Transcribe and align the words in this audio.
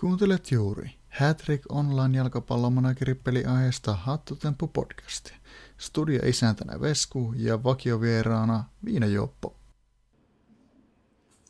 Kuuntelet 0.00 0.50
juuri 0.50 0.90
Hattrick 1.08 1.72
Online 1.72 2.18
jalkapallomanageri 2.18 3.16
aiheesta 3.46 3.92
Hattutemppu 3.92 4.68
podcastia. 4.68 5.36
Studio 5.78 6.20
isäntänä 6.26 6.80
Vesku 6.80 7.34
ja 7.36 7.64
vakiovieraana 7.64 8.64
Viina 8.84 9.06
Joppo. 9.06 9.56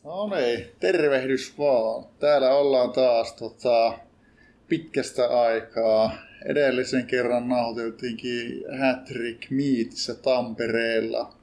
No 0.03 0.29
niin, 0.35 0.65
tervehdys 0.79 1.57
vaan. 1.57 2.05
Täällä 2.19 2.55
ollaan 2.55 2.91
taas 2.91 3.33
tota, 3.33 3.99
pitkästä 4.67 5.41
aikaa. 5.41 6.11
Edellisen 6.45 7.07
kerran 7.07 7.49
nauhoiteltiinkin 7.49 8.63
Hattrick 8.79 9.49
Meetissä 9.49 10.15
Tampereella. 10.15 11.33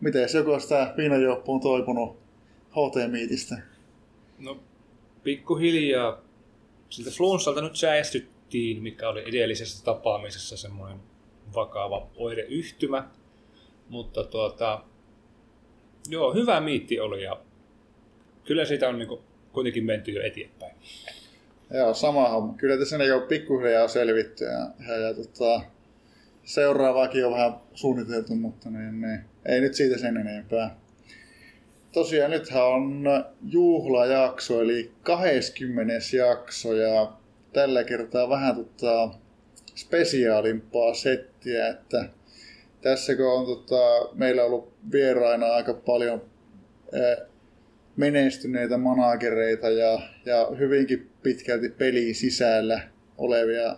Miten 0.00 0.28
joko 0.34 0.60
sitä 0.60 0.94
Viina 0.96 1.16
Joppo 1.16 1.54
on 1.54 1.60
toipunut 1.60 2.16
HT 2.70 3.10
Meetistä? 3.10 3.58
No, 4.38 4.60
pikkuhiljaa 5.22 6.31
siltä 6.92 7.10
flunssalta 7.10 7.60
nyt 7.60 7.76
säästyttiin, 7.76 8.82
mikä 8.82 9.08
oli 9.08 9.28
edellisessä 9.28 9.84
tapaamisessa 9.84 10.56
semmoinen 10.56 10.98
vakava 11.54 12.10
oireyhtymä. 12.16 13.08
Mutta 13.88 14.24
tuota, 14.24 14.84
joo, 16.08 16.34
hyvä 16.34 16.60
miitti 16.60 17.00
oli 17.00 17.22
ja 17.22 17.40
kyllä 18.44 18.64
siitä 18.64 18.88
on 18.88 18.98
niinku 18.98 19.22
kuitenkin 19.52 19.84
menty 19.84 20.10
jo 20.10 20.22
eteenpäin. 20.22 20.74
Joo, 21.74 21.94
sama 21.94 22.28
homma. 22.28 22.54
Kyllä 22.54 22.76
tässä 22.76 22.98
ne 22.98 23.04
jo 23.04 23.20
pikkuhiljaa 23.20 23.88
selvitty 23.88 24.44
ja, 24.44 24.86
ja, 24.88 24.96
ja 24.96 25.14
tota, 25.14 25.60
seuraavaakin 26.44 27.26
on 27.26 27.32
vähän 27.32 27.54
suunniteltu, 27.74 28.34
mutta 28.34 28.70
niin, 28.70 29.00
niin, 29.00 29.20
ei 29.46 29.60
nyt 29.60 29.74
siitä 29.74 29.98
sen 29.98 30.16
enempää 30.16 30.76
tosiaan 31.92 32.30
nythän 32.30 32.64
on 32.64 33.04
juhlajakso, 33.42 34.62
eli 34.62 34.92
20. 35.02 35.94
jakso, 36.16 36.74
ja 36.74 37.12
tällä 37.52 37.84
kertaa 37.84 38.28
vähän 38.28 38.56
tota 38.56 39.10
spesiaalimpaa 39.74 40.94
settiä, 40.94 41.68
että 41.68 42.08
tässä 42.80 43.16
kun 43.16 43.26
on 43.26 43.46
tota, 43.46 44.14
meillä 44.14 44.44
ollut 44.44 44.72
vieraina 44.92 45.46
aika 45.46 45.74
paljon 45.74 46.22
menestyneitä 47.96 48.76
managereita 48.76 49.70
ja, 49.70 50.00
ja 50.24 50.48
hyvinkin 50.58 51.10
pitkälti 51.22 51.68
pelin 51.68 52.14
sisällä 52.14 52.80
olevia 53.18 53.76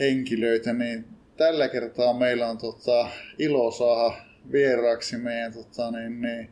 henkilöitä, 0.00 0.72
niin 0.72 1.04
tällä 1.36 1.68
kertaa 1.68 2.14
meillä 2.14 2.48
on 2.48 2.58
tota, 2.58 3.08
ilo 3.38 3.70
saada 3.70 4.16
vieraaksi 4.52 5.16
meidän 5.16 5.52
tota, 5.52 5.90
niin, 5.90 6.20
niin, 6.20 6.50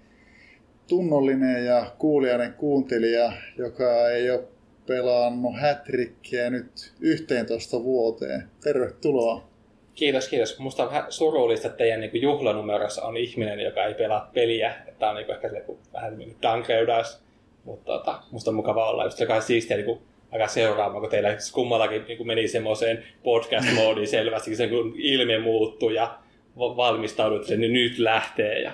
tunnollinen 0.89 1.67
ja 1.67 1.91
kuulijainen 1.99 2.53
kuuntelija, 2.53 3.33
joka 3.59 4.09
ei 4.09 4.31
ole 4.31 4.45
pelannut 4.87 5.61
hätrikkiä 5.61 6.51
nyt 6.51 6.93
11 7.01 7.83
vuoteen. 7.83 8.49
Tervetuloa. 8.63 9.49
Kiitos, 9.95 10.29
kiitos. 10.29 10.59
Musta 10.59 10.83
on 10.83 10.89
vähän 10.89 11.13
surullista, 11.13 11.67
että 11.67 11.79
teidän 11.79 12.01
niin 12.01 12.23
juhlanumerossa 12.23 13.03
on 13.03 13.17
ihminen, 13.17 13.61
joka 13.61 13.85
ei 13.85 13.95
pelaa 13.95 14.31
peliä. 14.35 14.75
Tämä 14.99 15.11
on 15.11 15.17
niin 15.17 15.31
ehkä 15.31 15.49
se, 15.49 15.65
vähän 15.93 16.19
niin 16.19 16.37
dankeudas. 16.43 17.25
Mutta 17.65 17.85
tota, 17.85 18.23
musta 18.31 18.51
on 18.51 18.55
mukava 18.55 18.91
olla 18.91 19.05
just 19.05 19.21
joka 19.21 19.41
siistiä 19.41 19.77
niin 19.77 19.99
aika 20.33 20.49
seuraamaan, 20.49 21.01
kun 21.01 21.11
teillä 21.11 21.37
kummallakin 21.53 22.05
niin 22.09 22.27
meni 22.27 22.49
semmoiseen 22.49 23.05
podcast-moodiin 23.23 24.07
selvästi, 24.07 24.57
se 24.57 24.69
kun 24.69 24.95
ilme 24.97 25.39
muuttuu 25.39 25.91
ja 25.91 26.19
valmistaudut, 26.57 27.37
että 27.37 27.49
se 27.49 27.57
nyt 27.57 27.99
lähtee. 27.99 28.63
Ja, 28.63 28.73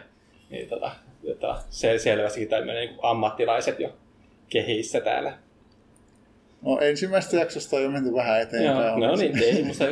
niin 0.50 0.68
tota, 0.68 0.90
jota 1.22 1.62
se 1.70 1.98
selvästi 1.98 2.46
tämmöinen 2.46 2.88
niin 2.88 2.98
ammattilaiset 3.02 3.80
jo 3.80 3.96
kehissä 4.48 5.00
täällä. 5.00 5.38
No 6.62 6.78
ensimmäistä 6.80 7.36
jaksosta 7.36 7.76
on 7.76 7.82
jo 7.82 7.90
menty 7.90 8.14
vähän 8.14 8.42
eteenpäin. 8.42 9.00
Joo, 9.00 9.08
no 9.08 9.16
niin, 9.16 9.42
ei, 9.42 9.62
musta, 9.64 9.84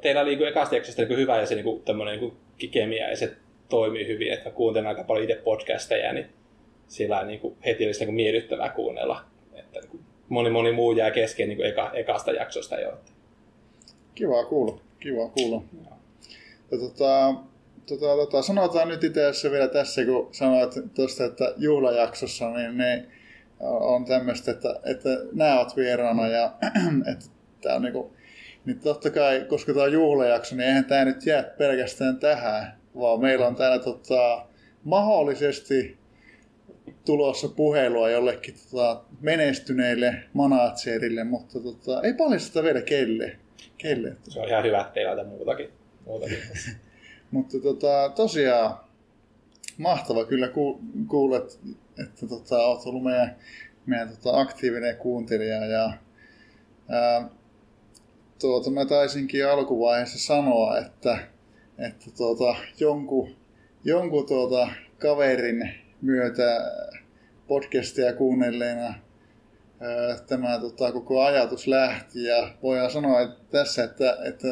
teillä 0.00 0.20
oli 0.20 0.36
niin 0.36 0.48
ekasta 0.48 0.74
jaksosta 0.74 1.02
niin 1.02 1.18
hyvä 1.18 1.40
ja 1.40 1.46
se 1.46 1.54
niin 1.54 1.82
tämmöinen 1.84 2.20
niin 2.20 2.70
kemia 2.70 3.10
ja 3.10 3.16
se 3.16 3.36
toimii 3.68 4.06
hyvin, 4.06 4.32
että 4.32 4.48
mä 4.48 4.54
kuuntelen 4.54 4.86
aika 4.86 5.04
paljon 5.04 5.30
itse 5.30 5.42
podcasteja, 5.44 6.12
niin 6.12 6.26
sillä 6.88 7.24
niin 7.24 7.40
kuin 7.40 7.56
heti 7.64 7.86
olisi 7.86 8.04
niin 8.04 8.14
miellyttävää 8.14 8.68
kuunnella. 8.68 9.24
Että 9.54 9.80
niin 9.80 9.90
kuin 9.90 10.02
moni 10.28 10.50
moni 10.50 10.72
muu 10.72 10.92
jää 10.92 11.10
kesken 11.10 11.48
niin 11.48 11.56
kuin 11.56 11.68
eka, 11.68 11.90
ekasta 11.94 12.32
jaksosta 12.32 12.80
jo. 12.80 12.92
Kiva 14.14 14.44
kuulla, 14.44 14.78
kiva 15.00 15.28
kuulla. 15.28 15.62
Ja, 16.70 16.78
tota, 16.78 17.34
tota, 17.86 18.06
tota, 18.06 18.42
sanotaan 18.42 18.88
nyt 18.88 19.04
itse 19.04 19.24
asiassa 19.24 19.50
vielä 19.50 19.68
tässä, 19.68 20.04
kun 20.04 20.28
sanoit 20.32 20.74
tuosta, 20.94 21.24
että 21.24 21.54
juhlajaksossa, 21.56 22.50
niin 22.50 22.76
ne 22.76 23.06
on 23.60 24.04
tämmöistä, 24.04 24.50
että, 24.50 24.80
että 24.84 25.08
nämä 25.32 25.58
oot 25.58 25.76
vieraana 25.76 26.28
ja 26.28 26.52
että 27.12 27.24
tämä 27.60 27.74
on 27.74 27.82
niinku, 27.82 28.12
niin 28.64 28.80
totta 28.80 29.10
kai, 29.10 29.44
koska 29.48 29.72
tämä 29.72 29.84
on 29.84 29.92
juhlajakso, 29.92 30.56
niin 30.56 30.66
eihän 30.66 30.84
tämä 30.84 31.04
nyt 31.04 31.26
jää 31.26 31.42
pelkästään 31.42 32.18
tähän, 32.18 32.72
vaan 32.98 33.20
meillä 33.20 33.46
on 33.46 33.56
täällä 33.56 33.78
tota, 33.78 34.46
mahdollisesti 34.84 35.98
tulossa 37.04 37.48
puhelua 37.48 38.10
jollekin 38.10 38.54
tota, 38.70 39.02
menestyneille 39.20 40.14
manaatserille, 40.32 41.24
mutta 41.24 41.60
tota, 41.60 42.02
ei 42.02 42.14
paljasteta 42.14 42.62
vielä 42.62 42.82
kelle. 42.82 43.36
kelle. 43.78 44.16
Se 44.28 44.40
on 44.40 44.48
ihan 44.48 44.64
hyvä, 44.64 44.80
että 44.80 44.92
teillä 44.92 45.22
on 45.22 45.28
muutakin. 45.28 45.70
muutakin. 46.06 46.38
Mutta 47.32 47.58
tota, 47.58 48.12
tosiaan 48.16 48.76
mahtava 49.78 50.24
kyllä 50.24 50.48
ku, 50.48 50.80
kuulla, 51.08 51.36
että, 51.98 52.26
tota, 52.28 52.66
olet 52.66 52.86
ollut 52.86 53.02
meidän, 53.02 53.36
meidän 53.86 54.08
tota, 54.08 54.40
aktiivinen 54.40 54.96
kuuntelija. 54.96 55.66
Ja, 55.66 55.92
ää, 56.88 57.28
tuota, 58.40 58.70
mä 58.70 58.84
taisinkin 58.84 59.48
alkuvaiheessa 59.48 60.18
sanoa, 60.18 60.78
että, 60.78 61.18
että 61.78 62.06
tuota, 62.16 62.56
jonkun, 62.80 63.36
jonkun 63.84 64.26
tuota, 64.26 64.68
kaverin 64.98 65.74
myötä 66.02 66.72
podcastia 67.48 68.12
kuunnelleena 68.12 68.94
tämä 70.26 70.58
tota, 70.60 70.92
koko 70.92 71.22
ajatus 71.22 71.66
lähti 71.66 72.24
ja 72.24 72.54
voidaan 72.62 72.90
sanoa 72.90 73.20
että 73.20 73.40
tässä, 73.50 73.84
että, 73.84 74.16
että 74.24 74.48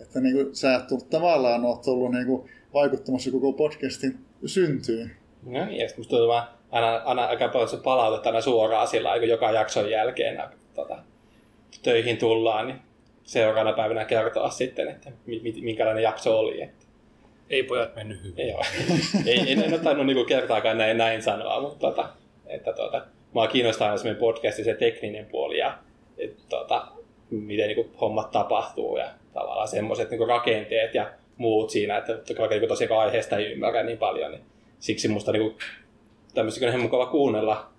että 0.00 0.20
niin 0.20 0.34
kuin, 0.34 0.56
sä 0.56 0.74
et 0.74 0.86
tullut, 0.86 1.10
tavallaan 1.10 1.64
oot 1.64 1.86
ollut 1.86 2.12
niin 2.12 2.26
kuin, 2.26 2.50
vaikuttamassa 2.74 3.30
koko 3.30 3.52
podcastin 3.52 4.18
syntyyn. 4.46 5.10
No 5.42 5.66
niin, 5.66 5.80
ja 5.80 5.88
musta 5.96 6.10
tuntuu 6.10 6.30
aina, 6.70 6.96
aina 6.96 7.24
aika 7.24 7.48
paljon 7.48 7.68
se 7.68 7.76
palautetta 7.76 8.28
aina 8.28 8.40
suoraan 8.40 8.88
sillä 8.88 9.18
kun 9.18 9.28
joka 9.28 9.50
jakson 9.50 9.90
jälkeen 9.90 10.42
tota, 10.74 10.98
töihin 11.82 12.16
tullaan, 12.16 12.66
niin 12.66 12.78
seuraavana 13.22 13.72
päivänä 13.72 14.04
kertoa 14.04 14.50
sitten, 14.50 14.88
että 14.88 15.10
minkälainen 15.60 16.02
jakso 16.02 16.38
oli. 16.38 16.62
Että... 16.62 16.86
Ei 17.50 17.62
pojat 17.62 17.94
mennyt 17.94 18.22
hyvin. 18.22 18.38
Ei, 18.38 18.54
ei, 19.26 19.52
en, 19.52 19.62
en 19.62 19.72
ole 19.72 19.80
tainnut 19.80 20.06
niinku 20.06 20.24
kertaakaan 20.24 20.78
näin, 20.78 20.98
näin 20.98 21.22
sanoa, 21.22 21.60
mutta 21.60 21.78
tota, 21.78 22.08
että, 22.46 22.72
tota, 22.72 23.06
mua 23.32 23.46
kiinnostaa 23.46 23.88
aina 23.88 23.98
semmoinen 23.98 24.20
podcastin 24.20 24.64
se 24.64 24.74
tekninen 24.74 25.26
puoli 25.26 25.58
ja 25.58 25.78
et, 26.18 26.36
tota, 26.48 26.86
miten 27.30 27.68
niin 27.68 27.76
kuin, 27.76 27.98
hommat 28.00 28.30
tapahtuu 28.30 28.96
ja 28.96 29.10
tavallaan 29.36 29.68
semmoiset 29.68 30.10
niin 30.10 30.28
rakenteet 30.28 30.94
ja 30.94 31.12
muut 31.36 31.70
siinä, 31.70 31.98
että 31.98 32.12
vaikka 32.12 32.56
niin 32.56 32.68
tosiaan 32.68 33.06
aiheesta 33.06 33.36
ei 33.36 33.52
ymmärrä 33.52 33.82
niin 33.82 33.98
paljon, 33.98 34.30
niin 34.30 34.42
siksi 34.80 35.08
musta 35.08 35.32
niin 35.32 35.56
tämmöisiä 36.34 36.72
on 36.72 36.80
mukava 36.80 37.06
kuunnella. 37.06 37.70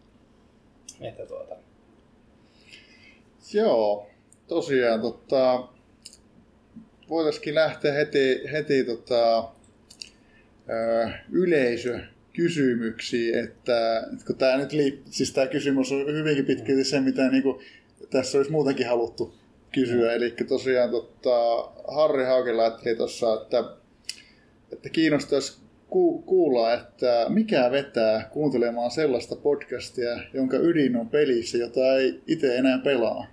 Että 1.02 1.26
tuota. 1.26 1.56
Joo, 3.54 4.08
tosiaan 4.48 5.02
tota, 5.02 5.68
voitaisiin 7.10 7.56
lähteä 7.56 7.94
heti, 7.94 8.42
heti 8.52 8.84
tota, 8.84 9.50
yleisö 11.32 12.00
kysymyksiin, 12.34 13.40
että, 13.40 13.98
että 14.14 14.26
kun 14.26 14.36
tämä 14.36 14.58
nyt 14.58 14.70
siis 15.10 15.34
tämä 15.34 15.48
kysymys 15.48 15.92
on 15.92 16.06
hyvinkin 16.14 16.46
pitkälti 16.46 16.84
se, 16.84 17.00
mitä 17.00 17.30
niin 17.30 17.44
kuin, 17.44 17.66
tässä 18.10 18.38
olisi 18.38 18.52
muutenkin 18.52 18.88
haluttu 18.88 19.36
kysyä. 19.72 20.14
Eli 20.14 20.34
tosiaan 20.48 20.92
tota, 20.92 21.70
Harri 21.88 22.26
Haukin 22.26 22.60
ajatteli 22.60 22.96
tuossa, 22.96 23.34
että, 23.34 23.64
että 24.72 24.90
kiinnostaisi 24.90 25.60
ku, 25.90 26.22
kuulla, 26.22 26.74
että 26.74 27.26
mikä 27.30 27.72
vetää 27.72 28.30
kuuntelemaan 28.34 28.92
sellaista 28.92 29.36
podcastia, 29.36 30.20
jonka 30.34 30.58
ydin 30.58 30.96
on 30.96 31.10
pelissä, 31.10 31.58
jota 31.58 31.94
ei 31.98 32.22
itse 32.28 32.58
enää 32.58 32.78
pelaa. 32.78 33.26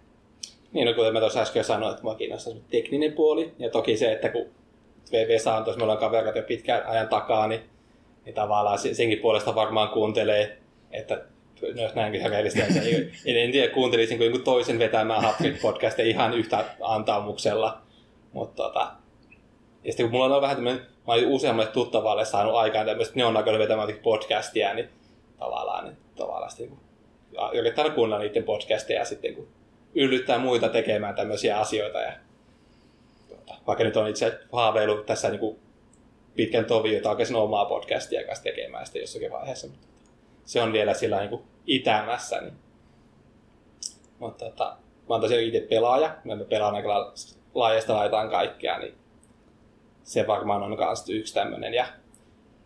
Niin, 0.72 0.86
no 0.86 0.94
kuten 0.94 1.12
mä 1.12 1.20
tuossa 1.20 1.40
äsken 1.40 1.64
sanoin, 1.64 1.90
että 1.90 2.02
mua 2.02 2.14
kiinnostaa 2.14 2.54
tekninen 2.70 3.12
puoli. 3.12 3.52
Ja 3.58 3.70
toki 3.70 3.96
se, 3.96 4.12
että 4.12 4.28
kun 4.28 4.46
VV 5.12 5.28
tuossa, 5.64 5.76
me 5.76 5.82
ollaan 5.82 5.98
kaverit 5.98 6.36
jo 6.36 6.42
pitkään 6.42 6.86
ajan 6.86 7.08
takaa, 7.08 7.48
niin, 7.48 7.60
niin 8.24 8.34
tavallaan 8.34 8.78
senkin 8.78 9.18
puolesta 9.18 9.54
varmaan 9.54 9.88
kuuntelee, 9.88 10.58
että 10.90 11.24
jos 11.74 11.94
näinkin 11.94 12.30
rehellisesti, 12.30 12.94
en, 13.26 13.36
en 13.36 13.52
tiedä 13.52 13.74
kuuntelisin 13.74 14.18
kuin 14.18 14.44
toisen 14.44 14.78
vetämään 14.78 15.22
Hattrick 15.22 15.62
podcastia 15.62 16.04
ihan 16.04 16.34
yhtä 16.34 16.64
antaamuksella. 16.80 17.82
Mutta 18.32 18.62
tota, 18.62 18.92
ja 19.84 19.92
sitten 19.92 20.06
kun 20.06 20.12
mulla 20.12 20.36
on 20.36 20.42
vähän 20.42 20.56
tämmöinen, 20.56 20.82
mä 20.82 21.12
olin 21.12 21.28
useammalle 21.28 21.70
tuttavalle 21.70 22.24
saanut 22.24 22.54
aikaan 22.54 22.86
tämmöistä, 22.86 23.14
ne 23.16 23.24
on 23.24 23.34
näköinen 23.34 23.60
vetämään 23.60 23.88
podcastia, 24.02 24.74
niin 24.74 24.88
tavallaan, 25.38 25.84
niin 25.84 25.96
tavallaan 26.16 26.50
sitten, 26.50 26.78
yrittää 27.54 27.90
kuunnella 27.90 28.24
niiden 28.24 28.44
podcasteja 28.44 28.98
ja 28.98 29.04
sitten 29.04 29.34
kun 29.34 29.48
yllyttää 29.94 30.38
muita 30.38 30.68
tekemään 30.68 31.14
tämmöisiä 31.14 31.58
asioita. 31.58 32.00
Ja, 32.00 32.12
tuota, 33.28 33.54
vaikka 33.66 33.84
nyt 33.84 33.96
on 33.96 34.08
itse 34.08 34.38
haaveilu 34.52 35.02
tässä 35.02 35.28
niin 35.28 35.40
kuin 35.40 35.58
pitkän 36.36 36.64
tovi, 36.64 36.94
jota 36.94 37.16
omaa 37.36 37.64
podcastia 37.64 38.26
kanssa 38.26 38.44
tekemään 38.44 38.86
sitten 38.86 39.00
jossakin 39.00 39.32
vaiheessa. 39.32 39.66
Mutta 39.66 39.86
se 40.44 40.62
on 40.62 40.72
vielä 40.72 40.94
sillä 40.94 41.18
niin 41.18 41.30
kuin 41.30 41.42
itämässä. 41.66 42.40
Niin. 42.40 42.54
Mutta 44.18 44.44
tota, 44.44 44.76
mä 45.08 45.14
oon 45.14 45.20
tosiaan 45.20 45.44
itse 45.44 45.60
pelaaja. 45.60 46.16
Mä 46.24 46.36
pelaan 46.48 46.74
aika 46.74 47.12
laajasta 47.54 47.94
laitaan 47.94 48.30
kaikkea, 48.30 48.78
niin 48.78 48.94
se 50.02 50.26
varmaan 50.26 50.62
on 50.62 50.76
myös 50.78 51.08
yksi 51.08 51.34
tämmöinen. 51.34 51.74
Ja 51.74 51.86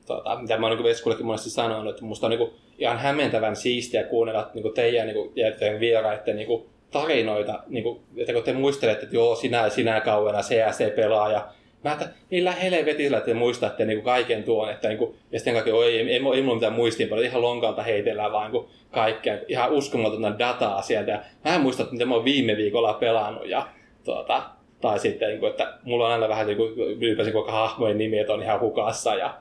tota, 0.07 0.39
mitä 0.41 0.59
mä 0.59 0.67
oon 0.67 0.77
niin 0.77 0.85
Veskullekin 0.85 1.27
monesti 1.27 1.51
sanonut, 1.51 1.91
että 1.91 2.05
musta 2.05 2.27
on 2.27 2.31
niin 2.31 2.39
kuin 2.39 2.51
ihan 2.79 2.99
hämmentävän 2.99 3.57
siistiä 3.57 4.05
kuunnella 4.05 4.51
niin 4.55 4.63
kuin 4.63 4.75
teidän 4.75 5.07
niin 5.07 5.17
kuin, 5.17 5.33
ja 5.37 5.53
teidän 5.53 5.81
vieraiden 5.81 6.37
niin 6.37 6.47
kuin, 6.47 6.69
tarinoita, 6.91 7.63
niin 7.67 7.83
kuin, 7.83 8.01
että 8.17 8.33
kun 8.33 8.43
te 8.43 8.53
muistelette, 8.53 9.03
että 9.03 9.17
joo, 9.17 9.35
sinä 9.35 9.69
sinä 9.69 10.01
kauena 10.01 10.41
CSC-pelaaja, 10.43 11.49
Mä 11.85 11.93
että 11.93 12.09
millä 12.31 12.53
helvetillä 12.53 13.21
te 13.21 13.35
muistatte 13.35 13.85
niin 13.85 13.97
kuin 13.99 14.05
kaiken 14.05 14.45
tuon, 14.45 14.71
että 14.71 14.89
niin 14.89 14.99
kuin, 14.99 15.15
ja 15.33 15.39
sitten 15.39 15.55
kaikki, 15.55 15.71
ei, 15.71 15.99
ei, 15.99 15.99
ei, 15.99 16.21
ei 16.35 16.43
mulla 16.43 16.55
mitään 16.55 16.73
muistiinpanoja, 16.73 17.29
ihan 17.29 17.43
lonkalta 17.43 17.83
heitellään 17.83 18.33
vaan 18.33 18.53
niin 18.53 18.65
kaikkea, 18.91 19.39
ihan 19.49 19.73
uskomatonta 19.73 20.39
dataa 20.39 20.83
sieltä. 20.83 21.25
Mä 21.45 21.55
en 21.55 21.61
muista, 21.61 21.87
mitä 21.91 22.05
mä 22.05 22.15
oon 22.15 22.25
viime 22.25 22.57
viikolla 22.57 22.95
pelannut. 22.95 23.49
Ja, 23.49 23.69
tuota, 24.05 24.43
tai 24.81 24.99
sitten, 24.99 25.29
niin 25.29 25.41
kuin, 25.41 25.51
että 25.51 25.79
mulla 25.83 26.07
on 26.07 26.13
aina 26.13 26.29
vähän 26.29 26.47
niin 26.47 26.57
kuin, 26.57 26.79
ylipäänsä 26.79 27.33
koko 27.33 27.53
hahmojen 27.53 27.99
nimi, 27.99 28.19
että 28.19 28.33
on 28.33 28.43
ihan 28.43 28.61
hukassa. 28.61 29.15
Ja, 29.15 29.35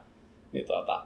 niin, 0.52 0.66
tuota, 0.66 1.02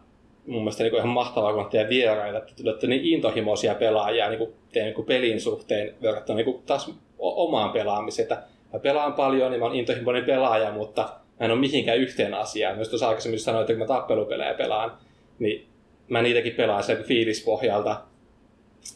mun 0.47 0.61
mielestä 0.61 0.83
niin 0.83 0.91
kuin 0.91 0.99
ihan 0.99 1.09
mahtavaa, 1.09 1.53
kun 1.53 1.65
teidän 1.65 1.89
vieraita, 1.89 2.37
että 2.37 2.53
tulette 2.55 2.87
niin 2.87 3.05
intohimoisia 3.05 3.75
pelaajia 3.75 4.29
niin 4.29 4.37
kuin 4.37 4.53
teidän 4.73 4.93
niin 4.97 5.05
pelin 5.05 5.41
suhteen 5.41 5.95
verrattuna 6.01 6.37
niin 6.37 6.45
kuin 6.45 6.63
taas 6.65 6.93
omaan 7.19 7.69
pelaamiseen. 7.69 8.23
Että 8.23 8.43
mä 8.73 8.79
pelaan 8.79 9.13
paljon, 9.13 9.51
niin 9.51 9.59
mä 9.59 9.65
oon 9.65 9.75
intohimoinen 9.75 10.25
pelaaja, 10.25 10.71
mutta 10.71 11.01
mä 11.39 11.45
en 11.45 11.51
ole 11.51 11.59
mihinkään 11.59 11.97
yhteen 11.97 12.33
asiaan. 12.33 12.75
Myös 12.75 12.89
tuossa 12.89 13.07
aikaisemmin 13.07 13.39
sanoin, 13.39 13.61
että 13.61 13.73
kun 13.73 13.79
mä 13.79 13.85
tappelupelejä 13.85 14.53
pelaan, 14.53 14.91
niin 15.39 15.67
mä 16.09 16.21
niitäkin 16.21 16.53
pelaan 16.53 16.83
sen 16.83 17.03
fiilispohjalta. 17.03 18.01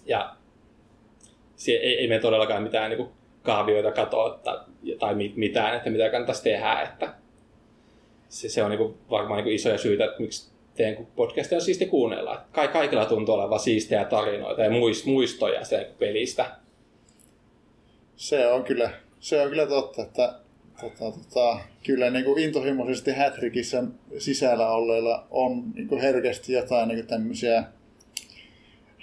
Ja 0.06 0.36
se 1.56 1.72
ei, 1.72 2.00
ei 2.00 2.08
mene 2.08 2.20
todellakaan 2.20 2.64
mitään 2.64 2.90
niin 2.90 2.98
kuin 2.98 3.10
kaavioita 3.44 3.92
katoa 3.92 4.40
tai, 4.44 4.58
tai 5.00 5.16
mitään, 5.36 5.76
että 5.76 5.90
mitä 5.90 6.10
kannattaisi 6.10 6.44
tehdä. 6.44 6.82
Että 6.82 7.14
se, 8.30 8.50
se 8.50 8.64
on 8.64 8.70
niin 8.70 8.78
kuin 8.78 8.98
varmaan 9.10 9.38
niin 9.38 9.44
kuin 9.44 9.56
isoja 9.56 9.78
syitä, 9.78 10.06
että 10.06 10.22
miksi 10.22 10.52
teidän 10.76 11.08
podcastia 11.16 11.58
on 11.58 11.62
siisti 11.62 11.86
kuunnella. 11.86 12.42
Ka- 12.52 12.68
kaikilla 12.68 13.06
tuntuu 13.06 13.36
olevan 13.36 13.60
siistejä 13.60 14.06
tarinoita 14.06 14.62
ja 14.64 14.70
muistoja 15.06 15.64
sen 15.66 15.86
pelistä. 16.00 16.52
Se 18.16 18.48
on 18.48 18.64
kyllä, 18.64 18.90
se 19.20 19.42
on 19.42 19.50
kyllä 19.50 19.68
totta, 19.68 20.02
että 20.02 20.34
tota, 20.82 21.12
tota, 21.12 21.60
kyllä 21.86 22.10
niin 22.10 22.26
kuin 22.26 22.40
intohimoisesti 22.40 23.12
Hätrikissä 23.12 23.84
sisällä 24.18 24.68
olleilla 24.68 25.28
on 25.32 25.64
niin 25.76 25.88
kuin 25.88 26.02
herkästi 26.02 26.54
jotain 26.54 26.88
niin 26.88 27.00
kuin 27.00 27.08
tämmöisiä 27.08 27.64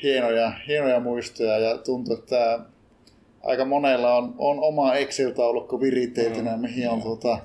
hienoja, 0.03 0.53
hienoja 0.69 1.01
muistoja 1.01 1.59
ja 1.59 1.79
tuntuu, 1.79 2.15
että 2.15 2.59
aika 3.43 3.65
monella 3.65 4.15
on, 4.15 4.35
on 4.39 4.61
oma 4.61 4.95
Excel-taulukko 4.95 5.81
viriteetynä, 5.81 6.57
mm. 6.57 6.61
mihin 6.61 6.91
on 6.91 7.03
tota, 7.03 7.39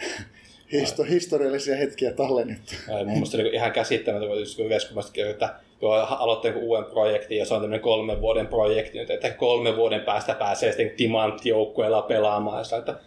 histo, 0.72 1.02
historiallisia 1.02 1.76
hetkiä 1.76 2.12
tallennettu. 2.12 2.72
Ja 2.88 2.96
mun 2.96 3.06
mielestä 3.06 3.36
niin 3.36 3.54
ihan 3.54 3.72
käsittämätöntä, 3.72 4.34
kun 4.56 4.68
Veskumastakin, 4.68 5.26
että 5.26 5.54
joo, 5.82 5.92
aloittaa 5.94 6.50
niin 6.50 6.62
uuden 6.62 6.84
projektin 6.84 7.38
ja 7.38 7.44
se 7.44 7.54
on 7.54 7.60
tämmöinen 7.60 7.80
kolmen 7.80 8.20
vuoden 8.20 8.46
projekti 8.46 8.98
että 8.98 9.30
kolmen 9.30 9.76
vuoden 9.76 10.00
päästä 10.00 10.34
pääsee 10.34 10.72
sitten 10.72 10.96
timanttijoukkueella 10.96 12.02
pelaamaan. 12.02 12.64
Ja 12.70 12.78
että 12.78 12.98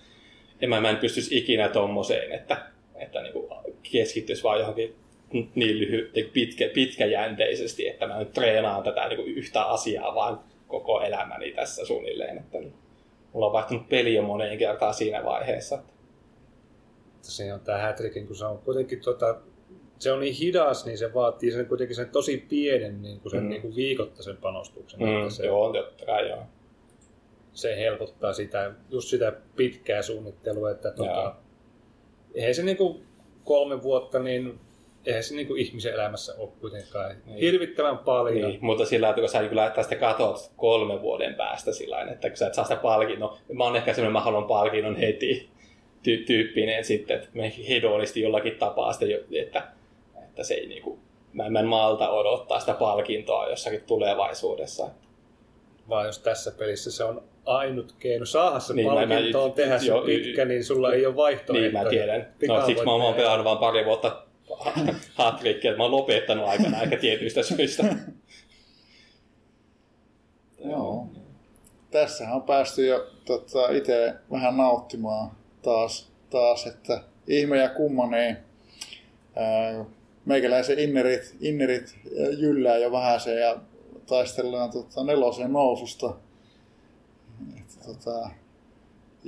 en 0.61 0.69
mä, 0.69 0.81
mä 0.81 0.89
en 0.89 0.97
pystyisi 0.97 1.37
ikinä 1.37 1.69
tommoseen, 1.69 2.31
että, 2.31 2.57
että 2.95 3.21
niin 3.21 3.33
keskittyisi 3.91 4.43
vaan 4.43 4.59
johonkin 4.59 4.95
niin 5.33 5.79
lyhy, 5.79 6.11
niin 6.15 6.29
pitkä, 6.33 6.69
pitkäjänteisesti, 6.73 7.87
että 7.87 8.07
mä 8.07 8.19
nyt 8.19 8.33
treenaan 8.33 8.83
tätä 8.83 9.07
niin 9.07 9.25
yhtä 9.25 9.63
asiaa 9.63 10.15
vaan 10.15 10.39
koko 10.67 11.01
elämäni 11.01 11.51
tässä 11.51 11.85
suunnilleen. 11.85 12.37
Että 12.37 12.57
mulla 13.33 13.45
on 13.45 13.53
vaihtunut 13.53 13.89
peli 13.89 14.13
jo 14.13 14.21
moneen 14.21 14.57
kertaan 14.57 14.93
siinä 14.93 15.25
vaiheessa. 15.25 15.83
Se 17.21 17.53
on 17.53 17.59
tämä 17.59 17.77
hätrikin, 17.77 18.27
kun 18.27 18.35
se 18.35 18.45
on 18.45 18.57
kuitenkin 18.57 19.01
tota, 19.01 19.35
se 19.99 20.11
on 20.11 20.19
niin 20.19 20.35
hidas, 20.35 20.85
niin 20.85 20.97
se 20.97 21.13
vaatii 21.13 21.51
sen 21.51 21.65
kuitenkin 21.65 21.95
sen 21.95 22.09
tosi 22.09 22.45
pienen 22.49 23.01
niin 23.01 23.19
kuin 23.19 23.31
sen 23.31 23.43
mm. 23.43 23.49
niin 23.49 23.61
kuin 23.61 23.75
viikoittaisen 23.75 24.37
panostuksen. 24.37 24.99
Mm, 24.99 25.29
se, 25.29 25.45
joo, 25.45 25.73
totta 25.73 26.05
kai 26.05 26.29
joo. 26.29 26.43
Se 27.53 27.77
helpottaa 27.77 28.33
sitä, 28.33 28.71
just 28.89 29.07
sitä 29.07 29.33
pitkää 29.55 30.01
suunnittelua, 30.01 30.71
että 30.71 30.91
tota, 30.91 31.35
eihän 32.33 32.55
se 32.55 32.63
niin 32.63 32.77
kuin 32.77 33.03
kolme 33.43 33.83
vuotta, 33.83 34.19
niin 34.19 34.59
eihän 35.05 35.23
se 35.23 35.35
niin 35.35 35.47
kuin 35.47 35.61
ihmisen 35.61 35.93
elämässä 35.93 36.33
ole 36.37 36.49
kuitenkaan 36.61 37.15
niin. 37.25 37.37
hirvittävän 37.37 37.97
paljon. 37.97 38.49
Niin, 38.49 38.59
mutta 38.61 38.85
sillä 38.85 39.09
että 39.09 39.21
kun 39.21 39.29
sä 39.29 39.41
niin 39.41 39.55
laittaa 39.55 39.83
sitä 39.83 39.95
katot 39.95 40.51
kolme 40.57 41.01
vuoden 41.01 41.35
päästä 41.35 41.73
sillä 41.73 42.01
että 42.01 42.29
kun 42.29 42.37
sä 42.37 42.47
et 42.47 42.53
saa 42.53 42.65
sitä 42.65 42.75
palkinnon, 42.75 43.37
mä 43.53 43.63
oon 43.63 43.75
ehkä 43.75 43.93
semmoinen, 43.93 44.13
mä 44.13 44.21
haluan 44.21 44.45
palkinnon 44.45 44.95
heti 44.95 45.49
ty- 46.03 46.25
tyyppinen 46.25 46.85
sitten, 46.85 47.15
että 47.15 47.29
me 47.33 47.53
hedonisti 47.69 48.21
jollakin 48.21 48.55
tapaa 48.55 48.93
sitten, 48.93 49.19
että, 49.41 49.63
että 50.23 50.43
se 50.43 50.53
ei 50.53 50.67
niin 50.67 50.83
kuin, 50.83 50.99
mä, 51.33 51.59
en 51.59 51.67
malta 51.67 52.09
odottaa 52.09 52.59
sitä 52.59 52.73
palkintoa 52.73 53.49
jossakin 53.49 53.81
tulevaisuudessa. 53.87 54.89
Vaan 55.89 56.05
jos 56.05 56.19
tässä 56.19 56.51
pelissä 56.51 56.91
se 56.91 57.03
on 57.03 57.23
ainut 57.45 57.95
keino 57.99 58.25
saada 58.25 58.59
se 58.59 58.73
niin, 58.73 58.87
palkinto 58.87 59.43
on 59.43 59.51
tehdä 59.51 59.79
se 59.79 59.91
pitkä, 60.05 60.45
niin 60.45 60.63
sulla 60.63 60.93
ei 60.93 61.05
ole 61.05 61.15
vaihtoehtoja. 61.15 61.61
Niin, 61.61 61.73
mä 61.73 61.89
tiedän. 61.89 62.33
No, 62.47 62.65
siksi 62.65 62.85
mä 62.85 62.91
oon 62.91 63.13
pelannut 63.13 63.45
vain 63.45 63.57
pari 63.57 63.85
vuotta 63.85 64.28
että 65.67 65.77
mä 65.77 65.83
oon 65.83 65.91
lopettanut 65.91 66.47
aikana 66.47 66.81
ehkä 66.81 66.97
tietyistä 66.97 67.43
syistä. 67.43 67.83
Joo. 70.65 71.07
Tässä 71.91 72.33
on 72.33 72.43
päästy 72.43 72.85
jo 72.85 73.07
tota, 73.25 73.69
itse 73.69 74.13
vähän 74.31 74.57
nauttimaan 74.57 75.31
taas, 75.61 76.11
taas 76.29 76.67
että 76.67 77.03
ihme 77.27 77.57
ja 77.57 77.69
kumma, 77.69 78.07
ää, 79.35 79.85
meikäläisen 80.25 80.79
innerit, 80.79 81.35
innerit 81.41 81.97
jyllää 82.37 82.77
jo 82.77 82.91
vähän 82.91 83.19
se 83.19 83.39
ja 83.39 83.59
taistellaan 84.07 84.71
tota, 84.71 85.03
nelosen 85.03 85.53
noususta. 85.53 86.15
Että, 87.57 87.85
tota, 87.85 88.29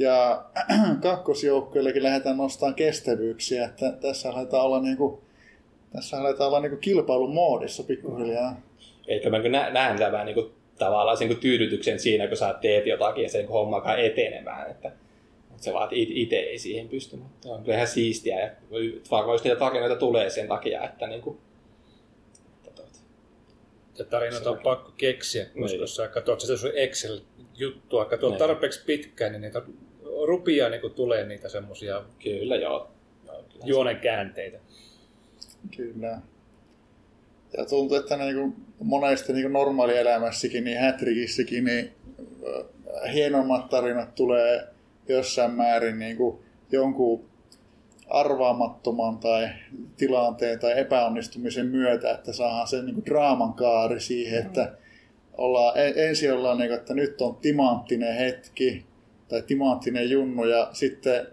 ja 0.01 0.45
kakkosjoukkueillekin 1.01 2.03
lähdetään 2.03 2.37
nostamaan 2.37 2.75
kestävyyksiä, 2.75 3.65
että 3.65 3.91
tässä 3.91 4.29
aletaan 4.29 4.65
olla 4.65 4.81
niinku, 4.81 5.23
tässä 5.93 6.19
aletaan 6.19 6.47
olla 6.47 6.59
niinku 6.59 6.77
kilpailun 6.77 7.33
moodissa 7.33 7.83
pikkuhiljaa. 7.83 8.61
Eikö 9.07 9.29
mä 9.29 9.37
näen 9.71 9.97
tämän 9.97 10.25
niinku, 10.25 10.51
tavallaan 10.79 11.17
sen 11.17 11.37
tyydytyksen 11.37 11.99
siinä, 11.99 12.27
kun 12.27 12.37
sä 12.37 12.55
teet 12.61 12.85
jotakin 12.85 13.23
ja 13.23 13.29
se 13.29 13.37
niinku 13.37 13.53
hommakaan 13.53 13.99
etenemään. 13.99 14.71
Että, 14.71 14.87
että 15.51 15.63
se 15.63 15.73
vaan 15.73 15.89
itse 15.91 16.35
ei 16.35 16.59
siihen 16.59 16.89
pysty. 16.89 17.15
Mutta 17.15 17.49
on 17.49 17.63
ihan 17.67 17.87
siistiä 17.87 18.39
ja 18.39 18.49
varmaan 19.11 19.39
niitä 19.43 19.59
tarinoita 19.59 19.95
tulee 19.95 20.29
sen 20.29 20.47
takia, 20.47 20.83
että 20.83 21.07
niinku, 21.07 21.39
ja 24.01 24.05
tarinat 24.05 24.47
on 24.47 24.59
pakko 24.63 24.91
keksiä, 24.97 25.45
koska 25.45 25.59
niin. 25.59 25.79
jos 25.79 25.95
sä 25.95 26.07
katsot 26.07 26.39
sitä 26.41 26.53
Excel-juttua, 26.75 28.05
katsot 28.05 28.29
niin. 28.29 28.39
tarpeeksi 28.39 28.83
pitkään, 28.85 29.31
niin 29.31 29.41
niitä 29.41 29.61
rupia 30.31 30.69
niin 30.69 30.91
tulee 30.95 31.25
niitä 31.25 31.49
semmoisia 31.49 32.03
Kyllä, 32.23 32.55
joo. 32.55 32.91
juonen 33.63 33.99
käänteitä. 33.99 34.57
Kyllä. 35.77 36.21
Ja 37.57 37.65
tuntuu, 37.65 37.97
että 37.97 38.17
niin 38.17 38.35
kuin 38.35 38.55
monesti 38.79 39.33
niin 39.33 39.43
kuin 39.43 39.53
normaalielämässäkin, 39.53 40.63
niin 40.63 40.79
hätrikissäkin, 40.79 41.63
niin 41.63 41.91
hienommat 43.13 43.69
tarinat 43.69 44.15
tulee 44.15 44.67
jossain 45.07 45.51
määrin 45.51 45.99
niin 45.99 46.17
kuin 46.17 46.39
jonkun 46.71 47.25
arvaamattoman 48.07 49.17
tai 49.17 49.49
tilanteen 49.97 50.59
tai 50.59 50.79
epäonnistumisen 50.79 51.67
myötä, 51.67 52.11
että 52.11 52.33
saadaan 52.33 52.67
sen 52.67 52.85
niin 52.85 52.95
kuin 52.95 53.05
draaman 53.05 53.53
kaari 53.53 53.99
siihen, 53.99 54.45
että 54.45 54.73
ollaan, 55.37 55.73
ensin 55.95 56.33
ollaan, 56.33 56.57
niin 56.57 56.69
kuin, 56.69 56.79
että 56.79 56.93
nyt 56.93 57.21
on 57.21 57.35
timanttinen 57.35 58.15
hetki 58.15 58.85
tai 59.31 59.41
timanttinen 59.41 60.09
junnu 60.09 60.45
ja 60.45 60.69
sitten 60.73 61.27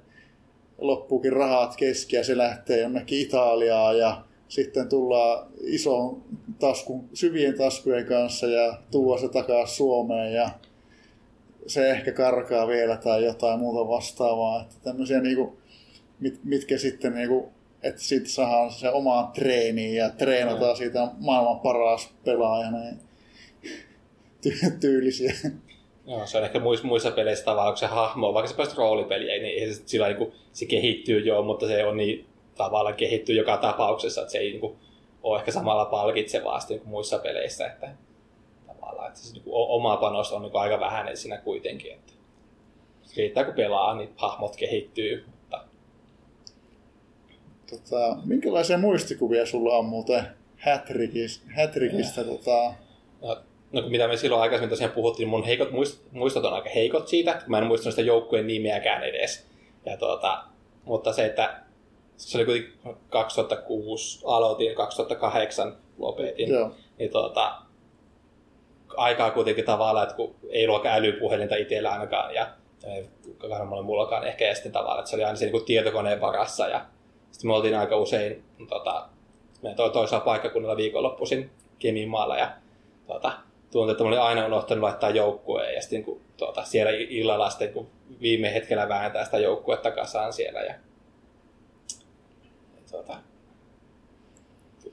loppuukin 0.78 1.32
rahat 1.32 1.76
keski 1.76 2.16
ja 2.16 2.24
se 2.24 2.36
lähtee 2.36 2.80
jonnekin 2.80 3.20
Italiaan 3.20 3.98
ja 3.98 4.24
sitten 4.48 4.88
tullaan 4.88 5.46
ison 5.60 6.24
taskun, 6.58 7.08
syvien 7.14 7.58
taskujen 7.58 8.06
kanssa 8.06 8.46
ja 8.46 8.78
tuo 8.90 9.18
se 9.18 9.28
takaisin 9.28 9.76
Suomeen 9.76 10.34
ja 10.34 10.50
se 11.66 11.90
ehkä 11.90 12.12
karkaa 12.12 12.66
vielä 12.66 12.96
tai 12.96 13.24
jotain 13.24 13.58
muuta 13.58 13.88
vastaavaa. 13.88 14.62
Että 14.62 14.74
tämmöisiä 14.82 15.20
niinku, 15.20 15.58
mit, 16.20 16.40
mitkä 16.44 16.78
sitten 16.78 17.14
niinku, 17.14 17.48
että 17.82 18.02
sitten 18.02 18.30
saadaan 18.30 18.70
se 18.70 18.90
omaan 18.90 19.32
treeniin 19.32 19.96
ja 19.96 20.10
treenataan 20.10 20.76
siitä 20.76 21.08
maailman 21.18 21.60
paras 21.60 22.10
pelaaja. 22.24 22.70
Niin 22.70 22.98
ty- 24.46 24.70
tyylisiä. 24.80 25.34
Joo, 26.08 26.26
se 26.26 26.38
on 26.38 26.44
ehkä 26.44 26.60
muissa, 26.60 26.86
muissa 26.86 27.10
peleissä 27.10 27.44
tavallaan, 27.44 27.72
kun 27.72 27.78
se 27.78 27.86
hahmo 27.86 28.28
on, 28.28 28.34
vaikka 28.34 28.50
se 28.50 28.56
pääsit 28.56 28.78
roolipeliä, 28.78 29.42
niin 29.42 29.62
ei 29.62 29.74
se, 29.74 29.82
sillä 29.86 30.06
niin 30.06 30.16
kuin, 30.16 30.32
se 30.52 30.66
kehittyy 30.66 31.20
jo, 31.20 31.42
mutta 31.42 31.66
se 31.66 31.84
on 31.84 31.96
niin 31.96 32.26
tavallaan 32.56 32.94
kehittyy 32.94 33.36
joka 33.36 33.56
tapauksessa, 33.56 34.20
että 34.20 34.32
se 34.32 34.38
ei 34.38 34.50
niin 34.50 34.60
kuin, 34.60 34.76
ole 35.22 35.38
ehkä 35.38 35.52
samalla 35.52 35.84
palkitsevaa 35.84 36.58
niin 36.68 36.80
kuin 36.80 36.90
muissa 36.90 37.18
peleissä, 37.18 37.66
että 37.66 37.90
tavallaan, 38.66 39.08
että 39.08 39.20
se 39.20 39.32
niin 39.32 39.42
kuin, 39.42 39.54
oma 39.54 39.96
panos 39.96 40.32
on 40.32 40.42
niin 40.42 40.52
kuin, 40.52 40.62
aika 40.62 40.80
vähäinen 40.80 41.16
siinä 41.16 41.38
kuitenkin, 41.38 41.92
että 41.92 42.12
riittää 43.16 43.44
kun 43.44 43.54
pelaa, 43.54 43.94
niin 43.94 44.10
hahmot 44.16 44.56
kehittyy, 44.56 45.24
mutta 45.26 45.64
Tota, 47.70 48.16
minkälaisia 48.24 48.78
muistikuvia 48.78 49.46
sulla 49.46 49.76
on 49.76 49.84
muuten 49.84 50.26
Hätrikistä? 50.56 51.44
Hätrikistä 51.48 52.24
tota, 52.24 52.74
No, 53.22 53.42
no 53.72 53.82
mitä 53.88 54.08
me 54.08 54.16
silloin 54.16 54.42
aikaisemmin 54.42 54.70
tosiaan 54.70 54.92
puhuttiin, 54.92 55.28
mun 55.28 55.44
heikot, 55.44 55.70
muist, 55.70 56.02
muistot 56.12 56.44
on 56.44 56.52
aika 56.52 56.70
heikot 56.74 57.08
siitä, 57.08 57.32
kun 57.34 57.50
mä 57.50 57.58
en 57.58 57.66
muistanut 57.66 57.94
sitä 57.94 58.06
joukkueen 58.06 58.46
nimeäkään 58.46 59.04
edes. 59.04 59.46
Ja 59.86 59.96
tuota, 59.96 60.44
mutta 60.84 61.12
se, 61.12 61.24
että 61.24 61.60
se 62.16 62.38
oli 62.38 62.44
kuitenkin 62.44 62.96
2006 63.08 64.22
aloitin, 64.24 64.74
2008 64.74 65.76
lopetin, 65.98 66.48
joo. 66.48 66.70
niin 66.98 67.10
tuota, 67.10 67.62
aikaa 68.96 69.30
kuitenkin 69.30 69.64
tavallaan, 69.64 70.02
että 70.02 70.16
kun 70.16 70.34
ei 70.48 70.68
ollut 70.68 70.86
älypuhelinta 70.86 71.56
itsellä 71.56 71.90
ainakaan, 71.90 72.34
ja 72.34 72.46
ei 72.86 73.04
varmaan 73.48 73.84
mullakaan 73.84 74.26
ehkä, 74.26 74.44
ja 74.44 74.54
sitten 74.54 74.72
tavallaan, 74.72 74.98
että 74.98 75.10
se 75.10 75.16
oli 75.16 75.24
aina 75.24 75.36
siinä 75.36 75.52
niin 75.52 75.64
tietokoneen 75.64 76.20
varassa, 76.20 76.68
ja 76.68 76.84
sitten 77.30 77.48
me 77.48 77.54
oltiin 77.54 77.78
aika 77.78 77.96
usein 77.96 78.44
tota, 78.68 79.08
me 79.62 79.74
to, 79.74 79.88
toisella 79.88 80.24
paikkakunnalla 80.24 80.76
viikonloppuisin 80.76 81.50
Keminmaalla, 81.78 82.38
ja 82.38 82.50
tuota, 83.06 83.32
tuntui, 83.70 83.90
että 83.90 84.04
mä 84.04 84.08
olin 84.08 84.20
aina 84.20 84.46
unohtanut 84.46 84.82
laittaa 84.82 85.10
joukkueen, 85.10 85.74
ja 85.74 85.82
sitten 85.82 86.04
kun, 86.04 86.20
tuota, 86.36 86.64
siellä 86.64 86.92
illalla 86.92 87.50
sitten, 87.50 87.72
kun 87.72 87.90
viime 88.20 88.54
hetkellä 88.54 88.88
vääntää 88.88 89.24
sitä 89.24 89.38
joukkuetta 89.38 89.90
kasaan 89.90 90.32
siellä, 90.32 90.60
ja 90.60 90.74
tuota, 92.90 93.16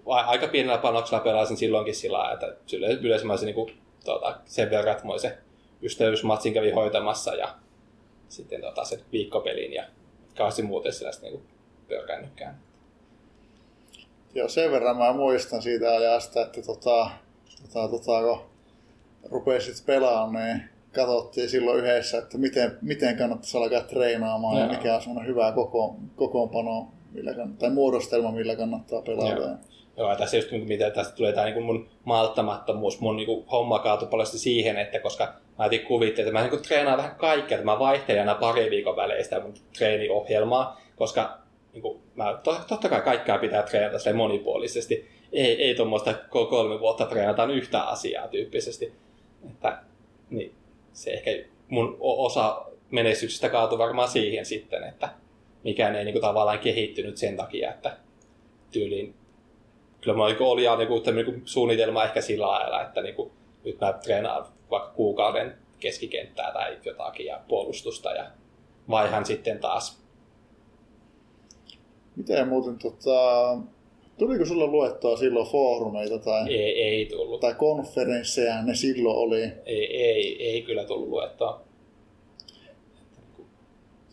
a- 0.05 0.15
aika 0.22 0.48
pienellä 0.48 0.77
panoksella 0.77 1.24
pelasin 1.24 1.58
silloinkin 1.58 1.96
sillä 1.96 2.32
että 2.32 2.55
yle- 2.74 2.88
yleensä 2.88 3.25
mä 3.25 3.34
olisin 3.34 3.46
niin 3.46 3.55
kuin, 3.55 3.77
tuota, 4.05 4.38
sen 4.46 4.70
verran, 4.70 4.96
että 4.96 5.20
se 5.20 5.38
ystävyysmatsin 5.84 6.53
kävi 6.53 6.72
hoitamassa 6.72 7.36
ja 7.36 7.55
sitten 8.29 8.62
tota, 8.62 8.84
sen 8.84 9.00
viikkopelin 9.12 9.74
ja 9.74 9.84
kauheasti 10.38 10.62
muuten 10.62 10.94
sillä 10.94 11.12
sitten 11.12 11.32
niin 11.34 11.48
pyörkännytkään. 11.88 12.60
Joo, 14.34 14.48
sen 14.48 14.72
verran 14.72 14.98
mä 14.98 15.13
muistan 15.13 15.62
siitä 15.62 15.91
ajasta, 15.91 16.41
että 16.41 16.62
tota, 16.62 17.10
tota, 17.62 17.88
tota, 17.88 18.22
kun 18.22 18.55
rupesit 19.32 19.86
pelaamaan, 19.86 20.46
niin 20.46 20.63
katsottiin 20.96 21.50
silloin 21.50 21.79
yhdessä, 21.79 22.17
että 22.17 22.38
miten, 22.38 22.77
miten 22.82 23.17
kannattaisi 23.17 23.58
alkaa 23.58 23.82
treenaamaan 23.82 24.58
ja 24.58 24.65
Joo. 24.65 24.74
mikä 24.74 24.96
on 24.96 25.01
semmoinen 25.01 25.29
hyvä 25.29 25.51
koko, 25.51 25.96
kokoonpano 26.15 26.88
millä 27.12 27.32
kann- 27.32 27.58
tai 27.60 27.70
muodostelma, 27.70 28.32
millä 28.32 28.55
kannattaa 28.55 29.01
pelata. 29.01 29.41
Joo. 29.41 29.58
Joo, 29.98 30.10
ja 30.10 30.15
tässä 30.15 30.38
just 30.38 30.51
niin 30.51 30.67
mitä 30.67 30.89
tästä 30.89 31.15
tulee 31.15 31.34
tämä 31.34 31.46
niin 31.46 31.63
mun 31.63 31.89
malttamattomuus, 32.03 33.00
mun 33.00 33.15
niin 33.15 33.46
homma 33.51 33.79
kaatui 33.79 34.08
paljon 34.08 34.27
siihen, 34.27 34.77
että 34.77 35.00
koska 35.00 35.34
mä 35.60 35.65
etin 35.65 35.86
kuvittelin, 35.86 36.27
että 36.27 36.39
mä 36.39 36.48
niin 36.48 36.62
treenaan 36.62 36.98
vähän 36.98 37.15
kaikkea, 37.15 37.55
että 37.55 37.65
mä 37.65 37.79
vaihtelen 37.79 38.22
aina 38.22 38.36
pari 38.36 38.70
viikon 38.70 38.96
välein 38.96 39.24
sitä 39.24 39.39
mun 39.39 39.53
treeniohjelmaa, 39.77 40.82
koska 40.96 41.38
niin 41.74 41.82
kuin, 41.82 42.01
mä, 42.15 42.39
to, 42.44 42.58
totta 42.67 42.89
kai 42.89 43.01
kaikkea 43.01 43.38
pitää 43.38 43.63
treenata 43.63 44.13
monipuolisesti. 44.13 45.08
Ei, 45.34 45.63
ei 45.63 45.75
tuommoista 45.75 46.12
ko- 46.12 46.50
kolme 46.50 46.79
vuotta 46.79 47.05
treenataan 47.05 47.51
yhtä 47.51 47.82
asiaa 47.82 48.27
tyyppisesti. 48.27 48.94
Että, 49.50 49.82
niin, 50.30 50.56
se 50.94 51.12
ehkä 51.12 51.32
mun 51.70 51.98
osa 52.00 52.66
menestyksestä 52.92 53.50
kaatui 53.50 53.78
varmaan 53.78 54.08
siihen 54.08 54.46
sitten, 54.46 54.84
että 54.84 55.10
mikään 55.64 55.96
ei 55.96 56.06
niin 56.06 56.14
kuin, 56.14 56.22
tavallaan 56.22 56.60
kehittynyt 56.60 57.18
sen 57.18 57.38
takia, 57.38 57.72
että 57.72 57.98
tyyliin 58.72 59.16
kyllä 60.02 60.28
niinku 60.28 60.50
oli 60.50 60.64
tämmönen 61.04 61.25
niinku 61.25 61.42
suunnitelma 61.46 62.04
ehkä 62.04 62.22
sillä 62.22 62.48
lailla, 62.48 62.82
että 62.82 63.02
niinku, 63.02 63.32
nyt 63.64 63.80
mä 63.82 63.94
treenaan 63.94 64.46
vaikka 64.70 64.90
kuukauden 64.90 65.58
keskikenttää 65.80 66.52
tai 66.52 66.78
jotakin 66.86 67.25
ja 67.25 67.42
puolustusta 67.48 68.12
ja 68.12 68.25
vaihan 68.90 69.25
sitten 69.25 69.60
taas. 69.60 70.02
Miten 72.16 72.48
muuten, 72.48 72.80
tota, 72.80 73.58
tuliko 74.17 74.45
sulle 74.45 74.67
luettua 74.67 75.17
silloin 75.17 75.48
foorumeita 75.48 76.19
tai, 76.19 76.53
Ei, 76.53 76.81
ei 76.81 77.05
tullut. 77.05 77.41
tai 77.41 77.53
konferensseja 77.53 78.62
ne 78.62 78.75
silloin 78.75 79.17
oli? 79.17 79.41
Ei, 79.65 80.03
ei, 80.03 80.50
ei 80.50 80.62
kyllä 80.62 80.84
tullut 80.84 81.10
luettua. 81.10 81.62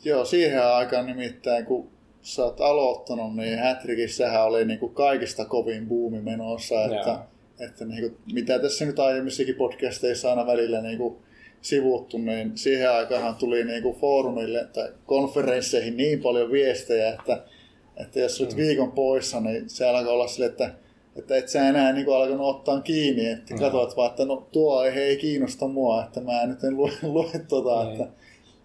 Joo, 0.05 0.25
siihen 0.25 0.67
aikaan 0.67 1.07
nimittäin, 1.07 1.67
kun 1.67 1.89
sä 2.23 2.45
oot 2.45 2.61
aloittanut, 2.61 3.37
niin 3.37 3.59
Hätrikissähän 3.59 4.45
oli 4.45 4.65
niin 4.65 4.79
kuin 4.79 4.95
kaikista 4.95 5.45
kovin 5.45 5.87
buumi 5.89 6.21
menossa, 6.21 6.85
että, 6.85 7.11
Joo. 7.11 7.19
että 7.61 7.85
niin 7.85 8.01
kuin, 8.01 8.17
mitä 8.33 8.59
tässä 8.59 8.85
nyt 8.85 8.99
aiemmissakin 8.99 9.55
podcasteissa 9.55 10.31
aina 10.31 10.47
välillä 10.47 10.81
niin 10.81 10.99
kuin 10.99 11.17
sivuttu, 11.63 12.19
niin 12.19 12.59
siihen 12.59 12.91
aikaan 12.91 13.35
tuli 13.35 13.65
niin 13.65 13.83
kuin 13.83 13.97
foorumille 13.97 14.67
tai 14.73 14.89
konferensseihin 15.07 15.97
niin 15.97 16.23
paljon 16.23 16.53
viestejä, 16.53 17.09
että, 17.09 17.45
että 18.03 18.21
jos 18.21 18.41
olet 18.41 18.57
viikon 18.57 18.93
poissa, 18.93 19.41
niin 19.41 19.71
se 19.71 19.89
alkoi 19.89 20.13
olla 20.13 20.29
sille, 20.29 20.47
että 20.47 20.71
että 21.17 21.37
et 21.37 21.49
sä 21.49 21.69
enää 21.69 21.93
niin 21.93 22.05
kuin 22.05 22.17
alkanut 22.17 22.57
ottaa 22.57 22.81
kiinni, 22.81 23.27
että 23.31 23.55
Joo. 23.55 23.61
katsoit 23.61 23.97
vaan, 23.97 24.11
että 24.11 24.25
no 24.25 24.49
tuo 24.53 24.79
aihe 24.79 25.01
ei 25.01 25.17
kiinnosta 25.17 25.69
mua, 25.69 26.05
että 26.05 26.21
mä 26.21 26.47
nyt 26.47 26.65
en 26.65 26.77
lue, 26.77 26.91
lue 27.13 27.31
tota, 27.49 27.85
Niin. 27.85 27.93
että 28.01 28.13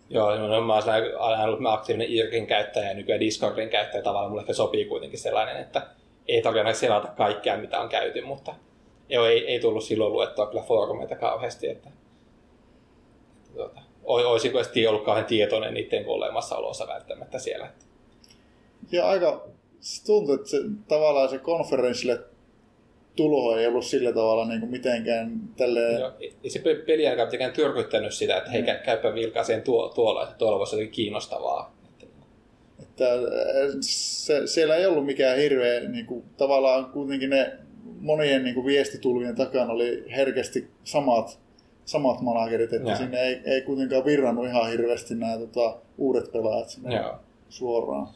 Joo, 0.10 0.48
no, 0.48 0.62
mä 0.62 0.74
olen 0.74 1.18
aina 1.20 1.44
ollut 1.44 1.60
aktiivinen 1.66 2.08
Irkin 2.12 2.48
käyttäjä 2.48 2.88
ja 2.88 2.94
nykyään 2.94 3.20
Discordin 3.20 3.70
käyttäjä. 3.70 4.04
Tavallaan 4.04 4.30
mulle 4.32 4.42
ehkä 4.42 4.54
sopii 4.54 4.86
kuitenkin 4.86 5.20
sellainen, 5.20 5.58
että 5.58 5.88
ei 6.28 6.42
todennäköisesti 6.42 6.86
selata 6.86 7.08
kaikkea, 7.08 7.58
mitä 7.58 7.80
on 7.80 7.90
käyty, 7.90 8.22
mutta 8.22 8.56
joo, 9.10 9.26
ei, 9.26 9.48
ei 9.48 9.60
tullut 9.60 9.84
silloin 9.84 10.14
luettua 10.14 10.48
kyllä 10.48 10.64
foorumeita 10.64 11.16
kauheasti. 11.16 11.68
Että, 11.70 11.90
tuota, 13.56 13.82
o- 14.04 14.32
olisinko 14.32 14.58
edes 14.60 14.88
ollut 14.90 15.04
kauhean 15.06 15.26
tietoinen 15.26 15.74
niiden 15.74 16.08
olemassaolossa 16.08 16.88
välttämättä 16.88 17.40
siellä. 17.40 17.70
Ja 18.92 19.08
aika 19.08 19.48
tuntuu, 20.06 20.36
että 20.36 20.50
se, 20.50 20.58
tavallaan 20.88 21.30
se 21.30 21.38
konferenssille 21.38 22.20
tulo 23.16 23.58
ei 23.58 23.68
ollut 23.68 23.86
sillä 23.86 24.14
tavalla 24.14 24.48
niin 24.48 24.60
kuin 24.60 24.72
mitenkään 24.72 25.42
tälleen... 25.58 26.00
Joo, 26.00 26.12
ei 26.44 26.50
se 26.50 26.60
pe- 26.60 26.76
peli 26.76 27.06
ainakaan 27.06 27.28
mitenkään 27.28 27.54
tyrkyttänyt 27.54 28.14
sitä, 28.14 28.38
että 28.38 28.52
hei, 28.52 28.62
kä- 28.62 28.86
käypä 28.86 29.14
vilkaiseen 29.14 29.62
tuo, 29.62 29.90
tuolla, 29.90 30.24
että 30.24 30.36
tuolla 30.36 30.60
voisi 30.60 30.76
jotenkin 30.76 30.96
kiinnostavaa. 30.96 31.78
Että, 32.82 33.14
äh, 33.14 33.20
se, 33.82 34.48
siellä 34.48 34.76
ei 34.76 34.86
ollut 34.86 35.06
mikään 35.06 35.38
hirveä, 35.38 35.80
niin 35.80 36.06
kuin, 36.06 36.24
tavallaan 36.38 36.86
kuitenkin 36.86 37.30
ne 37.30 37.52
monien 38.00 38.44
niin 38.44 38.56
kuin 38.56 38.66
viestitulvien 38.66 39.36
takana 39.36 39.74
oli 39.74 40.04
herkästi 40.12 40.68
samat, 40.84 41.40
samat 41.86 42.22
managerit, 42.22 42.74
että 42.74 42.90
Joo. 42.90 42.98
sinne 42.98 43.22
ei, 43.22 43.42
ei 43.46 43.62
kuitenkaan 43.62 44.06
virrannut 44.06 44.46
ihan 44.46 44.70
hirveästi 44.70 45.16
nämä 45.16 45.38
tota, 45.38 45.78
uudet 45.98 46.32
pelaajat 46.32 46.70
sinne 46.70 46.96
joo. 46.96 47.16
suoraan. 47.50 48.08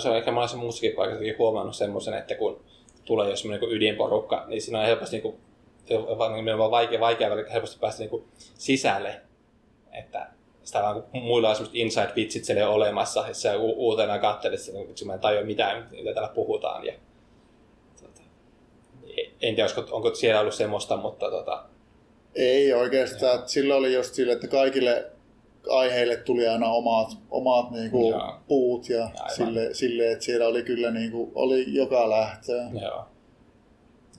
Se 0.00 0.08
on 0.08 0.16
ehkä 0.16 0.32
monessa 0.32 0.56
muussakin 0.56 0.92
paikassakin 0.92 1.38
huomannut 1.38 1.76
semmoisen, 1.76 2.14
että 2.14 2.34
kun 2.34 2.64
tulee 3.04 3.30
jos 3.30 3.40
semmoinen 3.40 3.68
niin 3.68 3.76
ydinporukka, 3.76 4.44
niin 4.46 4.62
siinä 4.62 4.80
on 4.80 4.86
helposti 4.86 5.16
niin 5.16 5.22
kuin, 5.22 5.36
se 5.84 5.98
vaan 6.58 6.70
vaikea, 6.70 7.00
vaikea 7.00 7.30
välillä 7.30 7.50
helposti 7.50 7.78
päästä 7.80 8.02
niin 8.02 8.10
kuin 8.10 8.24
sisälle. 8.38 9.20
Että 9.92 10.26
sitä 10.62 10.82
vaan 10.82 11.02
kun 11.02 11.22
muilla 11.22 11.48
on 11.48 11.56
semmoiset 11.56 11.76
inside-vitsit 11.76 12.44
siellä 12.44 12.68
olemassa, 12.68 13.24
ja 13.28 13.34
sä 13.34 13.56
u- 13.56 13.86
uutena 13.88 14.18
katselet, 14.18 14.60
että 14.90 15.04
mä 15.04 15.14
en 15.14 15.20
tajua 15.20 15.44
mitään, 15.44 15.88
mitä 15.90 16.14
täällä 16.14 16.34
puhutaan. 16.34 16.86
Ja, 16.86 16.92
tota, 18.02 18.22
en 19.42 19.54
tiedä, 19.54 19.68
onko 19.90 20.14
siellä 20.14 20.40
ollut 20.40 20.54
semmoista, 20.54 20.96
mutta 20.96 21.30
tota, 21.30 21.64
Ei 22.34 22.72
oikeastaan. 22.72 23.48
Sillä 23.48 23.76
oli 23.76 23.94
just 23.94 24.14
sille, 24.14 24.32
että 24.32 24.48
kaikille 24.48 25.11
aiheille 25.70 26.16
tuli 26.16 26.48
aina 26.48 26.68
omat, 26.68 27.08
omat 27.30 27.70
niinku 27.70 28.10
Joo. 28.10 28.38
puut 28.48 28.88
ja 28.88 29.04
Aivan. 29.04 29.30
sille, 29.36 29.74
sille, 29.74 30.12
että 30.12 30.24
siellä 30.24 30.46
oli 30.46 30.62
kyllä 30.62 30.90
niinku, 30.90 31.32
oli 31.34 31.74
joka 31.74 32.10
lähtöä. 32.10 32.70
joo, 32.80 33.04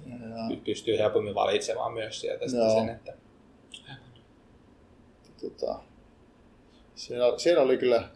Ja, 0.10 0.16
py- 0.56 0.62
pystyy 0.66 0.98
helpommin 0.98 1.36
valitsemaan 1.36 1.94
myös 1.94 2.22
sieltä 2.22 2.46
sen, 2.48 2.90
että 2.90 3.14
tota, 5.42 5.80
siellä, 6.96 7.38
siellä 7.40 7.64
oli 7.64 7.78
kyllä 7.78 8.10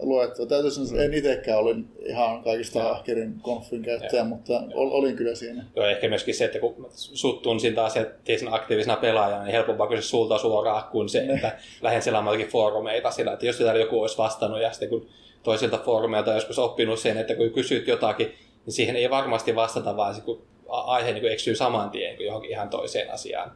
luettua. 0.00 0.46
Täytyy 0.46 0.70
sanoa, 0.70 0.90
että 0.90 1.04
en 1.04 1.14
itsekään 1.14 1.58
olin 1.58 1.88
ihan 2.06 2.42
kaikista 2.44 2.90
ahkerin 2.90 3.34
konfin 3.42 3.82
käyttäjä, 3.82 4.24
mutta 4.24 4.52
ol, 4.74 4.90
olin 4.90 5.16
kyllä 5.16 5.34
siinä. 5.34 5.64
Joo, 5.76 5.86
ehkä 5.86 6.08
myöskin 6.08 6.34
se, 6.34 6.44
että 6.44 6.58
kun 6.58 6.88
sut 6.90 7.42
tunsin 7.42 7.74
taas 7.74 7.96
ja 7.96 8.04
tein 8.24 8.38
sen 8.38 8.54
aktiivisena 8.54 8.96
pelaajana, 8.96 9.44
niin 9.44 9.52
helpompaa 9.52 9.86
kysyä 9.86 10.02
sulta 10.02 10.38
suoraan 10.38 10.84
kuin 10.90 11.08
se, 11.08 11.26
Ne. 11.26 11.34
että 11.34 11.56
lähden 11.82 12.02
selaamaan 12.02 12.34
jotakin 12.34 12.52
foorumeita 12.52 13.10
sillä, 13.10 13.32
että 13.32 13.46
jos 13.46 13.58
täällä 13.58 13.80
joku 13.80 14.00
olisi 14.00 14.18
vastannut 14.18 14.62
ja 14.62 14.72
sitten 14.72 14.88
kun 14.88 15.06
toisilta 15.42 15.78
foorumeilta 15.78 16.34
joskus 16.34 16.58
oppinut 16.58 16.98
sen, 16.98 17.18
että 17.18 17.34
kun 17.34 17.50
kysyt 17.50 17.86
jotakin, 17.86 18.26
niin 18.66 18.74
siihen 18.74 18.96
ei 18.96 19.10
varmasti 19.10 19.54
vastata, 19.54 19.96
vaan 19.96 20.14
se, 20.14 20.20
kun 20.20 20.42
aihe 20.68 21.12
niin 21.12 21.20
kuin 21.20 21.32
eksyy 21.32 21.54
saman 21.54 21.90
tien 21.90 22.16
kuin 22.16 22.26
johonkin 22.26 22.50
ihan 22.50 22.68
toiseen 22.68 23.10
asiaan. 23.12 23.52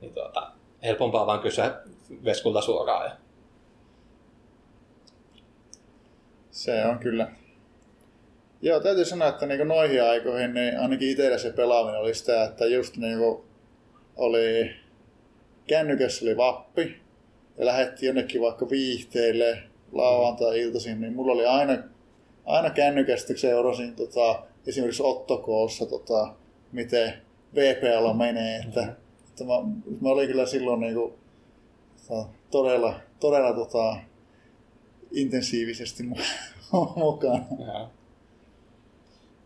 Niin 0.00 0.14
tuota, 0.14 0.50
helpompaa 0.82 1.26
vaan 1.26 1.40
kysyä 1.40 1.74
Veskulta 2.24 2.60
suoraan. 2.60 3.04
Ja... 3.04 3.10
Se 6.56 6.86
on 6.86 6.98
kyllä. 6.98 7.28
Joo, 8.62 8.80
täytyy 8.80 9.04
sanoa, 9.04 9.28
että 9.28 9.46
niin 9.46 9.68
noihin 9.68 10.02
aikoihin 10.02 10.54
niin 10.54 10.80
ainakin 10.80 11.10
itsellä 11.10 11.38
se 11.38 11.50
pelaaminen 11.50 12.00
oli 12.00 12.14
sitä, 12.14 12.44
että 12.44 12.66
just 12.66 12.96
niin 12.96 13.18
oli 14.16 14.70
kännykässä 15.66 16.24
oli 16.24 16.36
vappi 16.36 16.96
ja 17.58 17.66
lähdettiin 17.66 18.06
jonnekin 18.06 18.40
vaikka 18.40 18.70
viihteille 18.70 19.58
lauantai-iltaisin, 19.92 21.00
niin 21.00 21.12
mulla 21.12 21.32
oli 21.32 21.46
aina, 21.46 21.78
aina 22.44 22.70
kännykästä 22.70 23.36
seurasin 23.36 23.96
tota, 23.96 24.42
esimerkiksi 24.66 25.02
Ottokoossa, 25.02 25.86
tota, 25.86 26.34
miten 26.72 27.12
VPL 27.54 28.12
menee, 28.12 28.58
että, 28.58 28.82
että 29.28 29.44
mä, 29.44 29.52
mä 30.00 30.08
olin 30.08 30.28
kyllä 30.28 30.46
silloin 30.46 30.80
niin 30.80 30.94
kuin, 30.94 31.12
tota, 32.08 32.28
todella, 32.50 33.00
todella 33.20 33.52
tota, 33.52 33.96
intensiivisesti 35.10 36.02
mukana. 36.96 37.44
Jaa. 37.66 37.90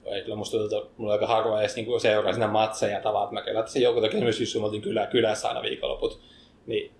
Ei, 0.04 0.22
kyllä 0.22 0.36
musta 0.36 0.58
tuntuu, 0.58 0.78
että 0.78 0.90
mulla 0.96 1.12
on 1.12 1.20
aika 1.20 1.34
harvoin 1.34 1.60
edes 1.60 1.76
niin 1.76 2.00
seuraa 2.00 2.32
siinä 2.32 2.48
matseja 2.48 3.00
tavallaan, 3.00 3.38
että 3.48 3.60
mä 3.60 3.66
se 3.66 3.78
joku 3.78 4.00
toki 4.00 4.20
myös 4.20 4.40
just 4.40 4.56
oltiin 4.56 4.82
kyllä, 4.82 5.06
kylässä 5.06 5.48
aina 5.48 5.62
viikonloput, 5.62 6.20
niin 6.66 6.92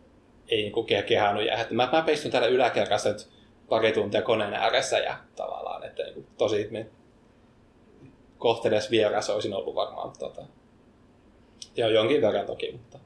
ei 0.49 0.63
niin 0.63 0.73
kuin 0.73 0.87
kehannut 1.07 1.47
jää. 1.47 1.67
Mä, 1.71 1.89
mä 1.93 2.03
peistyn 2.03 2.31
täällä 2.31 2.49
yläkerrassa 2.49 3.09
nyt 3.09 3.29
pari 3.69 3.93
tuntia 3.93 4.23
koneen 4.23 4.55
ääressä 4.55 4.99
ja 4.99 5.17
tavallaan, 5.37 5.85
että 5.85 6.03
niin 6.03 6.15
kuin, 6.15 6.27
tosi 6.39 6.69
me 6.71 6.87
kohteles 8.39 8.91
vieras 8.91 9.31
olisin 9.31 9.55
ollut 9.55 9.75
varmaan. 9.75 10.13
Tota, 10.19 10.43
ja 11.77 11.89
jonkin 11.89 12.23
verran 12.23 12.47
toki, 12.47 12.73
mutta... 12.73 12.99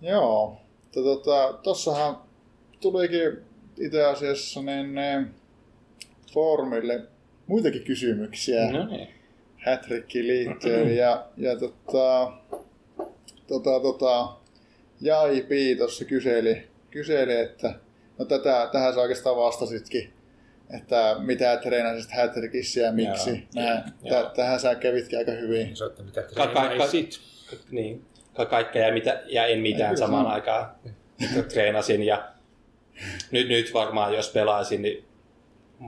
Joo. 0.00 0.56
Tota, 0.94 1.52
tossahan 1.62 2.25
tulikin 2.80 3.38
itse 3.78 4.04
asiassa 4.04 4.62
niin, 4.62 4.94
ne 4.94 5.26
foorumille 6.32 7.00
muitakin 7.46 7.82
kysymyksiä 7.84 8.72
No 8.72 8.86
niin. 8.86 9.08
Hätrikkiin 9.56 10.26
liittyen. 10.26 10.96
ja, 10.96 11.26
ja 11.36 11.56
tota, 11.58 12.32
tota, 13.46 13.80
tota, 13.80 14.28
Jai 15.00 15.40
Pii 15.48 15.76
tuossa 15.76 16.04
kyseli, 16.04 16.68
kyseli, 16.90 17.36
että 17.36 17.74
no 18.18 18.24
tätä, 18.24 18.68
tähän 18.72 18.94
sä 18.94 19.00
oikeastaan 19.00 19.36
vastasitkin, 19.36 20.12
että 20.78 21.16
mitä 21.18 21.56
treenasit 21.56 22.10
Hätrikissä 22.10 22.80
ja 22.80 22.92
miksi. 22.92 23.30
Joo, 23.30 23.38
Näin, 23.66 23.82
joo. 24.02 24.22
tä, 24.22 24.30
tähän 24.36 24.60
sä 24.60 24.74
kävitkin 24.74 25.18
aika 25.18 25.32
hyvin. 25.32 25.68
Mitä 26.04 26.22
Ka- 26.22 26.46
ka-. 26.46 26.68
Niin. 27.70 28.04
Ka- 28.34 28.46
kaikkea 28.46 28.86
ja, 28.86 28.92
mitä, 28.92 29.22
ja 29.26 29.46
en 29.46 29.60
mitään 29.60 29.96
samaan 29.96 30.24
sama. 30.24 30.34
aikaan 30.34 30.70
treenasin. 31.52 32.02
Ja 32.02 32.28
nyt, 33.30 33.48
nyt 33.48 33.74
varmaan, 33.74 34.14
jos 34.14 34.30
pelaisin, 34.30 34.82
niin 34.82 35.04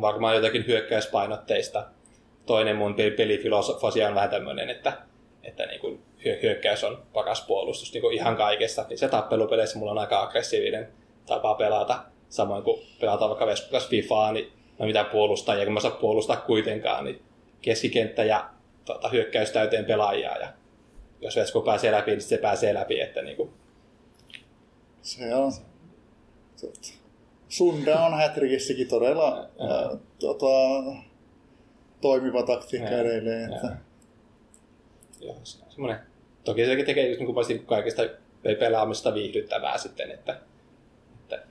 varmaan 0.00 0.34
jotakin 0.34 0.66
hyökkäyspainotteista. 0.66 1.86
Toinen 2.46 2.76
mun 2.76 2.94
pe- 2.94 3.10
pelifilosofia 3.10 4.08
on 4.08 4.14
vähän 4.14 4.30
tämmöinen, 4.30 4.70
että, 4.70 4.92
että 5.42 5.66
niin 5.66 5.80
kuin 5.80 6.02
hyö- 6.24 6.38
hyökkäys 6.42 6.84
on 6.84 7.02
paras 7.12 7.44
puolustus 7.46 7.92
niin 7.92 8.02
kuin 8.02 8.14
ihan 8.14 8.36
kaikessa. 8.36 8.84
Niin 8.88 8.98
se 8.98 9.08
tappelupeleissä 9.08 9.78
mulla 9.78 9.92
on 9.92 9.98
aika 9.98 10.22
aggressiivinen 10.22 10.88
tapa 11.26 11.54
pelata. 11.54 12.04
Samoin 12.28 12.62
kuin 12.62 12.82
pelataan 13.00 13.28
vaikka 13.28 13.46
Vespukas 13.46 13.88
Fifaa, 13.88 14.32
niin 14.32 14.52
mä 14.78 14.86
mitään 14.86 15.06
puolustaa, 15.06 15.54
ja 15.54 15.64
kun 15.64 15.74
mä 15.74 15.80
saa 15.80 15.90
puolustaa 15.90 16.36
kuitenkaan, 16.36 17.04
niin 17.04 17.22
keskikenttä 17.62 18.24
ja 18.24 18.50
tota, 18.84 19.08
hyökkäys 19.08 19.50
täyteen 19.50 19.84
pelaajia. 19.84 20.36
Ja 20.36 20.52
jos 21.20 21.36
Vesku 21.36 21.62
pääsee 21.62 21.92
läpi, 21.92 22.10
niin 22.10 22.20
se 22.20 22.38
pääsee 22.38 22.74
läpi. 22.74 23.00
Että 23.00 23.22
niin 23.22 23.36
kuin, 23.36 23.50
Se 25.02 25.34
on. 25.34 25.52
Totta. 26.60 26.97
Sunda 27.48 28.00
on 28.06 28.14
Hätrikissäkin 28.14 28.88
todella 28.88 29.48
ää, 29.58 29.96
tota, 30.18 30.46
toimiva 32.00 32.42
taktiikka 32.42 32.90
Joo, 32.90 33.00
edelleen. 33.00 33.52
Että, 33.52 33.76
joo, 35.20 35.36
se 35.42 35.64
on 35.64 35.72
semmoinen, 35.72 36.00
toki 36.44 36.66
se 36.66 36.76
tekee 36.76 37.08
just 37.08 37.20
niin 37.20 37.34
kuin 37.34 37.66
kaikista 37.66 38.02
pe- 38.42 38.54
pelaamista 38.54 39.14
viihdyttävää 39.14 39.78
sitten, 39.78 40.10
että, 40.10 40.40
että 41.20 41.42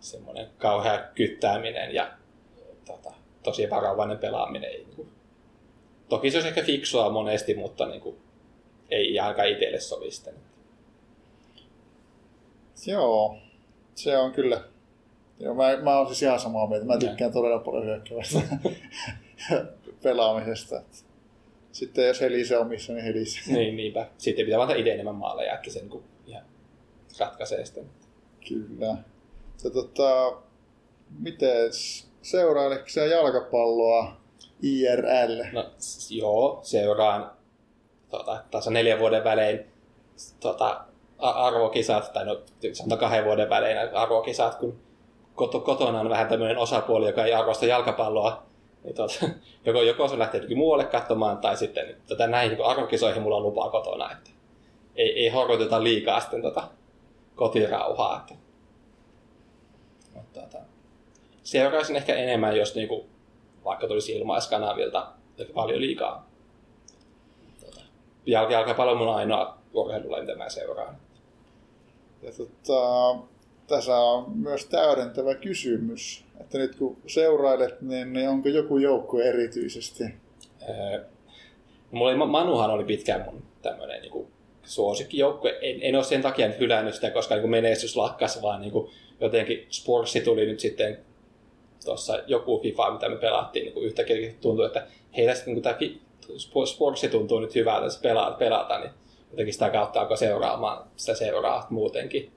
semmoinen 0.00 0.46
kauhea 0.58 0.98
kyttääminen 1.14 1.94
ja 1.94 2.10
tota, 2.84 3.12
tosi 3.42 3.70
varovainen 3.70 4.18
pelaaminen. 4.18 4.70
Ei, 4.70 4.84
niin 4.84 4.96
kuin, 4.96 5.08
toki 6.08 6.30
se 6.30 6.36
olisi 6.36 6.48
ehkä 6.48 6.62
fiksua 6.62 7.10
monesti, 7.10 7.54
mutta 7.54 7.86
niin 7.86 8.00
kuin, 8.00 8.16
ei 8.90 9.18
aika 9.18 9.44
itselle 9.44 9.80
sovi 9.80 10.10
sitten. 10.10 10.34
Joo, 12.86 13.38
se 14.02 14.18
on 14.18 14.32
kyllä. 14.32 14.64
Joo, 15.38 15.54
mä, 15.54 15.76
mä 15.82 15.98
oon 15.98 16.06
siis 16.06 16.22
ihan 16.22 16.40
samaa 16.40 16.66
mieltä. 16.66 16.86
Mä 16.86 16.98
tykkään 16.98 17.32
todella 17.32 17.58
paljon 17.58 17.84
hyökkävästä 17.84 18.40
pelaamisesta. 20.02 20.82
Sitten 21.72 22.06
jos 22.06 22.20
helise 22.20 22.58
omissa, 22.58 22.92
niin 22.92 23.04
helise. 23.04 23.40
Niin, 23.52 23.76
niinpä. 23.76 24.06
Sitten 24.18 24.44
pitää 24.44 24.58
vaan 24.58 24.76
itse 24.76 24.92
enemmän 24.92 25.14
maaleja, 25.14 25.54
että 25.54 25.70
se 25.70 25.78
niin 25.78 25.90
kuin, 25.90 26.04
ihan 26.26 26.44
ratkaisee 27.18 27.64
sitten. 27.64 27.84
Kyllä. 28.48 28.96
Ja, 29.64 29.70
tota, 29.70 30.36
miten 31.18 31.70
seurailetko 32.22 32.88
sä 32.88 33.00
jalkapalloa 33.00 34.16
IRL? 34.62 35.44
No 35.52 35.70
joo, 36.10 36.60
seuraan 36.62 37.30
tota, 38.10 38.44
taas 38.50 38.68
neljän 38.68 38.98
vuoden 38.98 39.24
välein 39.24 39.60
tota, 40.40 40.84
arvokisat, 41.20 42.12
tai 42.12 42.24
no 42.24 42.40
sanotaan 42.72 43.00
kahden 43.00 43.24
vuoden 43.24 43.50
välein 43.50 43.96
arvokisat, 43.96 44.54
kun 44.54 44.80
koto, 45.34 45.60
kotona 45.60 46.00
on 46.00 46.08
vähän 46.08 46.28
tämmöinen 46.28 46.58
osapuoli, 46.58 47.06
joka 47.06 47.24
ei 47.24 47.34
arvosta 47.34 47.66
jalkapalloa, 47.66 48.42
niin 48.84 48.94
tota, 48.94 49.14
joko, 49.66 49.82
joko 49.82 50.08
se 50.08 50.18
lähtee 50.18 50.38
jotenkin 50.38 50.58
muualle 50.58 50.84
katsomaan, 50.84 51.38
tai 51.38 51.56
sitten 51.56 51.86
niin, 51.86 51.96
tota, 52.08 52.26
näihin 52.26 52.56
niin 52.56 52.66
arvokisoihin 52.66 53.22
mulla 53.22 53.36
on 53.36 53.42
lupaa 53.42 53.70
kotona, 53.70 54.12
että 54.12 54.30
ei, 54.96 55.24
ei 55.24 55.28
horkoteta 55.28 55.82
liikaa 55.82 56.20
sitten 56.20 56.42
tota, 56.42 56.62
kotirauhaa. 57.34 58.16
Että. 58.16 58.34
Mutta, 60.14 60.40
tota, 60.40 60.58
seuraisin 61.42 61.96
ehkä 61.96 62.14
enemmän, 62.14 62.56
jos 62.56 62.74
niinku, 62.74 63.06
vaikka 63.64 63.88
tulisi 63.88 64.12
ilmaiskanavilta 64.12 65.12
paljon 65.54 65.80
liikaa. 65.80 66.30
Jalka- 68.26 68.52
jalkapallo 68.52 68.92
on 68.92 68.98
mun 68.98 69.14
ainoa 69.14 69.58
urheilulaji, 69.72 70.22
mitä 70.22 70.36
mä 70.36 70.48
seuraan. 70.48 70.96
Ja 72.22 72.32
tota, 72.32 73.16
tässä 73.66 73.96
on 73.96 74.32
myös 74.38 74.66
täydentävä 74.66 75.34
kysymys, 75.34 76.24
että 76.40 76.58
nyt 76.58 76.76
kun 76.76 76.96
seurailet, 77.06 77.80
niin, 77.80 78.12
niin 78.12 78.28
onko 78.28 78.48
joku 78.48 78.78
joukkue 78.78 79.24
erityisesti? 79.24 80.04
Öö, 80.68 81.04
mulla 81.90 82.10
oli, 82.10 82.16
Manuhan 82.16 82.70
oli 82.70 82.84
pitkään 82.84 83.24
mun 83.24 83.42
tämmönen 83.62 84.02
niinku 84.02 84.30
suosikkijoukkue. 84.62 85.58
En, 85.62 85.78
en 85.82 85.96
ole 85.96 86.04
sen 86.04 86.22
takia 86.22 86.48
nyt 86.48 86.58
hylännyt 86.58 86.94
sitä, 86.94 87.10
koska 87.10 87.34
niinku 87.34 87.48
menestys 87.48 87.96
lakkas, 87.96 88.42
vaan 88.42 88.60
niinku 88.60 88.90
jotenkin 89.20 89.66
Sportsi 89.70 90.20
tuli 90.20 90.46
nyt 90.46 90.60
sitten 90.60 90.98
tuossa 91.84 92.18
joku 92.26 92.60
FIFA, 92.62 92.90
mitä 92.90 93.08
me 93.08 93.16
pelattiin, 93.16 93.64
niin 93.64 93.84
yhtäkkiä 93.84 94.32
tuntuu, 94.40 94.64
että 94.64 94.86
heillä 95.16 95.34
sitten 95.34 95.54
niin 95.54 95.62
tämä 95.62 95.78
Sportsi 96.64 97.08
tuntuu 97.08 97.40
nyt 97.40 97.54
hyvältä 97.54 97.90
se 97.90 98.00
pelata, 98.00 98.36
pelata, 98.36 98.78
niin 98.78 98.90
jotenkin 99.30 99.52
sitä 99.52 99.70
kautta 99.70 100.00
alkoi 100.00 100.16
seuraamaan 100.16 100.88
sitä 100.96 101.14
seuraa 101.14 101.66
muutenkin. 101.70 102.32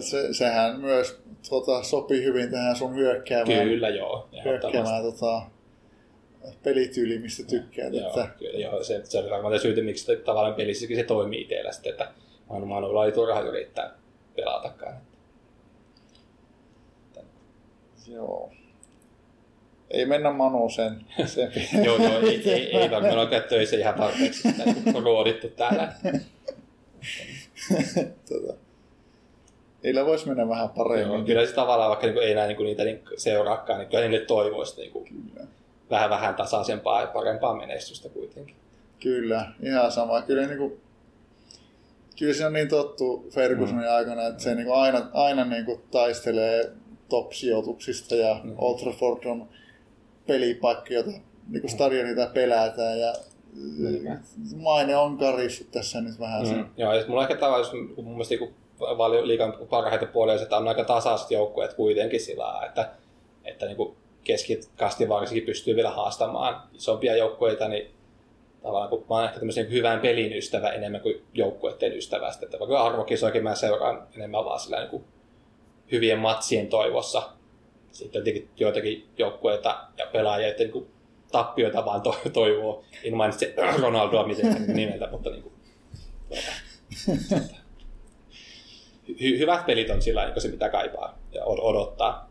Se, 0.00 0.34
sehän 0.34 0.80
myös 0.80 1.20
tota, 1.50 1.82
sopii 1.82 2.24
hyvin 2.24 2.50
tähän 2.50 2.76
sun 2.76 2.94
hyökkäämään, 2.94 3.68
Kyllä, 3.68 3.88
joo. 3.88 4.28
hyökkäämään 4.44 5.02
tota, 5.02 5.42
pelityyliin, 6.62 7.20
mistä 7.20 7.42
tykkäät. 7.44 7.94
Joo, 7.94 8.08
Että, 8.08 8.28
kyllä, 8.38 8.58
joo, 8.58 8.82
se, 8.84 9.00
se 9.04 9.18
oli 9.18 9.30
varmaan 9.30 9.60
syytä, 9.60 9.80
miksi 9.80 10.16
tavallaan 10.16 10.54
pelissäkin 10.54 10.96
se 10.96 11.02
toimii 11.02 11.40
itsellä 11.40 11.72
sitten, 11.72 11.90
että 11.90 12.12
Manu 12.50 12.66
Manulla 12.66 13.00
oli 13.00 13.12
turha 13.12 13.40
yrittää 13.40 13.94
pelatakaan. 14.36 14.96
joo. 18.08 18.52
Ei 19.90 20.06
mennä 20.06 20.32
Manu 20.32 20.70
sen. 20.70 21.00
sen 21.26 21.52
joo, 21.84 21.96
joo, 21.96 22.20
ei, 22.20 22.50
ei, 22.50 22.76
ei 22.76 22.90
varmaan 22.90 23.18
ole 23.18 23.40
töissä 23.40 23.76
ihan 23.76 23.94
tarpeeksi 23.94 24.48
kun 24.84 24.96
on 24.96 25.02
ruodittu 25.02 25.48
täällä. 25.48 25.92
tota, 28.28 28.54
niillä 29.82 30.06
voisi 30.06 30.28
mennä 30.28 30.48
vähän 30.48 30.70
Joo, 30.76 30.84
paremmin. 30.84 31.24
kyllä 31.24 31.46
se 31.46 31.54
tavallaan, 31.54 31.88
vaikka 31.88 32.06
niinku 32.06 32.20
ei 32.20 32.34
näin 32.34 32.48
niinku 32.48 32.62
niitä 32.62 32.84
niin 32.84 33.02
seuraakaan, 33.16 33.78
niin 33.78 33.88
kyllä 33.88 34.08
niille 34.08 34.26
toivoisi 34.26 34.80
niinku 34.80 35.04
Kyllä. 35.08 35.46
vähän 35.90 36.10
vähän 36.10 36.34
tasaisempaa 36.34 37.00
ja 37.00 37.06
parempaa 37.06 37.54
menestystä 37.54 38.08
kuitenkin. 38.08 38.56
Kyllä, 39.00 39.46
ihan 39.62 39.92
sama. 39.92 40.22
Kyllä, 40.22 40.46
niin 40.46 40.58
kuin, 40.58 40.80
kyllä 42.18 42.34
se 42.34 42.46
on 42.46 42.52
niin 42.52 42.68
tottu 42.68 43.26
Fergusonin 43.34 43.84
mm. 43.84 43.94
aikana, 43.94 44.26
että 44.26 44.42
se 44.42 44.54
niin 44.54 44.66
kuin 44.66 44.78
aina, 44.78 45.08
aina 45.12 45.44
niin 45.44 45.64
kuin 45.64 45.80
taistelee 45.90 46.70
top-sijoituksista 47.08 48.14
ja 48.14 48.40
Mm. 48.44 48.50
mm. 48.50 48.54
Old 48.58 48.78
Trafford 48.78 49.24
on 49.24 49.48
pelipaikka, 50.26 50.94
jota 50.94 51.10
niin 51.48 51.60
kuin 51.60 51.70
stadionita 51.70 52.26
pelätään 52.26 52.98
ja 53.00 53.12
maine 54.56 54.96
on 54.96 55.18
karissut 55.18 55.70
tässä 55.70 56.00
nyt 56.00 56.20
vähän. 56.20 56.48
Mm. 56.48 56.66
Joo, 56.76 56.92
ja 56.92 57.04
mulla 57.08 57.20
on 57.20 57.30
ehkä 57.30 57.40
tavallaan, 57.40 57.76
mun 57.96 58.08
mielestä 58.08 58.34
niin 58.34 58.54
paljon 58.96 59.28
liikan 59.28 59.54
parhaita 59.70 60.06
puolia, 60.06 60.42
että 60.42 60.56
on 60.56 60.68
aika 60.68 60.84
tasaiset 60.84 61.30
joukkueet 61.30 61.74
kuitenkin 61.74 62.20
sillä 62.20 62.66
että, 62.66 62.90
että 63.44 63.66
niin 63.66 63.96
keskikasti 64.24 65.08
varsinkin 65.08 65.46
pystyy 65.46 65.76
vielä 65.76 65.90
haastamaan 65.90 66.62
isompia 66.74 67.16
joukkueita, 67.16 67.68
niin 67.68 67.90
tavallaan 68.62 68.90
kun 68.90 69.04
mä 69.08 69.14
oon 69.14 69.24
ehkä 69.24 69.38
tämmöisen 69.38 69.70
hyvän 69.70 70.00
pelin 70.00 70.32
ystävä 70.32 70.68
enemmän 70.68 71.00
kuin 71.00 71.22
joukkueiden 71.34 71.96
ystävästä. 71.96 72.46
Että 72.46 72.58
vaikka 72.58 72.82
arvokisoikin 72.82 73.42
mä 73.42 73.54
seuraan 73.54 74.08
enemmän 74.16 74.44
vaan 74.44 74.60
sillä 74.60 74.78
niin 74.78 74.90
kuin 74.90 75.04
hyvien 75.92 76.18
matsien 76.18 76.66
toivossa. 76.66 77.22
Sitten 77.96 78.24
tietenkin 78.24 78.50
joitakin 78.56 79.08
joukkueita 79.18 79.88
ja 79.98 80.06
pelaajia, 80.12 80.48
että 80.48 80.62
niin 80.64 80.86
tappioita 81.32 81.84
vaan 81.84 82.00
to- 82.00 82.20
toivoo. 82.32 82.84
En 83.04 83.16
mainitse 83.16 83.54
Ronaldoa 83.82 84.26
mitenkään 84.26 84.66
nimeltä, 84.66 85.08
mutta 85.10 85.30
niin 85.30 85.42
kuin, 85.42 85.54
tuota, 86.28 86.52
hy- 89.08 89.38
hyvät 89.38 89.66
pelit 89.66 89.90
on 89.90 90.02
sillä 90.02 90.26
niin 90.26 90.40
se, 90.40 90.48
mitä 90.48 90.68
kaipaa 90.68 91.18
ja 91.32 91.44
odottaa. 91.44 92.30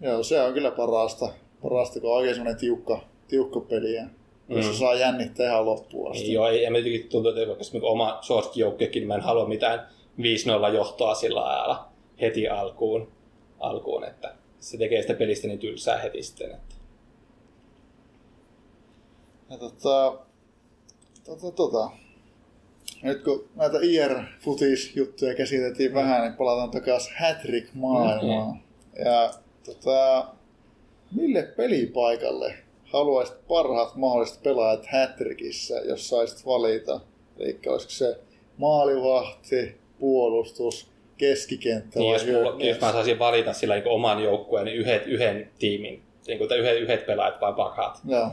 Joo, 0.00 0.22
se 0.22 0.40
on 0.42 0.54
kyllä 0.54 0.70
parasta, 0.70 1.28
parasta 1.62 2.00
kun 2.00 2.10
on 2.10 2.16
oikein 2.16 2.34
semmoinen 2.34 2.60
tiukka, 2.60 3.00
tiukka 3.28 3.60
peli, 3.60 3.94
ja 3.94 4.04
mm. 4.48 4.56
jos 4.56 4.78
saa 4.78 4.94
jännittää 4.94 5.46
ihan 5.46 5.66
loppuun 5.66 6.10
asti. 6.10 6.22
Niin, 6.22 6.34
joo, 6.34 6.48
ei, 6.48 6.70
mä 6.70 6.78
jotenkin 6.78 7.08
tuntuu, 7.08 7.30
että 7.30 7.46
vaikka 7.46 7.64
niinku 7.72 7.88
oma 7.88 8.18
suosikkijoukkuekin, 8.20 9.00
niin 9.00 9.08
mä 9.08 9.14
en 9.14 9.20
halua 9.20 9.48
mitään 9.48 9.88
5-0 10.70 10.74
johtoa 10.74 11.14
sillä 11.14 11.48
ajalla 11.48 11.88
heti 12.20 12.48
alkuun, 12.48 13.12
alkuun, 13.60 14.04
että 14.04 14.34
se 14.60 14.78
tekee 14.78 15.02
sitä 15.02 15.14
pelistä 15.14 15.48
niin 15.48 15.58
tylsää 15.58 15.98
heti 15.98 16.22
sitten. 16.22 16.50
Että. 16.50 16.74
Ja 19.50 19.58
tota, 19.58 20.18
tota, 21.24 21.50
tota. 21.50 21.90
Nyt 23.02 23.24
kun 23.24 23.48
näitä 23.54 23.78
IR-futis-juttuja 23.82 25.34
käsiteltiin 25.34 25.90
mm. 25.90 25.94
vähän, 25.94 26.22
niin 26.22 26.34
palataan 26.34 26.70
takaisin 26.70 27.12
Hattrick-maailmaan. 27.20 28.46
Mm-hmm. 28.46 29.04
Ja 29.04 29.34
tota, 29.64 30.28
mille 31.16 31.42
pelipaikalle 31.42 32.54
haluaisit 32.84 33.46
parhaat 33.48 33.96
mahdolliset 33.96 34.42
pelaajat 34.42 34.86
Hattrickissa, 34.92 35.74
jos 35.74 36.08
saisit 36.08 36.46
valita? 36.46 37.00
Eli 37.38 37.58
olisiko 37.66 37.90
se 37.90 38.20
maalivahti, 38.56 39.76
puolustus, 39.98 40.90
keskikenttä 41.18 41.98
niin, 41.98 42.12
jos, 42.12 42.26
mulla, 42.26 42.64
jos 42.64 42.80
mä 42.80 42.92
saisin 42.92 43.18
valita 43.18 43.52
sillä 43.52 43.74
niin 43.74 43.88
oman 43.88 44.22
joukkueen, 44.22 44.64
niin 44.64 44.76
yhdet, 44.76 45.06
yhden 45.06 45.50
tiimin, 45.58 46.02
niin 46.26 46.38
kuin, 46.38 46.50
yhdet, 46.58 46.80
yhdet 46.80 47.06
pelaajat 47.06 47.40
vai 47.40 47.52
parhaat. 47.54 48.00
Joo. 48.04 48.30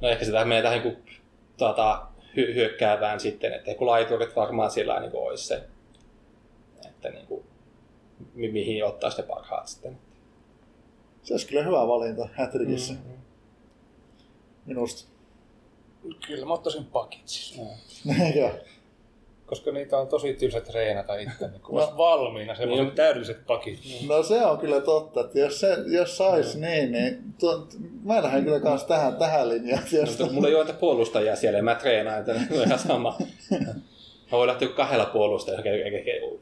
No 0.00 0.08
ehkä 0.08 0.24
sitä 0.24 0.44
menee 0.44 0.62
tähän 0.62 0.82
niin 0.82 0.94
kuin, 0.94 1.20
tuota, 1.56 2.06
hy- 2.36 2.54
hyökkäävään 2.54 3.20
sitten, 3.20 3.52
että 3.52 3.74
kun 3.74 3.86
laiturit 3.86 4.36
varmaan 4.36 4.70
sillä 4.70 5.00
niin 5.00 5.10
kuin 5.10 5.28
olisi 5.28 5.46
se, 5.46 5.62
että 6.88 7.10
niin 7.10 7.26
kuin, 7.26 7.44
mi- 8.34 8.52
mihin 8.52 8.84
ottaa 8.84 9.10
sitten 9.10 9.26
parhaat 9.34 9.68
sitten. 9.68 9.98
Se 11.22 11.34
olisi 11.34 11.46
kyllä 11.46 11.62
hyvä 11.64 11.86
valinta 11.86 12.28
Hattrickissä. 12.38 12.92
Mm-hmm. 12.92 13.18
Minusta. 14.66 15.08
Kyllä 16.26 16.46
mä 16.46 16.52
ottaisin 16.54 16.84
pakit 16.84 17.28
siis. 17.28 17.60
Joo 18.40 18.50
koska 19.48 19.72
niitä 19.72 19.98
on 19.98 20.08
tosi 20.08 20.34
tylsä 20.34 20.60
treenata 20.60 21.14
itse, 21.14 21.48
niin 21.48 21.60
kun 21.60 21.80
no. 21.80 21.94
valmiina 21.96 22.54
semmoiset 22.54 22.86
niin. 22.86 22.96
täydelliset 22.96 23.46
pakit. 23.46 23.80
No 24.08 24.22
se 24.22 24.46
on 24.46 24.58
kyllä 24.58 24.80
totta, 24.80 25.20
että 25.20 25.38
jos, 25.38 25.60
se, 25.60 25.76
jos 25.86 26.16
sais 26.16 26.54
no. 26.54 26.60
niin, 26.60 26.92
niin 26.92 27.18
tuo, 27.40 27.66
mä 28.04 28.22
lähden 28.22 28.44
kyllä 28.44 28.60
kans 28.60 28.84
tähän, 28.84 29.16
tähän 29.16 29.48
linjaan. 29.48 29.82
No, 30.18 30.32
mulla 30.32 30.48
ei 30.48 30.54
ole 30.54 30.72
puolustajia 30.72 31.36
siellä, 31.36 31.62
mä 31.62 31.74
treenaan, 31.74 32.20
että 32.20 32.32
on 32.32 32.62
ihan 32.66 32.78
sama. 32.78 33.18
Mä 34.32 34.38
voin 34.38 34.46
lähteä 34.46 34.68
kahdella 34.68 35.06
puolustajalla, 35.06 35.64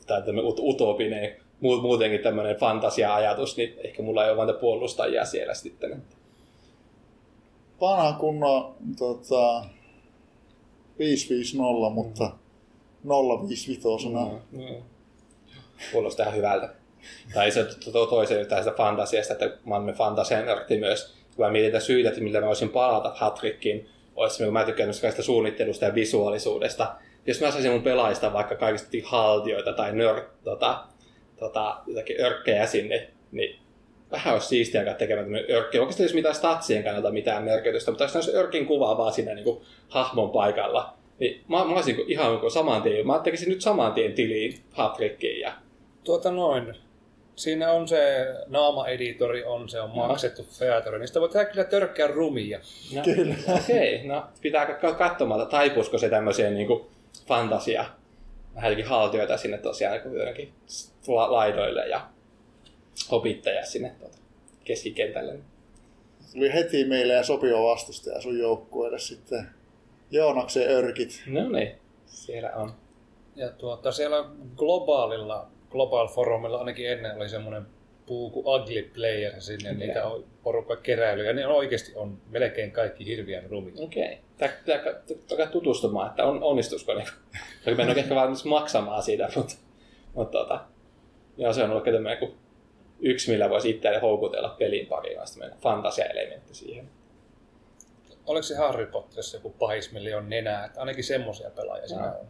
tai 0.07 0.23
tämmöinen 0.23 0.53
utopinen, 0.59 1.37
muutenkin 1.61 2.21
tämmöinen 2.21 2.57
fantasia-ajatus, 2.57 3.57
niin 3.57 3.75
ehkä 3.85 4.03
mulla 4.03 4.25
ei 4.25 4.31
ole 4.31 4.37
vain 4.37 4.59
puolustajia 4.61 5.25
siellä 5.25 5.55
sitten. 5.55 6.03
Vanha 7.81 8.12
kunnon 8.12 8.75
tota, 8.99 9.64
5-5-0, 10.99 11.90
mutta 11.90 12.25
mm 12.25 12.45
055 13.09 14.09
mm, 14.09 14.61
mm. 14.61 14.83
Kuulostaa 15.92 16.31
hyvältä. 16.31 16.69
Tai 17.35 17.51
se 17.51 17.64
to, 17.92 18.07
toiseen 18.07 18.47
tästä 18.47 18.71
fantasiasta, 18.71 19.33
että 19.33 19.51
mä 19.64 19.75
oon 19.75 19.95
fantasian 19.99 20.45
myös. 20.79 21.14
Kun 21.37 21.45
mä 21.45 21.53
mietin 21.53 21.81
syitä, 21.81 22.09
että 22.09 22.21
millä 22.21 22.40
mä 22.40 22.47
voisin 22.47 22.69
palata 22.69 23.12
Hatrickiin, 23.16 23.88
olisi, 24.16 24.51
mä 24.51 24.64
tykkään 24.64 24.90
kaikista 25.01 25.23
suunnittelusta 25.23 25.85
ja 25.85 25.95
visuaalisuudesta. 25.95 26.95
Jos 27.27 27.40
mä 27.40 27.51
saisin 27.51 27.73
mun 27.73 27.83
pelaista 27.83 28.33
vaikka 28.33 28.55
kaikista 28.55 28.90
haltioita 29.05 29.73
tai 29.73 29.92
nör, 29.92 30.23
tota, 30.45 30.85
tota, 31.37 31.77
jotakin 31.87 32.21
örkkejä 32.21 32.66
sinne, 32.66 33.11
niin 33.33 33.61
vähän 34.11 34.35
olisi 34.35 34.49
siistiä 34.49 34.81
alkaa 34.81 34.95
tekemään 34.95 35.25
tämmöinen 35.25 35.57
örkki. 35.57 35.79
Oikeastaan 35.79 36.05
jos 36.05 36.14
mitään 36.14 36.35
statsien 36.35 36.85
kannalta 36.85 37.11
mitään 37.11 37.45
merkitystä, 37.45 37.90
mutta 37.90 38.05
jos 38.05 38.16
olisi 38.16 38.37
örkin 38.37 38.66
kuvaa 38.66 38.99
vaan 38.99 39.12
siinä 39.12 39.35
niin 39.35 39.45
kuin 39.45 39.61
hahmon 39.88 40.31
paikalla, 40.31 40.97
niin 41.18 41.44
mä, 41.48 41.64
mä 41.64 41.74
olisin 41.74 41.96
ihan 42.07 42.40
niin 42.40 42.50
saman 42.50 42.83
tien, 42.83 43.07
mä 43.07 43.18
tekisin 43.18 43.48
nyt 43.48 43.61
saman 43.61 43.92
tien 43.92 44.12
tiliin 44.12 44.59
Hatrickiin. 44.72 45.40
Ja... 45.40 45.52
Tuota 46.05 46.31
noin. 46.31 46.74
Siinä 47.37 47.72
on 47.72 47.88
se 47.88 48.26
naama-editori, 48.46 49.44
on 49.44 49.68
se 49.68 49.81
on 49.81 49.90
maksettu 49.90 50.42
no. 50.42 50.48
feature, 50.59 50.98
niin 50.98 51.09
sitä 51.09 51.20
voi 51.20 51.29
tehdä 51.29 51.44
kyllä 51.44 51.64
törkkää 51.64 52.07
rumia. 52.07 52.61
No, 52.94 53.02
kyllä. 53.02 53.35
Okei, 53.62 53.94
okay. 53.94 54.07
no 54.07 54.26
pitää 54.40 54.66
katsomaan, 54.98 55.46
taipuisiko 55.46 55.98
se 55.98 56.09
tämmöiseen 56.09 56.55
niin 56.55 56.66
kuin 56.66 56.85
fantasia, 57.26 57.85
vähän 58.55 58.70
jotenkin 58.70 58.90
haltioita 58.90 59.37
sinne 59.37 59.59
tosiaan 59.59 60.00
niin 60.05 60.18
jotenkin 60.18 60.52
laidoille 61.07 61.88
ja 61.88 62.00
hopitteja 63.11 63.66
sinne 63.66 63.92
tuota, 63.98 64.18
keskikentälle. 64.64 65.38
Tuli 66.33 66.52
heti 66.52 66.85
meille 66.85 67.12
ja 67.12 67.22
sopiva 67.22 67.62
vastustaja 67.62 68.20
sun 68.20 68.38
joukkueelle 68.38 68.98
sitten 68.98 69.48
Joonaksen 70.11 70.71
örkit. 70.71 71.23
No 71.27 71.49
niin, 71.49 71.79
siellä 72.07 72.51
on. 72.51 72.73
Ja 73.37 73.51
tuota, 73.51 73.92
siellä 73.92 74.25
globaalilla, 74.57 75.47
Global 75.71 76.09
Forumilla 76.09 76.59
ainakin 76.59 76.90
ennen 76.90 77.16
oli 77.16 77.29
semmoinen 77.29 77.66
puu 78.07 78.31
kuin 78.31 78.47
Ugly 78.47 78.90
Player 78.95 79.40
sinne, 79.40 79.71
okay. 79.71 79.87
niitä 79.87 80.07
on 80.07 80.25
porukka 80.42 80.77
keräily, 80.77 81.25
ja 81.25 81.33
ne 81.33 81.47
oikeasti 81.47 81.92
on 81.95 82.19
melkein 82.31 82.73
kaikki 82.73 83.07
hirviän 83.07 83.51
rumia. 83.51 83.75
Okei. 83.85 84.19
Okay. 84.35 84.49
Pitää 85.29 85.47
tutustumaan, 85.47 86.11
että 86.11 86.25
on, 86.25 86.42
onnistuisiko 86.42 86.95
ne. 86.95 87.05
Toki 87.64 87.83
en 87.83 87.88
ole 87.88 87.99
ehkä 87.99 88.14
valmis 88.14 88.45
maksamaan 88.45 89.03
siitä, 89.03 89.29
mutta, 89.37 89.55
mutta 90.14 90.38
tota, 90.38 90.64
joo, 91.37 91.53
se 91.53 91.62
on 91.62 91.71
ollut 91.71 91.85
tämmöinen 91.85 92.19
yksi, 93.01 93.31
millä 93.31 93.51
voisi 93.51 93.71
itseäni 93.71 94.01
houkutella 94.01 94.49
pelin 94.49 94.87
pariin, 94.87 95.16
ja 95.16 95.57
fantasia-elementti 95.61 96.55
siihen 96.55 96.90
oliko 98.26 98.42
se 98.42 98.56
Harry 98.56 98.86
Potterissa 98.86 99.36
joku 99.36 99.50
pahis, 99.50 99.92
millä 99.92 100.16
on 100.16 100.28
nenää, 100.30 100.64
että 100.64 100.80
ainakin 100.80 101.04
semmoisia 101.04 101.50
pelaajia 101.50 101.88
siinä 101.88 102.12
on. 102.12 102.26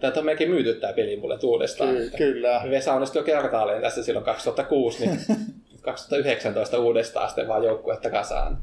Tämä 0.00 0.12
on 0.16 0.24
melkein 0.24 0.50
myyty 0.50 0.74
tämä 0.74 0.92
peli 0.92 1.16
mulle 1.16 1.38
uudestaan. 1.42 1.94
Ky- 1.94 2.10
kyllä. 2.16 2.62
Vesa 2.70 2.94
onnistui 2.94 3.20
jo 3.20 3.24
kertaalleen 3.24 3.82
tässä 3.82 4.02
silloin 4.02 4.24
2006, 4.24 5.06
niin 5.06 5.20
2019 5.82 6.78
uudestaan 6.78 7.28
sitten 7.28 7.48
vaan 7.48 7.64
joukkuetta 7.64 8.10
kasaan. 8.10 8.58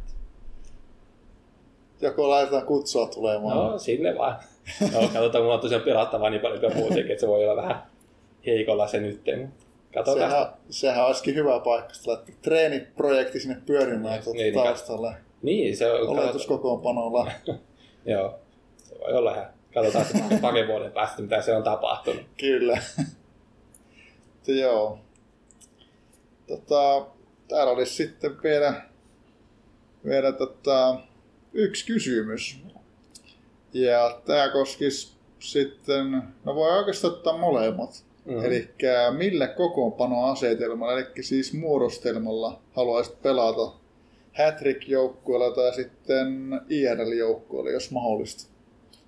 Joko 2.02 2.30
laitetaan 2.30 2.66
kutsua 2.66 3.08
tulemaan. 3.08 3.58
No, 3.58 3.78
sinne 3.80 4.18
vaan. 4.18 4.36
No, 4.94 5.02
katsotaan, 5.14 5.44
mulla 5.44 5.56
on 5.56 5.62
tosiaan 5.62 5.84
pelattavaa 5.84 6.30
niin 6.30 6.42
paljon 6.42 6.76
muutenkin, 6.76 7.12
että 7.12 7.22
se 7.22 7.28
voi 7.28 7.44
olla 7.48 7.62
vähän 7.62 7.84
heikolla 8.46 8.88
se 8.88 9.00
nyt. 9.00 9.22
Katsotaan. 9.96 10.32
Sehän, 10.32 10.48
sehän 10.70 11.06
olisikin 11.06 11.36
hyvä 11.36 11.60
paikka, 11.60 11.94
että 11.96 12.12
laittaa 12.12 12.36
treeniprojekti 12.42 13.40
sinne 13.40 13.58
pyörimään 13.66 14.24
tuota 14.24 14.38
niin, 14.38 14.54
taustalle. 14.54 15.14
Niin, 15.42 15.78
se 15.78 15.92
on... 15.92 16.10
Oletuskokoonpanolla. 16.10 17.32
Joo, 18.06 18.40
se 18.84 18.96
voi 19.00 19.14
olla 19.14 19.32
ihan. 19.32 19.46
Katsotaan 19.74 20.06
sitten 20.06 20.40
pari 20.40 20.68
vuoden 20.68 20.92
päästä, 20.92 21.22
mitä 21.22 21.42
se 21.42 21.56
on 21.56 21.64
tapahtunut. 21.64 22.22
Kyllä. 22.38 22.82
Joo. 24.62 25.00
Tota, 26.48 27.06
täällä 27.48 27.72
olisi 27.72 27.94
sitten 27.94 28.44
vielä, 28.44 28.82
vielä 30.06 30.32
tota, 30.32 31.00
yksi 31.54 31.86
kysymys. 31.86 32.60
Ja 33.74 34.22
tämä 34.26 34.50
koskisi 34.50 35.16
sitten, 35.40 36.24
no 36.46 36.56
voi 36.56 36.78
oikeastaan 36.78 37.14
ottaa 37.14 37.38
molemmat. 37.38 38.05
Mm. 38.26 38.46
Eli 38.46 38.70
millä 39.18 39.48
kokoonpanoasetelmalla, 39.48 40.94
eli 40.94 41.06
siis 41.22 41.54
muodostelmalla 41.54 42.60
haluaisit 42.72 43.22
pelata 43.22 43.72
Hattrick-joukkueella 44.34 45.56
tai 45.56 45.74
sitten 45.74 46.62
IRL-joukkueella, 46.70 47.70
jos 47.72 47.92
mahdollista. 47.92 48.52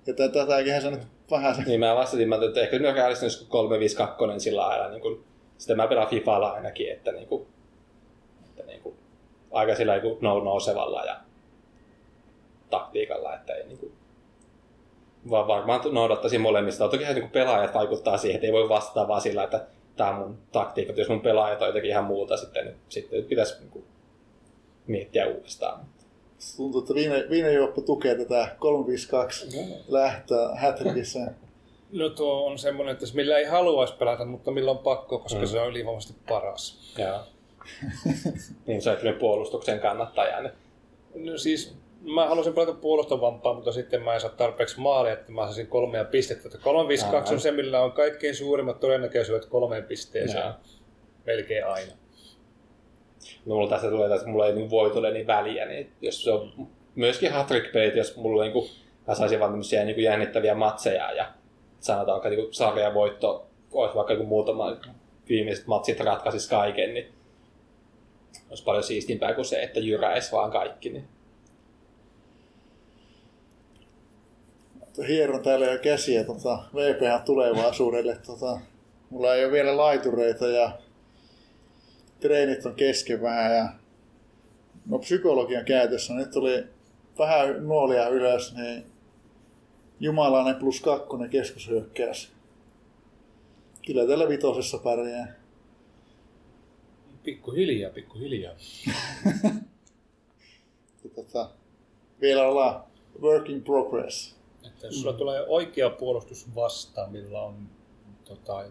Ja 0.06 0.14
tätäkin 0.14 0.82
se 0.82 0.90
nyt 0.90 1.02
vähän. 1.30 1.56
Niin 1.66 1.80
mä 1.80 1.96
vastasin, 1.96 2.32
että 2.32 2.60
ehkä 2.60 2.78
nyt 2.78 2.94
realistinen 2.94 3.48
352 3.48 4.40
sillä 4.40 4.60
lailla, 4.60 4.88
niin 4.88 5.00
kuin, 5.00 5.24
sitten 5.58 5.76
mä 5.76 5.86
pelaan 5.86 6.08
FIFAlla 6.08 6.50
ainakin, 6.50 6.92
että, 6.92 7.12
niin 7.12 7.28
kuin, 7.28 7.46
että 8.48 8.62
niin 8.62 8.80
kuin, 8.82 8.94
aika 9.50 9.74
sillä 9.74 9.92
niin 9.98 10.44
nousevalla 10.44 11.04
ja 11.04 11.16
taktiikalla, 12.70 13.34
että 13.34 13.54
ei 13.54 13.66
niin 13.66 13.78
kuin, 13.78 13.92
vaan 15.30 15.46
varmaan 15.46 15.80
noudattaisi 15.92 16.38
molemmista. 16.38 16.88
Toki 16.88 17.04
niin 17.04 17.30
pelaajat 17.30 17.74
vaikuttaa 17.74 18.18
siihen, 18.18 18.34
että 18.34 18.46
ei 18.46 18.52
voi 18.52 18.68
vastata 18.68 19.08
vaan 19.08 19.20
sillä, 19.20 19.44
että 19.44 19.66
tämä 19.96 20.10
on 20.10 20.16
mun 20.16 20.38
taktiikka. 20.52 20.94
Jos 20.96 21.08
mun 21.08 21.20
pelaajat 21.20 21.62
on 21.62 21.68
jotenkin 21.68 21.90
ihan 21.90 22.04
muuta, 22.04 22.36
sitten, 22.36 22.64
niin 22.64 22.76
sitten 22.88 23.24
pitäisi 23.24 23.58
niin 23.60 23.70
kuin, 23.70 23.84
miettiä 24.86 25.26
uudestaan. 25.26 25.80
Tuntuu, 26.56 26.80
että 26.80 26.94
viime, 26.94 27.26
viime 27.30 27.52
juoppa 27.52 27.80
tukee 27.80 28.14
tätä 28.14 28.56
352 28.58 29.46
mm. 29.46 29.74
lähtöä 29.88 30.54
Hätrikissä. 30.54 31.32
No 31.92 32.08
tuo 32.08 32.46
on 32.46 32.58
semmoinen, 32.58 32.92
että 32.92 33.06
millä 33.14 33.38
ei 33.38 33.44
haluaisi 33.44 33.94
pelata, 33.94 34.24
mutta 34.24 34.50
millä 34.50 34.70
on 34.70 34.78
pakko, 34.78 35.18
koska 35.18 35.40
mm. 35.40 35.46
se 35.46 35.60
on 35.60 35.68
ylivoimaisesti 35.68 36.14
paras. 36.28 36.94
Joo. 36.98 37.20
niin 38.66 38.82
se 38.82 38.90
on 38.90 38.96
puolustuksen 39.18 39.80
kannattaja. 39.80 40.50
No 41.14 41.38
siis 41.38 41.76
mä 42.00 42.28
halusin 42.28 42.52
pelata 42.52 42.72
puolustavampaa, 42.72 43.54
mutta 43.54 43.72
sitten 43.72 44.02
mä 44.02 44.14
en 44.14 44.20
saa 44.20 44.30
tarpeeksi 44.30 44.80
maalia, 44.80 45.12
että 45.12 45.32
mä 45.32 45.44
saisin 45.44 45.66
kolmea 45.66 46.04
pistettä. 46.04 46.58
352 46.58 47.34
on 47.34 47.40
se, 47.40 47.50
millä 47.50 47.80
on 47.80 47.92
kaikkein 47.92 48.34
suurimmat 48.34 48.80
todennäköisyydet 48.80 49.46
kolmeen 49.46 49.84
pisteeseen. 49.84 50.40
Jaa. 50.40 50.60
Melkein 51.26 51.66
aina. 51.66 51.92
No, 53.46 53.54
mulla 53.54 53.68
tässä 53.68 53.90
tulee, 53.90 54.14
että 54.14 54.28
mulla 54.28 54.46
ei 54.46 54.52
niin 54.52 54.70
voi 54.70 54.90
tule 54.90 55.10
niin 55.10 55.26
väliä, 55.26 55.66
niin 55.66 55.92
jos 56.00 56.24
se 56.24 56.30
on 56.30 56.68
myöskin 56.94 57.32
hat-trick 57.32 57.96
jos 57.96 58.16
mulla 58.16 58.42
niin 58.42 58.52
kuin, 58.52 58.70
mä 59.06 59.14
saisin 59.14 59.40
vaan 59.40 59.50
tämmöisiä 59.50 59.84
niin 59.84 60.02
jännittäviä 60.02 60.54
matseja 60.54 61.12
ja 61.12 61.32
sanotaan, 61.80 62.16
että 62.16 62.28
niin 62.28 62.54
sarjavoitto 62.54 63.46
olisi 63.72 63.94
vaikka 63.94 64.14
niin 64.14 64.28
muutama 64.28 64.76
viimeiset 65.28 65.66
matsit 65.66 66.00
ratkaisis 66.00 66.48
kaiken, 66.48 66.94
niin 66.94 67.12
olisi 68.48 68.64
paljon 68.64 68.82
siistimpää 68.82 69.34
kuin 69.34 69.44
se, 69.44 69.62
että 69.62 69.80
jyräisi 69.80 70.32
vaan 70.32 70.50
kaikki. 70.50 70.90
Niin. 70.90 71.08
Hieron 75.06 75.42
täällä 75.42 75.66
jo 75.66 75.78
käsiä 75.78 76.24
tota, 76.24 76.64
VPH 76.74 77.24
tulevaisuudelle. 77.24 78.18
Tota, 78.26 78.60
mulla 79.10 79.34
ei 79.34 79.44
ole 79.44 79.52
vielä 79.52 79.76
laitureita 79.76 80.46
ja 80.46 80.78
treenit 82.20 82.66
on 82.66 82.74
kesken 82.74 83.22
vähän 83.22 83.56
ja 83.56 83.68
no 84.86 84.98
psykologian 84.98 85.64
käytössä 85.64 86.14
nyt 86.14 86.30
tuli 86.30 86.64
vähän 87.18 87.66
nuolia 87.66 88.08
ylös, 88.08 88.54
niin 88.54 88.84
jumalainen 90.00 90.56
plus 90.56 90.80
kakkonen 90.80 91.30
keskushyökkäys. 91.30 92.32
Kyllä 93.86 94.06
tällä 94.06 94.28
vitosessa 94.28 94.78
pärjää. 94.78 95.34
Pikkuhiljaa, 97.22 97.90
pikkuhiljaa. 97.90 98.54
tota, 101.14 101.50
vielä 102.20 102.48
ollaan 102.48 102.84
work 103.22 103.48
in 103.48 103.62
progress. 103.62 104.37
Jos 104.82 105.00
sulla 105.00 105.12
mm. 105.12 105.18
tulee 105.18 105.46
oikea 105.46 105.90
puolustus 105.90 106.54
vastaan, 106.54 107.12
millä 107.12 107.42
on 107.42 107.68
tota, 108.24 108.64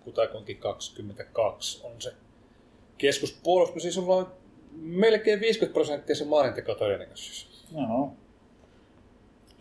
kutakuinkin 0.00 0.56
22 0.56 1.86
on 1.86 1.92
se 2.02 2.12
keskuspuolustus, 2.98 3.82
siis 3.82 3.94
sulla 3.94 4.16
on 4.16 4.32
melkein 4.72 5.40
50 5.40 5.74
prosenttia 5.74 6.16
se 6.16 6.24
maalinteko 6.24 6.74
todennäköisyys. 6.74 7.66
Joo. 7.72 8.12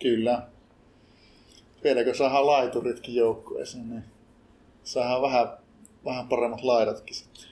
Kyllä. 0.01 0.47
Vieläkö 1.83 2.13
saadaan 2.13 2.47
laituritkin 2.47 3.15
joukkueeseen, 3.15 3.89
niin 3.89 4.03
saadaan 4.83 5.21
vähän, 5.21 5.47
vähän 6.05 6.27
paremmat 6.27 6.61
laidatkin 6.61 7.15
sitten. 7.15 7.43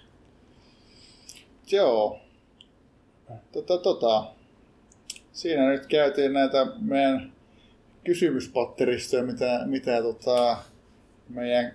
Joo. 1.71 2.19
Tota, 3.51 3.77
tota. 3.77 4.25
Siinä 5.33 5.69
nyt 5.69 5.85
käytiin 5.85 6.33
näitä 6.33 6.67
meidän 6.79 7.33
kysymyspatteristoja, 8.03 9.23
mitä, 9.23 9.61
mitä 9.65 10.01
tota, 10.01 10.57
meidän 11.29 11.73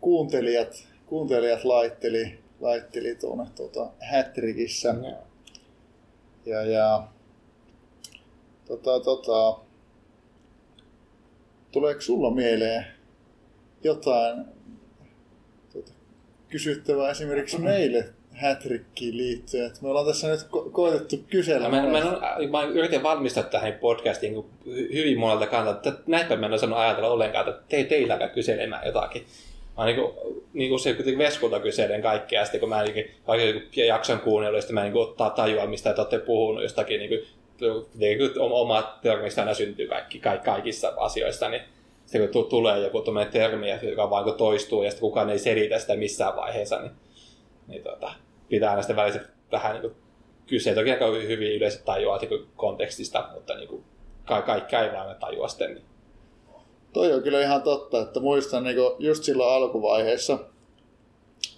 kuuntelijat, 0.00 0.88
kuuntelijat 1.06 1.64
laitteli, 1.64 2.38
laitteli 2.60 3.14
tuonne 3.14 3.46
tuota, 3.56 3.90
Hätrikissä. 4.00 4.94
Ja, 6.46 6.62
ja 6.62 7.08
tota, 8.64 9.00
tota, 9.00 9.60
tuleeko 11.72 12.00
sulla 12.00 12.30
mieleen 12.30 12.86
jotain 13.84 14.44
tota, 15.72 15.92
kysyttävää 16.48 17.10
esimerkiksi 17.10 17.58
meille 17.58 18.14
Hätrikkiin 18.36 19.16
liittyen. 19.16 19.70
Me 19.80 19.88
ollaan 19.88 20.06
tässä 20.06 20.28
nyt 20.28 20.40
ko- 20.40 20.70
koetettu 20.70 21.16
kysellä. 21.30 21.68
Mä, 21.68 21.82
mä, 21.82 22.00
mä, 22.00 22.20
mä 22.50 22.62
yritin 22.62 23.02
valmistaa 23.02 23.42
tähän 23.42 23.72
podcastiin 23.72 24.44
hyvin 24.66 25.18
monelta 25.18 25.46
kannalta, 25.46 25.88
että 25.88 26.02
näinpä 26.06 26.36
mä 26.36 26.46
en 26.46 26.52
osannut 26.52 26.78
ajatella 26.78 27.08
ollenkaan, 27.08 27.48
että 27.48 27.62
te, 27.68 27.84
teilläkään 27.84 28.30
kyselemään 28.30 28.86
jotakin. 28.86 29.26
Mä 29.76 29.84
niin 29.84 29.96
kuin, 29.96 30.12
niin 30.52 30.68
kuin 30.68 30.80
se 30.80 30.94
kuitenkin 30.94 31.18
Veskulta 31.18 31.60
kyselen 31.60 32.02
kaikkea, 32.02 32.44
sitten 32.44 32.60
kun 32.60 32.68
mä 32.68 32.82
niin, 32.82 33.10
vaikka 33.26 33.80
jakson 33.86 34.20
kuunnellut, 34.20 34.60
sitten 34.60 34.74
mä 34.74 34.82
niin 34.82 34.96
ottaa 34.96 35.30
tajua, 35.30 35.66
mistä 35.66 35.92
te 35.92 36.00
olette 36.00 36.18
puhunut 36.18 36.62
jostakin 36.62 37.00
niin 37.00 37.08
kuin, 37.08 37.86
niin 37.94 38.18
kuin 38.18 38.30
oma 38.38 38.98
termistä 39.02 39.42
aina 39.42 39.54
syntyy 39.54 39.88
kaikki, 39.88 40.20
kaikissa 40.44 40.92
asioissa, 40.96 41.48
niin 41.48 41.62
sitten 42.06 42.28
kun 42.28 42.46
tulee 42.46 42.78
joku 42.78 43.04
termi, 43.30 43.66
joka 43.82 44.10
vain 44.10 44.34
toistuu 44.34 44.82
ja 44.82 44.90
sitten 44.90 45.00
kukaan 45.00 45.30
ei 45.30 45.38
selitä 45.38 45.78
sitä 45.78 45.96
missään 45.96 46.36
vaiheessa, 46.36 46.80
niin, 46.80 46.92
niin 47.68 47.82
tota, 47.82 48.12
pitää 48.48 48.70
aina 48.70 48.82
sitten 48.82 48.96
välissä 48.96 49.20
vähän 49.52 49.72
niin 49.72 49.80
kuin, 49.80 49.94
kyse. 50.46 50.74
Toki 50.74 50.90
aika 50.90 51.06
hyvin 51.06 51.56
yleensä 51.56 51.84
tajuaa 51.84 52.18
niin 52.18 52.48
kontekstista, 52.56 53.28
mutta 53.34 53.54
niin 53.54 53.68
kuin, 53.68 53.84
ka- 54.24 54.42
kaikki 54.42 54.76
ei 54.76 54.92
vaan 54.92 55.16
tajua 55.20 55.48
sitten. 55.48 55.74
Niin. 55.74 55.84
Toi 56.92 57.12
on 57.12 57.22
kyllä 57.22 57.42
ihan 57.42 57.62
totta, 57.62 58.02
että 58.02 58.20
muistan 58.20 58.64
niin 58.64 58.76
kuin 58.76 58.94
just 58.98 59.24
silloin 59.24 59.54
alkuvaiheessa, 59.54 60.38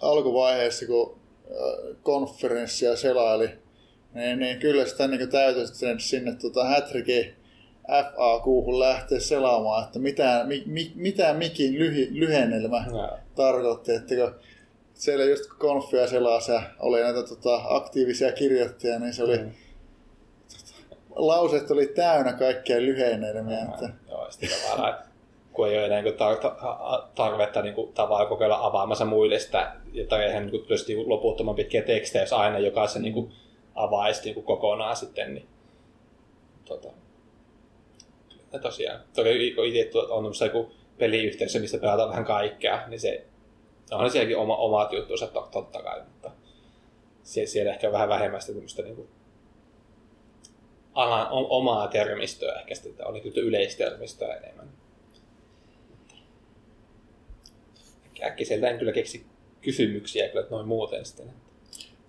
alkuvaiheessa 0.00 0.86
kun 0.86 1.18
äh, 1.50 1.96
konferenssia 2.02 2.96
selaili, 2.96 3.50
niin, 4.14 4.38
niin 4.38 4.58
kyllä 4.58 4.84
sitä 4.84 5.08
niin 5.08 5.30
täytyy 5.30 5.64
sinne 5.98 6.34
tuota 6.34 6.64
Hätrikin 6.64 7.34
FAQ 7.88 8.46
lähteä 8.78 9.20
selaamaan, 9.20 9.84
että 9.84 9.98
mitä, 9.98 10.44
mi, 10.46 10.62
mi, 10.66 10.92
mitä 10.94 11.34
mikin 11.34 11.74
lyhy, 11.74 12.08
lyhennelmä 12.10 12.84
no. 12.86 13.10
tarkoitti. 13.34 13.92
Että 13.92 14.14
kun 14.14 14.34
siellä 14.98 15.24
just 15.24 15.48
kun 15.48 15.58
konfia 15.58 16.06
selasi 16.06 16.52
ja 16.52 16.62
oli 16.78 17.00
näitä 17.00 17.22
tota, 17.22 17.60
aktiivisia 17.68 18.32
kirjoittajia, 18.32 18.98
niin 18.98 19.12
se 19.12 19.24
oli, 19.24 19.38
mm. 19.38 19.50
tota, 20.48 20.96
lauseet 21.16 21.70
oli 21.70 21.86
täynnä 21.86 22.32
kaikkea 22.32 22.80
lyhennelmiä. 22.80 23.64
No, 23.64 23.74
että... 23.74 23.90
Joo, 24.08 24.30
sitten 24.30 24.48
tavallaan, 24.62 24.98
kun 25.52 25.68
ei 25.68 25.78
ole 25.78 25.86
enää 25.86 26.02
niin 26.02 26.14
tar- 26.14 27.08
tarvetta 27.14 27.62
niin 27.62 27.74
kuin, 27.74 27.92
tavallaan 27.92 28.28
kokeilla 28.28 28.66
avaamassa 28.66 29.04
muille 29.04 29.38
sitä, 29.38 29.72
tai 30.08 30.24
eihän 30.24 30.46
niin 30.46 30.60
tietysti 30.60 30.96
loputtoman 30.96 31.54
pitkiä 31.54 31.82
tekstejä, 31.82 32.22
jos 32.22 32.32
aina 32.32 32.58
jokaisen 32.58 33.02
niin 33.02 33.14
kuin, 33.14 33.32
avaisi 33.74 34.24
niin 34.24 34.34
kuin, 34.34 34.46
kokonaan 34.46 34.96
sitten, 34.96 35.34
niin 35.34 35.46
tota, 36.64 36.88
ja 38.52 38.58
tosiaan, 38.58 39.00
toki 39.14 39.54
itse 39.78 39.98
on 40.08 40.32
joku 40.44 40.72
peliyhteisö, 40.98 41.58
mistä 41.58 41.78
pelataan 41.78 42.10
vähän 42.10 42.24
kaikkea, 42.24 42.88
niin 42.88 43.00
se 43.00 43.27
on 43.96 44.10
sielläkin 44.10 44.36
oma, 44.36 44.56
omat 44.56 44.92
juttunsa 44.92 45.26
totta 45.26 45.82
kai, 45.82 46.00
mutta 46.04 46.30
siellä 47.22 47.72
ehkä 47.72 47.92
vähän 47.92 48.08
vähemmän 48.08 48.40
sitä 48.40 48.52
tämmöistä 48.52 48.82
niin 48.82 48.96
kuin 48.96 49.08
alan, 50.94 51.26
omaa 51.30 51.88
termistöä 51.88 52.60
ehkä 52.60 52.74
sitten, 52.74 53.06
on 53.06 53.14
niin 53.14 53.36
yleistermistöä 53.36 54.34
enemmän. 54.34 54.68
Äkkiseltä 58.22 58.70
en 58.70 58.78
kyllä 58.78 58.92
keksi 58.92 59.26
kysymyksiä 59.60 60.28
kyllä 60.28 60.46
noin 60.50 60.68
muuten 60.68 61.04
sitten. 61.04 61.30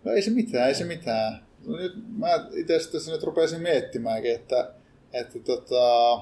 No 0.04 0.12
ei 0.12 0.22
se 0.22 0.32
mitään, 0.32 0.68
ei 0.68 0.76
se 0.76 0.84
mitään. 0.84 1.44
No 1.66 1.78
nyt 1.78 1.94
mä 2.18 2.48
itse 2.54 2.76
asiassa 2.76 3.12
nyt 3.12 3.24
rupesin 3.24 3.62
miettimäänkin, 3.62 4.36
että, 4.36 4.72
että 5.14 5.40
tota, 5.40 6.20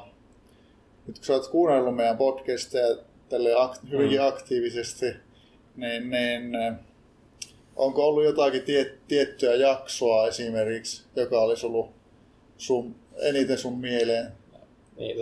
nyt 1.08 1.18
kun 1.18 1.26
sä 1.26 1.34
oot 1.34 1.48
kuunnellut 1.48 1.96
meidän 1.96 2.18
podcasteja 2.18 2.98
tälle 3.30 3.54
ak- 3.54 3.92
hyvinkin 3.92 4.20
mm. 4.20 4.28
aktiivisesti, 4.28 5.06
niin, 5.78 6.10
niin 6.10 6.58
onko 7.76 8.08
ollut 8.08 8.24
jotakin 8.24 8.62
tie, 8.62 8.92
tiettyä 9.08 9.56
jaksoa 9.56 10.28
esimerkiksi, 10.28 11.04
joka 11.16 11.42
olisi 11.42 11.66
ollut 11.66 11.90
sun, 12.58 12.96
eniten 13.22 13.58
sun 13.58 13.80
mieleen? 13.80 14.32
Niin, 14.98 15.18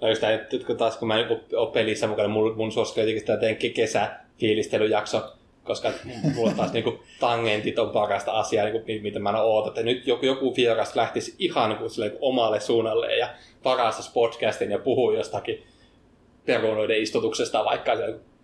no 0.00 0.08
just 0.08 0.22
näin, 0.22 0.40
nyt 0.52 0.64
kun 0.64 0.76
taas 0.76 0.96
kun 0.96 1.08
mä 1.08 1.26
oon 1.56 1.72
pelissä 1.72 2.06
mukana, 2.06 2.28
mun, 2.28 2.56
mun 2.56 2.72
suosikki 2.72 3.00
on 3.00 3.08
jotenkin 3.08 3.26
tämä 3.26 3.74
kesäfiilistelyjakso, 3.74 5.32
koska 5.64 5.92
mulla 6.34 6.52
taas 6.52 6.72
niinku 6.72 6.98
tangentit 7.20 7.78
on 7.78 7.90
parasta 7.90 8.32
asiaa, 8.32 8.64
niinku, 8.64 8.92
mitä 9.02 9.18
mä 9.18 9.30
en 9.30 9.36
oota. 9.36 9.68
Että 9.68 9.82
nyt 9.82 10.06
joku, 10.06 10.26
joku 10.26 10.56
vieras 10.56 10.96
lähtisi 10.96 11.34
ihan 11.38 11.70
niinku, 11.70 11.88
silleen, 11.88 12.18
omalle 12.20 12.60
suunnalle 12.60 13.16
ja 13.16 13.28
parasta 13.62 14.10
podcastin 14.14 14.70
ja 14.70 14.78
puhuu 14.78 15.12
jostakin 15.12 15.62
perunoiden 16.46 17.02
istutuksesta 17.02 17.64
vaikka 17.64 17.92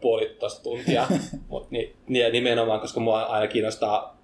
puolitoista 0.00 0.62
tuntia. 0.62 1.06
Mut 1.48 1.70
ni, 1.70 1.94
nimenomaan, 2.32 2.80
koska 2.80 3.00
mua 3.00 3.22
aina 3.22 3.46
kiinnostaa 3.46 4.20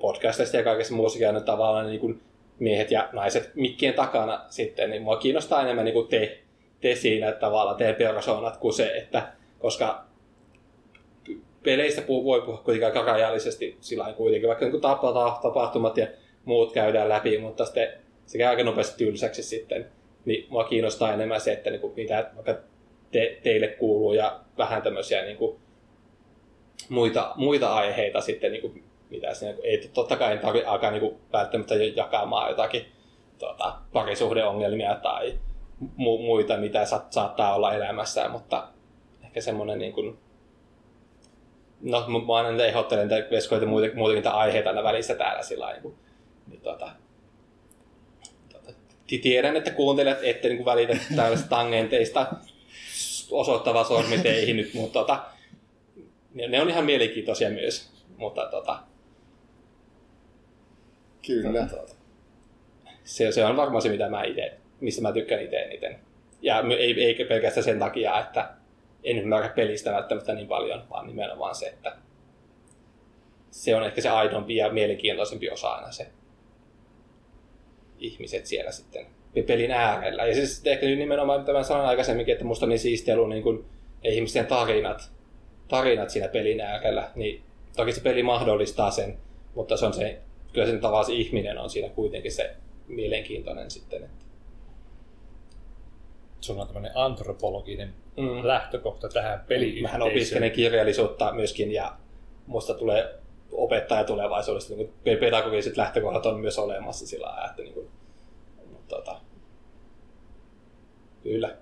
podcastista 0.00 0.56
ja 0.56 0.62
kaikessa 0.62 0.94
muussakin 0.94 1.26
aina 1.26 1.40
tavallaan 1.40 1.86
niin 1.86 2.00
kuin 2.00 2.22
miehet 2.58 2.90
ja 2.90 3.08
naiset 3.12 3.50
mikkien 3.54 3.94
takana 3.94 4.44
sitten, 4.48 4.90
niin 4.90 5.02
mua 5.02 5.16
kiinnostaa 5.16 5.62
enemmän 5.62 5.84
niin 5.84 5.92
kuin 5.92 6.08
te, 6.08 6.38
te 6.80 6.94
siinä 6.94 7.32
tavalla, 7.32 7.74
te 7.74 7.92
persoonat 7.92 8.56
kuin 8.56 8.72
se, 8.72 8.96
että 8.96 9.32
koska 9.58 10.04
peleistä 11.62 12.02
voi 12.08 12.40
puhua 12.40 12.58
kuitenkin 12.58 12.86
aika 12.86 13.02
rajallisesti 13.02 13.76
sillä 13.80 14.12
kuitenkin, 14.16 14.48
vaikka 14.48 14.66
niin 14.66 14.80
tapahtumat 15.42 15.96
ja 15.96 16.06
muut 16.44 16.72
käydään 16.72 17.08
läpi, 17.08 17.38
mutta 17.38 17.64
sitten 17.64 17.88
se 18.26 18.38
käy 18.38 18.48
aika 18.48 18.64
nopeasti 18.64 19.04
tylsäksi 19.04 19.42
sitten. 19.42 19.86
Niin 20.24 20.46
mua 20.50 20.64
kiinnostaa 20.64 21.12
enemmän 21.12 21.40
se, 21.40 21.52
että 21.52 21.70
niin 21.70 21.80
kuin, 21.80 21.92
mitä 21.96 22.30
vaikka 22.34 22.54
te, 23.12 23.38
teille 23.42 23.68
kuuluu 23.68 24.12
ja 24.12 24.40
vähän 24.60 24.82
tämmöisiä 24.82 25.22
niin 25.22 25.36
kuin, 25.36 25.60
muita, 26.88 27.32
muita 27.36 27.74
aiheita 27.74 28.20
sitten, 28.20 28.52
niin 28.52 28.62
kuin, 28.62 28.84
mitä 29.10 29.34
siinä, 29.34 29.58
ei 29.62 29.90
totta 29.94 30.16
kai 30.16 30.38
tarvitse 30.38 30.68
alkaa 30.68 30.90
niin 30.90 31.00
kuin, 31.00 31.16
välttämättä 31.32 31.74
jakamaan 31.74 32.50
jotakin 32.50 32.86
tuota, 33.38 33.76
parisuhdeongelmia 33.92 34.94
tai 34.94 35.38
mu, 35.96 36.18
muita, 36.18 36.56
mitä 36.56 36.84
sa, 36.84 37.02
saattaa 37.10 37.54
olla 37.54 37.74
elämässä, 37.74 38.28
mutta 38.28 38.68
ehkä 39.24 39.40
semmoinen 39.40 39.78
niin 39.78 39.92
kuin, 39.92 40.18
no 41.80 42.06
mä 42.08 42.36
aina 42.36 42.64
ehdottelen 42.64 43.08
niitä 43.08 43.30
veskoita 43.30 43.66
muutenkin, 43.66 43.98
muutenkin 43.98 44.30
aiheita 44.30 44.70
aina 44.70 44.82
välissä 44.82 45.14
täällä 45.14 45.42
sillä 45.42 45.72
niin, 45.72 45.94
niin 46.46 46.60
tuota, 46.60 46.90
tuota, 48.48 48.72
tiedän, 49.22 49.56
että 49.56 49.70
kuuntelijat 49.70 50.18
ette 50.22 50.48
niin 50.48 50.64
välitä 50.64 50.96
tällaisista 51.16 51.50
tangenteista 51.56 52.26
osoittava 53.30 53.84
sormi 53.84 54.18
teihin 54.18 54.56
nyt, 54.56 54.74
mutta 54.74 54.98
tota, 54.98 55.22
ne 56.34 56.60
on 56.60 56.70
ihan 56.70 56.84
mielenkiintoisia 56.84 57.50
myös. 57.50 57.90
Mutta 58.16 58.46
tota, 58.50 58.78
Kyllä. 61.26 61.66
Tota, 61.66 61.94
se, 63.04 63.32
se 63.32 63.44
on 63.44 63.56
varmaan 63.56 63.82
se, 63.82 63.88
mitä 63.88 64.08
mä 64.08 64.24
ite, 64.24 64.52
mistä 64.80 65.02
mä 65.02 65.12
tykkään 65.12 65.42
itse 65.42 65.56
eniten. 65.56 65.98
Ja 66.42 66.64
ei, 66.78 67.04
eikä 67.04 67.24
pelkästään 67.24 67.64
sen 67.64 67.78
takia, 67.78 68.20
että 68.20 68.50
en 69.04 69.18
ymmärrä 69.18 69.48
pelistä 69.48 69.92
välttämättä 69.92 70.34
niin 70.34 70.48
paljon, 70.48 70.82
vaan 70.90 71.06
nimenomaan 71.06 71.54
se, 71.54 71.66
että 71.66 71.96
se 73.50 73.76
on 73.76 73.84
ehkä 73.84 74.00
se 74.00 74.08
aidompi 74.08 74.56
ja 74.56 74.72
mielenkiintoisempi 74.72 75.50
osa 75.50 75.68
aina 75.68 75.92
se 75.92 76.06
ihmiset 77.98 78.46
siellä 78.46 78.72
sitten 78.72 79.06
pelin 79.46 79.70
äärellä. 79.70 80.26
Ja 80.26 80.34
siis 80.34 80.62
ehkä 80.64 80.86
nimenomaan, 80.86 81.40
mitä 81.40 81.52
mä 81.52 81.62
sanoin 81.62 81.88
aikaisemminkin, 81.88 82.32
että 82.32 82.44
musta 82.44 82.66
on 82.66 82.70
niin 82.70 82.78
siistiä 82.78 83.14
ollut 83.14 83.28
niin 83.28 83.42
kuin 83.42 83.64
ihmisten 84.04 84.46
tarinat, 84.46 85.10
tarinat 85.68 86.10
siinä 86.10 86.28
pelin 86.28 86.60
äärellä, 86.60 87.10
niin 87.14 87.42
toki 87.76 87.92
se 87.92 88.00
peli 88.00 88.22
mahdollistaa 88.22 88.90
sen, 88.90 89.18
mutta 89.54 89.76
se 89.76 89.86
on 89.86 89.92
se, 89.92 90.18
kyllä 90.52 90.66
sen 90.66 90.80
tavallaan 90.80 91.04
se 91.04 91.12
ihminen 91.12 91.58
on 91.58 91.70
siinä 91.70 91.88
kuitenkin 91.88 92.32
se 92.32 92.50
mielenkiintoinen 92.88 93.70
sitten. 93.70 94.02
Että. 94.02 94.24
Sulla 96.40 96.60
on 96.60 96.66
tämmöinen 96.66 96.92
antropologinen 96.94 97.94
mm. 98.16 98.46
lähtökohta 98.46 99.08
tähän 99.08 99.44
peli 99.48 99.82
Mähän 99.82 100.02
opiskelen 100.02 100.50
kirjallisuutta 100.50 101.32
myöskin 101.32 101.72
ja 101.72 101.92
musta 102.46 102.74
tulee 102.74 103.14
opettaja 103.52 104.04
tulevaisuudessa, 104.04 104.74
niin 104.74 105.18
pedagogiset 105.18 105.76
lähtökohdat 105.76 106.26
on 106.26 106.40
myös 106.40 106.58
olemassa 106.58 107.06
sillä 107.06 107.26
lailla, 107.26 107.50
että 107.50 107.62
niin 107.62 107.74
kuin, 107.74 107.88
tota, 108.90 109.20
kyllä. 111.22 111.56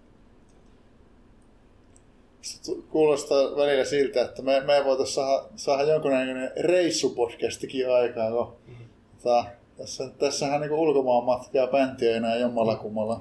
Kuulostaa 2.90 3.56
välillä 3.56 3.84
siltä, 3.84 4.22
että 4.22 4.42
me, 4.42 4.60
me 4.60 4.84
voitaisiin 4.84 5.14
saada, 5.14 5.48
saada 5.56 5.82
jonkunlainen 5.82 6.50
reissupodcastikin 6.60 7.92
aikaan, 7.92 8.32
kun 8.32 8.56
mm-hmm. 8.66 8.84
tota, 9.22 9.44
tässä, 9.76 10.10
tässähän 10.18 10.60
niin 10.60 10.72
ulkomaan 10.72 11.24
matkaa 11.24 11.66
bäntiä 11.66 12.16
enää 12.16 12.36
jommalla 12.36 12.76
kummalla. 12.76 13.20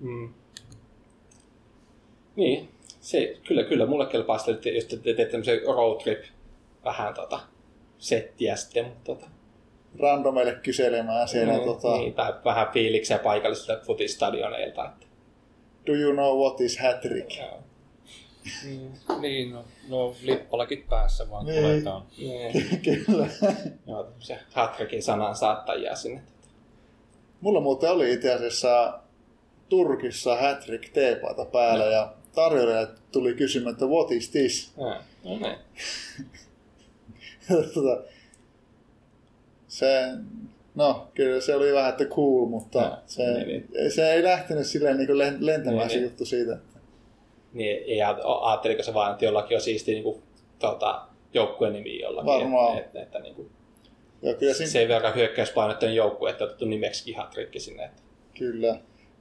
Mm. 0.00 0.34
Niin, 2.36 2.68
se, 3.00 3.36
kyllä, 3.46 3.64
kyllä 3.64 3.86
mulle 3.86 4.06
kelpaa 4.06 4.38
sitten, 4.38 4.54
että 4.54 4.68
jos 4.68 4.84
te 4.84 4.96
teette 4.96 5.24
tämmöisen 5.24 5.62
road 5.62 6.02
trip 6.02 6.24
vähän 6.84 7.14
tota, 7.14 7.40
settiä 7.98 8.56
sitten, 8.56 8.84
mutta 8.84 9.14
tota, 9.14 9.26
randomeille 9.98 10.52
kyselemään 10.52 11.28
siellä. 11.28 11.58
Mm, 11.58 11.64
tota... 11.64 11.96
niin, 11.96 12.14
tai 12.14 12.32
vähän 12.44 12.68
fiiliksiä 12.72 13.18
paikallisilta 13.18 13.80
futistadioneilta. 13.86 14.84
Että... 14.84 15.06
Do 15.86 15.92
you 15.92 16.12
know 16.12 16.38
what 16.38 16.60
is 16.60 16.78
hat-trick? 16.78 17.40
Mm, 18.64 19.20
niin, 19.20 19.50
no, 19.50 19.64
no 19.88 20.14
lippalakit 20.22 20.88
päässä 20.88 21.30
vaan 21.30 21.46
niin. 21.46 21.62
kuletaan. 21.62 22.02
Niin. 22.18 22.52
Kyllä. 23.06 23.26
Joo, 23.86 24.08
se 24.18 24.38
hat-trickin 24.52 25.02
sanan 25.02 25.36
saattajia 25.36 25.94
sinne. 25.94 26.22
Mulla 27.40 27.60
muuten 27.60 27.90
oli 27.90 28.12
itse 28.12 28.32
asiassa 28.32 29.00
Turkissa 29.68 30.36
hat-trick 30.36 30.88
teepaita 30.92 31.44
päällä 31.44 31.84
no. 31.84 31.90
ja 31.90 32.12
tarjoilija 32.34 32.86
tuli 33.12 33.34
kysymään, 33.34 33.72
että 33.72 33.86
what 33.86 34.10
is 34.10 34.30
this? 34.30 34.72
Ja, 34.76 35.02
no 35.24 35.38
niin. 35.38 35.58
tota, 37.74 38.02
se, 39.80 40.04
no 40.74 41.08
kyllä 41.14 41.40
se 41.40 41.54
oli 41.54 41.72
vähän 41.72 41.90
että 41.90 42.04
cool, 42.04 42.46
mutta 42.46 42.78
ja, 42.78 42.98
se, 43.06 43.22
niin, 43.22 43.48
niin. 43.48 43.90
se 43.90 44.12
ei 44.12 44.22
lähtenyt 44.22 44.66
silleen 44.66 44.96
niin 44.96 45.18
lentämään 45.18 45.78
niin, 45.78 45.90
se 45.90 45.96
niin. 45.96 46.04
juttu 46.04 46.24
siitä. 46.24 46.52
Että... 46.52 46.78
Niin, 47.52 47.82
ei 47.86 48.02
ajatteliko 48.02 48.82
se 48.82 48.94
vaan, 48.94 49.12
että 49.12 49.24
jollakin 49.24 49.56
on 49.56 49.60
siisti 49.60 49.92
niin 49.92 50.04
kuin, 50.04 50.22
tota, 50.58 51.02
joukkueen 51.34 51.72
nimi 51.72 52.00
jollakin. 52.00 52.26
Varmaan. 52.26 52.78
Että, 52.78 52.88
että, 52.88 53.02
että 53.02 53.18
niin 53.18 53.34
kuin, 53.34 53.50
Joo, 54.22 54.34
kyllä 54.34 54.54
siinä... 54.54 54.70
sen 54.70 54.88
verran 54.88 55.14
hyökkäyspainotteinen 55.14 55.96
joukkue, 55.96 56.30
että 56.30 56.44
otettu 56.44 56.64
nimeksi 56.64 57.12
Hatrikki 57.12 57.60
sinne. 57.60 57.84
Että... 57.84 58.02
Kyllä. 58.38 58.76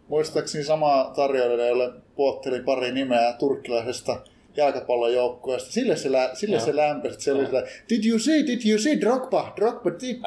Muistaakseni 0.08 0.64
sama 0.64 1.12
tarjoilija, 1.16 1.68
jolle 1.68 1.92
puottelin 2.16 2.64
pari 2.64 2.92
nimeä 2.92 3.34
turkkilaisesta 3.40 4.22
jalkapallojoukkueesta. 4.58 5.72
Sille 5.72 5.96
se, 5.96 6.12
lä- 6.12 6.30
sille 6.34 6.60
se 6.60 6.76
lämpesi. 6.76 7.22
Se 7.22 7.32
oli 7.32 7.46
sillä, 7.46 7.64
did 7.90 8.06
you 8.06 8.20
see, 8.20 8.48
did 8.48 8.62
you 8.70 8.80
see, 8.80 9.02
Drogba, 9.02 9.54
Drogba, 9.56 9.92
did... 10.02 10.22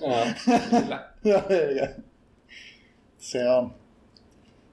Joo, 0.00 0.26
kyllä. 1.48 1.88
se 3.18 3.50
on. 3.50 3.74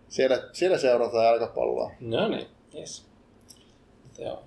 Siellä, 0.09 0.49
siellä 0.53 0.77
seurataan 0.77 1.25
jalkapalloa. 1.25 1.91
No 1.99 2.27
niin, 2.27 2.47
yes. 2.77 3.05
Joo. 4.19 4.43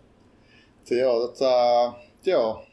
Se, 0.84 0.98
joo, 0.98 1.20
tota, 1.28 1.92
joo. 2.24 2.64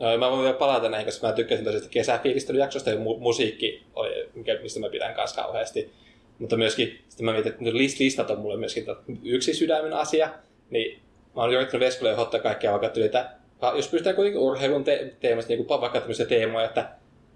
No, 0.00 0.18
mä 0.18 0.30
voin 0.30 0.42
vielä 0.42 0.56
palata 0.56 0.88
näihin, 0.88 1.06
koska 1.06 1.26
mä 1.26 1.32
tykkäsin 1.32 1.64
tosiaan 1.64 1.90
kesäfiilistelyjaksosta 1.90 2.90
ja 2.90 2.96
mu- 2.96 3.18
musiikki, 3.18 3.82
oli, 3.94 4.30
mikä, 4.34 4.58
mistä 4.62 4.80
mä 4.80 4.88
pidän 4.88 5.14
kanssa 5.14 5.42
kauheasti. 5.42 5.92
Mutta 6.38 6.56
myöskin, 6.56 6.98
sitten 7.08 7.24
mä 7.24 7.32
mietin, 7.32 7.52
että 7.52 7.64
list, 7.64 7.98
listat 8.00 8.30
on 8.30 8.38
mulle 8.38 8.56
myöskin 8.56 8.84
yksi 9.24 9.54
sydämen 9.54 9.92
asia, 9.92 10.30
niin 10.70 11.02
mä 11.36 11.42
oon 11.42 11.52
yrittänyt 11.52 11.86
Veskolle 11.86 12.16
ottaa 12.16 12.40
kaikkia 12.40 12.70
vaikka 12.70 12.90
että 13.04 13.36
jos 13.76 13.88
pystytään 13.88 14.16
kuitenkin 14.16 14.42
urheilun 14.42 14.84
te- 14.84 15.14
teemasta 15.20 15.52
niin 15.52 15.66
kuin 15.66 15.80
vaikka 15.80 16.00
tämmöisiä 16.00 16.26
teemoja, 16.26 16.64
että 16.64 16.88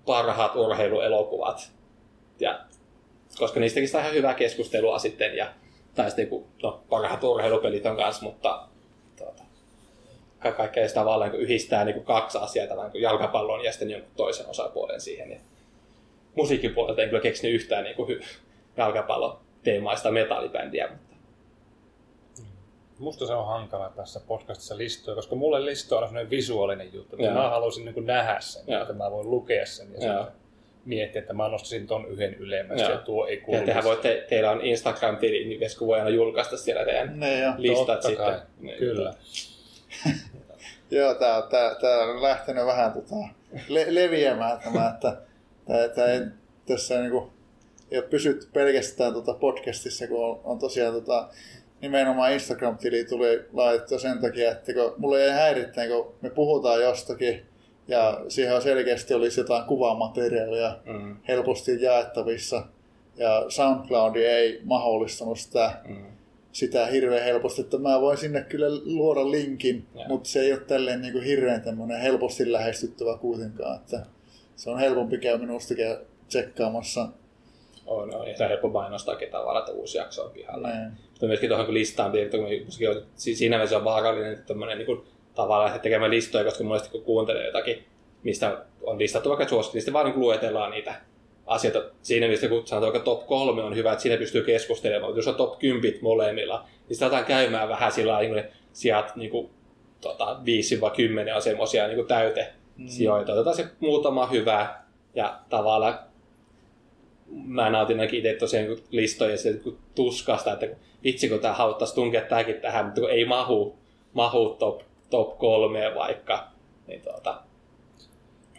parhaat 0.07 0.57
urheiluelokuvat. 0.57 1.71
Ja, 2.41 2.61
koska 3.39 3.61
niistäkin 3.61 3.89
saa 3.89 4.01
ihan 4.01 4.15
hyvää 4.15 4.35
keskustelua 4.35 4.99
sitten, 4.99 5.37
ja, 5.37 5.53
tai 5.95 6.07
sitten 6.07 6.29
kun, 6.29 6.47
no, 6.63 6.83
parhaat 6.89 7.25
urheilupelit 7.25 7.87
on 7.87 7.97
kanssa, 7.97 8.25
mutta 8.25 8.63
tuota, 9.19 9.43
kaikkea 10.57 10.89
sitä 10.89 11.01
tavallaan 11.01 11.31
niin 11.31 11.43
yhdistää 11.43 11.85
niin 11.85 11.95
kuin 11.95 12.07
kaksi 12.07 12.39
asiaa, 12.39 12.67
tämän 12.67 12.91
niin 12.93 13.03
jalkapallon 13.03 13.65
ja 13.65 13.73
sitten 13.73 13.91
jonkun 13.91 14.11
toisen 14.17 14.47
osapuolen 14.47 15.01
siihen. 15.01 15.29
Niin 15.29 15.41
musiikin 16.35 16.75
puolelta 16.75 17.03
en 17.03 17.09
kyllä 17.09 17.23
keksinyt 17.23 17.55
yhtään 17.55 17.85
niin 17.85 17.97
kuin 17.97 18.21
jalkapalloteemaista 18.77 20.11
metallibändiä, 20.11 20.89
mutta 20.89 21.10
Musta 23.01 23.27
se 23.27 23.33
on 23.33 23.47
hankala 23.47 23.93
tässä 23.97 24.21
podcastissa 24.27 24.79
listoja, 24.79 25.15
koska 25.15 25.37
mulle 25.37 25.65
listo 25.65 25.99
on 25.99 26.09
sellainen 26.09 26.31
visuaalinen 26.31 26.95
juttu. 26.95 27.17
Että 27.17 27.35
mä 27.35 27.51
haluaisin 27.51 27.85
niin 27.85 28.07
nähdä 28.07 28.41
sen, 28.41 28.63
Joo. 28.67 28.83
että 28.83 28.95
mä 28.95 29.11
voin 29.11 29.31
lukea 29.31 29.67
sen 29.67 29.89
ja 30.01 30.31
miettiä, 30.85 31.21
että 31.21 31.33
mä 31.33 31.49
nostaisin 31.49 31.87
ton 31.87 32.09
yhden 32.09 32.35
ylemmäs 32.35 32.81
ja 32.81 32.99
tuo 32.99 33.27
ei 33.27 33.37
kuulu. 33.37 33.61
Ja 33.61 33.67
tehän 33.67 33.85
voitte, 33.85 34.27
teillä 34.29 34.51
on 34.51 34.61
Instagram-tili, 34.61 35.45
niin 35.45 35.61
Vesku 35.61 35.87
voi 35.87 35.99
aina 35.99 36.11
julkaista 36.11 36.57
siellä 36.57 36.85
teidän 36.85 37.21
ne, 37.21 37.41
jo. 37.41 37.53
listat 37.57 37.87
Totta 37.87 38.09
sitten. 38.09 38.27
Kai. 38.27 38.41
Niin, 38.61 38.79
Kyllä. 38.79 39.15
Joo, 40.91 41.15
tää, 41.15 41.43
tää, 41.43 41.75
tää 41.75 41.99
on 41.99 42.23
lähtenyt 42.23 42.67
vähän 42.67 42.93
tota, 42.93 43.15
le- 43.69 43.95
leviämään 43.95 44.61
tämä, 44.65 44.91
että 44.95 45.17
tää, 45.67 45.89
tää 45.89 46.13
ei, 46.13 46.21
tässä 46.67 47.01
niinku, 47.01 47.33
ei 47.91 47.99
ole 47.99 48.07
pysytty 48.09 48.49
pelkästään 48.53 49.13
tota 49.13 49.35
podcastissa, 49.35 50.07
kun 50.07 50.25
on, 50.25 50.41
on 50.45 50.59
tosiaan 50.59 50.95
tota, 50.95 51.29
nimenomaan 51.81 52.33
Instagram-tili 52.33 53.05
tuli 53.05 53.45
laitettua 53.53 53.99
sen 53.99 54.19
takia, 54.19 54.51
että 54.51 54.73
kun 54.75 54.95
mulle 54.99 55.25
ei 55.25 55.31
häirittää, 55.31 55.89
kun 55.89 56.15
me 56.21 56.31
puhutaan 56.31 56.83
jostakin 56.83 57.43
ja 57.89 58.21
siihen 58.29 58.57
on 58.57 58.63
selkeästi 58.63 59.15
olisi 59.15 59.41
jotain 59.41 59.65
kuvamateriaalia 59.65 60.77
mm. 60.87 61.17
helposti 61.29 61.83
jaettavissa 61.83 62.67
ja 63.17 63.45
SoundCloud 63.49 64.17
ei 64.17 64.61
mahdollistanut 64.65 65.39
sitä, 65.39 65.73
mm. 65.89 66.05
sitä 66.53 66.87
hirveän 66.87 67.25
helposti, 67.25 67.61
että 67.61 67.79
mä 67.79 68.01
voin 68.01 68.19
sinne 68.19 68.43
kyllä 68.43 68.67
luoda 68.85 69.31
linkin, 69.31 69.87
yeah. 69.97 70.09
mutta 70.09 70.29
se 70.29 70.41
ei 70.41 70.53
ole 70.53 70.61
tälleen 70.61 71.03
niin 71.03 71.13
kuin 71.13 71.25
hirveän 71.25 71.63
helposti 72.03 72.53
lähestyttävä 72.53 73.19
kuitenkaan, 73.19 73.77
että 73.77 74.07
se 74.57 74.71
on 74.71 74.79
helpompi 74.79 75.19
käydä 75.19 75.39
minusta 75.39 75.75
tsekkaamassa. 76.29 77.09
On, 77.91 78.15
on. 78.15 78.21
On 78.21 78.49
helppo 78.49 78.69
mainostaakin 78.69 79.31
tavallaan, 79.31 79.59
että 79.59 79.73
uusi 79.73 79.99
jakso 79.99 80.25
on 80.25 80.31
pihalla. 80.31 80.69
Näin. 80.69 80.93
Mutta 81.11 81.27
myöskin 81.27 81.49
tuohon 81.49 81.75
listaan 81.75 82.13
piirretty, 82.13 82.37
kun 82.39 82.47
on, 82.97 83.03
si- 83.15 83.35
siinä 83.35 83.57
mielessä 83.57 83.77
on 83.77 83.85
vaarallinen 83.85 84.33
että 84.33 84.47
tämmöinen 84.47 84.79
niin 84.79 85.03
tavallaan 85.35 85.71
että 85.71 85.83
tekemään 85.83 86.11
listoja, 86.11 86.45
koska 86.45 86.65
monesti 86.65 86.91
kun 86.91 87.03
kuuntelee 87.03 87.47
jotakin, 87.47 87.85
mistä 88.23 88.65
on 88.83 88.99
listattu 88.99 89.29
vaikka 89.29 89.49
suosikki, 89.49 89.77
niin 89.77 89.83
sitten 89.83 89.95
vaan 89.95 90.07
niin 90.07 90.21
luetellaan 90.21 90.71
niitä 90.71 90.95
asioita. 91.47 91.83
Siinä 92.03 92.27
mielessä, 92.27 92.49
kun 92.49 92.67
sanotaan 92.67 92.93
vaikka 92.93 93.05
top 93.05 93.27
kolme 93.27 93.63
on 93.63 93.77
hyvä, 93.77 93.93
että 93.93 94.03
siinä 94.03 94.17
pystyy 94.17 94.43
keskustelemaan, 94.43 95.09
mutta 95.11 95.19
jos 95.19 95.29
on 95.29 95.35
top 95.35 95.59
10 95.59 95.99
molemmilla, 96.03 96.65
niin 96.89 96.97
sitä 96.97 97.07
aletaan 97.07 97.25
käymään 97.25 97.69
vähän 97.69 97.93
sillä 97.93 98.13
lailla, 98.13 98.35
niin 98.35 98.49
sijat 98.73 99.17
niin 99.17 99.31
kuin, 99.31 99.51
tota, 100.01 100.41
5-10 101.33 101.35
on 101.35 101.43
semmoisia 101.43 101.89
niin 101.89 102.07
täyte 102.07 102.53
sijoita. 102.87 103.33
Otetaan 103.33 103.57
se 103.57 103.67
muutama 103.81 104.27
hyvä 104.27 104.75
ja 105.15 105.41
tavallaan 105.49 105.99
mä 107.31 107.71
nautin 107.71 108.01
ainakin 108.01 108.19
itse 108.19 108.35
tosiaan 108.35 108.67
niin 108.67 108.85
listoja 108.91 109.37
se 109.39 109.53
kun 109.53 109.79
tuskasta, 109.95 110.53
että 110.53 110.67
vitsi 111.05 111.29
kun 111.29 111.41
tämä 111.41 111.55
hauttaisi 111.55 111.95
tunkea 111.95 112.21
tämäkin 112.21 112.61
tähän, 112.61 112.85
mutta 112.85 113.01
kun 113.01 113.11
ei 113.11 113.25
mahu, 113.25 113.79
mahu 114.13 114.49
top, 114.59 114.81
top 115.11 115.39
kolmeen 115.39 115.95
vaikka, 115.95 116.49
niin 116.87 117.03
tuota, 117.03 117.43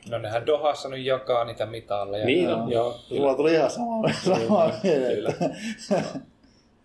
No 0.09 0.17
nehän 0.17 0.45
Dohassa 0.45 0.89
nyt 0.89 1.05
jakaa 1.05 1.45
niitä 1.45 1.65
mitalleja. 1.65 2.25
niin 2.25 2.43
Joo. 2.49 2.59
on, 2.63 2.71
joo. 2.71 2.99
Mulla 3.09 3.35
tuli 3.35 3.53
ihan 3.53 3.71
sama, 3.71 4.13
sama 4.13 4.71
mieleen. 4.83 5.15
Kyllä. 5.15 5.33
Joo. 5.91 6.01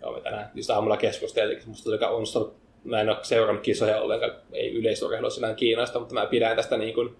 Joo, 0.01 0.13
me 0.13 0.21
tänään 0.21 0.51
just 0.55 0.71
aamulla 0.71 0.97
keskusteltiin, 0.97 1.63
musta 1.67 1.85
tuli 1.85 1.99
onnistunut, 2.11 2.57
mä 2.85 3.01
en 3.01 3.09
ole 3.09 3.19
seurannut 3.23 3.65
kisoja 3.65 4.01
ollenkaan, 4.01 4.33
ei 4.53 4.75
yleisurheilu 4.75 5.31
sinään 5.31 5.57
Kiinasta, 5.57 5.99
mutta 5.99 6.15
mä 6.15 6.27
pidän 6.27 6.57
tästä 6.57 6.77
niin 6.77 6.95
kuin, 6.95 7.17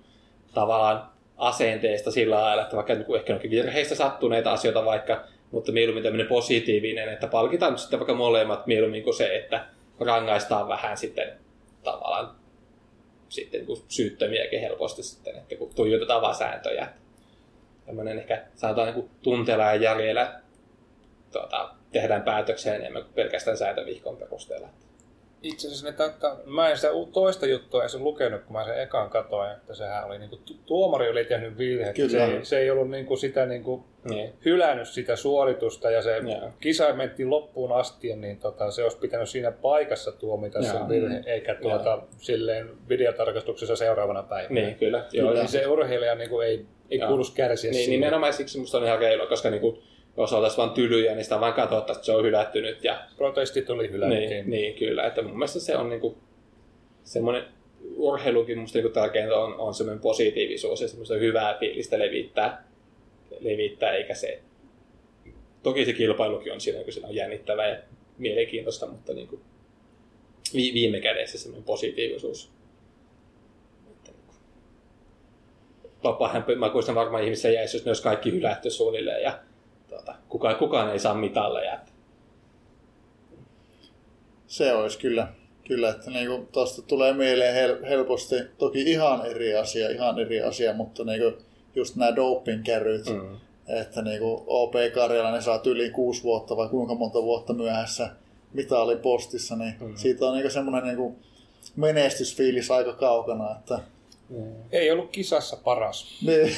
tavallaan 0.55 1.11
asenteesta 1.37 2.11
sillä 2.11 2.41
lailla, 2.41 2.63
että 2.63 2.77
vaikka 2.77 2.95
niin 2.95 3.17
ehkä 3.17 3.35
onkin 3.35 3.51
virheistä 3.51 3.95
sattuneita 3.95 4.53
asioita 4.53 4.85
vaikka, 4.85 5.25
mutta 5.51 5.73
mieluummin 5.73 6.03
tämmöinen 6.03 6.27
positiivinen, 6.27 7.09
että 7.09 7.27
palkitaan 7.27 7.73
nyt 7.73 7.81
sitten 7.81 7.99
vaikka 7.99 8.15
molemmat 8.15 8.67
mieluummin 8.67 9.03
kuin 9.03 9.15
se, 9.15 9.37
että 9.37 9.67
rangaistaan 10.01 10.69
vähän 10.69 10.97
sitten 10.97 11.33
tavallaan 11.85 12.37
sitten 13.29 13.67
kuin 13.67 13.83
syyttömiäkin 13.89 14.61
helposti 14.61 15.03
sitten, 15.03 15.37
että 15.37 15.57
kun 15.57 15.75
tuijotetaan 15.75 16.23
vaan 16.23 16.35
sääntöjä. 16.35 16.89
Tämmöinen 17.87 18.19
ehkä 18.19 18.43
sanotaan 18.55 18.95
niin 18.95 19.11
tunteella 19.23 19.65
ja 19.65 19.75
järjellä 19.75 20.41
tuota, 21.33 21.71
tehdään 21.93 22.23
päätöksiä 22.23 22.75
enemmän 22.75 23.03
kuin 23.03 23.15
pelkästään 23.15 23.57
sääntöviihkon 23.57 24.17
perusteella. 24.17 24.69
Itse 25.43 25.67
asiassa 25.69 25.87
ne 25.87 25.93
taittaa, 25.93 26.37
mä 26.45 26.69
en 26.71 26.77
sitä 26.77 26.89
toista 27.13 27.47
juttua 27.47 27.83
edes 27.83 27.95
lukenut, 27.95 28.43
kun 28.43 28.53
mä 28.53 28.65
sen 28.65 28.83
ekan 28.83 29.11
katoin, 29.11 29.51
että 29.53 29.75
sehän 29.75 30.05
oli 30.05 30.19
niinku, 30.19 30.37
tu- 30.37 30.55
tuomari 30.67 31.09
oli 31.11 31.25
tehnyt 31.25 31.59
virhe. 31.59 31.93
Kyllä. 31.93 32.09
Se, 32.11 32.25
ei, 32.25 32.45
se 32.45 32.59
ei 32.59 32.71
ollut 32.71 32.91
niinku 32.91 33.17
sitä 33.17 33.47
niinku 33.47 33.85
Niin. 34.05 34.33
hylännyt 34.45 34.89
sitä 34.89 35.17
suoritusta 35.17 35.91
ja 35.91 36.03
se 36.03 36.17
Joo. 36.17 36.51
kisa 36.61 36.93
mentiin 36.93 37.31
loppuun 37.31 37.73
asti, 37.73 38.17
niin 38.17 38.39
tota, 38.39 38.71
se 38.71 38.83
olisi 38.83 38.99
pitänyt 38.99 39.29
siinä 39.29 39.51
paikassa 39.53 40.13
tuomita 40.13 40.59
Joo. 40.59 40.73
sen 40.73 40.89
virhe, 40.89 41.23
eikä 41.27 41.55
tuota, 41.55 42.03
silleen 42.19 42.71
videotarkastuksessa 42.89 43.77
seuraavana 43.77 44.23
päivänä. 44.23 44.61
Niin, 44.61 44.75
kyllä. 44.75 45.05
Joo, 45.13 45.29
Kyllä. 45.29 45.41
Niin 45.41 45.49
se 45.51 45.67
urheilija 45.67 46.15
niinku 46.15 46.41
ei, 46.41 46.67
ei 46.91 46.99
kuuluisi 46.99 47.33
kärsiä 47.35 47.71
Niin, 47.71 47.85
siinä. 47.85 47.91
nimenomaan 48.07 48.33
siksi 48.33 48.59
musta 48.59 48.79
on 48.79 48.85
ihan 48.85 48.99
reilua, 48.99 49.27
koska 49.27 49.51
niinku, 49.51 49.83
jos 50.17 50.33
oltaisiin 50.33 50.57
vaan 50.57 50.71
tylyjä, 50.71 51.15
niin 51.15 51.25
sitä 51.25 51.41
vaan 51.41 51.53
katsottaisiin, 51.53 52.01
että 52.01 52.07
se 52.07 52.13
on 52.13 52.25
hylätty 52.25 52.61
nyt. 52.61 52.85
Ja, 52.85 53.03
Protestit 53.17 53.71
oli 53.71 53.91
hylättiin. 53.91 54.31
niin, 54.31 54.51
niin, 54.51 54.75
kyllä. 54.75 55.07
Että 55.07 55.23
mun 55.23 55.39
mielestä 55.39 55.61
se 55.61 55.77
on 55.77 55.89
niinku, 55.89 56.19
semmoinen 57.05 57.45
urheilukin 57.97 58.59
musta 58.59 58.79
niinku 58.79 58.93
tärkeintä 58.93 59.37
on, 59.37 59.61
on 59.61 59.75
semmoinen 59.75 60.03
positiivisuus 60.03 60.81
ja 60.81 60.89
semmoista 60.89 61.15
hyvää 61.15 61.57
fiilistä 61.61 61.99
levittää, 61.99 62.65
levittää 63.41 63.93
eikä 63.93 64.15
se... 64.15 64.41
Toki 65.63 65.85
se 65.85 65.93
kilpailukin 65.93 66.53
on 66.53 66.61
siinä, 66.61 66.85
kun 66.85 66.93
se 66.93 67.01
on 67.05 67.15
jännittävää 67.15 67.69
ja 67.69 67.77
mielenkiintoista, 68.19 68.87
mutta 68.87 69.13
niinku, 69.13 69.41
vi, 70.55 70.75
viime 70.75 71.01
kädessä 71.01 71.39
semmoinen 71.39 71.65
positiivisuus. 71.65 72.51
Niinku, 74.05 74.35
mä 76.57 76.71
kuistan 76.71 76.95
varmaan 76.95 77.25
ihmisiä 77.25 77.51
jäisi, 77.51 77.77
jos 77.77 77.85
ne 77.85 77.91
olisi 77.91 78.03
kaikki 78.03 78.33
hylätty 78.33 78.71
suunnilleen 78.71 79.23
ja 79.23 79.39
tuota, 79.97 80.15
kukaan, 80.29 80.57
kukaan 80.57 80.91
ei 80.93 80.99
saa 80.99 81.15
mitalleja. 81.15 81.79
Se 84.47 84.73
olisi 84.73 84.99
kyllä, 84.99 85.29
kyllä 85.69 85.89
että 85.91 86.11
niinku 86.11 86.49
tuosta 86.53 86.83
tulee 86.83 87.13
mieleen 87.13 87.55
hel- 87.55 87.85
helposti, 87.89 88.35
toki 88.59 88.83
ihan 88.83 89.27
eri 89.27 89.55
asia, 89.57 89.91
ihan 89.91 90.19
eri 90.19 90.43
asia, 90.43 90.73
mutta 90.73 91.05
niinku 91.05 91.43
just 91.75 91.97
nämä 91.97 92.17
doping-kärryt, 92.17 93.07
mm. 93.11 93.37
että 93.67 94.03
niinku 94.03 94.45
OP 94.47 94.73
Karjalainen 94.95 95.43
saa 95.43 95.61
yli 95.67 95.91
kuusi 95.91 96.23
vuotta 96.23 96.57
vai 96.57 96.69
kuinka 96.69 96.95
monta 96.95 97.23
vuotta 97.23 97.53
myöhässä 97.53 98.11
mitali 98.53 98.97
postissa, 98.97 99.57
niin 99.57 99.75
Mm. 99.81 99.97
siitä 99.97 100.27
on 100.27 100.35
niinku 100.35 100.51
semmoinen 100.51 100.85
niinku 100.85 101.17
menestysfiilis 101.77 102.71
aika 102.71 102.93
kaukana, 102.93 103.57
että 103.59 103.79
Ei 104.73 104.91
ollut 104.91 105.11
kisassa 105.11 105.57
paras, 105.65 106.23
niin, 106.27 106.57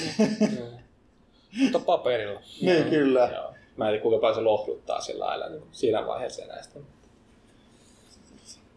mutta 1.59 1.79
paperilla. 1.79 2.41
niin 2.61 2.85
kyllä. 2.85 3.31
Joo. 3.35 3.55
Mä 3.77 3.85
en 3.85 3.91
tiedä, 3.91 4.03
kuinka 4.03 4.21
paljon 4.21 4.35
se 4.35 4.41
lohduttaa 4.41 5.01
sillä 5.01 5.27
lailla 5.27 5.49
niin 5.49 5.63
siinä 5.73 6.07
vaiheessa 6.07 6.47
näistä. 6.47 6.81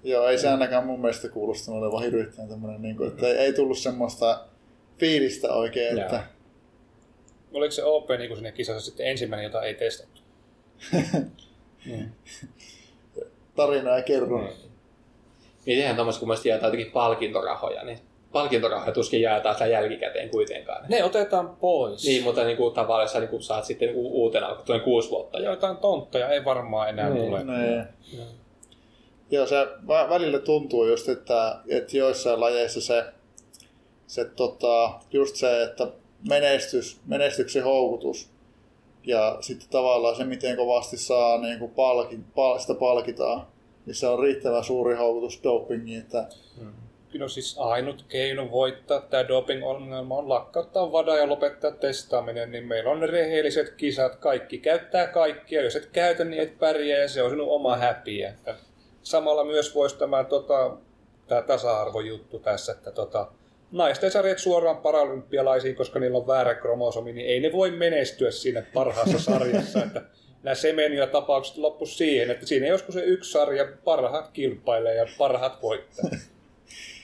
Joo, 0.03 0.27
ei 0.27 0.37
se 0.37 0.49
ainakaan 0.49 0.85
mun 0.85 1.01
mielestä 1.01 1.29
kuulostanut 1.29 1.83
olevan 1.83 2.03
hirvittäin 2.03 2.49
tämmöinen, 2.49 2.81
niin 2.81 2.97
kuin, 2.97 3.09
että 3.09 3.27
ei, 3.27 3.37
ei 3.37 3.53
tullut 3.53 3.77
semmoista 3.77 4.45
fiilistä 4.97 5.53
oikein, 5.53 5.97
Joo. 5.97 6.05
että 6.05 6.23
Oliko 7.53 7.71
se 7.71 7.83
OP 7.83 8.09
niin 8.09 8.35
siinä 8.35 8.51
kisassa 8.51 8.85
sitten 8.85 9.07
ensimmäinen, 9.07 9.43
jota 9.43 9.63
ei 9.63 9.73
testattu? 9.73 10.21
tarinaa 13.55 13.97
ei 13.97 14.03
kerro. 14.03 14.37
Mm. 14.37 14.47
Mitenhän 15.65 15.95
tuommoista, 15.95 16.19
kun 16.19 16.35
jaetaan 16.45 16.67
jotenkin 16.67 16.91
palkintorahoja, 16.91 17.83
niin 17.83 17.99
palkintorahoja 18.31 18.91
tuskin 18.91 19.21
jaetaan 19.21 19.55
sitä 19.55 19.65
jälkikäteen 19.67 20.29
kuitenkaan. 20.29 20.85
Ne 20.89 21.03
otetaan 21.03 21.55
pois. 21.55 22.03
Niin, 22.05 22.23
mutta 22.23 22.43
niin 22.43 22.57
kuin, 22.57 22.73
tavallaan 22.73 23.09
sä 23.09 23.19
niin 23.19 23.29
kuin, 23.29 23.41
saat 23.41 23.65
sitten 23.65 23.87
niin 23.87 23.95
kuin, 23.95 24.11
uutena, 24.11 24.55
kun 24.55 24.65
tulee 24.65 24.79
kuusi 24.79 25.09
vuotta. 25.09 25.39
Ja 25.39 25.49
jotain 25.49 25.77
tontteja 25.77 26.29
ei 26.29 26.45
varmaan 26.45 26.89
enää 26.89 27.09
Niin. 27.09 27.25
tule. 27.25 27.43
Nee. 27.43 27.85
Joo, 29.31 29.45
se 29.45 29.65
vä- 29.65 30.09
välillä 30.09 30.39
tuntuu 30.39 30.85
just, 30.87 31.09
että, 31.09 31.55
että 31.67 31.97
joissain 31.97 32.39
lajeissa 32.39 32.81
se, 32.81 33.05
se 34.07 34.25
tota, 34.25 34.91
just 35.11 35.35
se, 35.35 35.63
että 35.63 35.87
menestys, 36.29 36.99
menestyksen 37.05 37.63
houkutus 37.63 38.29
ja 39.03 39.37
sitten 39.39 39.69
tavallaan 39.69 40.15
se, 40.15 40.23
miten 40.23 40.57
kovasti 40.57 40.97
saa 40.97 41.37
niin 41.37 41.59
kuin 41.59 41.71
palki, 41.71 42.19
pal, 42.35 42.59
sitä 42.59 42.73
palkitaan, 42.73 43.47
niin 43.85 43.95
se 43.95 44.07
on 44.07 44.19
riittävän 44.19 44.63
suuri 44.63 44.95
houkutus 44.95 45.39
dopingiin, 45.43 45.99
että 45.99 46.25
No 47.19 47.27
siis 47.27 47.55
ainut 47.59 48.05
keino 48.09 48.51
voittaa 48.51 49.01
tämä 49.01 49.27
doping-ongelma 49.27 50.17
on 50.17 50.29
lakkauttaa 50.29 50.91
vada 50.91 51.17
ja 51.17 51.29
lopettaa 51.29 51.71
testaaminen, 51.71 52.51
niin 52.51 52.67
meillä 52.67 52.91
on 52.91 53.09
rehelliset 53.09 53.73
kisat, 53.77 54.15
kaikki 54.15 54.57
käyttää 54.57 55.07
kaikkia, 55.07 55.61
jos 55.61 55.75
et 55.75 55.85
käytä, 55.85 56.23
niin 56.23 56.41
et 56.41 56.59
pärjää 56.59 56.99
ja 56.99 57.09
se 57.09 57.23
on 57.23 57.29
sinun 57.29 57.49
oma 57.49 57.77
häpiä. 57.77 58.33
Samalla 59.03 59.43
myös 59.43 59.75
voisi 59.75 59.97
tämä, 59.97 60.23
tota, 60.23 60.77
tämä 61.27 61.41
tasa-arvojuttu 61.41 62.39
tässä, 62.39 62.71
että 62.71 62.91
tota, 62.91 63.27
naisten 63.71 64.11
sarjat 64.11 64.39
suoraan 64.39 64.77
paralympialaisiin, 64.77 65.75
koska 65.75 65.99
niillä 65.99 66.17
on 66.17 66.27
väärä 66.27 66.55
kromosomi, 66.55 67.13
niin 67.13 67.27
ei 67.27 67.39
ne 67.39 67.51
voi 67.51 67.71
menestyä 67.71 68.31
siinä 68.31 68.63
parhaassa 68.73 69.19
sarjassa. 69.19 69.83
Että 69.83 70.01
nämä 70.43 70.55
Semenia-tapaukset 70.55 71.57
loppu 71.57 71.85
siihen, 71.85 72.31
että 72.31 72.45
siinä 72.45 72.67
joskus 72.67 72.95
se 72.95 73.03
yksi 73.03 73.31
sarja, 73.31 73.67
parhaat 73.83 74.29
kilpailee 74.33 74.95
ja 74.95 75.05
parhaat 75.17 75.61
voittaa. 75.61 76.09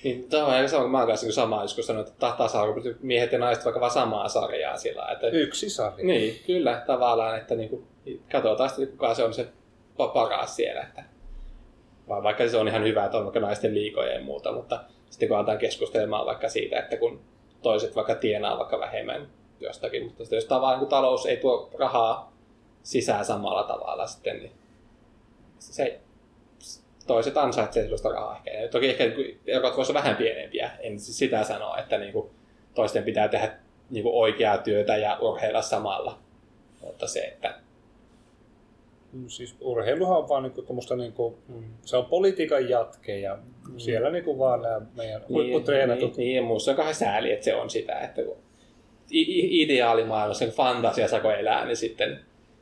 Niin, 0.08 0.30
tämä 0.30 0.45
on 0.45 0.70
sama, 0.70 0.88
mä 0.88 0.97
oon 0.97 1.08
kanssa 1.08 1.26
niin 1.26 1.34
sama 1.34 1.62
joskus 1.62 1.86
sanonut, 1.86 2.08
että 2.08 2.34
tasa-arvo, 2.38 2.82
miehet 3.01 3.32
ja 3.32 3.39
naiset 3.39 3.66
vaikka 3.66 3.80
vaan 3.80 3.91
samaa 3.91 4.28
sarjaa 4.28 4.78
sillä 4.78 5.08
että 5.12 5.28
Yksi 5.28 5.70
sarja. 5.70 6.05
Niin, 6.05 6.41
kyllä, 6.45 6.84
tavallaan, 6.88 7.38
että 7.38 7.55
niin 7.55 7.70
kuin, 7.70 7.88
katsotaan 8.32 8.70
sitten, 8.70 8.88
kuka 8.88 9.14
se 9.14 9.24
on 9.24 9.34
se 9.34 9.47
pa- 9.93 10.14
paras 10.14 10.55
siellä. 10.55 10.82
Että, 10.82 11.03
va- 12.10 12.24
vaikka 12.24 12.47
se 12.47 12.58
on 12.58 12.68
ihan 12.68 12.84
hyvä, 12.84 13.05
että 13.05 13.18
on 13.18 13.24
vaikka 13.24 13.39
naisten 13.39 13.74
liikoja 13.74 14.14
ja 14.14 14.24
muuta, 14.24 14.51
mutta 14.51 14.80
sitten 15.10 15.28
kun 15.28 15.38
aletaan 15.38 15.58
keskustelemaan 15.58 16.26
vaikka 16.26 16.49
siitä, 16.49 16.80
että 16.80 16.97
kun 16.97 17.22
toiset 17.62 17.95
vaikka 17.95 18.16
tienaa 18.16 18.58
vaikka 18.58 18.80
vähemmän 18.80 19.28
jostakin, 19.60 20.03
mutta 20.03 20.24
sitten 20.24 20.38
jos 20.38 20.45
tavallaan 20.45 20.80
kun 20.80 20.88
talous 20.88 21.26
ei 21.26 21.38
tuo 21.38 21.70
rahaa 21.80 22.34
sisään 22.84 23.26
samalla 23.26 23.64
tavalla 23.64 24.08
sitten, 24.08 24.38
niin 24.38 24.51
se 25.60 25.99
toiset 27.08 27.38
ansaitsee 27.38 27.84
sellaista 27.84 28.10
rahaa 28.10 28.36
ehkä. 28.38 28.51
Ja 28.51 28.68
toki 28.68 28.89
ehkä 28.89 29.05
niin 29.05 29.39
erot 29.47 29.78
voisivat 29.78 29.89
olla 29.89 30.03
vähän 30.03 30.16
pienempiä, 30.18 30.72
en 30.80 30.99
siis 30.99 31.18
sitä 31.18 31.43
sanoa, 31.43 31.78
että 31.78 31.97
niin 31.97 32.14
kuin 32.14 32.30
toisten 32.76 33.03
pitää 33.03 33.28
tehdä 33.28 33.51
niin 33.89 34.03
kuin 34.03 34.16
oikeaa 34.16 34.58
työtä 34.58 34.97
ja 34.97 35.18
urheilla 35.22 35.62
samalla. 35.62 36.20
Mutta 36.82 37.08
se, 37.08 37.20
että 37.20 37.55
Mm, 39.14 39.28
Siis 39.30 39.55
urheiluhan 39.62 40.18
on 40.18 40.30
vaan 40.30 40.43
niinku 40.43 40.62
tommoista 40.62 40.95
niinku, 40.95 41.38
se 41.86 41.97
on 41.97 42.05
politiikan 42.05 42.70
jatke 42.70 43.20
ja 43.20 43.38
siellä 43.78 44.10
niinku 44.10 44.39
vaan 44.39 44.62
nämä 44.62 44.82
meidän 44.95 45.22
huipputreenatut. 45.30 46.18
Niin, 46.18 46.28
niin, 46.34 46.43
muussa 46.43 46.72
on 46.72 46.95
sääli, 46.95 47.32
että 47.32 47.45
se 47.45 47.55
on 47.55 47.70
sitä, 47.70 47.99
että 47.99 48.22
kun 48.24 48.38
ideaalimaailmassa, 49.12 50.45
kun 50.45 50.53
fantasia 50.53 51.08
sako 51.08 51.32
elää, 51.32 51.66
niin 51.66 51.78
sitten 51.78 52.20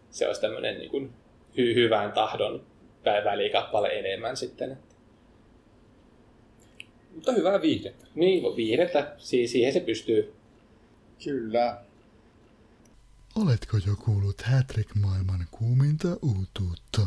se 0.10 0.28
olisi 0.28 0.41
tämmöinen 0.41 0.78
niin 0.78 0.91
kuin 0.91 1.14
hy- 1.52 1.76
hyvän 1.76 2.12
tahdon 2.12 2.62
vä- 3.06 3.26
välikappale 3.26 3.88
enemmän 3.99 4.38
sitten. 4.38 4.78
Mutta 7.16 7.32
hyvää 7.32 7.62
viihdettä. 7.62 8.06
Niin, 8.16 8.56
viihdettä, 8.56 9.16
si- 9.18 9.47
siihen 9.47 9.74
se 9.74 9.80
pystyy. 9.80 10.34
Kyllä. 11.24 11.82
Oletko 13.36 13.78
jo 13.88 13.95
kuullut 14.06 14.41
Hattrick-maailman 14.41 15.45
kuuminta 15.51 16.08
uutuutta, 16.22 17.01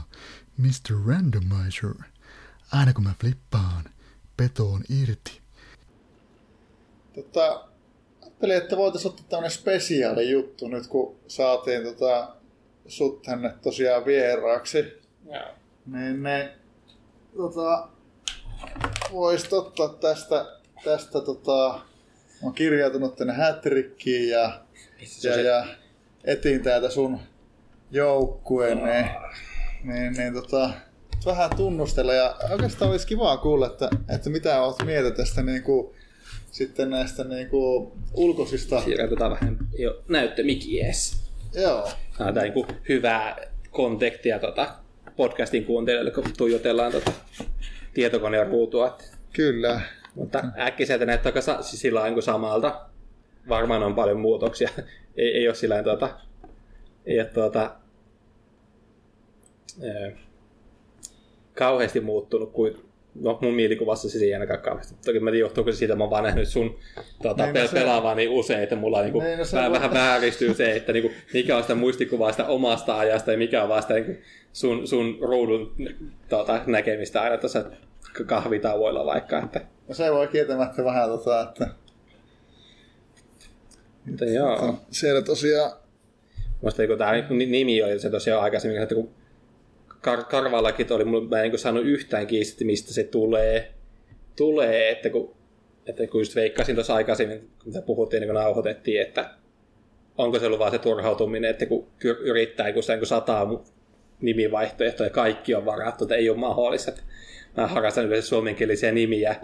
Mr. 0.58 1.06
Randomizer? 1.06 1.94
Aina 2.72 2.92
kun 2.92 3.04
mä 3.04 3.14
flippaan, 3.20 3.84
peto 4.36 4.70
on 4.70 4.82
irti. 5.02 5.40
Tota, 7.14 7.64
ajattelin, 8.22 8.56
että 8.56 8.76
voitaisiin 8.76 9.10
ottaa 9.12 9.26
tämmöinen 9.28 9.50
spesiaali 9.50 10.30
juttu 10.30 10.68
nyt, 10.68 10.86
kun 10.86 11.16
saatiin 11.28 11.82
tota, 11.82 12.34
sut 12.88 13.22
tänne 13.22 13.54
tosiaan 13.62 14.04
vieraaksi. 14.04 14.78
Joo. 15.32 15.48
Niin 15.92 16.22
ne 16.22 16.52
tota, 17.36 17.88
voisit 19.12 19.52
ottaa 19.52 19.88
tästä, 19.88 20.46
tästä 20.84 21.20
tota, 21.20 21.80
on 22.42 22.54
kirjautunut 22.54 23.16
tänne 23.16 23.34
Hattrickiin 23.34 24.28
ja, 24.28 24.60
ja, 25.00 25.06
se- 25.06 25.42
ja 25.42 25.66
etin 26.24 26.62
täältä 26.62 26.90
sun 26.90 27.18
joukkueen, 27.90 28.78
niin, 28.84 29.06
niin, 29.84 30.12
niin 30.12 30.34
tota, 30.34 30.70
vähän 31.26 31.50
tunnustella. 31.56 32.14
Ja 32.14 32.36
oikeastaan 32.50 32.90
olisi 32.90 33.06
kiva 33.06 33.36
kuulla, 33.36 33.66
että, 33.66 33.90
että 34.14 34.30
mitä 34.30 34.62
oot 34.62 34.84
mieltä 34.84 35.10
tästä 35.10 35.42
niin 35.42 35.62
kuin, 35.62 35.94
sitten 36.50 36.90
näistä 36.90 37.24
niin 37.24 37.48
kuin, 37.48 37.92
ulkoisista... 38.14 38.80
Siirrytään 38.80 39.30
vähän 39.30 39.58
jo 39.78 40.02
näyttömikki 40.08 40.80
ees. 40.80 41.16
Joo, 41.54 41.88
Tämä 42.18 42.30
on 42.30 42.34
niin 42.34 42.52
kuin 42.52 42.66
hyvää 42.88 43.36
kontektia 43.70 44.38
tota, 44.38 44.74
podcastin 45.18 45.64
kuuntelijoille, 45.64 46.10
kun 46.10 46.24
tuijotellaan 46.36 46.92
tota, 46.92 47.12
tietokoneen 47.94 48.46
ruutua. 48.46 48.98
Kyllä. 49.32 49.80
mutta 50.14 50.44
äkkiseltä 50.58 51.06
näyttää 51.06 51.30
aika 51.30 51.62
siis 51.62 51.80
sillä 51.80 51.96
lailla 51.96 52.08
niin 52.08 52.14
kuin 52.14 52.22
samalta. 52.22 52.80
Varmaan 53.48 53.82
on 53.82 53.94
paljon 53.94 54.20
muutoksia. 54.20 54.68
ei, 55.16 55.36
ei 55.36 55.48
ole 55.48 55.54
sillä 55.54 55.74
lailla, 55.74 55.92
tota, 55.92 56.18
ei 57.06 57.20
ole 57.20 57.28
tuota, 57.28 57.76
ää, 59.82 60.10
kauheasti 61.54 62.00
muuttunut 62.00 62.52
kuin 62.52 62.87
No, 63.20 63.38
mun 63.42 63.54
mielikuvassa 63.54 64.10
se 64.10 64.18
ei 64.24 64.34
ainakaan 64.34 64.60
kauheasti. 64.60 64.94
Toki 65.04 65.20
mä 65.20 65.30
johtuuko 65.30 65.72
se 65.72 65.78
siitä, 65.78 65.92
että 65.92 65.98
mä 65.98 66.04
oon 66.04 66.10
vaan 66.10 66.24
nähnyt 66.24 66.48
sun 66.48 66.78
tuota, 67.22 67.46
pel- 67.46 67.68
se- 67.68 67.74
pelaavaa 67.74 68.14
niin 68.14 68.30
usein, 68.30 68.62
että 68.62 68.76
mulla 68.76 69.02
niinku, 69.02 69.20
Niin, 69.20 69.38
no 69.38 69.44
se 69.44 69.56
vähän, 69.56 69.72
vähän 69.72 69.94
vääristyy 69.94 70.54
se, 70.54 70.76
että 70.76 70.92
niinku, 70.92 71.10
mikä 71.34 71.56
on 71.56 71.62
sitä 71.62 71.74
muistikuvaa 71.74 72.30
sitä 72.32 72.46
omasta 72.46 72.98
ajasta 72.98 73.32
ja 73.32 73.38
mikä 73.38 73.62
on 73.62 73.68
vaan 73.68 73.82
sitä 73.82 73.94
niinku, 73.94 74.12
sun, 74.52 74.88
sun 74.88 75.18
ruudun 75.20 75.74
tuota, 76.28 76.60
näkemistä 76.66 77.20
aina 77.22 77.36
tuossa 77.38 77.64
kahvitauoilla 78.26 79.06
vaikka. 79.06 79.38
Että, 79.38 79.60
No 79.88 79.94
se 79.94 80.12
voi 80.12 80.28
kieltämättä 80.28 80.84
vähän 80.84 81.08
tota, 81.08 81.42
että 81.42 81.68
mutta 84.06 84.24
joo. 84.24 84.78
siellä 84.90 85.22
tosiaan 85.22 85.72
Muista 86.62 86.86
kun 86.86 86.98
tämä 86.98 87.12
nimi 87.30 87.82
oli 87.82 87.98
se 87.98 88.10
tosiaan 88.10 88.42
aikaisemmin, 88.42 88.82
että 88.82 88.94
kun 88.94 89.10
Kar- 90.06 90.24
Karvallakin 90.24 90.92
oli, 90.92 91.04
mä 91.04 91.42
en 91.42 91.50
niin 91.50 91.58
saanut 91.58 91.84
yhtään 91.84 92.26
kiinni, 92.26 92.64
mistä 92.64 92.92
se 92.92 93.04
tulee, 93.04 93.74
tulee 94.36 94.90
että 94.90 95.10
kun, 95.10 95.36
että 95.86 96.06
kun 96.06 96.20
just 96.20 96.36
veikkasin 96.36 96.74
tuossa 96.74 96.94
aikaisemmin, 96.94 97.50
kun 97.64 97.82
puhuttiin, 97.86 98.20
niin 98.20 98.28
kun 98.28 98.34
nauhoitettiin, 98.34 99.02
että 99.02 99.30
onko 100.18 100.38
se 100.38 100.46
ollut 100.46 100.58
vaan 100.58 100.70
se 100.70 100.78
turhautuminen, 100.78 101.50
että 101.50 101.66
kun 101.66 101.86
yr- 102.04 102.20
yrittää, 102.20 102.72
kun, 102.72 102.82
sitä, 102.82 102.98
kun 102.98 103.06
sataa 103.06 103.64
nimivaihtoehtoja 104.20 105.06
ja 105.06 105.12
kaikki 105.12 105.54
on 105.54 105.64
varattu, 105.64 106.04
että 106.04 106.14
ei 106.14 106.30
ole 106.30 106.38
mahdollista. 106.38 106.92
Mä 107.56 107.66
harrastan 107.66 108.06
yleensä 108.06 108.28
suomenkielisiä 108.28 108.92
nimiä 108.92 109.36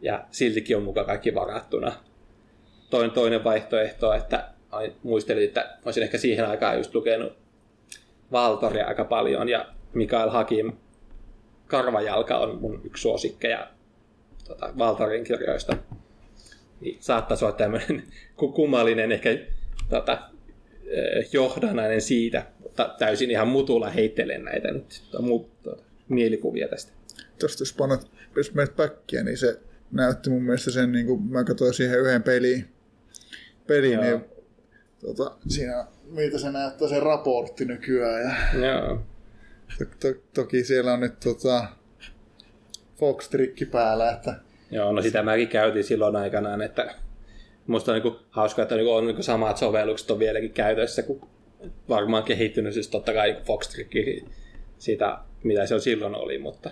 ja 0.00 0.24
siltikin 0.30 0.76
on 0.76 0.82
mukaan 0.82 1.06
kaikki 1.06 1.34
varattuna. 1.34 1.92
Toinen, 2.90 3.10
toinen 3.10 3.44
vaihtoehto, 3.44 4.12
että 4.12 4.48
muistelin, 5.02 5.44
että 5.44 5.78
olisin 5.84 6.02
ehkä 6.02 6.18
siihen 6.18 6.48
aikaan 6.48 6.76
just 6.76 6.94
lukenut 6.94 7.32
Valtoria 8.32 8.86
aika 8.86 9.04
paljon 9.04 9.48
ja 9.48 9.66
Mikael 9.94 10.30
Hakim 10.30 10.72
Karvajalka 11.66 12.38
on 12.38 12.60
mun 12.60 12.80
yksi 12.84 13.02
suosikkeja 13.02 13.70
tota, 14.48 14.72
Valtorin 14.78 15.24
kirjoista. 15.24 15.76
Niin 16.80 16.96
saattaisi 17.00 17.44
olla 17.44 17.56
tämmöinen 17.56 18.02
ku- 18.36 18.52
kummallinen 18.52 19.12
ehkä 19.12 19.30
tota, 19.90 20.18
eh, 20.86 21.28
johdannainen 21.32 22.00
siitä, 22.00 22.46
mutta 22.62 22.94
täysin 22.98 23.30
ihan 23.30 23.48
mutulla 23.48 23.90
heittelen 23.90 24.44
näitä 24.44 24.72
nyt 24.72 25.02
mu, 25.20 25.48
tota, 25.62 25.82
mielikuvia 26.08 26.68
tästä. 26.68 26.92
tosta 27.38 27.62
jos 27.62 27.72
panat, 27.72 28.10
jos 28.36 28.54
menet 28.54 28.76
päkkiä, 28.76 29.24
niin 29.24 29.38
se 29.38 29.60
näytti 29.92 30.30
mun 30.30 30.42
mielestä 30.42 30.70
sen, 30.70 30.92
niin 30.92 31.06
kuin 31.06 31.22
mä 31.22 31.44
katsoin 31.44 31.74
siihen 31.74 32.00
yhden 32.00 32.22
peliin, 32.22 32.68
peliin 33.66 33.94
Joo. 33.94 34.02
niin 34.02 34.24
tota, 35.00 35.36
siinä, 35.48 35.86
miltä 36.10 36.38
se 36.38 36.50
näyttää 36.50 36.88
se 36.88 37.00
raportti 37.00 37.64
nykyään. 37.64 38.22
Ja 38.22 38.66
Joo. 38.66 39.02
To, 39.78 39.84
to, 39.84 40.20
toki 40.34 40.64
siellä 40.64 40.92
on 40.92 41.00
nyt 41.00 41.20
tota, 41.20 41.66
Fox-trikki 42.96 43.64
päällä, 43.64 44.10
että 44.10 44.34
Joo, 44.70 44.92
no 44.92 45.02
sitä 45.02 45.22
mäkin 45.22 45.48
käytin 45.48 45.84
silloin 45.84 46.16
aikanaan, 46.16 46.62
että 46.62 46.94
musta 47.66 47.92
on 47.92 48.00
niin 48.02 48.16
hauskaa, 48.30 48.62
että 48.62 48.74
niinku 48.74 48.92
on 48.92 49.06
niin 49.06 49.22
samat 49.22 49.56
sovellukset 49.56 50.10
on 50.10 50.18
vieläkin 50.18 50.52
käytössä, 50.52 51.02
kun 51.02 51.28
varmaan 51.88 52.22
kehittynyt 52.22 52.74
siis 52.74 52.88
totta 52.88 53.12
kai 53.12 53.36
fox 53.44 53.76
siitä, 54.78 55.18
mitä 55.42 55.66
se 55.66 55.74
on 55.74 55.80
silloin 55.80 56.14
oli, 56.14 56.38
mutta 56.38 56.70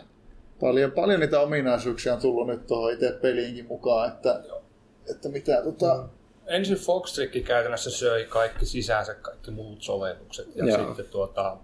paljon, 0.60 0.92
paljon 0.92 1.20
niitä 1.20 1.40
ominaisuuksia 1.40 2.14
on 2.14 2.20
tullut 2.20 2.46
nyt 2.46 2.66
tuohon 2.66 2.92
itse 2.92 3.18
peliinkin 3.22 3.66
mukaan, 3.66 4.08
että, 4.08 4.40
että 5.10 5.28
mitä 5.28 5.62
tota, 5.62 6.08
Ensin 6.46 6.76
Foxtrick 6.76 7.44
käytännössä 7.44 7.90
söi 7.90 8.24
kaikki 8.24 8.66
sisäänsä 8.66 9.14
kaikki 9.14 9.50
muut 9.50 9.82
sovellukset. 9.82 10.56
Ja 10.56 10.66
Joo. 10.66 10.86
sitten, 10.86 11.04
tuota, 11.04 11.56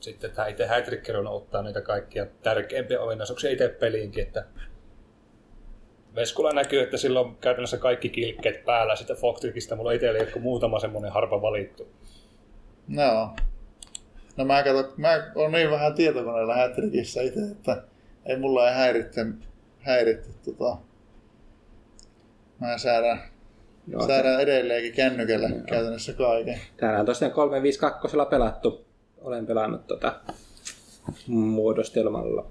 sitten 0.00 0.30
tämä 0.30 0.48
itse 0.48 0.66
Hattricker 0.66 1.16
on 1.16 1.26
ottaa 1.26 1.62
niitä 1.62 1.80
kaikkia 1.80 2.26
tärkeimpiä 2.42 3.00
ominaisuuksia 3.00 3.50
itse 3.50 3.68
peliinkin. 3.68 4.22
Että 4.22 4.44
Veskulla 6.14 6.52
näkyy, 6.52 6.82
että 6.82 6.96
sillä 6.96 7.20
on 7.20 7.36
käytännössä 7.36 7.78
kaikki 7.78 8.08
kilkkeet 8.08 8.64
päällä 8.64 8.96
sitä 8.96 9.14
Foxtrickista. 9.14 9.76
Mulla 9.76 9.92
itsellä 9.92 10.18
ei 10.18 10.40
muutama 10.40 10.80
semmoinen 10.80 11.12
harva 11.12 11.42
valittu. 11.42 11.88
no. 12.88 13.36
No 14.36 14.44
mä 14.44 14.62
kato, 14.62 14.92
mä 14.96 15.32
oon 15.34 15.52
niin 15.52 15.70
vähän 15.70 15.94
tietokoneella 15.94 16.56
Hattrickissä 16.56 17.22
itse, 17.22 17.40
että 17.52 17.82
ei 18.26 18.36
mulla 18.36 18.68
ei 18.68 18.74
häiritse, 18.74 19.26
häiritse 19.78 20.30
tota, 20.44 20.76
mä 22.60 22.78
säädän, 22.78 23.20
joo, 23.86 24.06
säädän 24.06 24.40
edelleenkin 24.40 24.92
kännykällä 24.92 25.50
käytännössä 25.66 26.12
kaiken. 26.12 26.60
täällä 26.76 27.00
on 27.00 27.06
tosiaan 27.06 27.32
352 27.32 28.16
pelattu. 28.30 28.85
Olen 29.26 29.46
pelannut 29.46 29.86
tota 29.86 30.20
muodostelmalla. 31.26 32.46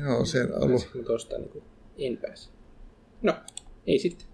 Joo, 0.00 0.24
siellä 0.24 0.56
on 0.56 0.62
ollut. 0.62 0.90
Tuosta 1.06 1.38
niin 1.38 1.62
en 1.98 2.16
pääse. 2.16 2.50
No, 3.22 3.34
ei 3.86 3.98
sitten. 3.98 4.26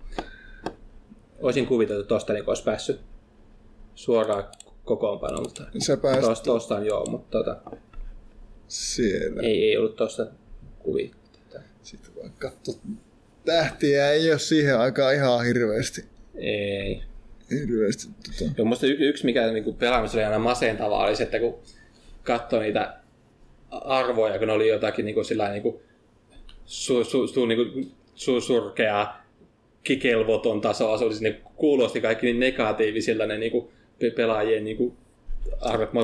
Olisin 1.41 1.67
kuvitellut, 1.67 2.03
että 2.03 2.09
tuosta 2.09 2.33
niin 2.33 2.49
olisi 2.49 2.65
päässyt 2.65 3.01
suoraan 3.95 4.45
kokoonpanoon, 4.85 5.43
mutta 5.43 5.65
Sä 5.79 5.97
pääsit 5.97 6.25
Tuosta, 6.25 6.45
tuosta 6.45 6.77
on 6.77 6.87
joo, 6.87 7.07
mutta 7.07 7.39
tota, 7.39 7.61
siellä. 8.69 9.43
ei, 9.43 9.69
ei 9.69 9.77
ollut 9.77 9.97
tuosta 9.97 10.27
kuvia. 10.79 11.15
Sitten 11.83 12.15
vaan 12.17 12.33
katso. 12.39 12.73
Tähtiä 13.45 14.11
ei 14.11 14.31
ole 14.31 14.39
siihen 14.39 14.79
aikaan 14.79 15.15
ihan 15.15 15.45
hirveästi. 15.45 16.05
Ei. 16.35 17.03
Hirveästi 17.51 18.09
tota. 18.39 18.53
Joo, 18.59 18.65
musta 18.65 18.87
y- 18.87 19.09
yksi 19.09 19.25
mikä 19.25 19.53
niin 19.53 19.75
pelaamisessa 19.75 20.19
oli 20.19 20.25
aina 20.25 20.39
masentavaa 20.39 21.05
oli 21.05 21.17
se, 21.17 21.23
että 21.23 21.39
kun 21.39 21.59
katsoi 22.23 22.61
niitä 22.61 22.97
arvoja, 23.71 24.39
kun 24.39 24.51
oli 24.51 24.69
jotakin 24.69 25.05
niin 25.05 25.15
kuin, 25.15 25.25
sillä 25.25 25.49
niin 25.49 25.63
kuin, 25.63 25.77
su, 26.67 27.05
su, 27.05 27.27
su, 27.27 27.47
niin 27.47 27.73
kuin, 27.73 27.93
su, 28.15 28.41
surkea, 28.41 29.15
kikelvoton 29.83 30.61
tasoa, 30.61 30.99
se 30.99 31.05
oli, 31.05 31.13
siis 31.13 31.23
ne 31.23 31.41
kuulosti 31.57 32.01
kaikki 32.01 32.27
niin 32.27 32.41
negatiivisilla 32.41 33.27
ne 33.27 33.39
niin 33.39 33.53
kuin, 33.53 33.69
pe- 33.99 34.11
pelaajien 34.11 34.65
niin 34.65 34.77
kuin, 34.77 34.97
arvot. 35.61 35.93
Mä, 35.93 36.01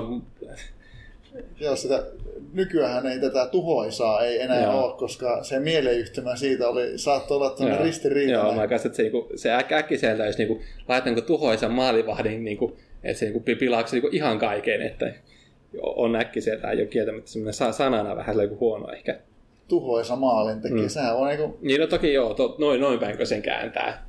Joo, 1.60 1.76
sitä, 1.76 2.06
nykyään 2.52 3.06
ei 3.06 3.20
tätä 3.20 3.46
tuhoisaa 3.46 4.20
ei 4.24 4.40
enää 4.40 4.62
Joo. 4.62 4.84
ole, 4.84 4.94
koska 4.98 5.42
se 5.42 5.58
mieleyhtymä 5.60 6.36
siitä 6.36 6.68
oli, 6.68 6.98
saattoi 6.98 7.36
olla 7.36 7.50
tämmöinen 7.50 7.76
Joo, 7.78 7.84
ristiriitainen. 7.86 8.54
mä 8.56 8.68
kanssa, 8.68 8.86
että 8.88 8.96
se, 8.96 9.02
niinku, 9.02 9.28
se 9.36 9.52
äk, 9.52 9.72
äkkiseltä, 9.72 10.26
jos 10.26 10.38
niinku, 10.38 10.60
laitanko 10.88 11.20
tuhoisan 11.20 11.72
maalivahdin, 11.72 12.44
niinku, 12.44 12.76
että 13.04 13.18
se 13.18 13.24
niinku, 13.24 13.40
pilaako 13.40 13.88
se 13.88 13.96
niinku, 13.96 14.08
ihan 14.12 14.38
kaiken, 14.38 14.82
että 14.82 15.12
on 15.82 16.16
äkkiseltä, 16.16 16.70
ei 16.70 16.78
ole 16.78 16.86
kieltämättä 16.86 17.30
semmoinen 17.30 17.54
sa- 17.54 17.72
sanana 17.72 18.16
vähän 18.16 18.34
sellainen 18.34 18.58
huono 18.60 18.92
ehkä. 18.92 19.18
Tuhoisa 19.68 20.16
maalintekijä. 20.16 20.82
Mm. 20.82 20.88
Sehän 20.88 21.16
on 21.16 21.28
niinku, 21.28 21.58
Niin 21.62 21.80
no 21.80 21.86
toki 21.86 22.12
joo, 22.12 22.34
to, 22.34 22.54
noin, 22.58 22.80
noin 22.80 22.98
päinkö 22.98 23.26
sen 23.26 23.42
kääntää. 23.42 24.06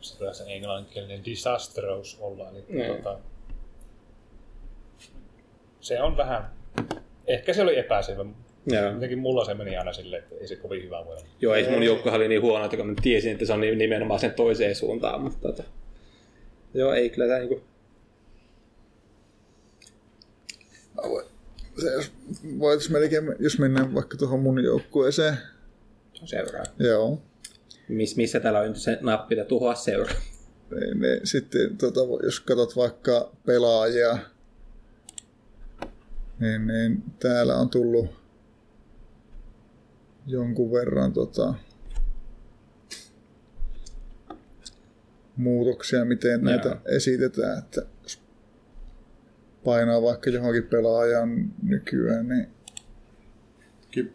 se 0.00 0.18
tulee 0.18 0.34
se 0.34 0.44
englanninkielinen 0.48 1.24
disastrous 1.24 2.18
olla. 2.20 2.48
Eli 2.50 2.64
Niin. 2.68 2.96
tota, 2.96 3.18
se 5.86 6.00
on 6.02 6.16
vähän, 6.16 6.50
ehkä 7.26 7.52
se 7.52 7.62
oli 7.62 7.78
epäselvä. 7.78 8.24
Joo. 8.66 8.92
Jotenkin 8.92 9.18
mulla 9.18 9.44
se 9.44 9.54
meni 9.54 9.76
aina 9.76 9.92
silleen, 9.92 10.22
että 10.22 10.34
ei 10.40 10.48
se 10.48 10.56
kovin 10.56 10.82
hyvä 10.82 11.04
voi 11.04 11.16
olla. 11.16 11.26
Joo, 11.40 11.54
ei 11.54 11.70
mun 11.70 11.82
joukko 11.82 12.10
oli 12.10 12.28
niin 12.28 12.42
huono, 12.42 12.64
että 12.64 12.76
kun 12.76 12.86
mä 12.86 12.94
tiesin, 13.02 13.32
että 13.32 13.46
se 13.46 13.52
on 13.52 13.60
ni- 13.60 13.74
nimenomaan 13.76 14.20
sen 14.20 14.34
toiseen 14.34 14.74
suuntaan, 14.74 15.20
mutta 15.20 15.38
tota, 15.48 15.62
joo, 16.74 16.92
ei 16.92 17.10
kyllä 17.10 17.26
tämä 17.26 17.38
niinku, 17.38 17.62
Se, 21.82 21.90
jos, 21.92 22.12
voitais 22.58 22.90
melkein, 22.90 23.24
jos 23.38 23.58
mennään 23.58 23.94
vaikka 23.94 24.16
tuohon 24.16 24.40
mun 24.40 24.64
joukkueeseen. 24.64 25.36
seuraa. 26.24 26.64
Joo. 26.78 27.22
Miss, 27.88 28.16
missä 28.16 28.40
täällä 28.40 28.58
on 28.60 28.68
nyt 28.68 28.76
se 28.76 28.98
nappi, 29.00 29.34
että 29.34 29.48
tuhoa 29.48 29.74
seuraa. 29.74 30.14
Niin, 30.70 31.00
niin, 31.00 31.20
sitten 31.26 31.76
tota, 31.78 32.00
jos 32.22 32.40
katsot 32.40 32.76
vaikka 32.76 33.32
pelaajia, 33.46 34.18
niin, 36.40 36.66
niin 36.66 37.02
täällä 37.18 37.56
on 37.56 37.68
tullut 37.68 38.06
jonkun 40.26 40.72
verran 40.72 41.12
tota, 41.12 41.54
muutoksia, 45.36 46.04
miten 46.04 46.44
näitä 46.44 46.68
Joo. 46.68 46.78
esitetään. 46.96 47.58
Että 47.58 47.82
jos 48.02 48.22
painaa 49.64 50.02
vaikka 50.02 50.30
johonkin 50.30 50.62
pelaajan 50.62 51.52
nykyään, 51.62 52.28
niin 52.28 52.46
ky- 53.90 54.12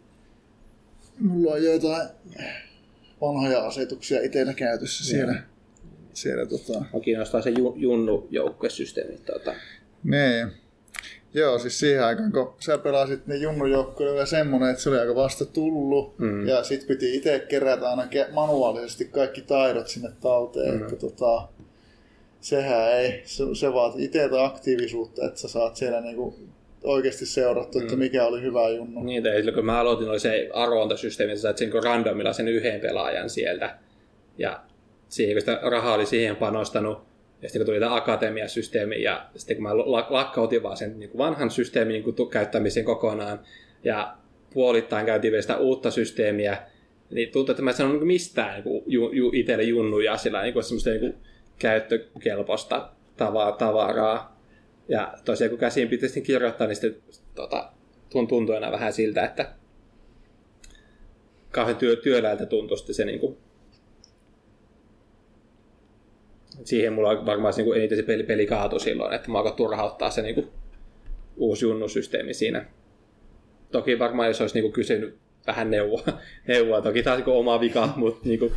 mulla 1.18 1.52
on 1.52 1.64
joitain 1.64 2.08
vanhoja 3.20 3.66
asetuksia 3.66 4.22
itsellä 4.22 4.54
käytössä 4.54 5.04
siellä. 5.04 5.42
siellä 6.12 6.46
tota, 6.46 6.80
Mä 6.80 7.00
kiinnostaa 7.04 7.42
se 7.42 7.50
ju, 7.50 7.74
junnu 7.76 8.28
joukkuesysteemi. 8.30 9.18
Tota. 9.18 9.54
niin. 10.04 10.61
Joo, 11.34 11.58
siis 11.58 11.78
siihen 11.78 12.04
aikaan, 12.04 12.32
kun 12.32 12.54
sä 12.58 12.78
pelasit, 12.78 13.26
niin 13.26 13.42
Junnu 13.42 13.66
joukkue 13.66 14.06
oli 14.06 14.12
vielä 14.14 14.26
semmonen, 14.26 14.70
että 14.70 14.82
se 14.82 14.88
oli 14.90 14.98
aika 14.98 15.14
vasta 15.14 15.44
tullut. 15.44 16.18
Mm. 16.18 16.48
Ja 16.48 16.62
sit 16.62 16.86
piti 16.86 17.16
itse 17.16 17.38
kerätä 17.48 17.90
aina 17.90 18.02
ke- 18.04 18.32
manuaalisesti 18.32 19.04
kaikki 19.04 19.40
taidot 19.42 19.88
sinne 19.88 20.10
talteen. 20.20 20.74
Mm. 20.74 20.82
Että 20.82 20.96
tota, 20.96 21.48
sehän 22.40 22.92
ei, 22.92 23.22
se, 23.24 23.44
se 23.54 23.72
vaatii 23.72 24.04
itseltä 24.04 24.44
aktiivisuutta, 24.44 25.26
että 25.26 25.40
sä 25.40 25.48
saat 25.48 25.76
siellä 25.76 26.00
niinku 26.00 26.34
oikeasti 26.84 27.26
seurattu, 27.26 27.78
että 27.78 27.92
Mm. 27.92 27.98
mikä 27.98 28.24
oli 28.26 28.42
hyvä 28.42 28.68
Junnu. 28.68 29.02
Niin, 29.02 29.22
tai 29.22 29.32
silloin 29.36 29.54
kun 29.54 29.66
mä 29.66 29.80
aloitin, 29.80 30.08
oli 30.08 30.20
se 30.20 30.48
arvontasysteemi, 30.52 31.32
että 31.32 31.40
sä 31.40 31.42
sait 31.42 31.58
sen 31.58 31.70
niin 31.70 31.84
randomilla 31.84 32.32
sen 32.32 32.48
yhden 32.48 32.80
pelaajan 32.80 33.30
sieltä. 33.30 33.78
Ja 34.38 34.60
siihen, 35.08 35.34
kun 35.34 35.40
sitä 35.40 35.58
rahaa 35.62 35.94
oli 35.94 36.06
siihen 36.06 36.36
panostanut, 36.36 36.98
ja 37.42 37.48
sitten 37.48 37.60
kun 37.60 37.66
tuli 37.66 37.80
tämä 37.80 37.96
akatemiasysteemi, 37.96 39.02
ja 39.02 39.26
sitten 39.36 39.56
kun 39.56 39.62
mä 39.62 39.78
la- 39.78 40.06
lakkautin 40.10 40.62
vaan 40.62 40.76
sen 40.76 41.00
niin 41.00 41.10
kuin 41.10 41.18
vanhan 41.18 41.50
systeemin 41.50 41.92
niin 41.92 42.14
kuin 42.14 42.30
käyttämisen 42.30 42.84
kokonaan, 42.84 43.40
ja 43.84 44.16
puolittain 44.54 45.06
käytiin 45.06 45.32
vielä 45.32 45.42
sitä 45.42 45.56
uutta 45.56 45.90
systeemiä, 45.90 46.58
niin 47.10 47.28
tuntuu, 47.28 47.52
että 47.52 47.62
mä 47.62 47.70
en 47.70 47.76
sanonut 47.76 48.00
niin 48.00 48.06
mistään 48.06 48.62
niin 48.64 48.82
ju, 48.86 49.10
ju, 49.12 49.30
itselle 49.34 49.62
junnuja 49.62 50.16
sillä 50.16 50.42
niin 50.42 50.52
kuin 50.52 50.64
semmoista 50.64 50.90
niin 50.90 51.00
kuin 51.00 51.14
käyttökelpoista 51.58 52.88
tava- 53.16 53.56
tavaraa. 53.58 54.42
Ja 54.88 55.14
tosiaan 55.24 55.50
kun 55.50 55.58
käsiin 55.58 55.88
piti 55.88 56.08
sitten 56.08 56.22
kirjoittaa, 56.22 56.66
niin 56.66 56.76
sitten 56.76 57.02
tota, 57.34 57.72
tun- 58.10 58.26
tuntui 58.26 58.54
aina 58.54 58.72
vähän 58.72 58.92
siltä, 58.92 59.24
että 59.24 59.52
kauhean 61.50 61.76
työ, 61.76 61.96
työläältä 61.96 62.46
tuntui 62.46 62.78
se 62.78 63.04
niin 63.04 63.20
kuin, 63.20 63.36
siihen 66.64 66.92
mulla 66.92 67.26
varmaan 67.26 67.54
niin 67.56 67.76
eniten 67.76 67.98
se 67.98 68.02
peli, 68.02 68.22
peli 68.22 68.46
kaatui 68.46 68.80
silloin, 68.80 69.14
että 69.14 69.30
mä 69.30 69.38
alkoi 69.38 69.52
turhauttaa 69.52 70.10
se 70.10 70.22
niin 70.22 70.34
kuin, 70.34 70.48
uusi 71.36 71.64
junnusysteemi 71.64 72.34
siinä. 72.34 72.66
Toki 73.70 73.98
varmaan 73.98 74.28
jos 74.28 74.40
olisi 74.40 74.54
niin 74.54 74.62
kuin, 74.62 74.72
kysynyt 74.72 75.18
vähän 75.46 75.70
neuvoa, 75.70 76.02
neuvoa 76.48 76.82
toki 76.82 77.02
taas 77.02 77.18
niin 77.18 77.28
oma 77.28 77.60
vika, 77.60 77.88
mutta 77.96 78.28
niin 78.28 78.38
kuin, 78.38 78.52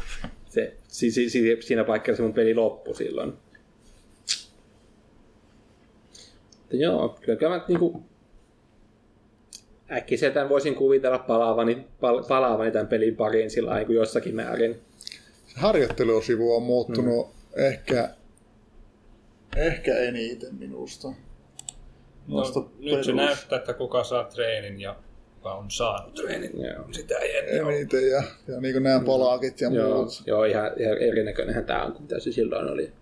se, 0.50 0.74
si, 0.88 1.12
si, 1.12 1.30
si, 1.30 1.58
siinä 1.60 1.84
paikassa 1.84 2.18
se 2.18 2.24
mun 2.24 2.34
peli 2.34 2.56
loppui 2.56 2.96
silloin. 2.96 3.34
Mutta 6.60 6.76
joo, 6.76 7.18
kyllä 7.22 7.40
kyllä 7.40 7.56
mä 7.56 7.66
niin 7.68 7.80
kuin, 7.80 8.04
äkkiseltään 9.92 10.50
voisin 10.50 10.76
kuvitella 10.76 11.20
palaavani, 11.20 11.88
pal, 12.02 12.24
palaavani 12.24 12.72
tämän 12.72 12.88
pelin 12.88 13.16
pariin 13.16 13.52
sillä 13.52 13.78
niin 13.78 13.92
jossakin 13.92 14.36
määrin. 14.36 14.76
Se 15.48 15.60
harjoittelusivu 15.60 16.56
on 16.56 16.64
muuttunut 16.64 17.28
mm. 17.28 17.35
Ehkä, 17.56 18.10
ehkä 19.56 19.98
eniten 19.98 20.56
minusta. 20.56 21.08
No, 22.28 22.44
nyt 22.80 23.04
se 23.04 23.12
perus- 23.12 23.16
näyttää, 23.16 23.60
että 23.60 23.74
kuka 23.74 24.04
saa 24.04 24.24
treenin 24.24 24.82
ja 24.82 24.96
kuka 25.36 25.54
on 25.54 25.72
saanut 25.72 26.14
treenin. 26.14 26.52
Joo. 26.62 26.86
Sitä 26.92 27.18
ei 27.18 27.38
ennen. 27.38 27.76
Eniten 27.76 28.10
ja, 28.10 28.24
ja 28.48 28.62
niin 28.62 28.74
kuin 28.74 28.84
nämä 28.84 29.00
palaakit 29.06 29.62
ja 29.62 29.70
Joo, 29.70 29.96
muut. 29.98 30.24
joo 30.26 30.44
ihan, 30.44 30.72
ihan 30.78 30.98
erinäköinenhän 30.98 31.66
tämä 31.66 31.84
on 31.84 31.92
kuin 31.92 32.02
mitä 32.02 32.20
se 32.20 32.32
silloin 32.32 32.70
oli. 32.70 32.94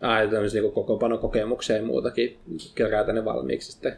Ai, 0.00 0.28
tämmöisiä 0.28 0.62
niin 0.62 0.72
kokoonpanokokemuksia 0.72 1.76
ja 1.76 1.82
muutakin 1.82 2.38
kerätä 2.74 3.12
ne 3.12 3.24
valmiiksi 3.24 3.72
sitten. 3.72 3.96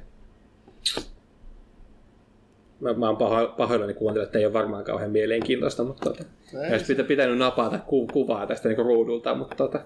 Mä, 2.80 2.92
mä 2.92 3.06
oon 3.06 3.16
paho, 3.16 3.46
pahoillani 3.56 3.94
kuuntella, 3.94 4.24
että 4.26 4.38
ei 4.38 4.44
ole 4.44 4.52
varmaan 4.52 4.84
kauhean 4.84 5.10
mielenkiintoista, 5.10 5.84
mutta 5.84 6.10
tota, 6.10 6.24
Ei 6.64 6.72
olisi 6.72 6.84
pitä, 6.84 7.04
pitänyt 7.04 7.38
napata 7.38 7.78
ku, 7.78 8.06
kuvaa 8.06 8.46
tästä 8.46 8.68
niin 8.68 8.78
ruudulta, 8.78 9.34
mutta, 9.34 9.54
tota, 9.54 9.80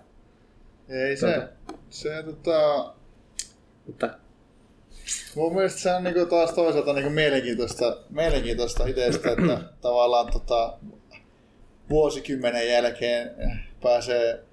Ei 0.88 1.16
se, 1.16 1.34
Tota. 1.34 1.78
se 1.90 2.22
tota, 2.22 2.92
mutta 3.86 4.10
mun 5.36 5.54
mielestä 5.54 5.80
se 5.80 5.94
on 5.94 6.04
niinku 6.04 6.26
taas 6.26 6.52
toisaalta 6.52 6.92
niinku 6.92 7.10
mielenkiintoista, 7.10 7.96
mielenkiintoista 8.10 8.86
itsestä, 8.86 9.30
että 9.30 9.60
tavallaan 9.82 10.32
tota, 10.32 10.78
vuosikymmenen 11.90 12.68
jälkeen 12.68 13.30
pääsee 13.82 14.44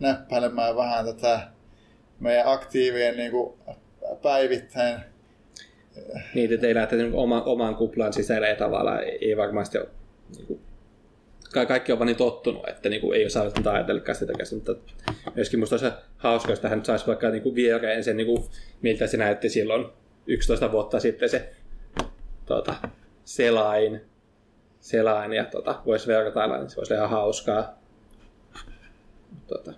näppäilemään 0.00 0.76
vähän 0.76 1.06
tätä 1.06 1.40
meidän 2.20 2.48
aktiivien 2.48 3.16
niinku 3.16 3.58
päivittäin. 4.22 5.00
Teillä, 6.60 6.82
että 6.82 6.96
niin 6.96 7.14
oma, 7.14 7.42
oman 7.42 7.76
kuplan 7.76 8.12
sisällä 8.12 8.48
ja 8.48 8.56
tavallaan 8.56 9.02
ei, 9.02 9.18
ei 9.20 9.36
varmasti 9.36 9.78
ole 9.78 9.88
niin 10.36 10.46
kuin, 10.46 10.60
ka- 11.52 11.66
kaikki 11.66 11.92
on 11.92 11.98
vaan 11.98 12.06
niin 12.06 12.16
tottunut, 12.16 12.68
että 12.68 12.88
niin 12.88 13.00
kuin, 13.00 13.18
ei 13.18 13.26
osaa 13.26 13.44
nyt 13.44 13.66
ajatellakaan 13.66 14.16
sitä 14.16 14.32
käsin, 14.38 14.58
mutta 14.58 14.74
myöskin 15.34 15.60
musta 15.60 15.74
olisi 15.74 15.96
hauska, 16.16 16.52
jos 16.52 16.60
tähän 16.60 16.84
saisi 16.84 17.06
vaikka 17.06 17.30
niin 17.30 17.42
kuin 17.42 17.54
viereen 17.54 18.04
sen, 18.04 18.16
niin 18.16 18.26
kuin, 18.26 18.44
miltä 18.82 19.06
se 19.06 19.16
näytti 19.16 19.48
silloin 19.48 19.86
11 20.26 20.72
vuotta 20.72 21.00
sitten 21.00 21.28
se 21.28 21.52
tota, 22.46 22.74
selain, 23.24 24.00
selain 24.80 25.32
ja 25.32 25.44
tota, 25.44 25.82
voisi 25.86 26.06
vertailla, 26.06 26.58
niin 26.58 26.70
se 26.70 26.76
voisi 26.76 26.94
olla 26.94 27.04
ihan 27.04 27.18
hauskaa. 27.18 27.78
Tota, 29.46 29.72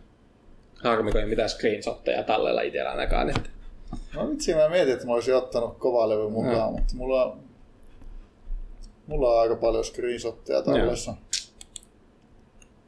harmi, 0.85 1.13
kun 1.13 1.21
ei 1.21 1.27
mitään 1.27 1.49
screenshotteja 1.49 2.23
tallella 2.23 2.61
itsellä 2.61 2.91
ainakaan. 2.91 3.31
Että, 3.31 3.51
No 4.17 4.31
vitsi, 4.31 4.55
mä 4.55 4.69
mietin, 4.69 4.95
että 4.95 5.07
mä 5.07 5.13
olisin 5.13 5.35
ottanut 5.35 5.79
kovalevy 5.79 6.29
mukaan, 6.29 6.57
Joo. 6.57 6.71
mutta 6.71 6.95
mulla, 6.97 7.37
mulla 9.07 9.31
on 9.31 9.41
aika 9.41 9.57
paljon 9.57 9.85
screenshotteja 9.85 10.63
tallessa. 10.63 11.15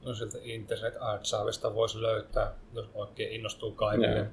No 0.04 0.14
sieltä 0.14 0.38
Internet 0.42 0.94
Artsaavista 1.00 1.74
voisi 1.74 2.02
löytää, 2.02 2.54
jos 2.74 2.86
oikein 2.94 3.32
innostuu 3.32 3.72
kaikille. 3.72 4.16
Joo. 4.16 4.26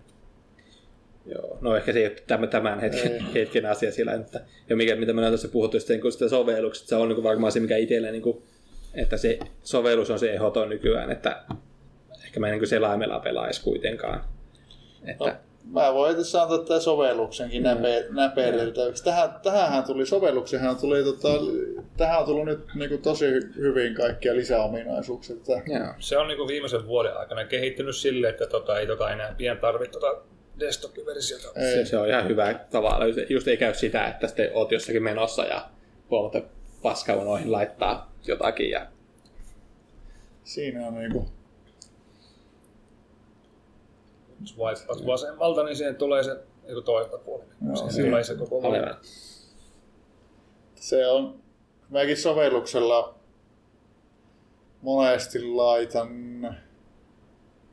Joo, 1.25 1.57
no 1.61 1.75
ehkä 1.75 1.93
se 1.93 1.99
ei 1.99 2.05
ole 2.05 2.15
tämän, 2.27 2.49
tämän 2.49 2.79
hetken, 2.79 3.11
Ei. 3.11 3.21
hetken 3.33 3.65
asia 3.65 3.91
sillä, 3.91 4.13
että 4.13 4.41
ja 4.69 4.75
mikä, 4.75 4.95
mitä 4.95 5.13
me 5.13 5.21
on 5.21 5.27
tuossa 5.27 5.47
puhuttu 5.47 5.79
sitten 5.79 5.99
niin 5.99 6.11
sitä 6.11 6.29
sovelluksesta, 6.29 6.89
se 6.89 6.95
on 6.95 7.07
niin 7.07 7.15
kuin 7.15 7.23
varmaan 7.23 7.51
se, 7.51 7.59
mikä 7.59 7.77
itselle, 7.77 8.11
niin 8.11 8.21
kuin, 8.21 8.43
että 8.93 9.17
se 9.17 9.39
sovellus 9.63 10.09
on 10.11 10.19
se 10.19 10.33
ehdoton 10.33 10.69
nykyään, 10.69 11.11
että 11.11 11.43
ehkä 12.25 12.39
mä 12.39 12.47
en 12.47 12.51
niin 12.51 12.59
kuin 12.59 12.69
selaimella 12.69 13.19
pelaisi 13.19 13.63
kuitenkaan. 13.63 14.23
Että, 15.05 15.25
No, 15.25 15.33
mä 15.71 15.93
voin 15.93 16.11
itse 16.11 16.23
sanoa 16.23 16.57
tätä 16.57 16.79
sovelluksenkin 16.79 17.61
Mm. 17.63 17.67
näpe, 17.67 18.05
näpeillyttäväksi. 18.09 19.03
Tähän, 19.03 19.29
tähänhän 19.43 19.83
tuli, 19.83 20.05
sovelluksenhan 20.05 20.75
tuli, 20.77 21.03
tota, 21.03 21.27
tähän 21.97 22.19
on 22.19 22.25
tullut 22.25 22.45
nyt 22.45 22.59
niin 22.75 22.89
kuin, 22.89 23.01
tosi 23.01 23.25
hyvin 23.55 23.95
kaikkia 23.95 24.35
lisäominaisuuksia. 24.35 25.35
Että 25.35 25.51
joo. 25.65 25.87
Se 25.99 26.17
on 26.17 26.27
niinku 26.27 26.47
viimeisen 26.47 26.87
vuoden 26.87 27.17
aikana 27.17 27.45
kehittynyt 27.45 27.95
silleen, 27.95 28.31
että 28.33 28.47
tota, 28.47 28.79
ei 28.79 28.87
tota 28.87 29.11
enää 29.11 29.35
pian 29.37 29.57
tarvitse 29.57 29.99
tota 29.99 30.21
desktop-versiota. 30.59 31.53
Se, 31.53 31.59
ei, 31.79 31.85
se, 31.85 31.97
on 31.97 32.07
ihan 32.09 32.27
hyvä 32.27 32.53
tavalla. 32.53 33.05
Just- 33.29 33.47
ei 33.47 33.57
käy 33.57 33.73
sitä, 33.73 34.07
että 34.07 34.27
sitten 34.27 34.49
oot 34.53 34.71
jossakin 34.71 35.03
menossa 35.03 35.45
ja 35.45 35.69
huomaat, 36.11 36.35
että 36.35 36.49
paskaunoihin 36.81 37.51
laittaa 37.51 38.11
jotakin 38.27 38.69
ja 38.69 38.87
siinä 40.43 40.87
on 40.87 40.95
niin 40.95 41.11
kuin, 41.11 41.25
Jos 44.45 44.57
wipeat 44.57 45.05
vasemmalta, 45.07 45.63
niin 45.63 45.75
siihen 45.75 45.95
tulee 45.95 46.23
se 46.23 46.37
niin 46.67 46.83
toista 46.83 47.17
puolella. 47.17 47.53
Joo, 47.65 47.75
siihen 47.75 47.93
siinä- 47.93 48.09
tulee 48.09 48.23
se 48.23 48.35
koko 48.35 48.71
aivan. 48.71 48.97
se 50.75 51.07
on, 51.07 51.39
mäkin 51.89 52.17
sovelluksella 52.17 53.15
monesti 54.81 55.43
laitan 55.43 56.09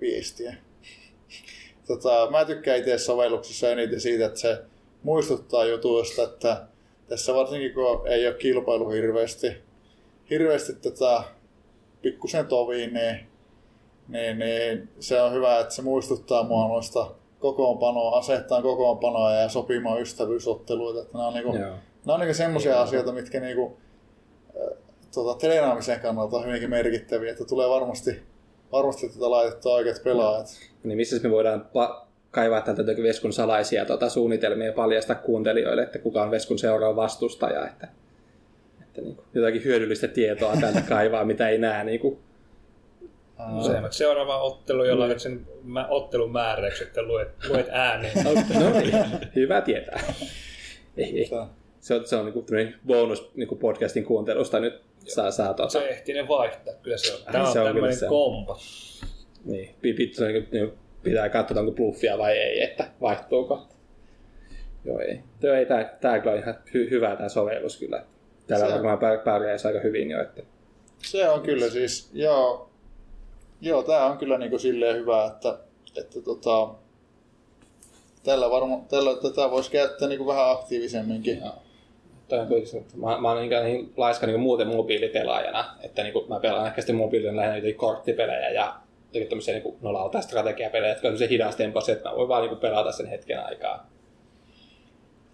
viestiä. 0.00 0.54
Tota, 1.86 2.28
mä 2.30 2.44
tykkään 2.44 2.78
itse 2.78 2.98
sovelluksessa 2.98 3.70
eniten 3.70 4.00
siitä, 4.00 4.26
että 4.26 4.40
se 4.40 4.62
muistuttaa 5.02 5.64
jutuista, 5.64 6.22
että 6.22 6.66
tässä 7.08 7.34
varsinkin 7.34 7.74
kun 7.74 8.08
ei 8.08 8.26
ole 8.26 8.34
kilpailu 8.34 8.88
hirveästi, 8.90 9.52
hirveästi 10.30 10.72
tätä 10.74 11.22
pikkusen 12.02 12.46
toviin, 12.46 12.94
niin, 12.94 13.26
niin, 14.12 14.38
niin, 14.38 14.88
se 15.00 15.22
on 15.22 15.32
hyvä, 15.32 15.60
että 15.60 15.74
se 15.74 15.82
muistuttaa 15.82 16.42
mua 16.42 16.68
noista 16.68 17.10
kokoonpanoa, 17.38 18.18
asettaa 18.18 18.62
kokoonpanoa 18.62 19.32
ja 19.32 19.48
sopimaan 19.48 20.02
ystävyysotteluita. 20.02 21.00
Että 21.00 21.12
nämä 21.12 21.26
on, 21.26 21.34
niinku, 21.34 21.52
nämä 21.52 22.14
on 22.14 22.20
niinku 22.20 22.34
semmoisia 22.34 22.80
asioita, 22.82 23.12
mitkä 23.12 23.40
niinku, 23.40 23.76
äh, 24.56 24.78
tota, 25.14 25.38
treenaamisen 25.38 26.00
kannalta 26.00 26.36
on 26.36 26.46
hyvinkin 26.46 26.70
merkittäviä, 26.70 27.32
että 27.32 27.44
tulee 27.44 27.68
varmasti, 27.68 28.22
varmasti 28.72 29.08
tätä 29.08 29.30
laitettua 29.30 29.74
oikeat 29.74 30.02
pelaajat. 30.04 30.46
Niin 30.84 30.96
missä 30.96 31.20
me 31.22 31.30
voidaan 31.30 31.66
pa- 31.66 32.06
kaivaa 32.30 32.60
tätä 32.60 32.82
Veskun 33.02 33.32
salaisia 33.32 33.84
tota, 33.84 34.08
suunnitelmia 34.08 34.66
ja 34.66 34.72
paljastaa 34.72 35.16
kuuntelijoille, 35.16 35.82
että 35.82 35.98
kuka 35.98 36.22
on 36.22 36.30
Veskun 36.30 36.58
seuraava 36.58 36.96
vastustaja, 36.96 37.66
että, 37.66 37.88
että 38.82 39.00
niin 39.00 39.16
kuin, 39.16 39.26
jotakin 39.34 39.64
hyödyllistä 39.64 40.08
tietoa 40.08 40.56
täältä 40.60 40.80
kaivaa, 40.88 41.24
mitä 41.24 41.48
ei 41.48 41.58
näe 41.58 41.84
niin 41.84 42.00
kuin, 42.00 42.18
No. 43.48 43.90
Seuraava 43.90 44.42
ottelu, 44.42 44.84
jolla 44.84 45.08
mm. 45.08 45.18
sen 45.18 45.46
ottelun 45.88 46.32
määräykset 46.32 46.88
että 46.88 47.02
luet, 47.02 47.28
luet 47.48 47.68
ääneen. 47.70 48.24
no 48.24 48.80
niin, 48.80 48.94
hyvä 49.36 49.60
tietää. 49.60 50.02
Ei, 50.96 51.18
ei. 51.18 51.30
Se 51.80 51.94
on, 51.94 52.06
se 52.06 52.16
on 52.16 52.32
niin 52.50 52.74
bonus 52.86 53.30
niin 53.34 53.58
podcastin 53.58 54.04
kuuntelusta 54.04 54.60
nyt 54.60 54.82
saa, 54.98 55.30
saa 55.30 55.54
tuota. 55.54 55.72
Se 55.72 55.88
ehtii 55.88 56.14
ne 56.14 56.28
vaihtaa, 56.28 56.74
kyllä 56.82 56.96
se 56.96 57.14
on. 57.14 57.32
Tämä 57.32 57.46
on, 57.46 57.52
se 57.52 57.60
on 57.60 57.66
tämmöinen 57.66 57.96
se. 57.96 58.06
kompa. 58.06 58.58
Niin, 59.44 59.74
pitää, 59.80 60.28
niin, 60.28 60.72
pitää 61.02 61.28
katsoa, 61.28 61.60
onko 61.60 61.72
bluffia 61.72 62.18
vai 62.18 62.38
ei, 62.38 62.62
että 62.62 62.88
vaihtuuko. 63.00 63.68
Joo, 64.84 65.00
ei. 65.00 65.20
Tuo 65.40 65.52
ei 65.52 65.66
tää, 65.66 65.96
tää 66.00 66.20
kyllä 66.20 66.36
ihan 66.36 66.54
hy, 66.74 66.90
hyvä 66.90 67.16
tämä 67.16 67.28
sovellus 67.28 67.78
kyllä. 67.78 68.04
Täällä 68.46 68.74
varmaan 68.74 68.98
pärjäisi 69.24 69.68
aika 69.68 69.80
hyvin 69.80 70.10
jo. 70.10 70.22
Että... 70.22 70.42
Se 70.98 71.28
on 71.28 71.42
kyllä 71.42 71.70
siis, 71.70 72.10
joo, 72.12 72.70
Joo, 73.62 73.82
tämä 73.82 74.06
on 74.06 74.18
kyllä 74.18 74.38
niinku 74.38 74.58
silleen 74.58 74.96
hyvä, 74.96 75.24
että, 75.26 75.58
että 75.96 76.22
tota, 76.22 76.68
tällä 78.22 78.50
varma, 78.50 78.80
tällä, 78.88 79.14
tätä 79.14 79.50
voisi 79.50 79.70
käyttää 79.70 80.08
niinku 80.08 80.26
vähän 80.26 80.50
aktiivisemminkin. 80.50 81.38
Joo. 81.40 81.54
Mä, 82.96 83.18
mä 83.18 83.28
oon 83.28 83.48
niin, 83.48 83.64
niin 83.64 83.92
laiska 83.96 84.26
niin 84.26 84.40
muuten 84.40 84.68
mobiilipelaajana, 84.68 85.76
että 85.80 86.02
niin 86.02 86.14
mä 86.28 86.40
pelaan 86.40 86.66
ehkä 86.66 86.80
sitten 86.80 86.96
mobiililla 86.96 87.36
lähinnä 87.36 87.72
korttipelejä 87.76 88.50
ja 88.50 88.74
jotenkin 89.06 89.28
tämmöisiä 89.28 89.54
niin 89.54 89.76
nolauta 89.80 90.20
strategiapelejä, 90.20 90.92
jotka 90.92 91.08
on 91.08 91.18
se 91.18 91.28
hidastempoisia, 91.28 91.94
että 91.94 92.08
mä 92.08 92.16
voin 92.16 92.28
vaan 92.28 92.48
niin 92.48 92.58
pelata 92.58 92.92
sen 92.92 93.06
hetken 93.06 93.44
aikaa. 93.44 93.90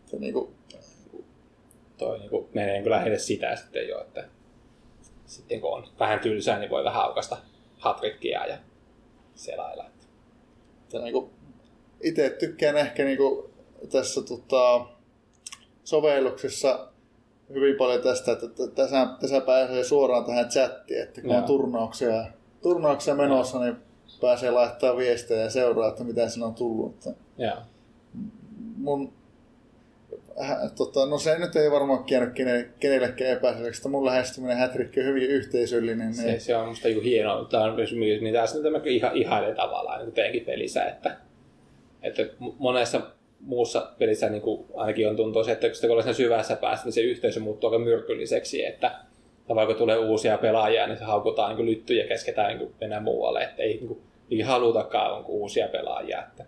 Se 0.06 0.18
niin 0.18 0.32
kuin... 0.32 0.54
Toi 1.98 2.18
niin 2.18 2.30
kuin, 2.30 2.48
menee 2.54 2.80
niin 2.80 2.90
lähinnä 2.90 3.18
sitä 3.18 3.56
sitten 3.56 3.88
jo, 3.88 4.00
että 4.00 4.24
sitten 5.26 5.60
kun 5.60 5.74
on 5.74 5.84
vähän 6.00 6.20
tylsää, 6.20 6.58
niin 6.58 6.70
voi 6.70 6.84
vähän 6.84 7.02
aukasta 7.02 7.36
hatrikkia 7.78 8.46
ja 8.46 8.58
selailla. 9.34 9.84
Niin 10.92 11.12
kuin, 11.12 11.30
itse 12.02 12.30
tykkään 12.30 12.76
ehkä 12.76 13.04
niin 13.04 13.18
kuin, 13.18 13.44
tässä 13.92 14.22
tota, 14.22 14.86
sovelluksessa 15.84 16.88
hyvin 17.54 17.76
paljon 17.76 18.02
tästä, 18.02 18.32
että 18.32 18.46
tässä, 18.74 19.06
tässä 19.20 19.40
pääsee 19.40 19.84
suoraan 19.84 20.24
tähän 20.24 20.48
chattiin, 20.48 21.02
että 21.02 21.22
kun 21.22 21.36
on 21.36 21.44
turnauksia, 21.44 22.24
turnauksia 22.62 23.14
menossa, 23.14 23.60
niin 23.60 23.76
pääsee 24.20 24.50
laittaa 24.50 24.96
viestejä 24.96 25.40
ja 25.40 25.50
seuraa, 25.50 25.88
että 25.88 26.04
mitä 26.04 26.28
siinä 26.28 26.46
on 26.46 26.54
tullut. 26.54 27.04
Joo. 27.38 27.56
Mun 28.76 29.12
Äh, 30.40 30.72
tota, 30.76 31.06
no 31.06 31.18
se 31.18 31.38
nyt 31.38 31.56
ei 31.56 31.70
varmaan 31.70 32.04
käynyt 32.04 32.34
kene, 32.34 32.68
kenellekään 32.80 33.30
epäselväksi, 33.30 33.78
että 33.78 33.88
mun 33.88 34.06
lähestyminen 34.06 34.56
hätrikki 34.56 35.00
on 35.00 35.06
hyvin 35.06 35.22
yhteisöllinen. 35.22 36.14
Se, 36.14 36.26
niin... 36.26 36.40
se 36.40 36.56
on 36.56 36.68
musta 36.68 36.88
joku 36.88 37.00
hieno, 37.00 37.44
tämä 37.44 37.64
on 37.64 37.74
myös, 37.74 37.92
niin 37.92 38.34
tässä 38.34 38.58
nyt 38.58 38.86
ihan 38.86 39.16
ihailen 39.16 39.56
tavallaan 39.56 40.00
niin 40.00 40.12
teidänkin 40.12 40.44
pelissä, 40.44 40.84
että, 40.84 41.16
että 42.02 42.22
monessa 42.58 43.00
muussa 43.40 43.92
pelissä 43.98 44.28
niin 44.28 44.42
kuin 44.42 44.66
ainakin 44.74 45.08
on 45.08 45.16
tuntuu 45.16 45.44
se, 45.44 45.52
että 45.52 45.68
kun 45.80 45.90
ollaan 45.90 46.14
syvässä 46.14 46.56
päässä, 46.56 46.84
niin 46.84 46.92
se 46.92 47.00
yhteisö 47.00 47.40
muuttuu 47.40 47.70
aika 47.70 47.84
myrkylliseksi, 47.84 48.64
että 48.64 48.94
vaikka 49.54 49.74
tulee 49.74 49.98
uusia 49.98 50.38
pelaajia, 50.38 50.86
niin 50.86 50.98
se 50.98 51.04
haukutaan 51.04 51.56
niin 51.56 51.66
lyttyjä 51.66 52.02
ja 52.02 52.08
kesketään 52.08 52.58
niin 52.58 52.74
mennä 52.80 53.00
muualle, 53.00 53.42
että 53.42 53.62
ei, 53.62 53.76
niin 53.76 53.88
kuin, 53.88 54.00
ei 54.30 54.40
halutakaan 54.40 55.24
uusia 55.26 55.68
pelaajia, 55.68 56.22
että 56.22 56.44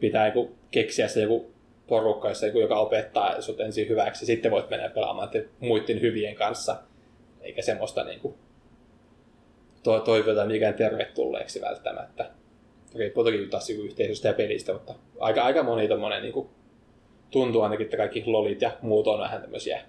pitää 0.00 0.34
niin 0.34 0.48
keksiä 0.70 1.08
se 1.08 1.22
joku 1.22 1.50
porukka, 1.90 2.28
jossa 2.28 2.46
joka 2.46 2.78
opettaa 2.78 3.40
sut 3.40 3.60
ensin 3.60 3.88
hyväksi, 3.88 4.26
sitten 4.26 4.50
voit 4.50 4.70
mennä 4.70 4.88
pelaamaan 4.88 5.30
muiden 5.60 6.00
hyvien 6.00 6.34
kanssa, 6.34 6.76
eikä 7.40 7.62
semmoista 7.62 8.04
niin 8.04 8.20
kuin, 8.20 8.34
to- 9.82 10.00
toivota 10.00 10.46
mikään 10.46 10.74
tervetulleeksi 10.74 11.60
välttämättä. 11.60 12.30
Riippuu 12.94 13.24
toki 13.24 13.46
taas 13.46 13.70
yhteisöstä 13.70 14.28
ja 14.28 14.34
pelistä, 14.34 14.72
mutta 14.72 14.94
aika, 15.20 15.42
aika 15.42 15.62
moni 15.62 15.88
tommonen, 15.88 16.22
niin 16.22 16.32
kuin, 16.32 16.48
tuntuu 17.30 17.62
ainakin, 17.62 17.84
että 17.84 17.96
kaikki 17.96 18.22
lolit 18.26 18.62
ja 18.62 18.76
muut 18.82 19.06
on 19.06 19.20
vähän 19.20 19.40
tämmöisiä. 19.40 19.82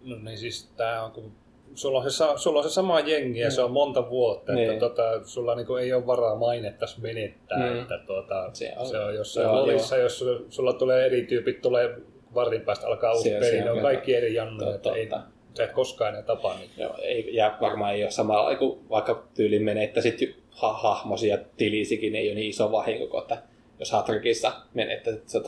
No 0.00 0.16
niin 0.16 0.38
siis 0.38 0.72
tää 0.76 1.04
on, 1.04 1.12
kun 1.12 1.32
sulla 1.74 1.98
on 1.98 2.10
se, 2.10 2.24
sulla 2.36 2.58
on 2.58 2.64
se 2.64 2.70
sama 2.70 3.00
jengi 3.00 3.40
ja 3.40 3.46
mm. 3.46 3.50
se 3.50 3.62
on 3.62 3.72
monta 3.72 4.10
vuotta, 4.10 4.52
niin. 4.52 4.70
että 4.70 4.88
tota, 4.88 5.24
sulla 5.24 5.54
niinku 5.54 5.76
ei 5.76 5.92
ole 5.92 6.06
varaa 6.06 6.36
mainetta 6.36 6.86
menettää. 7.00 7.58
Mm. 7.58 7.80
Että 7.80 7.98
tota, 8.06 8.50
se, 8.52 8.72
on, 8.76 8.86
se 8.86 8.98
on 8.98 9.14
jossain 9.14 9.46
se 9.46 9.50
on, 9.50 9.56
lolissa, 9.56 9.96
jos 9.96 10.24
sulla 10.48 10.72
tulee 10.72 11.06
eri 11.06 11.22
tyypit, 11.22 11.62
tulee 11.62 11.96
vartin 12.34 12.60
päästä 12.60 12.86
alkaa 12.86 13.12
uusi 13.12 13.30
peli, 13.30 13.60
ne 13.60 13.70
on 13.70 13.80
kaikki 13.80 14.14
eri 14.14 14.34
jannoja, 14.34 14.74
että 14.74 14.92
ei, 14.92 15.08
sä 15.54 15.64
et 15.64 15.72
koskaan 15.72 16.10
enää 16.10 16.22
tapaa 16.22 16.58
niitä. 16.58 16.82
Joo, 16.82 16.94
ei, 17.02 17.34
ja 17.34 17.56
varmaan 17.60 17.94
ei 17.94 18.02
ole 18.02 18.10
samalla, 18.10 18.56
kun 18.56 18.80
vaikka 18.90 19.26
tyyliin 19.34 19.62
menettäisit 19.62 20.36
ha- 20.50 20.72
hahmosi 20.72 21.28
ja 21.28 21.38
tilisikin, 21.56 22.16
ei 22.16 22.28
ole 22.28 22.34
niin 22.34 22.50
iso 22.50 22.72
vahinko, 22.72 23.20
että 23.20 23.42
jos 23.78 23.92
Hatrikissa 23.92 24.52
menettäisit, 24.74 25.28
sä 25.28 25.40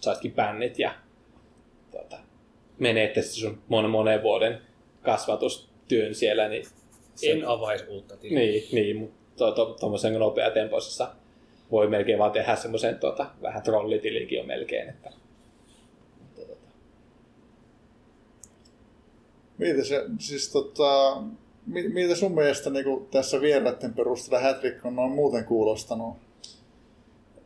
saisitkin 0.00 0.32
bännit 0.32 0.78
ja 0.78 0.90
tuota, 1.90 2.16
menettäisit 2.78 3.32
sun 3.32 3.58
monen, 3.68 3.90
monen 3.90 4.22
vuoden 4.22 4.60
kasvatustyön 5.02 6.14
siellä, 6.14 6.48
niin... 6.48 6.64
Se, 7.14 7.30
en 7.30 7.48
avaisi 7.48 7.84
uutta 7.88 8.16
tiliä. 8.16 8.38
Niin, 8.38 8.68
niin 8.72 8.96
mutta 8.96 9.52
tuommoisen 9.80 10.12
to, 10.12 10.18
nopeatempoisessa 10.18 11.08
voi 11.70 11.88
melkein 11.88 12.18
vaan 12.18 12.32
tehdä 12.32 12.56
semmoisen 12.56 12.98
tota, 12.98 13.26
vähän 13.42 13.62
trollitilikin 13.62 14.38
jo 14.38 14.44
melkein. 14.44 14.88
Että, 14.88 15.10
tota. 16.36 16.54
Mitä 19.58 19.84
se, 19.84 20.04
siis 20.18 20.52
tota, 20.52 21.22
miltä 21.66 22.14
sun 22.14 22.34
mielestä 22.34 22.70
niin 22.70 23.06
tässä 23.10 23.40
vieraiden 23.40 23.94
perusteella 23.94 24.46
Hattrick 24.46 24.86
on 24.86 24.96
noin 24.96 25.12
muuten 25.12 25.44
kuulostanut? 25.44 26.16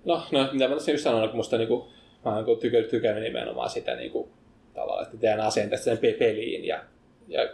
No, 0.04 0.22
no 0.32 0.48
mitä 0.52 0.68
mä 0.68 0.74
tässä 0.74 0.92
just 0.92 1.04
sanoin, 1.04 1.28
kun 1.28 1.36
musta 1.36 1.58
niin 1.58 1.68
kuin, 1.68 1.88
mä 2.24 2.36
oon 2.36 2.58
tykännyt, 2.60 2.90
tykännyt 2.90 3.22
nimenomaan 3.24 3.70
sitä 3.70 3.94
niin 3.94 4.10
kuin, 4.10 4.28
tavallaan, 4.74 5.06
että 5.06 5.16
teidän 5.16 5.40
asenteesta 5.40 5.84
sen 5.84 5.98
peliin 5.98 6.64
ja 6.64 6.84
ja 7.28 7.48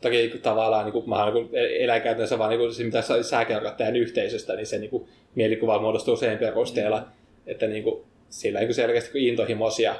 toki 0.00 0.40
tavallaan 0.42 0.84
niin 0.84 0.92
kuin, 0.92 1.08
mä 1.08 1.30
niin 1.30 1.48
elän 1.52 2.02
käytännössä 2.02 2.38
vaan 2.38 2.50
niin 2.50 2.60
kuin, 2.60 2.74
se, 2.74 2.84
mitä 2.84 3.02
sä 3.22 3.44
kerrot 3.44 3.74
yhteisöstä, 3.96 4.56
niin 4.56 4.66
se 4.66 4.78
niin 4.78 4.90
kuin, 4.90 5.08
mielikuva 5.34 5.78
muodostuu 5.78 6.16
sen 6.16 6.38
perusteella, 6.38 7.00
mm. 7.00 7.06
että 7.46 7.66
niin 7.66 7.82
kuin, 7.82 8.04
sillä 8.28 8.60
niin 8.60 8.74
selkeästi 8.74 9.28
intohimoisia 9.28 9.96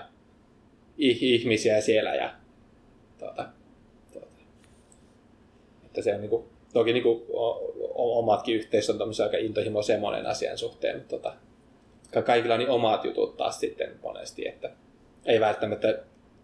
ihmisiä 0.99 1.81
siellä 1.81 2.15
ja 2.15 2.35
tuota, 3.19 3.47
tuota, 4.13 4.27
että 5.87 6.03
se 6.03 6.15
on 6.15 6.21
niin 6.21 6.31
kuin, 6.31 6.45
toki 6.73 6.93
niin 6.93 7.03
kuin, 7.03 7.23
omatkin 7.95 8.57
yhteisöt 8.57 9.01
on 9.01 9.13
aika 9.23 9.37
intohimoisia 9.37 9.99
monen 9.99 10.27
asian 10.27 10.59
suhteen, 10.59 10.97
mutta 10.97 11.17
tota, 11.17 11.35
kaikilla 12.23 12.55
on 12.55 12.61
niin 12.61 12.71
omat 12.71 13.05
jutut 13.05 13.37
taas 13.37 13.61
sitten 13.61 13.91
monesti, 14.03 14.49
että 14.49 14.71
ei 15.27 15.41
välttämättä 15.41 15.99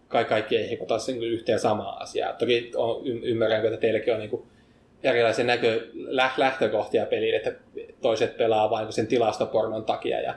kai 0.07 0.25
kaikki 0.25 0.57
ei 0.57 0.69
hikuta 0.69 0.99
sen 0.99 1.23
yhteen 1.23 1.59
samaa 1.59 1.97
asiaa. 1.97 2.33
Toki 2.33 2.71
on, 2.75 3.07
ymmärrän, 3.07 3.65
että 3.65 3.77
teilläkin 3.77 4.13
on 4.13 4.19
niin 4.19 4.43
erilaisia 5.03 5.45
näkö, 5.45 5.87
lähtökohtia 6.37 7.05
peliin, 7.05 7.35
että 7.35 7.53
toiset 8.01 8.37
pelaa 8.37 8.69
vain 8.69 8.93
sen 8.93 9.07
tilastopornon 9.07 9.85
takia 9.85 10.21
ja 10.21 10.35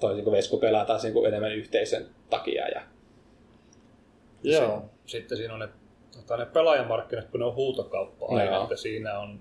toisin 0.00 0.24
kuin 0.24 0.36
Vesku 0.36 0.58
pelaa 0.58 0.84
taas 0.84 1.02
niin 1.02 1.26
enemmän 1.26 1.52
yhteisön 1.52 2.06
takia. 2.30 2.68
Ja... 2.68 2.82
Joo. 4.42 4.84
Sitten 5.06 5.38
siinä 5.38 5.54
on 5.54 5.60
ne, 5.60 5.68
tota, 6.16 6.36
ne 6.36 6.46
pelaajamarkkinat, 6.46 7.28
kun 7.28 7.40
ne 7.40 7.46
on 7.46 7.54
huutokauppa 7.54 8.26
aina, 8.28 8.62
että 8.62 8.76
siinä 8.76 9.18
on 9.18 9.40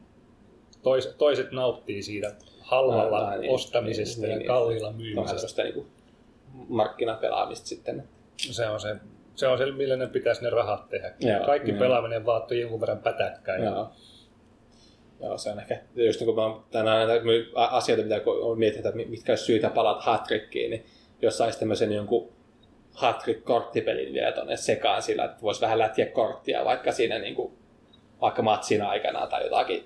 toiset, 0.84 1.18
toiset 1.18 1.52
nauttii 1.52 2.04
siitä 2.04 2.36
halvalla 2.60 3.32
no, 3.32 3.38
niin, 3.38 3.52
ostamisesta 3.52 4.22
niin, 4.22 4.32
ja 4.32 4.38
niin, 4.38 4.48
kalliilla 4.48 4.92
myymisestä. 4.92 5.64
Niin 5.64 5.88
markkinapelaamista 6.70 7.68
sitten. 7.68 8.04
Se 8.38 8.68
on 8.68 8.80
se 8.80 8.96
se 9.36 9.48
on 9.48 9.58
se, 9.58 9.72
millä 9.72 9.96
ne 9.96 10.08
pitäisi 10.08 10.44
ne 10.44 10.50
rahat 10.50 10.90
tehdä. 10.90 11.14
Joo, 11.20 11.46
Kaikki 11.46 11.72
joo. 11.72 11.80
pelaaminen 11.80 12.26
vaatii 12.26 12.62
jonkun 12.62 12.82
verran 12.82 13.00
pätäkkää. 13.00 13.58
Joo. 13.58 13.92
Joo, 15.22 15.38
se 15.38 15.50
on 15.50 15.60
ehkä, 15.60 15.82
just 15.96 16.20
niin 16.20 16.36
kun 16.36 16.36
mä 16.36 16.60
tänään 16.72 17.08
näitä 17.08 17.24
asioita, 17.56 18.04
mitä 18.04 18.22
on 18.26 18.60
miettinyt, 18.60 18.86
että 18.86 19.10
mitkä 19.10 19.32
olisi 19.32 19.44
syytä 19.44 19.70
palata 19.70 20.02
hatrickiin, 20.02 20.72
niin 20.72 20.86
jos 21.22 21.38
saisi 21.38 21.60
tämmöisen 21.60 21.92
jonkun 21.94 22.32
hatrick 22.94 23.44
korttipelin 23.44 24.14
vielä 24.14 24.32
tuonne 24.32 24.58
sekaan 24.58 25.02
sillä, 25.02 25.26
että 25.26 25.42
voisi 25.42 25.62
vähän 25.62 25.80
lätkiä 25.80 26.06
korttia 26.06 26.66
vaikka 26.66 26.92
siinä 26.92 27.20
niin 27.20 27.36
kuin, 27.36 27.54
vaikka 28.22 28.42
matsin 28.42 28.82
aikana 28.82 29.28
tai 29.28 29.44
jotakin. 29.44 29.84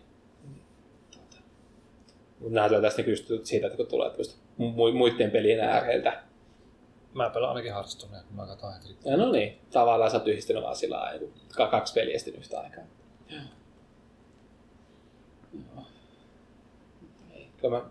Nämä 2.50 2.68
tulee 2.68 2.82
tästä 2.82 3.04
kysytty 3.04 3.40
siitä, 3.44 3.68
että 3.68 3.78
kun 3.78 3.88
tulee 3.88 4.12
muiden 4.94 5.32
pelien 5.32 5.60
ääreiltä. 5.60 6.27
Mä 7.14 7.30
pelaan 7.30 7.50
ainakin 7.50 7.74
harrastuneen, 7.74 8.24
kun 8.26 8.36
mä 8.36 8.48
katson 8.48 8.74
heti. 8.74 8.98
Ja 9.06 9.18
no 9.18 9.32
niin, 9.32 9.60
tavallaan 9.72 10.12
sä 10.12 10.18
oot 10.18 10.28
yhdistynyt 10.28 10.64
vaan 10.64 10.76
sillä 10.76 10.98
lailla, 10.98 11.32
kaksi 11.72 11.94
peliä 11.94 12.20
sitten 12.20 12.36
yhtä 12.36 12.60
aikaa. 12.60 12.84
Joo. 13.30 13.42
Joo. 17.64 17.72
mä, 17.72 17.82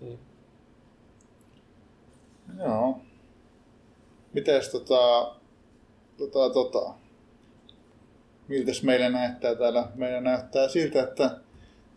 niin. 0.00 0.18
Joo. 2.58 3.00
Mites 4.32 4.68
tota, 4.68 5.34
tota, 6.18 6.50
tota, 6.50 6.94
miltäs 8.48 8.82
meillä 8.82 9.08
näyttää 9.08 9.54
täällä? 9.54 9.88
Meillä 9.94 10.20
näyttää 10.20 10.68
siltä, 10.68 11.02
että 11.02 11.38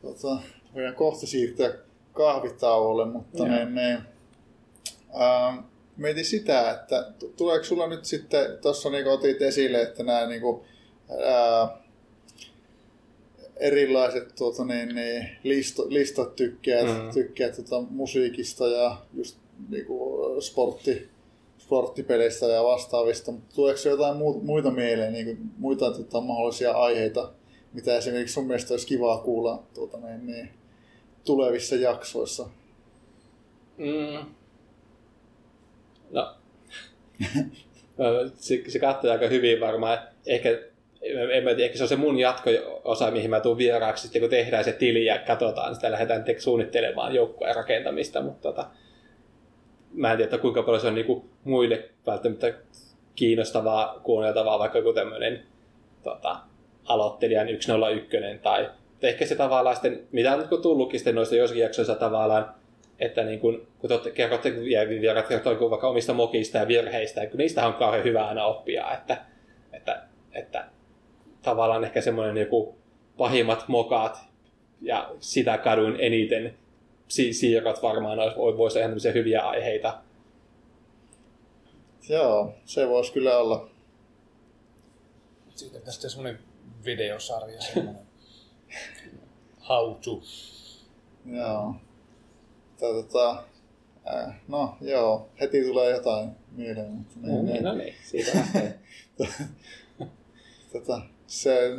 tota, 0.02 0.42
voidaan 0.74 0.96
kohta 0.96 1.28
siirtyä 1.28 1.74
kahvitauolle, 2.14 3.06
mutta 3.06 3.44
ne, 3.44 3.66
ne, 3.66 4.02
ää, 5.14 5.64
mietin 6.00 6.26
sitä, 6.26 6.72
että 6.72 7.12
tuleeko 7.38 7.66
sulla 7.66 7.88
nyt 7.88 8.06
sitten, 8.06 8.58
tuossa 8.62 8.89
niin 8.89 9.08
otit 9.08 9.41
esille, 9.41 9.82
että 9.82 10.04
nämä 10.04 10.26
niin 10.26 10.41
kuin, 10.41 10.62
ää, 11.26 11.78
erilaiset 13.58 14.36
tuota, 14.36 14.66
niin, 14.66 14.95
niin, 14.95 15.30
listo, 15.43 15.86
listat 15.89 16.36
tykkää, 16.36 16.84
mm. 16.84 17.12
tykkää 17.14 17.50
tuota, 17.50 17.88
musiikista 17.89 18.68
ja 18.68 18.97
just 19.14 19.38
niin 19.70 19.86
kuin, 19.86 20.41
sportti, 20.41 21.10
sporttipeleistä 21.58 22.45
ja 22.45 22.64
vastaavista, 22.64 23.32
mutta 23.32 23.56
tuleeko 23.56 23.80
jotain 23.89 24.18
muita 24.43 24.72
mieleen, 24.72 25.14
niin 25.14 25.26
kuin, 25.26 25.38
muita 25.58 25.91
tuota, 25.91 26.22
mahdollisia 26.22 26.72
aiheita, 26.72 27.32
mitä 27.74 27.97
esimerkiksi 27.97 28.34
sun 28.34 28.47
mielestä 28.47 28.74
olisi 28.74 28.88
kivaa 28.88 29.18
kuulla 29.18 29.64
tuota, 29.74 29.97
niin, 29.97 30.26
niin, 30.26 30.50
tulevissa 31.26 31.76
jaksoissa? 31.76 32.50
Mm. 33.78 34.39
No, 36.12 36.34
se, 38.36 38.64
se 38.68 38.80
katsoi 38.80 39.12
aika 39.12 39.28
hyvin 39.28 39.60
varmaan. 39.60 39.99
Ehkä, 40.26 40.49
en 41.32 41.43
mä 41.43 41.49
tiedä, 41.49 41.66
ehkä 41.66 41.78
se 41.78 41.84
on 41.84 41.89
se 41.89 41.95
mun 41.95 42.20
jatko-osa, 42.20 43.12
mihin 43.12 43.30
mä 43.30 43.39
tuun 43.39 43.57
vieraaksi, 43.57 44.01
sitten 44.01 44.22
kun 44.22 44.30
tehdään 44.30 44.64
se 44.64 44.72
tili 44.72 45.05
ja 45.05 45.20
katsotaan, 45.20 45.76
sitä 45.76 45.91
lähdetään 45.91 46.26
suunnittelemaan 46.38 47.16
joukkueen 47.16 47.55
rakentamista, 47.55 48.22
mutta 48.22 48.41
tota, 48.41 48.68
mä 49.93 50.12
en 50.12 50.18
tiedä, 50.18 50.38
kuinka 50.38 50.64
paljon 50.64 50.82
se 50.82 50.88
on 50.88 50.95
niinku 50.95 51.30
muille 51.43 51.89
välttämättä 52.07 52.53
kiinnostavaa, 53.16 53.99
kuunneltavaa, 54.03 54.60
vaikka 54.60 54.78
joku 54.78 54.93
tämmöinen 54.93 55.43
tota, 56.03 56.39
aloittelijan 56.86 57.47
101 57.60 58.18
tai 58.43 58.70
ehkä 59.01 59.26
se 59.26 59.36
tavallaan 59.36 59.76
sitten, 59.76 60.07
mitä 60.12 60.36
on 60.36 60.62
tullutkin 60.62 60.99
sitten 60.99 61.16
noista 61.16 61.36
jossakin 61.36 61.64
jaksoissa 61.64 61.95
tavallaan, 61.95 62.55
että 63.00 63.24
niin 63.24 63.39
kun, 63.39 63.68
kun 63.80 63.89
te 64.04 64.12
kerrotte 64.12 64.56
vierat 65.02 65.28
kertoo 65.28 65.70
vaikka 65.70 65.89
omista 65.89 66.14
mokista 66.14 66.58
ja 66.58 66.68
virheistä, 66.68 67.28
kun 67.28 67.38
niistä 67.38 67.68
on 67.68 67.74
kauhean 67.74 68.04
hyvä 68.04 68.28
aina 68.28 68.45
oppia, 68.45 68.93
että, 68.93 69.26
että, 69.74 70.04
että 70.32 70.66
tavallaan 71.41 71.84
ehkä 71.84 72.02
semmoinen 72.02 72.38
joku 72.38 72.76
pahimmat 73.18 73.68
mokat 73.68 74.18
ja 74.82 75.12
sitä 75.20 75.58
kadun 75.58 75.95
eniten 76.00 76.58
si- 77.08 77.34
siirrot 77.34 77.84
varmaan 77.84 78.20
olisi, 78.20 78.38
voisi 78.38 78.80
olla 78.80 78.88
ihan 78.88 79.14
hyviä 79.14 79.41
aiheita. 79.41 80.02
Joo, 82.10 82.54
se 82.66 82.89
voisi 82.89 83.14
kyllä 83.14 83.38
olla. 83.38 83.70
Siitä 85.56 85.80
tästä 85.80 86.10
semmoinen 86.10 86.39
videosarja, 86.86 87.62
semmoinen 87.62 88.02
how 89.70 89.95
to. 89.95 90.22
Joo. 91.26 91.76
Tota, 92.80 93.44
äh, 94.14 94.36
no 94.48 94.78
joo, 94.82 95.30
heti 95.42 95.64
tulee 95.64 95.92
jotain 95.92 96.30
mieleen. 96.56 96.92
Mutta 96.92 97.16
niin, 97.22 97.36
no, 97.36 97.42
niin, 97.54 97.64
no 97.64 97.74
niin, 97.74 97.94
siitä 98.04 98.32
lähtee. 98.36 98.80
tota, 100.74 101.02
se, 101.28 101.70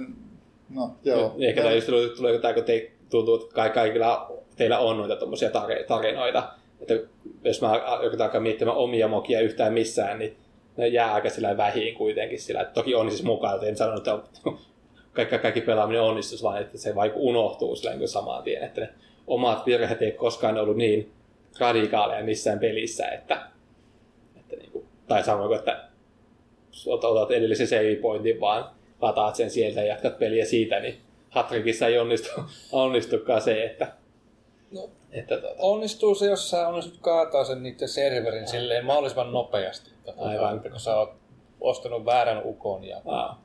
no 0.71 0.97
joo. 1.05 1.37
Ehkä 1.39 1.63
tämä 1.63 1.75
just 1.75 1.87
tulee, 2.17 2.39
kun 2.55 2.65
te, 2.65 2.93
tuntuu, 3.11 3.35
että 3.35 3.71
kaikilla 3.71 4.33
teillä 4.57 4.79
on 4.79 4.99
noita 4.99 5.17
tuommoisia 5.17 5.51
tarinoita. 5.89 6.53
Että 6.81 6.95
jos 7.45 7.61
mä 7.61 7.71
alkaa 7.71 8.41
miettimään 8.41 8.77
omia 8.77 9.09
mokia 9.09 9.41
yhtään 9.41 9.73
missään, 9.73 10.19
niin 10.19 10.37
ne 10.77 10.89
jää 10.89 11.15
aika 11.15 11.31
sillä 11.31 11.57
vähiin 11.57 11.95
kuitenkin 11.95 12.41
sillä. 12.41 12.61
Että 12.61 12.75
toki 12.75 12.95
on 12.95 13.11
siis 13.11 13.23
mukaan, 13.23 13.65
en 13.65 13.77
sanonut, 13.77 14.09
että 14.09 14.23
kaikki, 15.13 15.39
kaikki 15.39 15.61
pelaaminen 15.61 16.03
onnistuisi, 16.03 16.45
vaan 16.45 16.61
että 16.61 16.79
se 16.79 16.95
vaikka 16.95 17.19
unohtuu 17.19 17.77
sillä 17.77 18.07
samaan 18.07 18.43
tien, 18.43 18.63
että 18.63 18.81
ne 18.81 18.89
omat 19.31 19.66
virheet 19.66 20.03
ei 20.03 20.12
koskaan 20.12 20.59
ollut 20.59 20.76
niin 20.76 21.12
radikaaleja 21.59 22.24
missään 22.24 22.59
pelissä, 22.59 23.09
että, 23.09 23.43
että 24.37 24.57
niin 24.57 24.70
kuin, 24.70 24.87
tai 25.09 25.24
samoin 25.24 25.59
että 25.59 25.85
otat 26.87 27.31
edellisen 27.31 27.68
save 27.68 27.97
pointin, 27.97 28.41
vaan 28.41 28.70
lataat 29.01 29.37
sen 29.37 29.51
sieltä 29.51 29.81
ja 29.81 29.87
jatkat 29.87 30.18
peliä 30.18 30.45
siitä, 30.45 30.81
niin 30.81 31.01
Hatrikissa 31.31 31.87
ei 31.87 31.99
onnistu, 31.99 32.28
onnistukaan 32.72 33.41
se, 33.41 33.64
että 33.64 33.93
No, 34.70 34.91
että 35.12 35.39
tuota. 35.39 35.55
Onnistuu 35.59 36.14
se, 36.14 36.26
jos 36.26 36.51
sä 36.51 36.68
onnistut 36.68 36.99
kaataa 37.01 37.45
sen 37.45 37.62
niiden 37.62 37.89
serverin 37.89 38.49
silleen 38.49 38.85
mahdollisimman 38.85 39.33
nopeasti. 39.33 39.91
Tuota, 40.05 40.22
Aivan. 40.22 40.61
Kun 40.61 40.81
sä 40.81 40.97
oot 40.97 41.11
ostanut 41.61 42.05
väärän 42.05 42.43
ukon 42.45 42.85
ja 42.85 43.03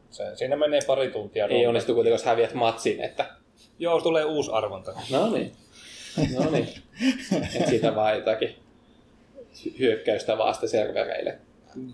se, 0.10 0.36
siinä 0.36 0.56
menee 0.56 0.80
pari 0.88 1.12
tuntia. 1.12 1.48
Ei 1.48 1.68
onnistu 1.68 1.94
kuitenkin, 1.94 2.14
jos 2.14 2.26
häviät 2.26 2.54
matsin, 2.54 3.02
että... 3.02 3.26
Joo, 3.80 4.02
tulee 4.02 4.26
uusi 4.26 4.52
arvonta. 4.52 4.94
No 5.12 5.30
niin. 5.32 5.52
No 6.18 6.52
niin. 6.52 6.68
Et 7.56 7.68
siitä 7.68 7.96
vaan 7.96 8.16
jotakin 8.16 8.56
hyökkäystä 9.80 10.38
vasta 10.38 10.68
servereille. 10.68 11.40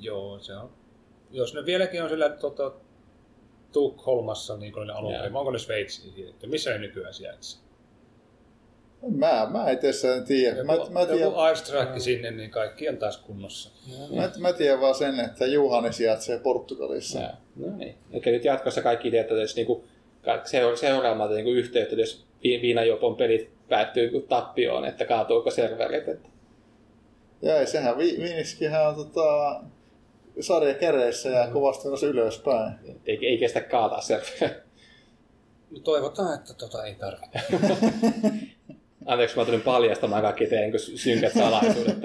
Joo, 0.01 0.39
se 0.39 0.53
on. 0.53 0.69
Jos 1.32 1.53
ne 1.53 1.65
vieläkin 1.65 2.03
on 2.03 2.09
sillä 2.09 2.30
tota, 2.30 2.72
Tukholmassa, 3.72 4.57
niin 4.57 4.74
kuin 4.74 4.88
ne 4.88 4.93
alun 4.93 5.13
perin, 5.13 5.36
onko 5.36 5.51
ne 5.51 5.59
Sveitsiin, 5.59 6.30
että 6.30 6.47
missä 6.47 6.69
ne 6.69 6.78
nykyään 6.78 7.13
sijaitsee? 7.13 7.61
Mä, 9.09 9.47
mä 9.51 9.72
itse 9.72 9.89
asiassa 9.89 10.26
tiedä. 10.26 10.57
Joku, 10.57 10.67
mä, 10.67 10.99
mä 10.99 11.05
tiedän, 11.05 11.22
joku 11.22 11.38
Track 11.65 11.99
sinne, 11.99 12.32
niin 12.32 12.51
kaikki 12.51 12.89
on 12.89 12.97
taas 12.97 13.17
kunnossa. 13.17 13.69
Mä, 14.15 14.32
mä 14.38 14.53
tiedän 14.53 14.82
vaan 14.82 14.95
sen, 14.95 15.19
että 15.19 15.45
Juhani 15.45 15.93
sijaitsee 15.93 16.39
Portugalissa. 16.39 17.19
Ja, 17.19 17.34
no 17.55 17.78
niin. 17.78 17.95
Eli 18.11 18.22
nyt 18.26 18.45
jatkossa 18.45 18.82
kaikki 18.82 19.11
tietää, 19.11 19.32
että 19.32 19.41
jos 19.41 19.55
niinku, 19.55 19.84
seuraamaan 20.76 21.34
niinku 21.34 21.51
yhteyttä, 21.51 21.95
jos 21.95 22.26
viinajopon 22.43 23.15
pelit 23.15 23.49
päättyy 23.72 24.26
tappioon, 24.30 24.86
että 24.86 25.05
kaatuuko 25.05 25.51
serverit. 25.51 26.07
Että... 26.07 26.30
Ja 27.41 27.59
ei, 27.59 27.67
sehän 27.67 27.97
vi, 27.97 28.17
Viiniskihän 28.24 28.88
on 28.88 28.95
tota, 28.95 29.61
sarja 30.39 30.74
kereissä 30.74 31.30
ja 31.30 31.47
mm. 31.47 31.53
kovasti 31.53 31.86
menossa 31.86 32.07
ylöspäin. 32.07 32.74
Ei, 33.05 33.28
ei 33.28 33.38
kestä 33.38 33.61
kaataa 33.61 34.01
serverit. 34.01 34.57
No 35.72 35.80
toivotaan, 35.80 36.36
että 36.39 36.53
tota 36.53 36.86
ei 36.86 36.95
tarvitse. 36.95 37.39
Anteeksi, 39.05 39.38
mä 39.38 39.45
tulin 39.45 39.61
paljastamaan 39.61 40.22
kaikki 40.22 40.47
teidän 40.47 40.80
synkät 40.80 41.34
salaisuudet 41.34 41.97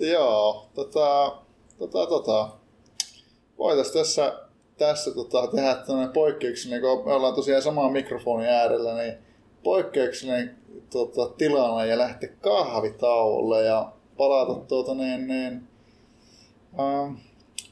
Joo, 0.00 0.70
tota, 0.74 1.36
tota, 1.78 2.06
tota. 2.06 2.48
Voitaisiin 3.58 3.94
tässä, 3.94 4.47
tässä 4.78 5.14
tota, 5.14 5.46
tehdä 5.46 5.74
tämmöinen 5.74 6.12
poikkeuksellinen, 6.12 6.82
kun 6.82 7.04
me 7.06 7.12
ollaan 7.12 7.34
tosiaan 7.34 7.62
samaa 7.62 7.90
mikrofonin 7.90 8.48
äärellä, 8.48 8.94
niin 8.94 9.14
poikkeuksellinen 9.62 10.56
tota, 10.90 11.28
tilanne 11.28 11.86
ja 11.86 11.98
lähteä 11.98 12.30
kahvitauolle 12.40 13.64
ja 13.64 13.92
palata 14.16 14.54
tuota, 14.54 14.94
niin, 14.94 15.26
niin, 15.26 15.68
äh, 16.80 17.16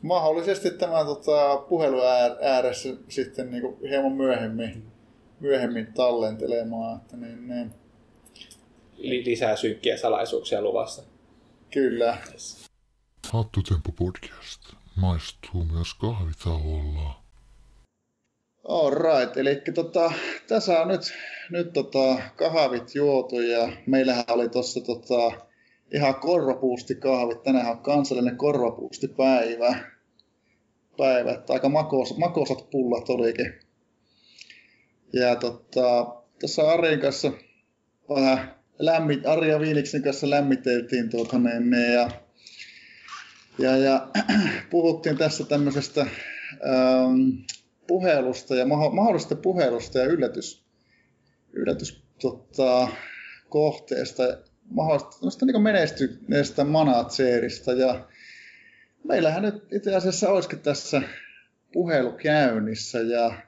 mahdollisesti 0.02 0.70
tämän 0.70 1.06
tota, 1.06 1.56
puhelun 1.56 2.02
ääressä 2.42 2.88
sitten 3.08 3.50
niin 3.50 3.62
kuin 3.62 3.76
hieman 3.88 4.12
myöhemmin 4.12 4.96
myöhemmin 5.40 5.92
tallentelemaan. 5.94 6.96
Että 6.96 7.16
niin, 7.16 7.48
niin. 7.48 7.74
Lisää 8.96 9.56
synkkiä 9.56 9.96
salaisuuksia 9.96 10.62
luvassa. 10.62 11.02
Kyllä. 11.70 12.18
Yes. 12.32 12.66
Hattutempo 13.32 13.92
podcast 13.92 14.75
maistuu 14.96 15.64
myös 15.64 15.94
kahvitauolla. 15.94 17.22
Alright, 18.68 19.36
eli 19.36 19.62
tota, 19.74 20.12
tässä 20.48 20.80
on 20.80 20.88
nyt, 20.88 21.00
nyt 21.50 21.72
tota, 21.72 22.18
kahvit 22.36 22.94
juotu 22.94 23.40
ja 23.40 23.68
meillähän 23.86 24.24
oli 24.28 24.48
tuossa 24.48 24.80
tota, 24.80 25.40
ihan 25.94 26.14
kahvit. 26.94 27.42
Tänään 27.42 27.70
on 27.70 27.78
kansallinen 27.78 28.36
korvapuustipäivä. 28.36 29.78
Päivä, 30.96 31.32
että 31.32 31.52
aika 31.52 31.68
makos, 31.68 32.16
makosat 32.16 32.70
pullat 32.70 33.08
olikin 33.08 33.66
ja 35.12 35.36
tota, 35.36 36.06
tuossa 36.40 36.70
Arin 36.70 37.00
kanssa 37.00 37.32
vähän 38.08 38.54
lämmit, 38.78 39.26
Ari 39.26 39.50
ja 39.50 39.60
Viiniksen 39.60 40.02
kanssa 40.02 40.30
lämmiteltiin 40.30 41.10
tuota, 41.10 41.38
niin, 41.38 41.70
niin, 41.70 41.92
ja, 41.92 42.10
ja, 43.58 43.76
ja 43.76 44.08
puhuttiin 44.70 45.18
tässä 45.18 45.44
tämmöisestä 45.44 46.00
ähm, 46.00 47.30
puhelusta 47.86 48.54
ja 48.54 48.66
mahdollisesta 48.66 49.36
puhelusta 49.36 49.98
ja 49.98 50.04
yllätys, 50.04 50.64
yllätys 51.52 52.04
tota, 52.20 52.88
kohteesta, 53.48 54.22
mahdollisesta 54.70 55.46
niin 55.46 55.62
menestyneestä 55.62 56.64
managerista 56.64 57.72
ja 57.72 58.08
meillähän 59.04 59.42
nyt 59.42 59.72
itse 59.72 59.94
asiassa 59.94 60.28
olisikin 60.28 60.60
tässä 60.60 61.02
puhelu 61.72 62.12
käynnissä 62.12 63.00
ja 63.00 63.42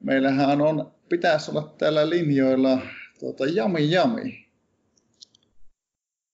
meillähän 0.00 0.60
on, 0.60 0.92
pitäisi 1.08 1.50
olla 1.50 1.74
täällä 1.78 2.10
linjoilla 2.10 2.78
tuota, 3.20 3.46
Jami 3.46 3.90
Jami. 3.90 4.48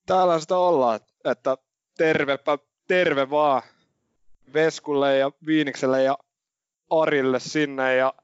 Täällä 0.07 0.41
sitä 0.41 0.57
ollaan, 0.57 1.01
että 1.25 1.57
tervepä, 1.97 2.59
terve 2.87 3.31
vaan 3.31 3.63
Veskulle 4.55 5.19
ja 5.19 5.31
Viinikselle 5.47 6.03
ja 6.03 6.19
Arille 6.91 7.41
sinne 7.41 7.97
ja 7.97 8.15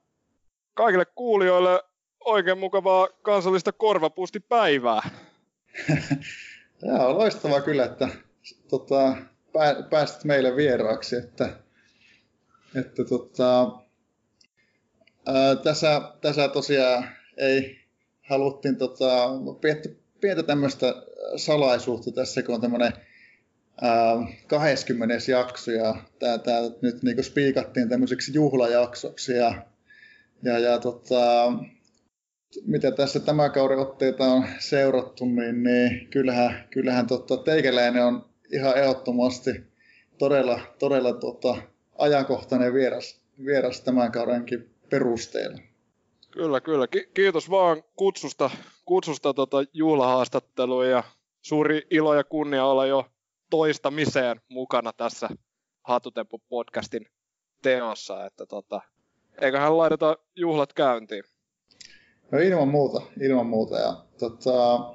kaikille 0.75 1.05
kuulijoille 1.15 1.83
oikein 2.25 2.59
mukavaa 2.59 3.09
kansallista 3.23 3.73
korvapustipäivää. 3.73 5.11
Joo, 6.83 7.19
loistavaa 7.19 7.61
kyllä, 7.61 7.85
että 7.85 8.09
tota, 8.69 9.17
pääsit 9.91 10.25
meille 10.25 10.57
vieraaksi, 10.57 11.17
että, 11.17 11.57
että 12.77 13.05
tota, 13.05 13.63
ää, 15.27 15.57
tässä, 15.57 16.01
tässä 16.21 16.49
tosiaan 16.49 17.09
ei 17.37 17.81
haluttiin 18.31 18.77
tota, 18.77 19.29
pientä, 19.61 19.89
pientä 20.21 20.43
tämmöistä 20.43 20.95
salaisuutta 21.37 22.13
tässä, 22.13 22.43
kun 22.43 22.55
on 22.55 22.61
tämmöinen 22.61 22.93
20. 24.47 25.15
jakso 25.31 25.71
ja 25.71 25.97
tämä, 26.19 26.39
tämä 26.39 26.59
nyt 26.83 27.03
niin 27.03 27.25
spiikattiin 27.25 27.89
tämmöiseksi 27.89 28.35
juhlajaksoksi 28.35 29.33
ja, 29.33 29.55
ja, 30.43 30.59
ja 30.59 30.79
tota, 30.79 31.53
mitä 32.67 32.91
tässä 32.91 33.21
tämän 33.21 33.51
kauden 33.51 33.79
otteita 33.79 34.25
on 34.25 34.45
seurattu, 34.59 35.25
niin, 35.25 35.63
niin 35.63 36.09
kyllähän, 36.11 36.69
kyllähän 36.71 37.07
tota, 37.07 37.37
teikäläinen 37.37 38.05
on 38.05 38.25
ihan 38.53 38.79
ehdottomasti 38.79 39.51
todella, 40.19 40.61
todella 40.79 41.13
tota, 41.13 41.57
ajankohtainen 41.99 42.75
vieras, 42.75 43.21
vieras 43.45 43.81
tämän 43.81 44.13
kaudenkin 44.13 44.71
perusteella. 44.91 45.59
Kyllä, 46.31 46.61
kyllä. 46.61 46.87
Ki- 46.87 47.11
kiitos 47.15 47.51
vaan 47.51 47.83
kutsusta, 47.97 48.51
kutsusta 48.85 49.35
tota 49.35 49.57
juhlahaastatteluun 49.73 50.89
ja 50.89 51.03
suuri 51.43 51.87
ilo 51.91 52.15
ja 52.15 52.25
kunnia 52.25 52.65
olla 52.65 52.87
jo 52.87 53.07
toistamiseen 53.51 54.41
mukana 54.49 54.93
tässä 54.93 55.29
Hatutemppu 55.83 56.43
podcastin 56.49 57.07
teossa, 57.63 58.27
että 58.27 58.47
tota, 58.47 58.81
eiköhän 59.41 59.79
laiteta 59.79 60.17
juhlat 60.37 60.73
käyntiin. 60.73 61.25
No 62.33 62.39
ilman 62.39 62.69
muuta, 62.69 63.03
ilman 63.21 63.47
muuta. 63.47 63.77
Ja, 63.79 64.05
tota, 64.19 64.95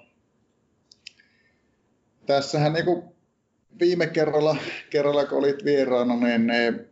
tässähän 2.25 2.73
niinku 2.73 3.15
viime 3.79 4.07
kerralla, 4.07 4.57
kerralla 4.89 5.25
kun 5.25 5.37
olit 5.37 5.65
vieraana, 5.65 6.15
niin, 6.15 6.47
niin 6.47 6.87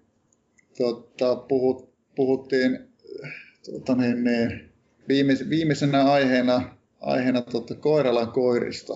tota, 0.77 1.35
puhut, 1.35 1.93
puhuttiin 2.15 2.93
tota, 3.71 3.95
niin, 3.95 4.23
niin, 4.23 4.73
viimeis, 5.07 5.49
viimeisenä 5.49 6.03
aiheena, 6.03 6.77
aiheena 7.01 7.41
tota, 7.41 7.75
Koiralan 7.75 8.31
koirista. 8.31 8.93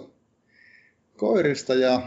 Koirista 1.18 1.74
ja 1.74 2.02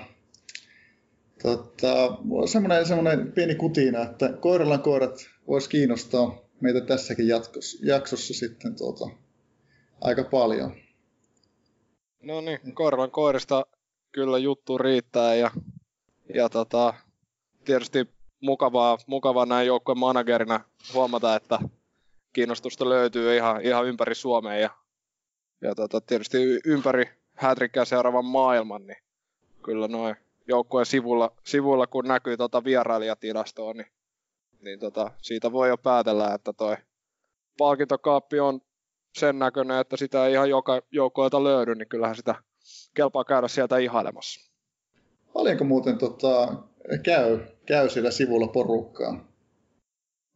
tota, 1.43 2.19
semmoinen, 2.47 2.87
semmoinen 2.87 3.33
pieni 3.33 3.55
kutina, 3.55 4.03
että 4.03 4.33
Koiralan 4.33 4.83
koirat 4.83 5.31
voisi 5.49 5.69
kiinnostaa 5.69 6.39
meitä 6.61 6.81
tässäkin 6.81 7.29
jatkossa, 7.29 7.79
jaksossa 7.83 8.35
sitten 8.35 8.77
tuota, 8.77 9.05
aika 10.01 10.25
paljon. 10.25 10.73
No 12.23 12.41
niin, 12.41 12.75
Koiralan 12.75 13.11
koirista 13.11 13.67
kyllä 14.13 14.39
juttu 14.39 14.79
riittää 14.79 15.35
ja, 15.35 15.51
ja 16.35 16.49
tota, 16.49 16.95
tietysti 17.65 18.09
mukavaa, 18.41 18.99
mukavaa 19.07 19.47
näin 19.47 19.67
joukkueen 19.67 19.99
managerina 19.99 20.61
huomata, 20.95 21.37
että 21.37 21.59
kiinnostusta 22.33 22.89
löytyy 22.89 23.37
ihan, 23.37 23.63
ihan 23.63 23.87
ympäri 23.87 24.15
Suomea 24.15 24.57
ja, 24.57 24.71
ja 25.61 25.75
tota, 25.75 26.01
tietysti 26.01 26.39
ympäri 26.65 27.11
hätrikkää 27.35 27.85
seuraavan 27.85 28.25
maailman, 28.25 28.87
niin 28.87 28.99
kyllä 29.63 29.89
noin 29.89 30.17
joukkueen 30.51 30.87
sivulla, 30.87 31.33
sivulla, 31.45 31.87
kun 31.87 32.05
näkyy 32.05 32.37
tota 32.37 32.65
vierailijatilastoa, 32.65 33.73
niin, 33.73 33.87
niin 34.61 34.81
tota, 34.81 35.11
siitä 35.23 35.53
voi 35.53 35.69
jo 35.69 35.79
päätellä, 35.79 36.35
että 36.35 36.53
toi 36.53 36.77
palkintokaappi 37.59 38.41
on 38.41 38.61
sen 39.19 39.39
näköinen, 39.39 39.79
että 39.79 39.97
sitä 39.97 40.27
ei 40.27 40.33
ihan 40.33 40.51
joka 40.51 40.83
joukkueelta 40.91 41.45
löydy, 41.45 41.75
niin 41.75 41.89
kyllähän 41.89 42.17
sitä 42.17 42.35
kelpaa 42.95 43.25
käydä 43.25 43.49
sieltä 43.49 43.79
ihailemassa. 43.79 44.51
Paljonko 45.33 45.65
muuten 45.65 45.99
tota, 45.99 46.49
käy, 47.03 47.39
käy 47.67 47.89
sillä 47.89 48.11
sivulla 48.11 48.49
porukkaa? 48.49 49.30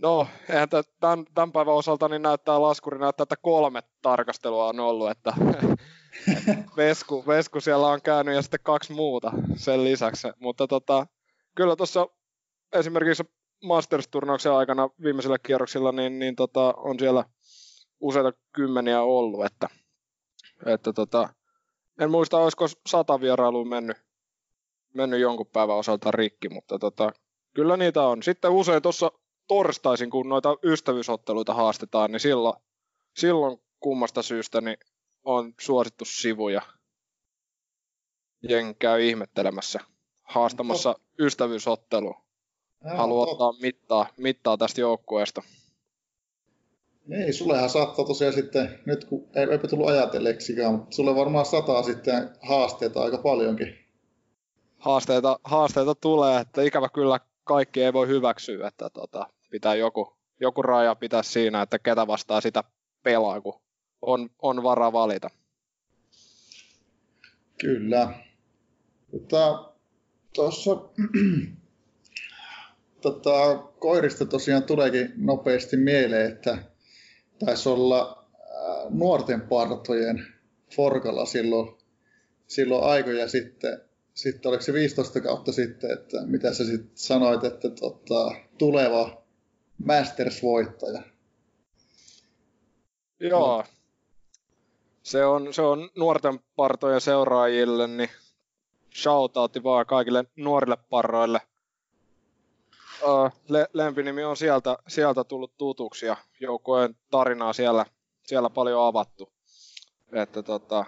No, 0.02 0.26
eihän 0.48 0.68
tämän, 1.00 1.24
tämän 1.34 1.52
päivän 1.52 1.74
osalta 1.74 2.08
niin 2.08 2.22
näyttää 2.22 2.62
laskuri 2.62 2.98
näyttää, 2.98 3.22
että 3.22 3.36
kolme 3.42 3.82
tarkastelua 4.02 4.68
on 4.68 4.80
ollut, 4.80 5.10
että 5.10 5.34
Vesku, 6.76 7.24
Vesku 7.26 7.60
siellä 7.60 7.86
on 7.86 8.02
käynyt 8.02 8.34
ja 8.34 8.42
sitten 8.42 8.60
kaksi 8.62 8.92
muuta 8.92 9.32
sen 9.56 9.84
lisäksi. 9.84 10.28
Mutta 10.40 10.66
tota, 10.66 11.06
kyllä 11.54 11.76
tuossa 11.76 12.06
esimerkiksi 12.72 13.24
Masters-turnauksen 13.64 14.52
aikana 14.52 14.88
viimeisellä 15.02 15.38
kierroksilla 15.38 15.92
niin, 15.92 16.18
niin 16.18 16.36
tota, 16.36 16.74
on 16.76 16.98
siellä 16.98 17.24
useita 18.00 18.32
kymmeniä 18.52 19.02
ollut, 19.02 19.44
että, 19.44 19.68
että 20.66 20.92
tota, 20.92 21.28
en 22.00 22.10
muista, 22.10 22.38
olisiko 22.38 22.66
sata 22.86 23.20
vierailua 23.20 23.64
mennyt, 23.64 23.96
mennyt 24.94 25.20
jonkun 25.20 25.46
päivän 25.46 25.76
osalta 25.76 26.10
rikki, 26.10 26.48
mutta 26.48 26.78
tota, 26.78 27.12
kyllä 27.54 27.76
niitä 27.76 28.02
on. 28.02 28.22
Sitten 28.22 28.50
usein 28.50 28.82
tuossa 28.82 29.10
torstaisin, 29.48 30.10
kun 30.10 30.28
noita 30.28 30.56
ystävyysotteluita 30.64 31.54
haastetaan, 31.54 32.12
niin 32.12 32.20
silloin, 32.20 32.56
silloin 33.16 33.60
kummasta 33.80 34.22
syystä 34.22 34.60
niin 34.60 34.76
on 35.24 35.54
suosittu 35.60 36.04
sivuja. 36.04 36.62
Jen 38.48 38.76
käy 38.76 39.02
ihmettelemässä, 39.02 39.80
haastamassa 40.22 40.90
no. 40.90 40.96
ystävyysottelu. 41.18 42.14
Haluaa 42.96 43.26
ottaa 43.26 43.52
mittaa, 43.52 44.06
mittaa 44.16 44.56
tästä 44.56 44.80
joukkueesta. 44.80 45.42
Niin, 47.06 47.34
sullehan 47.34 47.70
saattaa 47.70 48.04
tosiaan 48.04 48.34
sitten, 48.34 48.78
nyt 48.86 49.04
kun 49.04 49.28
ei, 49.34 49.46
eipä 49.50 49.68
tullut 49.68 49.88
ajatelleksikään, 49.88 50.72
mutta 50.72 50.96
sulle 50.96 51.16
varmaan 51.16 51.46
sataa 51.46 51.82
sitten 51.82 52.30
haasteita 52.42 53.02
aika 53.02 53.18
paljonkin. 53.18 53.78
Haasteita, 54.78 55.38
haasteita 55.44 55.94
tulee, 55.94 56.40
että 56.40 56.62
ikävä 56.62 56.88
kyllä 56.88 57.20
kaikki 57.44 57.82
ei 57.82 57.92
voi 57.92 58.08
hyväksyä, 58.08 58.68
että 58.68 58.90
tota, 58.90 59.26
pitää 59.50 59.74
joku, 59.74 60.16
joku 60.40 60.62
raja 60.62 60.94
pitää 60.94 61.22
siinä, 61.22 61.62
että 61.62 61.78
ketä 61.78 62.06
vastaa 62.06 62.40
sitä 62.40 62.64
pelaa, 63.02 63.40
kun 63.40 63.60
on, 64.02 64.30
on 64.42 64.62
varaa 64.62 64.92
valita. 64.92 65.30
Kyllä. 67.60 68.14
Tuossa 70.34 70.70
tota, 73.02 73.56
koirista 73.78 74.26
tosiaan 74.26 74.62
tuleekin 74.62 75.12
nopeasti 75.16 75.76
mieleen, 75.76 76.32
että 76.32 76.58
taisi 77.44 77.68
olla 77.68 78.26
äh, 78.34 78.90
nuorten 78.90 79.40
partojen 79.40 80.26
Forkalla 80.76 81.26
silloin, 81.26 81.76
silloin 82.46 82.84
aikoja 82.84 83.28
sitten, 83.28 83.80
sitten 84.14 84.48
oliko 84.48 84.62
se 84.62 84.72
15 84.72 85.20
kautta 85.20 85.52
sitten, 85.52 85.90
että 85.90 86.26
mitä 86.26 86.54
sä 86.54 86.64
sitten 86.64 86.90
sanoit, 86.94 87.44
että 87.44 87.70
tota, 87.70 88.34
tuleva 88.58 89.22
Masters-voittaja. 89.78 91.02
Joo. 93.20 93.64
Se 95.02 95.24
on, 95.24 95.54
se 95.54 95.62
on 95.62 95.90
nuorten 95.96 96.40
partojen 96.56 97.00
seuraajille, 97.00 97.86
niin 97.86 98.10
shoutoutti 98.94 99.62
vaan 99.62 99.86
kaikille 99.86 100.24
nuorille 100.36 100.76
parroille– 100.90 101.40
le- 103.48 103.68
lempinimi 103.72 104.24
on 104.24 104.36
sieltä, 104.36 104.78
sieltä 104.88 105.24
tullut 105.24 105.56
tutuksi 105.56 106.06
ja 106.06 106.16
joukkojen 106.40 106.96
tarinaa 107.10 107.52
siellä, 107.52 107.86
siellä 108.22 108.50
paljon 108.50 108.86
avattu. 108.86 109.32
Että 110.12 110.42
tota, 110.42 110.84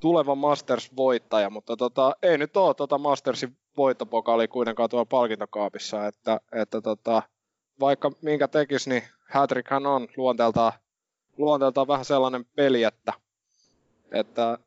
tuleva 0.00 0.34
Masters-voittaja, 0.34 1.50
mutta 1.50 1.76
tota, 1.76 2.16
ei 2.22 2.38
nyt 2.38 2.56
ole 2.56 2.74
tota 2.74 2.98
Mastersin 2.98 3.56
voittopokaali 3.76 4.48
kuitenkaan 4.48 4.90
tuolla 4.90 5.04
palkintokaapissa, 5.04 6.06
että, 6.06 6.40
että 6.52 6.80
tota, 6.80 7.22
vaikka 7.80 8.12
minkä 8.22 8.48
tekisi, 8.48 8.90
niin 8.90 9.02
Hattrickhan 9.30 9.86
on 9.86 10.08
luonteeltaan, 10.16 10.72
luonteeltaan 11.36 11.88
vähän 11.88 12.04
sellainen 12.04 12.44
peli, 12.56 12.82
että, 12.82 13.12
että 14.12 14.58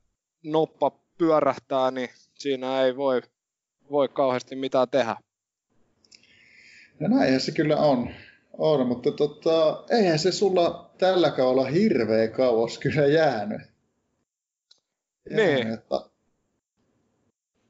noppa 0.44 0.92
pyörähtää, 1.18 1.92
niin 1.92 2.10
siinä 2.34 2.82
ei 2.82 2.96
voi, 2.96 3.22
voi 3.92 4.10
kauheasti 4.10 4.56
mitään 4.56 4.90
tehdä. 4.90 5.16
No 7.00 7.08
näinhän 7.08 7.42
se 7.42 7.52
kyllä 7.52 7.78
on. 7.78 8.10
on 8.58 8.88
mutta 8.88 9.12
tota, 9.12 9.84
eihän 9.90 10.20
se 10.20 10.32
sulla 10.32 10.90
tällä 10.98 11.32
kaudella 11.32 11.66
hirveä 11.66 12.28
kauas 12.28 12.78
kyllä 12.78 13.08
jäänyt. 13.08 13.73
Jäänyt 15.30 15.56
niin. 15.56 15.74
Että... 15.74 15.96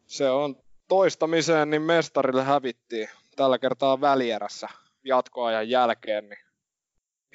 Se 0.06 0.30
on 0.30 0.56
toistamiseen, 0.88 1.70
niin 1.70 1.82
mestarille 1.82 2.44
hävittiin 2.44 3.10
tällä 3.36 3.60
kertaa 3.60 4.02
välierässä 4.02 4.68
jatkoajan 5.04 5.70
jälkeen, 5.70 6.30
niin 6.30 6.46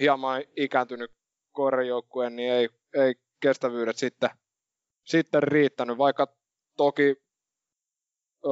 hieman 0.00 0.42
ikääntynyt 0.56 1.10
korjoukkue, 1.52 2.30
niin 2.30 2.52
ei, 2.52 2.68
ei 2.94 3.14
kestävyydet 3.40 3.96
sitten, 3.96 4.30
sitten 5.04 5.42
riittänyt, 5.42 5.98
vaikka 5.98 6.36
toki 6.76 7.16
ö, 8.44 8.48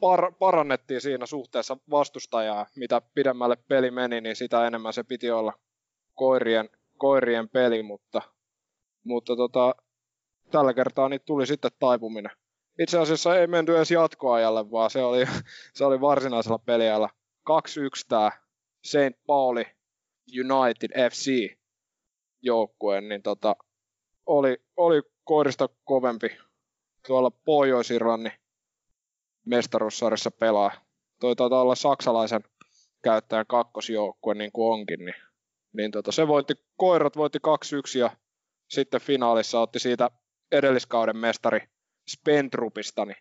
par, 0.00 0.32
parannettiin 0.38 1.00
siinä 1.00 1.26
suhteessa 1.26 1.76
vastustajaa, 1.90 2.66
mitä 2.76 3.02
pidemmälle 3.14 3.56
peli 3.68 3.90
meni, 3.90 4.20
niin 4.20 4.36
sitä 4.36 4.66
enemmän 4.66 4.92
se 4.92 5.04
piti 5.04 5.30
olla 5.30 5.52
koirien, 6.14 6.70
koirien 6.96 7.48
peli, 7.48 7.82
mutta, 7.82 8.22
mutta 9.04 9.36
tota, 9.36 9.74
tällä 10.50 10.74
kertaa 10.74 11.08
niin 11.08 11.20
tuli 11.26 11.46
sitten 11.46 11.70
taipuminen. 11.78 12.32
Itse 12.78 12.98
asiassa 12.98 13.38
ei 13.38 13.46
menty 13.46 13.76
edes 13.76 13.90
jatkoajalle, 13.90 14.70
vaan 14.70 14.90
se 14.90 15.02
oli, 15.02 15.24
se 15.76 15.84
oli 15.84 16.00
varsinaisella 16.00 16.58
peliajalla 16.58 17.08
2-1 17.50 17.52
tämä 18.08 18.30
St. 18.84 19.26
Pauli 19.26 19.66
United 20.40 21.10
FC 21.10 21.56
joukkue, 22.42 23.00
niin 23.00 23.22
tota, 23.22 23.56
oli, 24.26 24.56
oli 24.76 25.02
koirista 25.24 25.68
kovempi 25.84 26.36
tuolla 27.06 27.30
Pohjois-Irlannin 27.30 28.32
mestaruussarjassa 29.46 30.30
pelaa. 30.30 30.70
Toi 31.20 31.36
taitaa 31.36 31.62
olla 31.62 31.74
saksalaisen 31.74 32.44
käyttäjän 33.02 33.46
kakkosjoukkue, 33.46 34.34
niin 34.34 34.52
kuin 34.52 34.72
onkin, 34.72 35.04
niin, 35.04 35.14
niin 35.72 35.90
tota, 35.90 36.12
se 36.12 36.28
voitti, 36.28 36.54
koirat 36.76 37.16
voitti 37.16 37.38
2-1 37.38 37.98
ja 37.98 38.10
sitten 38.68 39.00
finaalissa 39.00 39.60
otti 39.60 39.78
siitä 39.78 40.10
edelliskauden 40.52 41.16
mestari 41.16 41.60
Spendrupista 42.08 43.04
niin 43.04 43.16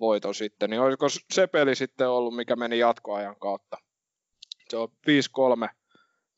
voiton 0.00 0.34
sitten, 0.34 0.70
niin 0.70 0.80
olisiko 0.80 1.06
se 1.32 1.46
peli 1.46 1.74
sitten 1.74 2.08
ollut, 2.08 2.36
mikä 2.36 2.56
meni 2.56 2.78
jatkoajan 2.78 3.36
kautta? 3.36 3.76
Se 4.68 4.76
on 4.76 4.88
5-3 5.66 5.68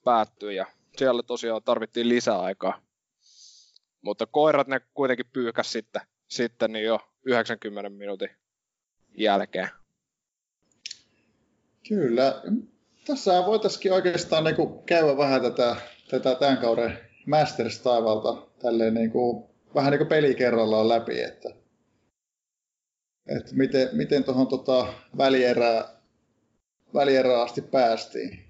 päättyi 0.04 0.56
ja 0.56 0.66
siellä 0.96 1.22
tosiaan 1.22 1.62
tarvittiin 1.62 2.08
lisäaikaa. 2.08 2.82
Mutta 4.00 4.26
koirat 4.26 4.66
ne 4.66 4.80
kuitenkin 4.94 5.26
pyyhkäs 5.32 5.72
sitten, 5.72 6.02
sitten 6.28 6.72
niin 6.72 6.84
jo 6.84 7.00
90 7.24 7.90
minuutin 7.90 8.30
jälkeen. 9.18 9.68
Kyllä. 11.88 12.42
Tässä 13.06 13.46
voitaisiin 13.46 13.92
oikeastaan 13.92 14.44
niin 14.44 14.56
kuin 14.56 14.84
käydä 14.84 15.16
vähän 15.16 15.42
tätä, 15.42 15.76
tätä 16.10 16.34
tämän 16.34 16.58
kauden 16.58 16.98
Masters-taivalta 17.26 18.46
tälleen 18.62 18.94
niin 18.94 19.10
kuin, 19.10 19.55
vähän 19.76 19.90
niin 19.90 19.98
kuin 19.98 20.08
peli 20.08 20.34
kerrallaan 20.34 20.88
läpi, 20.88 21.22
että, 21.22 21.48
että 23.26 23.54
miten, 23.54 23.88
miten 23.92 24.24
tuohon 24.24 24.46
tota 24.46 24.86
välierään, 25.18 25.84
välierään 26.94 27.42
asti 27.42 27.62
päästiin. 27.62 28.46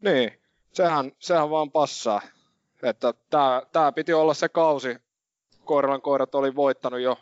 Niin, 0.00 0.32
sehän, 0.72 1.12
sehän 1.18 1.50
vaan 1.50 1.70
passaa. 1.70 2.20
Että 2.82 3.14
tämä, 3.30 3.62
tämä 3.72 3.92
piti 3.92 4.12
olla 4.12 4.34
se 4.34 4.48
kausi. 4.48 4.96
Koiralan 5.64 6.02
koirat 6.02 6.34
oli 6.34 6.54
voittanut 6.54 7.00
jo 7.00 7.18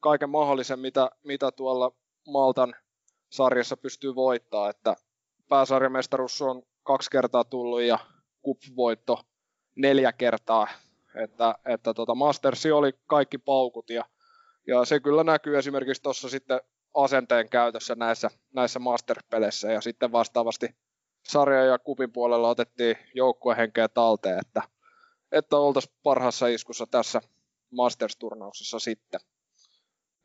kaiken 0.00 0.30
mahdollisen, 0.30 0.78
mitä, 0.78 1.10
mitä 1.24 1.52
tuolla 1.52 1.92
Maltan 2.28 2.74
sarjassa 3.30 3.76
pystyy 3.76 4.14
voittaa. 4.14 4.70
Että 4.70 4.96
pääsarjamestaruus 5.48 6.42
on 6.42 6.62
kaksi 6.82 7.10
kertaa 7.10 7.44
tullut 7.44 7.82
ja 7.82 7.98
kup-voitto 8.42 9.20
neljä 9.76 10.12
kertaa. 10.12 10.68
Että, 11.22 11.54
että 11.64 11.94
tota 11.94 12.14
Mastersi 12.14 12.72
oli 12.72 12.92
kaikki 13.06 13.38
paukut 13.38 13.90
ja, 13.90 14.04
ja 14.66 14.84
se 14.84 15.00
kyllä 15.00 15.24
näkyy 15.24 15.58
esimerkiksi 15.58 16.02
tuossa 16.02 16.28
sitten 16.28 16.60
asenteen 16.94 17.48
käytössä 17.48 17.94
näissä, 17.94 18.30
näissä 18.54 18.78
master-peleissä 18.78 19.72
ja 19.72 19.80
sitten 19.80 20.12
vastaavasti 20.12 20.74
sarja 21.28 21.64
ja 21.64 21.78
kupin 21.78 22.12
puolella 22.12 22.48
otettiin 22.48 22.96
joukkuehenkeä 23.14 23.88
talteen, 23.88 24.38
että, 24.38 24.62
että 25.32 25.56
oltaisiin 25.56 25.94
parhaassa 26.02 26.46
iskussa 26.46 26.86
tässä 26.86 27.20
Masters-turnauksessa 27.70 28.78
sitten. 28.78 29.20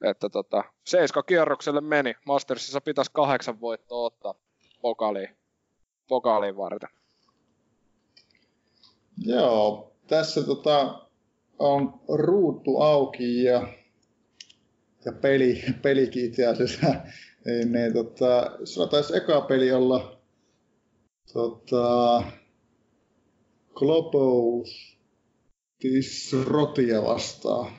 Että 0.03 0.29
tota, 0.29 0.63
seiska 0.85 1.23
kierrokselle 1.23 1.81
meni. 1.81 2.13
Mastersissa 2.25 2.81
pitäisi 2.81 3.11
kahdeksan 3.13 3.61
voittoa 3.61 4.05
ottaa 4.05 4.35
pokaaliin, 4.81 5.37
pokaaliin 6.07 6.57
varten. 6.57 6.89
Joo, 9.17 9.90
tässä 10.11 10.43
tota, 10.43 11.07
on 11.59 11.99
ruutu 12.07 12.81
auki 12.81 13.43
ja, 13.43 13.67
ja 15.05 15.11
peli, 15.11 15.63
pelikin 15.81 16.25
itse 16.25 16.47
asiassa. 16.47 16.87
niin, 17.45 17.71
niin, 17.71 17.93
tota, 17.93 18.51
sulla 18.63 18.87
taisi 18.87 19.17
eka 19.17 19.41
peli 19.41 19.71
olla 19.71 20.21
Tota, 21.33 22.23
Globous 23.73 24.97
Rotia 26.43 27.03
vastaan. 27.03 27.71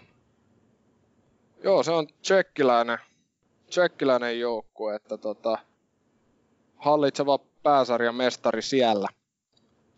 Joo, 1.64 1.82
se 1.82 1.90
on 1.90 2.06
tsekkiläinen, 2.22 2.98
tsekkiläinen 3.70 4.40
joukkue, 4.40 4.96
että 4.96 5.18
tota, 5.18 5.58
hallitseva 6.76 7.38
pääsarjan 7.38 8.14
mestari 8.14 8.62
siellä 8.62 9.08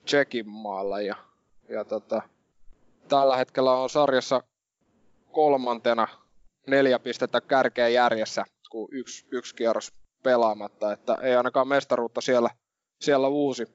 Tsekin 0.05 0.49
maalla 0.49 1.01
ja, 1.01 1.17
ja 1.69 1.85
tota, 1.85 2.23
tällä 3.09 3.37
hetkellä 3.37 3.73
on 3.73 3.91
sarjassa 3.91 4.43
kolmantena 5.33 6.09
neljä 6.67 6.99
pistettä 6.99 7.41
kärkeä 7.41 7.89
järjessä, 7.89 8.45
kun 8.71 8.89
yksi, 8.93 9.27
yksi 9.31 9.55
kierros 9.55 9.93
pelaamatta, 10.23 10.93
että 10.93 11.19
ei 11.23 11.37
ainakaan 11.37 11.69
mestaruutta 11.69 12.21
siellä– 12.21 12.51
siellä 13.05 13.29
uusi. 13.29 13.67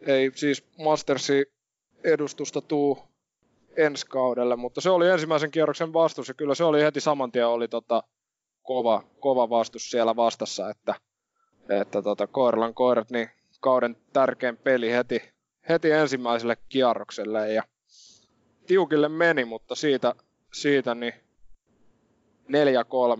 Ei 0.00 0.30
siis 0.34 0.64
Mastersi 0.78 1.52
edustusta 2.04 2.60
tuu 2.60 2.98
ensi 3.76 4.06
kaudelle, 4.06 4.56
mutta 4.56 4.80
se 4.80 4.90
oli 4.90 5.08
ensimmäisen 5.08 5.50
kierroksen 5.50 5.92
vastus 5.92 6.28
ja 6.28 6.34
kyllä 6.34 6.54
se 6.54 6.64
oli 6.64 6.82
heti 6.82 7.00
saman 7.00 7.32
tien 7.32 7.46
oli 7.46 7.68
tota 7.68 8.02
kova, 8.62 9.02
kova 9.20 9.50
vastus 9.50 9.90
siellä 9.90 10.16
vastassa, 10.16 10.70
että, 10.70 10.94
että 11.80 12.02
tota 12.02 12.26
Koirlan 12.26 12.74
koirat, 12.74 13.10
niin 13.10 13.30
kauden 13.60 13.96
tärkein 14.12 14.56
peli 14.56 14.92
heti, 14.92 15.32
heti 15.68 15.90
ensimmäiselle 15.90 16.56
kierrokselle 16.68 17.52
ja 17.52 17.62
tiukille 18.66 19.08
meni, 19.08 19.44
mutta 19.44 19.74
siitä, 19.74 20.14
siitä 20.52 20.94
niin 20.94 21.14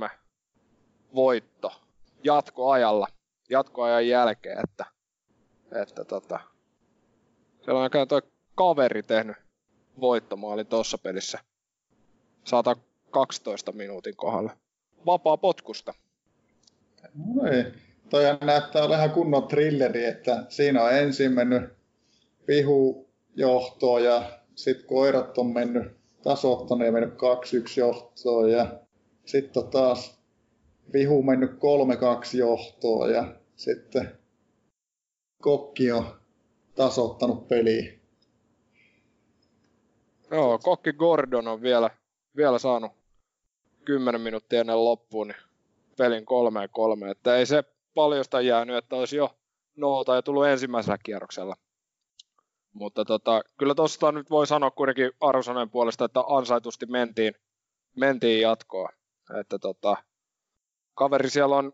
4-3 0.07 0.11
voitto 1.15 1.73
jatkoajalla, 2.25 3.09
jatkoajan 3.51 4.09
jälkeen, 4.09 4.59
että 4.65 4.85
että 5.83 6.05
tota, 6.05 6.41
siellä 7.65 7.81
on 7.81 8.09
toi 8.09 8.23
kaveri 8.55 9.03
tehnyt 9.03 9.37
voittomaali 10.01 10.65
tuossa 10.65 10.99
pelissä 10.99 11.39
112 12.45 13.73
minuutin 13.73 14.17
kohdalla. 14.17 14.57
Vapaa 15.07 15.37
potkusta. 15.37 15.95
No 17.35 17.47
ei. 17.47 17.65
Toi 18.11 18.25
näyttää 18.41 18.83
olevan 18.83 18.99
ihan 18.99 19.11
kunnon 19.11 19.49
trilleri, 19.49 20.05
että 20.05 20.45
siinä 20.49 20.83
on 20.83 20.93
ensin 20.95 21.33
mennyt 21.33 21.80
vihu 22.51 23.11
johtoon 23.37 24.05
ja 24.05 24.23
sitten 24.55 24.87
koirat 24.87 25.39
on 25.39 25.47
mennyt 25.47 25.97
tasoittanut 26.23 26.87
ja 26.87 26.93
mennyt 26.93 27.15
2-1 27.15 27.17
johtoon 27.77 28.51
ja 28.51 28.81
sitten 29.25 29.69
taas 29.71 30.21
vihu 30.93 31.23
mennyt 31.23 31.51
3-2 31.51 31.57
johtoon 32.39 33.13
ja 33.13 33.35
sitten 33.57 34.19
Kokki 35.43 35.93
on 35.93 36.05
tasoittanut 36.75 37.49
peliä. 37.49 37.93
Joo, 40.31 40.59
Kokki 40.59 40.93
Gordon 40.93 41.49
on 41.49 41.63
vielä, 41.63 41.91
vielä 42.37 42.59
saanut 42.59 42.93
10 43.85 44.21
minuuttia 44.21 44.61
ennen 44.61 44.85
loppuun 44.85 45.29
niin 45.29 45.37
pelin 45.99 46.25
kolmeen 46.25 46.69
kolme. 46.73 47.11
Että 47.11 47.37
ei 47.37 47.47
se 47.47 47.65
paljosta 47.95 48.41
jäänyt, 48.41 48.77
että 48.77 48.97
olisi 48.97 49.17
jo 49.17 49.31
noota 49.77 50.15
ja 50.15 50.23
tullut 50.23 50.47
ensimmäisellä 50.47 50.99
kierroksella. 51.03 51.57
Mutta 52.73 53.05
tota, 53.05 53.43
kyllä 53.59 53.75
tuosta 53.75 54.13
nyt 54.13 54.31
voi 54.31 54.47
sanoa 54.47 54.71
kuitenkin 54.71 55.11
Arvosanen 55.21 55.71
puolesta, 55.71 56.05
että 56.05 56.21
ansaitusti 56.21 56.87
mentiin, 56.87 57.35
mentiin 57.97 58.41
jatkoa. 58.41 58.89
Että 59.41 59.59
tota, 59.59 59.97
kaveri 60.95 61.31
siellä 61.31 61.57
on 61.57 61.73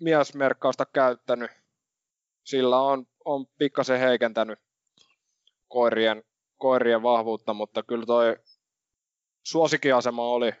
miesmerkkausta 0.00 0.86
käyttänyt 0.86 1.50
sillä 2.46 2.80
on, 2.80 3.06
on 3.24 3.46
pikkasen 3.58 4.00
heikentänyt 4.00 4.58
koirien, 5.68 6.24
koirien 6.56 7.02
vahvuutta, 7.02 7.54
mutta 7.54 7.82
kyllä 7.82 8.06
toi 8.06 8.36
suosikiasema 9.42 10.22
oli, 10.22 10.52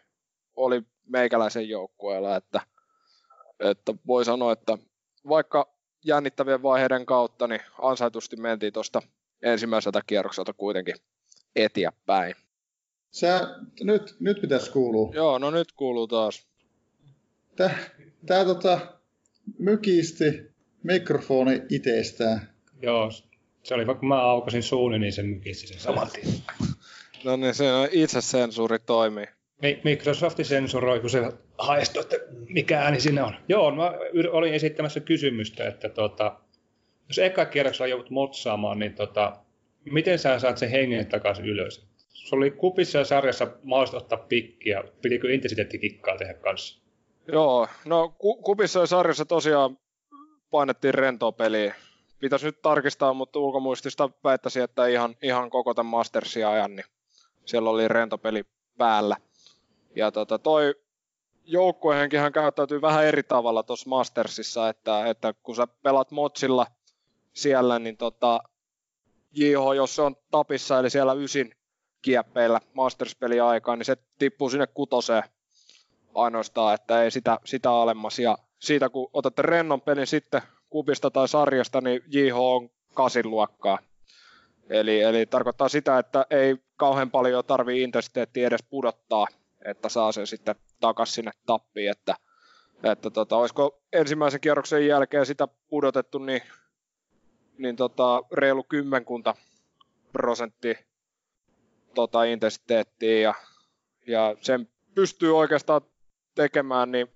oli 0.56 0.82
meikäläisen 1.08 1.68
joukkueella, 1.68 2.36
että, 2.36 2.60
että 3.60 3.94
voi 4.06 4.24
sanoa, 4.24 4.52
että 4.52 4.78
vaikka 5.28 5.74
jännittävien 6.04 6.62
vaiheiden 6.62 7.06
kautta, 7.06 7.46
niin 7.46 7.60
ansaitusti 7.82 8.36
mentiin 8.36 8.72
tuosta 8.72 9.02
ensimmäiseltä 9.42 10.00
kierrokselta 10.06 10.52
kuitenkin 10.52 10.94
eteenpäin. 11.56 12.34
Sä, 13.10 13.40
nyt, 13.80 14.16
nyt 14.20 14.40
pitäisi 14.40 14.70
kuulua. 14.70 15.14
Joo, 15.14 15.38
no 15.38 15.50
nyt 15.50 15.72
kuuluu 15.72 16.06
taas. 16.06 16.46
Tää, 17.56 17.78
tää 18.26 18.44
tota, 18.44 18.80
mykisti 19.58 20.24
mikrofoni 20.82 21.62
itsestään. 21.70 22.48
Joo, 22.82 23.10
se 23.62 23.74
oli 23.74 23.86
vaikka 23.86 24.06
mä 24.06 24.20
aukasin 24.22 24.62
suuni, 24.62 24.98
niin 24.98 25.12
se 25.12 25.22
mykisti 25.22 25.66
sen 25.66 25.80
saman 25.80 26.10
tien. 26.10 26.26
No 27.24 27.36
niin, 27.36 27.54
se 27.54 27.72
on 27.72 27.88
itse 27.92 28.20
sensuuri 28.20 28.78
toimii. 28.78 29.26
Microsoft 29.84 30.38
sensuroi, 30.42 31.00
kun 31.00 31.10
se 31.10 31.32
haistuu, 31.58 32.02
että 32.02 32.16
mikä 32.48 32.80
ääni 32.80 33.00
siinä 33.00 33.26
on. 33.26 33.34
Joo, 33.48 33.74
mä 33.74 33.92
olin 34.30 34.54
esittämässä 34.54 35.00
kysymystä, 35.00 35.68
että 35.68 35.88
tota, 35.88 36.40
jos 37.08 37.18
eka 37.18 37.44
kierroksella 37.44 37.86
joudut 37.86 38.10
motsaamaan, 38.10 38.78
niin 38.78 38.94
tota, 38.94 39.36
miten 39.84 40.18
sä 40.18 40.38
saat 40.38 40.58
sen 40.58 40.70
hengen 40.70 41.06
takaisin 41.06 41.44
ylös? 41.44 41.86
Se 42.08 42.36
oli 42.36 42.50
kupissa 42.50 42.98
ja 42.98 43.04
sarjassa 43.04 43.46
mahdollista 43.62 43.96
ottaa 43.96 44.18
pikkiä. 44.18 44.84
Pitikö 45.02 45.34
intensiteettikikkaa 45.34 46.16
tehdä 46.16 46.34
kanssa? 46.34 46.82
Joo, 47.32 47.68
no 47.84 48.14
ku- 48.18 48.42
kupissa 48.42 48.80
ja 48.80 48.86
sarjassa 48.86 49.24
tosiaan 49.24 49.78
painettiin 50.50 50.94
rentoa 50.94 51.32
peliä. 51.32 51.74
Pitäisi 52.20 52.46
nyt 52.46 52.62
tarkistaa, 52.62 53.14
mutta 53.14 53.38
ulkomuistista 53.38 54.10
väittäisin, 54.24 54.62
että 54.62 54.86
ihan, 54.86 55.16
ihan 55.22 55.50
koko 55.50 55.74
tämän 55.74 55.90
Mastersin 55.90 56.46
ajan, 56.46 56.76
niin 56.76 56.86
siellä 57.44 57.70
oli 57.70 57.88
rentopeli 57.88 58.44
päällä. 58.78 59.16
Ja 59.96 60.12
tota, 60.12 60.38
toi 60.38 60.74
joukkuehenkihän 61.44 62.32
käyttäytyy 62.32 62.82
vähän 62.82 63.04
eri 63.04 63.22
tavalla 63.22 63.62
tuossa 63.62 63.90
Mastersissa, 63.90 64.68
että, 64.68 65.06
että 65.06 65.34
kun 65.42 65.56
sä 65.56 65.66
pelat 65.66 66.10
motsilla 66.10 66.66
siellä, 67.36 67.78
niin 67.78 67.96
tota, 67.96 68.40
JH, 69.32 69.76
jos 69.76 69.96
se 69.96 70.02
on 70.02 70.16
tapissa, 70.30 70.78
eli 70.78 70.90
siellä 70.90 71.12
ysin 71.12 71.52
kieppeillä 72.02 72.60
Masters-peli 72.74 73.40
aikaan, 73.40 73.78
niin 73.78 73.86
se 73.86 73.96
tippuu 74.18 74.50
sinne 74.50 74.66
kutoseen 74.66 75.22
ainoastaan, 76.14 76.74
että 76.74 77.02
ei 77.02 77.10
sitä, 77.10 77.38
sitä 77.44 77.70
alemmas. 77.70 78.18
Ja 78.18 78.38
siitä 78.58 78.88
kun 78.88 79.10
otatte 79.12 79.42
rennon 79.42 79.80
pelin 79.80 80.06
sitten 80.06 80.42
kupista 80.70 81.10
tai 81.10 81.28
sarjasta, 81.28 81.80
niin 81.80 82.02
JH 82.06 82.36
on 82.36 82.70
kasin 82.94 83.30
luokkaa. 83.30 83.78
Eli, 84.70 85.00
eli 85.00 85.26
tarkoittaa 85.26 85.68
sitä, 85.68 85.98
että 85.98 86.26
ei 86.30 86.56
kauhean 86.76 87.10
paljon 87.10 87.44
tarvii 87.44 87.82
intensiteettiä 87.82 88.46
edes 88.46 88.62
pudottaa, 88.70 89.26
että 89.64 89.88
saa 89.88 90.12
sen 90.12 90.26
sitten 90.26 90.54
takas 90.80 91.14
sinne 91.14 91.30
tappiin, 91.46 91.90
että, 91.90 92.14
että 92.82 93.10
tota, 93.10 93.36
olisiko 93.36 93.82
ensimmäisen 93.92 94.40
kierroksen 94.40 94.86
jälkeen 94.86 95.26
sitä 95.26 95.48
pudotettu, 95.68 96.18
niin, 96.18 96.42
niin 97.58 97.76
tota, 97.76 98.22
reilu 98.32 98.62
kymmenkunta 98.62 99.34
prosenttia 100.12 100.74
tota, 101.94 102.24
intensiteettiä 102.24 103.18
ja, 103.20 103.34
ja 104.06 104.36
sen 104.40 104.68
pystyy 104.94 105.38
oikeastaan 105.38 105.80
tekemään 106.34 106.92
niin 106.92 107.06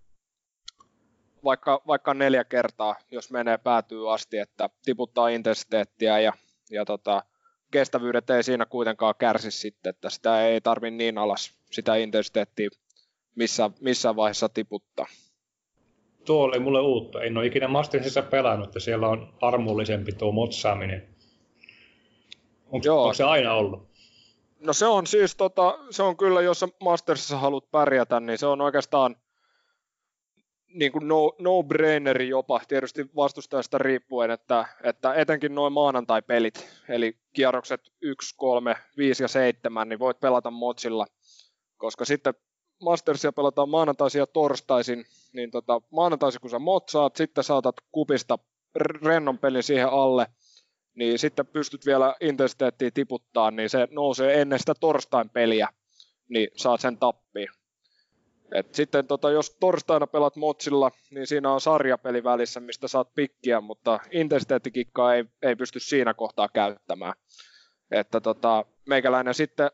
vaikka, 1.44 1.82
vaikka 1.86 2.14
neljä 2.14 2.44
kertaa, 2.44 2.96
jos 3.10 3.30
menee 3.30 3.58
päätyy 3.58 4.12
asti, 4.12 4.38
että 4.38 4.70
tiputtaa 4.84 5.28
intensiteettiä 5.28 6.18
ja, 6.18 6.32
ja 6.70 6.84
tota, 6.84 7.22
kestävyydet 7.70 8.30
ei 8.30 8.42
siinä 8.42 8.66
kuitenkaan 8.66 9.14
kärsi 9.18 9.50
sitten, 9.50 9.90
että 9.90 10.10
sitä 10.10 10.46
ei 10.46 10.60
tarvi 10.60 10.90
niin 10.90 11.18
alas 11.18 11.54
sitä 11.70 11.96
intensiteettiä 11.96 12.70
missä, 13.34 13.70
missä 13.80 14.16
vaiheessa 14.16 14.48
tiputtaa. 14.48 15.06
Tuo 16.24 16.44
oli 16.44 16.58
mulle 16.58 16.80
uutta. 16.80 17.22
En 17.22 17.36
ole 17.36 17.46
ikinä 17.46 17.68
Mastersissa 17.68 18.22
pelannut, 18.22 18.68
että 18.68 18.80
siellä 18.80 19.08
on 19.08 19.34
armollisempi 19.40 20.12
tuo 20.12 20.32
motsaaminen. 20.32 21.08
Onko, 22.72 22.86
Joo. 22.86 23.02
onko 23.02 23.14
se 23.14 23.24
aina 23.24 23.54
ollut? 23.54 23.90
No 24.60 24.72
se 24.72 24.86
on 24.86 25.06
siis, 25.06 25.36
tota, 25.36 25.78
se 25.90 26.02
on 26.02 26.16
kyllä, 26.16 26.42
jos 26.42 26.64
Mastersissa 26.80 27.38
haluat 27.38 27.70
pärjätä, 27.70 28.20
niin 28.20 28.38
se 28.38 28.46
on 28.46 28.60
oikeastaan 28.60 29.16
niin 30.74 30.92
kuin 30.92 31.08
no, 31.08 31.32
no-braineri 31.38 32.28
jopa, 32.28 32.60
tietysti 32.68 33.06
vastustajasta 33.16 33.78
riippuen, 33.78 34.30
että, 34.30 34.64
että 34.82 35.14
etenkin 35.14 35.54
noin 35.54 35.72
maanantai-pelit, 35.72 36.68
eli 36.88 37.16
kierrokset 37.32 37.92
1, 38.00 38.34
3, 38.36 38.76
5 38.96 39.24
ja 39.24 39.28
7, 39.28 39.88
niin 39.88 39.98
voit 39.98 40.20
pelata 40.20 40.50
motsilla, 40.50 41.06
koska 41.76 42.04
sitten 42.04 42.34
Mastersia 42.80 43.32
pelataan 43.32 43.68
maanantaisin 43.68 44.18
ja 44.18 44.26
torstaisin, 44.26 45.04
niin 45.32 45.50
tota, 45.50 45.80
maanantaisin 45.90 46.40
kun 46.40 46.50
sä 46.50 46.58
motsaat, 46.58 47.16
sitten 47.16 47.44
saatat 47.44 47.76
kupista 47.92 48.38
rennon 49.02 49.38
pelin 49.38 49.62
siihen 49.62 49.88
alle, 49.88 50.26
niin 50.94 51.18
sitten 51.18 51.46
pystyt 51.46 51.86
vielä 51.86 52.16
intensiteettiä 52.20 52.90
tiputtaa, 52.90 53.50
niin 53.50 53.70
se 53.70 53.88
nousee 53.90 54.40
ennen 54.40 54.58
sitä 54.58 54.74
torstain 54.80 55.30
peliä, 55.30 55.68
niin 56.28 56.48
saat 56.56 56.80
sen 56.80 56.98
tappiin. 56.98 57.48
Et 58.54 58.74
sitten 58.74 59.06
tota, 59.06 59.30
jos 59.30 59.56
torstaina 59.60 60.06
pelat 60.06 60.36
motsilla, 60.36 60.90
niin 61.10 61.26
siinä 61.26 61.52
on 61.52 61.60
sarjapeli 61.60 62.24
välissä, 62.24 62.60
mistä 62.60 62.88
saat 62.88 63.14
pikkiä, 63.14 63.60
mutta 63.60 64.00
intensiteettikikkaa 64.10 65.14
ei, 65.14 65.24
ei 65.42 65.56
pysty 65.56 65.80
siinä 65.80 66.14
kohtaa 66.14 66.48
käyttämään. 66.48 67.14
Että 67.90 68.20
tota, 68.20 68.64
meikäläinen 68.88 69.34
sitten 69.34 69.70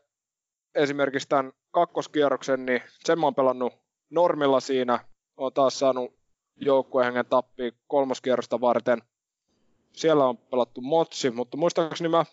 esimerkiksi 0.77 1.29
tämän 1.29 1.53
kakkoskierroksen, 1.71 2.65
niin 2.65 2.81
sen 3.05 3.19
mä 3.19 3.25
oon 3.25 3.35
pelannut 3.35 3.73
normilla 4.09 4.59
siinä, 4.59 5.05
oon 5.37 5.53
taas 5.53 5.79
saanut 5.79 6.13
joukkuehengen 6.55 7.25
tappi 7.25 7.73
kolmoskierrosta 7.87 8.61
varten. 8.61 9.01
Siellä 9.93 10.25
on 10.25 10.37
pelattu 10.37 10.81
motsi, 10.81 11.31
mutta 11.31 11.57
muistaakseni 11.57 12.09
mä 12.09 12.25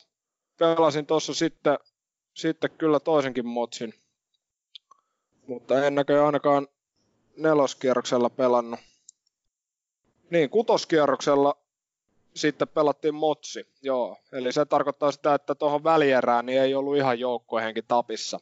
pelasin 0.58 1.06
tuossa 1.06 1.34
sitten, 1.34 1.78
sitten 2.34 2.70
kyllä 2.70 3.00
toisenkin 3.00 3.46
motsin. 3.46 3.94
Mutta 5.46 5.86
en 5.86 5.94
näköjään 5.94 6.26
ainakaan 6.26 6.68
neloskierroksella 7.36 8.30
pelannut. 8.30 8.80
Niin, 10.30 10.50
kutoskierroksella 10.50 11.63
sitten 12.36 12.68
pelattiin 12.68 13.14
motsi, 13.14 13.66
joo. 13.82 14.16
Eli 14.32 14.52
se 14.52 14.64
tarkoittaa 14.64 15.12
sitä, 15.12 15.34
että 15.34 15.54
tuohon 15.54 15.84
välierään 15.84 16.46
niin 16.46 16.60
ei 16.60 16.74
ollut 16.74 16.96
ihan 16.96 17.18
joukkoihenki 17.18 17.82
tapissa. 17.82 18.40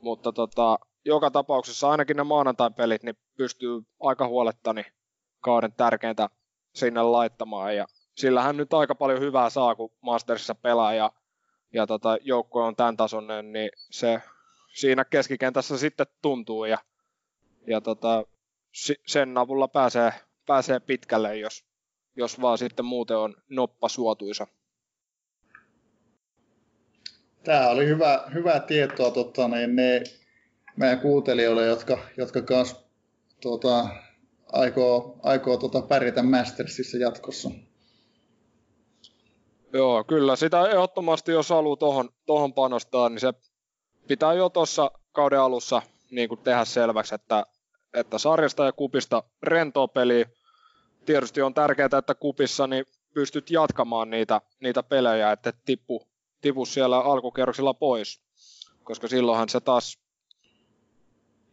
Mutta 0.00 0.32
tota, 0.32 0.78
joka 1.04 1.30
tapauksessa 1.30 1.90
ainakin 1.90 2.16
ne 2.16 2.22
maanantai-pelit 2.22 3.02
niin 3.02 3.18
pystyy 3.36 3.82
aika 4.00 4.26
huolettani 4.26 4.84
kauden 5.40 5.72
tärkeintä 5.72 6.28
sinne 6.74 7.02
laittamaan. 7.02 7.76
Ja 7.76 7.86
sillähän 8.16 8.56
nyt 8.56 8.74
aika 8.74 8.94
paljon 8.94 9.20
hyvää 9.20 9.50
saa, 9.50 9.74
kun 9.74 9.90
Mastersissa 10.00 10.54
pelaa 10.54 10.94
ja, 10.94 11.12
ja 11.72 11.86
tota, 11.86 12.18
joukko 12.20 12.64
on 12.64 12.76
tämän 12.76 12.96
tasoinen, 12.96 13.52
niin 13.52 13.70
se 13.90 14.22
siinä 14.74 15.04
keskikentässä 15.04 15.78
sitten 15.78 16.06
tuntuu 16.22 16.64
ja, 16.64 16.78
ja 17.66 17.80
tota, 17.80 18.24
sen 19.06 19.38
avulla 19.38 19.68
pääsee, 19.68 20.12
pääsee 20.46 20.80
pitkälle, 20.80 21.38
jos, 21.38 21.64
jos 22.16 22.40
vaan 22.40 22.58
sitten 22.58 22.84
muuten 22.84 23.16
on 23.16 23.34
noppa 23.48 23.88
suotuisa. 23.88 24.46
Tämä 27.44 27.68
oli 27.68 27.86
hyvä, 27.86 28.24
hyvä 28.34 28.60
tietoa 28.60 29.10
totta, 29.10 29.48
niin 29.48 29.76
ne 29.76 30.02
meidän 30.76 31.00
kuuntelijoille, 31.00 31.66
jotka, 31.66 31.98
jotka 32.16 32.42
kans, 32.42 32.76
tuota, 33.40 33.88
aikoo, 34.52 35.18
aikoo 35.22 35.56
tuota, 35.56 35.82
pärjätä 35.82 36.22
Mastersissa 36.22 36.98
jatkossa. 36.98 37.50
Joo, 39.72 40.04
kyllä. 40.04 40.36
Sitä 40.36 40.68
ehdottomasti, 40.68 41.32
jos 41.32 41.50
haluaa 41.50 41.76
tuohon 41.76 42.08
tohon 42.26 42.52
panostaa, 42.52 43.08
niin 43.08 43.20
se 43.20 43.32
pitää 44.08 44.32
jo 44.34 44.48
tuossa 44.48 44.90
kauden 45.12 45.40
alussa 45.40 45.82
niin 46.10 46.28
kuin 46.28 46.40
tehdä 46.40 46.64
selväksi, 46.64 47.14
että, 47.14 47.46
että 47.94 48.18
sarjasta 48.18 48.64
ja 48.64 48.72
kupista 48.72 49.22
rentoa 49.42 49.88
peliä. 49.88 50.28
Tietysti 51.06 51.42
on 51.42 51.54
tärkeää, 51.54 51.98
että 51.98 52.14
kupissa 52.14 52.66
niin 52.66 52.84
pystyt 53.14 53.50
jatkamaan 53.50 54.10
niitä, 54.10 54.40
niitä 54.60 54.82
pelejä, 54.82 55.32
että 55.32 55.50
et 55.50 55.56
tippu, 55.64 56.08
tipu 56.40 56.66
siellä 56.66 56.98
alkukerroksilla 56.98 57.74
pois, 57.74 58.20
koska 58.84 59.08
silloinhan 59.08 59.48
se 59.48 59.60
taas 59.60 59.98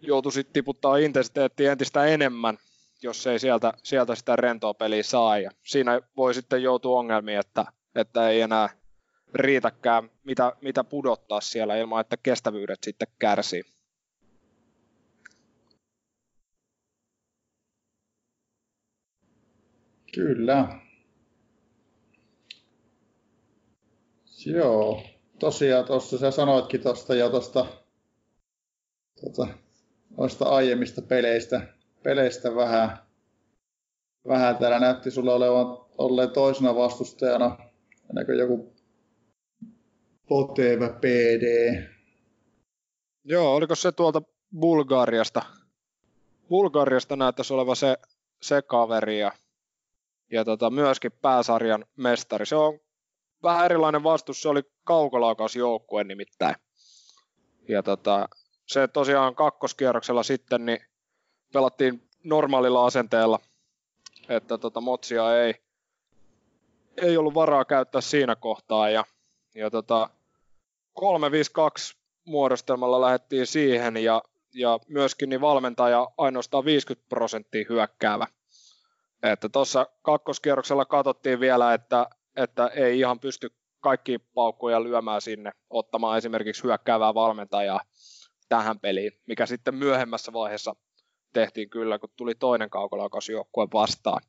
joutuisi 0.01 0.43
tiputtaa 0.43 0.97
intensiteettiä 0.97 1.71
entistä 1.71 2.05
enemmän, 2.05 2.57
jos 3.03 3.27
ei 3.27 3.39
sieltä, 3.39 3.73
sieltä 3.83 4.15
sitä 4.15 4.35
rentoa 4.35 4.73
peliä 4.73 5.03
saa. 5.03 5.37
Ja 5.37 5.51
siinä 5.63 6.01
voi 6.17 6.33
sitten 6.33 6.63
joutua 6.63 6.99
ongelmiin, 6.99 7.39
että, 7.39 7.65
että 7.95 8.29
ei 8.29 8.41
enää 8.41 8.69
riitäkään, 9.33 10.09
mitä, 10.23 10.53
mitä 10.61 10.83
pudottaa 10.83 11.41
siellä 11.41 11.75
ilman, 11.75 12.01
että 12.01 12.17
kestävyydet 12.17 12.79
sitten 12.83 13.07
kärsii. 13.19 13.63
Kyllä. 20.15 20.79
Joo. 24.45 25.03
tosiaan 25.39 25.85
tuossa 25.85 26.17
sä 26.17 26.31
sanoitkin 26.31 26.81
tuosta 26.81 27.15
jo 27.15 27.29
tuosta 27.29 27.65
tota, 29.21 29.47
noista 30.17 30.45
aiemmista 30.45 31.01
peleistä, 31.01 31.67
peleistä 32.03 32.55
vähän, 32.55 32.97
vähän 34.27 34.57
täällä 34.57 34.79
näytti 34.79 35.11
sulle 35.11 35.33
olevan 35.33 35.77
olleen 35.97 36.29
toisena 36.29 36.75
vastustajana, 36.75 37.57
ennen 38.09 38.37
joku 38.37 38.73
Poteva 40.27 40.89
PD. 40.89 41.77
Joo, 43.23 43.55
oliko 43.55 43.75
se 43.75 43.91
tuolta 43.91 44.21
Bulgariasta? 44.59 45.41
Bulgariasta 46.49 47.15
näyttäisi 47.15 47.53
oleva 47.53 47.75
se, 47.75 47.97
se 48.41 48.61
kaveri 48.61 49.19
ja, 49.19 49.31
ja 50.31 50.45
tota, 50.45 50.69
myöskin 50.69 51.11
pääsarjan 51.11 51.85
mestari. 51.97 52.45
Se 52.45 52.55
on 52.55 52.79
vähän 53.43 53.65
erilainen 53.65 54.03
vastus, 54.03 54.41
se 54.41 54.49
oli 54.49 54.61
kaukolaukausjoukkue 54.83 56.03
nimittäin. 56.03 56.55
Ja 57.69 57.83
tota, 57.83 58.29
se 58.67 58.87
tosiaan 58.87 59.35
kakkoskierroksella 59.35 60.23
sitten 60.23 60.65
niin 60.65 60.79
pelattiin 61.53 62.09
normaalilla 62.23 62.85
asenteella, 62.85 63.39
että 64.29 64.57
tota, 64.57 64.81
Motsia 64.81 65.41
ei, 65.43 65.53
ei 66.97 67.17
ollut 67.17 67.33
varaa 67.33 67.65
käyttää 67.65 68.01
siinä 68.01 68.35
kohtaa 68.35 68.89
ja, 68.89 69.05
ja 69.55 69.69
tota, 69.69 70.09
352 70.93 71.97
muodostelmalla 72.25 73.01
lähdettiin 73.01 73.47
siihen 73.47 73.97
ja, 73.97 74.21
ja 74.53 74.79
myöskin 74.87 75.29
niin 75.29 75.41
valmentaja 75.41 76.07
ainoastaan 76.17 76.65
50 76.65 77.09
prosenttia 77.09 77.65
hyökkäävä. 77.69 78.27
Että 79.23 79.49
tuossa 79.49 79.87
kakkoskierroksella 80.01 80.85
katsottiin 80.85 81.39
vielä, 81.39 81.73
että, 81.73 82.07
että 82.35 82.67
ei 82.67 82.99
ihan 82.99 83.19
pysty 83.19 83.49
kaikki 83.79 84.19
paukkuja 84.19 84.83
lyömään 84.83 85.21
sinne, 85.21 85.51
ottamaan 85.69 86.17
esimerkiksi 86.17 86.63
hyökkäävää 86.63 87.13
valmentajaa 87.13 87.81
tähän 88.49 88.79
peliin, 88.79 89.11
mikä 89.27 89.45
sitten 89.45 89.75
myöhemmässä 89.75 90.33
vaiheessa 90.33 90.75
tehtiin 91.33 91.69
kyllä, 91.69 91.99
kun 91.99 92.09
tuli 92.17 92.35
toinen 92.35 92.69
kaukolaukasjoukkue 92.69 93.67
vastaan. 93.73 94.21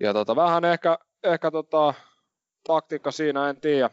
Ja 0.00 0.12
tota, 0.12 0.36
vähän 0.36 0.64
ehkä, 0.64 0.98
ehkä 1.24 1.50
tota, 1.50 1.94
taktiikka 2.66 3.10
siinä, 3.10 3.50
en 3.50 3.60
tiedä. 3.60 3.90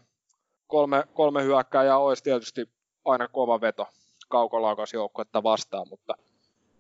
Kolme, 0.68 1.04
kolme 1.14 1.44
hyökkääjää 1.44 1.98
olisi 1.98 2.24
tietysti 2.24 2.70
aina 3.06 3.28
kova 3.28 3.62
veto 3.62 3.88
kaukolaukasjoukkuetta 4.30 5.44
vastaan, 5.44 5.88
mutta 5.90 6.14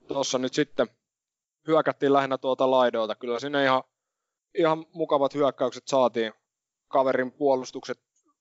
tuossa 0.08 0.38
nyt 0.38 0.54
sitten 0.54 0.88
hyökättiin 1.68 2.14
lähinnä 2.14 2.38
tuolta 2.38 2.72
laidoilta. 2.72 3.16
Kyllä 3.16 3.40
sinne 3.40 3.64
ihan, 3.64 3.84
ihan 4.58 4.86
mukavat 4.94 5.34
hyökkäykset 5.34 5.88
saatiin. 5.88 6.34
Kaverin 6.88 7.32
puolustukset 7.32 8.00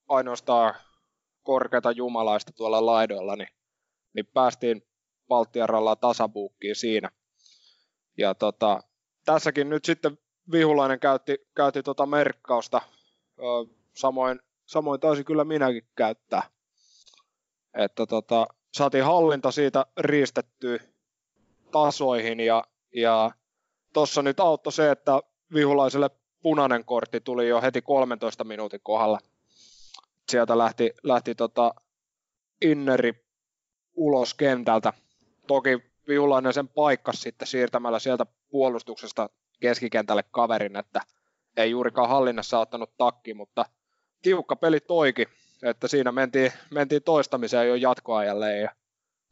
ainoastaan 0.08 0.74
korkeata 1.42 1.90
jumalaista 1.90 2.52
tuolla 2.52 2.86
laidoilla, 2.86 3.36
niin 3.36 3.48
niin 4.14 4.26
päästiin 4.26 4.82
Baltiaralla 5.28 5.96
tasabuukkiin 5.96 6.76
siinä. 6.76 7.10
Ja 8.18 8.34
tota, 8.34 8.80
tässäkin 9.24 9.68
nyt 9.68 9.84
sitten 9.84 10.18
Vihulainen 10.52 11.00
käytti, 11.00 11.38
käytti 11.56 11.82
tota 11.82 12.06
merkkausta. 12.06 12.80
Samoin, 13.96 14.40
samoin 14.66 15.00
taisi 15.00 15.24
kyllä 15.24 15.44
minäkin 15.44 15.88
käyttää. 15.96 16.42
Että 17.78 18.06
tota, 18.06 18.46
saatiin 18.74 19.04
hallinta 19.04 19.50
siitä 19.50 19.86
riistettyä 20.00 20.78
tasoihin 21.72 22.40
ja, 22.40 22.64
ja 22.94 23.30
tuossa 23.92 24.22
nyt 24.22 24.40
auttoi 24.40 24.72
se, 24.72 24.90
että 24.90 25.20
Vihulaiselle 25.54 26.10
punainen 26.42 26.84
kortti 26.84 27.20
tuli 27.20 27.48
jo 27.48 27.62
heti 27.62 27.82
13 27.82 28.44
minuutin 28.44 28.80
kohdalla. 28.82 29.18
Sieltä 30.28 30.58
lähti, 30.58 30.94
lähti 31.02 31.34
tota 31.34 31.74
Inneri 32.62 33.24
ulos 33.94 34.34
kentältä. 34.34 34.92
Toki 35.46 35.82
Viulainen 36.08 36.52
sen 36.52 36.68
paikkas 36.68 37.22
sitten 37.22 37.48
siirtämällä 37.48 37.98
sieltä 37.98 38.26
puolustuksesta 38.50 39.30
keskikentälle 39.60 40.24
kaverin, 40.30 40.76
että 40.76 41.00
ei 41.56 41.70
juurikaan 41.70 42.08
hallinnassa 42.08 42.58
ottanut 42.58 42.96
takki, 42.96 43.34
mutta 43.34 43.64
tiukka 44.22 44.56
peli 44.56 44.80
toiki, 44.80 45.28
että 45.62 45.88
siinä 45.88 46.12
mentiin, 46.12 46.52
mentiin 46.70 47.02
toistamiseen 47.02 47.68
jo 47.68 47.74
jatkoajalle 47.74 48.58
ja 48.58 48.70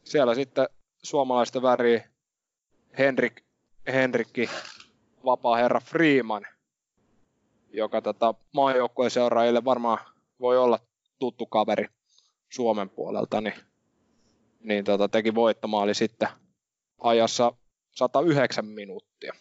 siellä 0.05 0.34
sitten 0.34 0.68
suomalaisten 1.02 1.62
väri 1.62 2.05
Henrik, 2.98 3.44
Henrikki, 3.87 4.51
vapaa 5.25 5.57
herra 5.57 5.81
Freeman, 5.81 6.47
joka 7.73 8.03
tota, 8.03 8.35
maajoukkueen 8.53 9.11
seuraajille 9.11 9.65
varmaan 9.65 9.99
voi 10.41 10.59
olla 10.59 10.79
tuttu 11.19 11.47
kaveri 11.47 11.87
Suomen 12.49 12.91
puolelta, 12.91 13.41
niin 13.41 13.55
niin 14.63 14.85
tota, 14.85 15.09
teki 15.09 15.35
voittomaali 15.35 15.95
sitten 15.95 16.29
ajassa 17.01 17.53
109 17.91 18.67
minuuttia. 18.67 19.33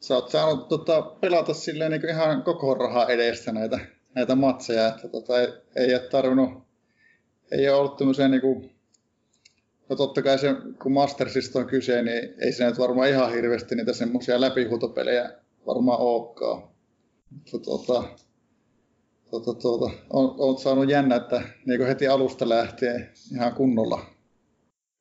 Sä 0.00 0.14
oot 0.14 0.30
saanut 0.30 0.68
tota, 0.68 1.02
pelata 1.02 1.54
silleen 1.54 1.90
niin 1.90 2.08
ihan 2.08 2.42
koko 2.42 2.74
rahaa 2.74 3.06
edestä 3.06 3.52
näitä, 3.52 3.78
näitä 4.14 4.34
matseja, 4.34 4.88
että 4.88 5.08
tota, 5.08 5.40
ei, 5.40 5.48
ei 5.76 5.94
ole 5.94 6.08
tarvinnut, 6.08 6.50
ei 7.52 7.68
ole 7.68 7.78
ollut 7.78 7.96
tämmöisiä 7.96 8.28
niin 8.28 8.79
no 9.90 9.96
totta 9.96 10.22
kai 10.22 10.38
se, 10.38 10.54
kun 10.82 10.92
Mastersista 10.92 11.58
on 11.58 11.66
kyse, 11.66 12.02
niin 12.02 12.34
ei 12.38 12.52
se 12.52 12.66
nyt 12.66 12.78
varmaan 12.78 13.08
ihan 13.08 13.32
hirveästi 13.32 13.74
niitä 13.74 13.92
semmoisia 13.92 14.40
läpihuutopelejä 14.40 15.30
varmaan 15.66 16.00
olekaan. 16.00 16.62
Mutta 17.30 17.58
tota, 17.70 18.04
tuota, 19.30 19.54
tuota, 19.54 19.90
on, 20.10 20.34
on 20.38 20.58
saanut 20.58 20.90
jännä, 20.90 21.16
että 21.16 21.42
niin 21.66 21.86
heti 21.86 22.08
alusta 22.08 22.48
lähtien 22.48 23.10
ihan 23.34 23.54
kunnolla. 23.54 24.00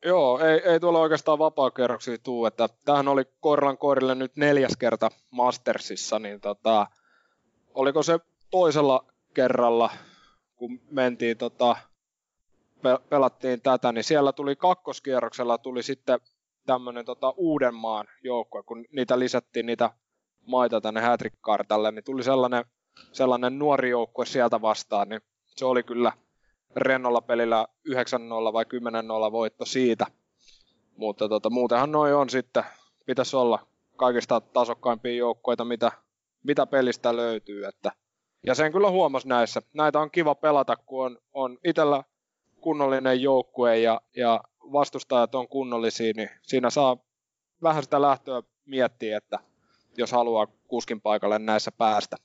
Joo, 0.06 0.40
ei, 0.40 0.62
ei 0.66 0.80
tuolla 0.80 1.00
oikeastaan 1.00 1.40
vapaa-kerroksia 1.40 2.18
tuu, 2.24 2.46
että 2.46 2.70
tähän 2.86 3.08
oli 3.08 3.24
Korlan 3.40 3.78
koirille 3.78 4.16
nyt 4.16 4.36
neljäs 4.36 4.78
kerta 4.78 5.10
Mastersissa, 5.32 6.20
niin 6.20 6.42
tota, 6.42 6.88
oliko 7.74 8.04
se 8.04 8.20
toisella 8.52 9.06
kerralla, 9.34 9.90
kun 10.56 10.80
mentiin 10.92 11.38
tota, 11.38 11.76
pelattiin 13.10 13.62
tätä, 13.62 13.92
niin 13.92 14.04
siellä 14.04 14.34
tuli 14.34 14.56
kakkoskierroksella 14.56 15.58
tuli 15.58 15.84
sitten 15.84 16.20
tämmöinen 16.66 17.06
tota 17.06 17.34
Uudenmaan 17.38 18.08
joukkue, 18.24 18.64
kun 18.64 18.86
niitä 18.92 19.20
lisättiin 19.20 19.66
niitä 19.66 19.90
maita 20.48 20.82
tänne 20.82 21.02
Hätrik-kartalle, 21.02 21.92
niin 21.92 22.04
tuli 22.04 22.24
sellainen 22.24 22.66
sellainen 23.12 23.60
nuori 23.60 23.90
joukkue 23.90 24.26
sieltä 24.26 24.62
vastaan, 24.62 25.10
niin 25.10 25.22
se 25.46 25.66
oli 25.66 25.84
kyllä 25.84 26.14
rennolla 26.76 27.22
pelillä 27.22 27.68
9-0 27.90 27.94
vai 28.54 28.64
10-0 29.30 29.32
voitto 29.32 29.66
siitä. 29.66 30.06
Mutta 30.96 31.30
tota, 31.30 31.50
muutenhan 31.50 31.92
noin 31.92 32.16
on 32.16 32.30
sitten, 32.30 32.64
pitäisi 33.06 33.36
olla 33.36 33.68
kaikista 33.96 34.42
tasokkaimpia 34.42 35.16
joukkoita, 35.16 35.66
mitä, 35.66 35.92
mitä 36.44 36.66
pelistä 36.66 37.16
löytyy. 37.16 37.66
Että, 37.66 37.92
ja 38.46 38.56
sen 38.56 38.72
kyllä 38.72 38.90
huomasi 38.90 39.28
näissä. 39.28 39.62
Näitä 39.74 40.00
on 40.00 40.12
kiva 40.12 40.36
pelata, 40.36 40.76
kun 40.76 41.06
on, 41.06 41.18
on 41.34 41.58
itsellä 41.64 42.04
kunnollinen 42.62 43.22
joukkue 43.22 43.80
ja, 43.80 44.02
ja 44.16 44.44
vastustajat 44.72 45.36
on 45.36 45.48
kunnollisia, 45.48 46.14
niin 46.16 46.30
siinä 46.42 46.70
saa 46.70 46.98
vähän 47.64 47.84
sitä 47.84 48.02
lähtöä 48.02 48.44
miettiä, 48.66 49.18
että 49.18 49.40
jos 49.98 50.12
haluaa 50.12 50.48
kuskin 50.68 51.02
paikalle 51.02 51.40
näissä 51.40 51.72
päästä. 51.72 52.18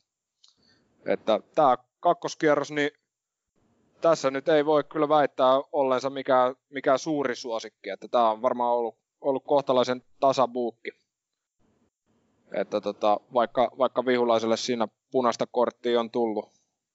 Että 1.06 1.40
tämä 1.54 1.76
kakkoskierros, 2.00 2.70
niin 2.70 2.90
tässä 4.00 4.30
nyt 4.30 4.48
ei 4.48 4.66
voi 4.66 4.84
kyllä 4.84 5.08
väittää 5.08 5.60
ollensa 5.72 6.10
mikään, 6.10 6.54
mikään 6.70 6.98
suuri 6.98 7.36
suosikki, 7.36 7.90
että 7.90 8.08
tämä 8.08 8.30
on 8.30 8.42
varmaan 8.42 8.72
ollut, 8.72 8.98
ollut 9.20 9.44
kohtalaisen 9.44 10.02
tasabuukki. 10.20 10.90
Että 12.54 12.80
tota, 12.80 13.20
vaikka, 13.34 13.70
vaikka 13.78 14.06
vihulaiselle 14.06 14.56
siinä 14.56 14.88
punaista 15.10 15.46
korttia 15.46 16.00
on 16.00 16.10
tullut, 16.10 16.50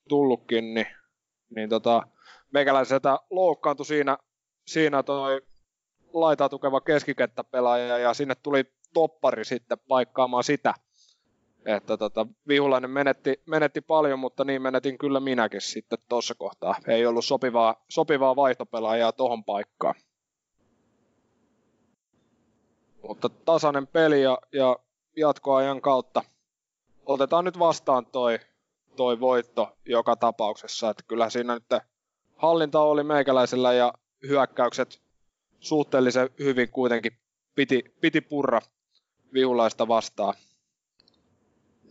tullutkin, 0.09 0.73
niin, 0.73 0.87
niin 1.55 1.69
tota, 1.69 2.03
meikäläiseltä 2.53 3.19
loukkaantui 3.29 3.85
siinä, 3.85 4.17
siinä 4.67 5.03
toi 5.03 5.41
laitaa 6.13 6.49
tukeva 6.49 6.81
keskikenttäpelaaja 6.81 7.97
ja 7.97 8.13
sinne 8.13 8.35
tuli 8.35 8.63
toppari 8.93 9.45
sitten 9.45 9.77
paikkaamaan 9.87 10.43
sitä– 10.43 10.73
että 11.65 11.97
tota, 11.97 12.27
Vihulainen 12.47 12.89
menetti, 12.89 13.41
menetti 13.45 13.81
paljon, 13.81 14.19
mutta 14.19 14.45
niin 14.45 14.61
menetin 14.61 14.97
kyllä 14.97 15.19
minäkin 15.19 15.61
sitten 15.61 15.99
tuossa 16.09 16.35
kohtaa. 16.35 16.75
Ei 16.87 17.05
ollut 17.05 17.25
sopivaa, 17.25 17.85
sopivaa 17.89 18.35
vaihtopelaajaa 18.35 19.11
tuohon 19.11 19.43
paikkaan. 19.43 19.95
Mutta 23.07 23.29
tasainen 23.29 23.87
peli 23.87 24.21
ja, 24.21 24.37
ja 24.53 24.79
jatkoajan 25.15 25.81
kautta 25.81 26.23
otetaan 27.05 27.45
nyt 27.45 27.59
vastaan 27.59 28.05
toi, 28.05 28.39
toi 28.95 29.19
voitto 29.19 29.77
joka 29.85 30.15
tapauksessa. 30.15 30.89
Että 30.89 31.03
kyllä 31.07 31.29
siinä 31.29 31.53
nyt 31.53 31.83
hallinta 32.39 32.79
oli 32.79 33.03
meikäläisellä 33.03 33.73
ja 33.73 33.93
hyökkäykset 34.27 35.01
suhteellisen 35.59 36.29
hyvin 36.39 36.69
kuitenkin 36.69 37.11
piti, 37.55 37.83
piti 38.01 38.21
purra 38.21 38.61
vihulaista 39.33 39.87
vastaan. 39.87 40.33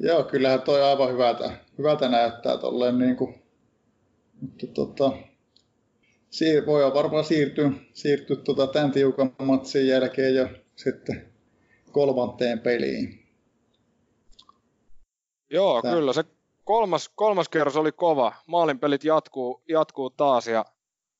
Joo, 0.01 0.25
kyllähän 0.25 0.63
toi 0.63 0.83
aivan 0.83 1.13
hyvältä, 1.13 1.59
hyvältä 1.79 2.09
näyttää 2.09 2.57
tolleen 2.59 2.99
niin 2.99 3.17
kuin 3.17 3.35
Mutta 4.41 4.67
tota, 4.67 5.13
siir- 6.31 6.67
voi 6.67 6.95
varmaan 6.95 7.25
siirtyä, 7.25 7.71
siirtyä 7.93 8.37
tota 8.37 8.67
tämän 8.67 8.93
tiukan 8.93 9.35
matsin 9.39 9.87
jälkeen 9.87 10.35
jo 10.35 10.49
sitten 10.77 11.33
kolmanteen 11.93 12.61
peliin. 12.61 13.27
Joo, 15.51 15.83
Tää. 15.83 15.93
kyllä. 15.95 16.13
Se 16.13 16.25
kolmas, 16.69 17.09
kolmas 17.15 17.49
kierros 17.49 17.77
oli 17.77 17.93
kova. 17.93 18.33
Maalinpelit 18.47 19.05
jatkuu, 19.05 19.63
jatkuu 19.69 20.11
taas 20.11 20.47
ja 20.47 20.65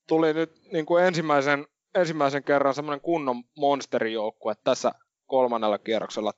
tuli 0.07 0.35
nyt 0.35 0.61
niin 0.73 0.87
kuin 0.87 1.05
ensimmäisen, 1.05 1.67
ensimmäisen 1.95 2.45
kerran 2.45 2.75
semmoinen 2.75 3.01
kunnon 3.01 3.45
monsterijoukkue 3.57 4.55
tässä 4.65 4.93
kolmannella 5.27 5.79
kierroksella. 5.79 6.33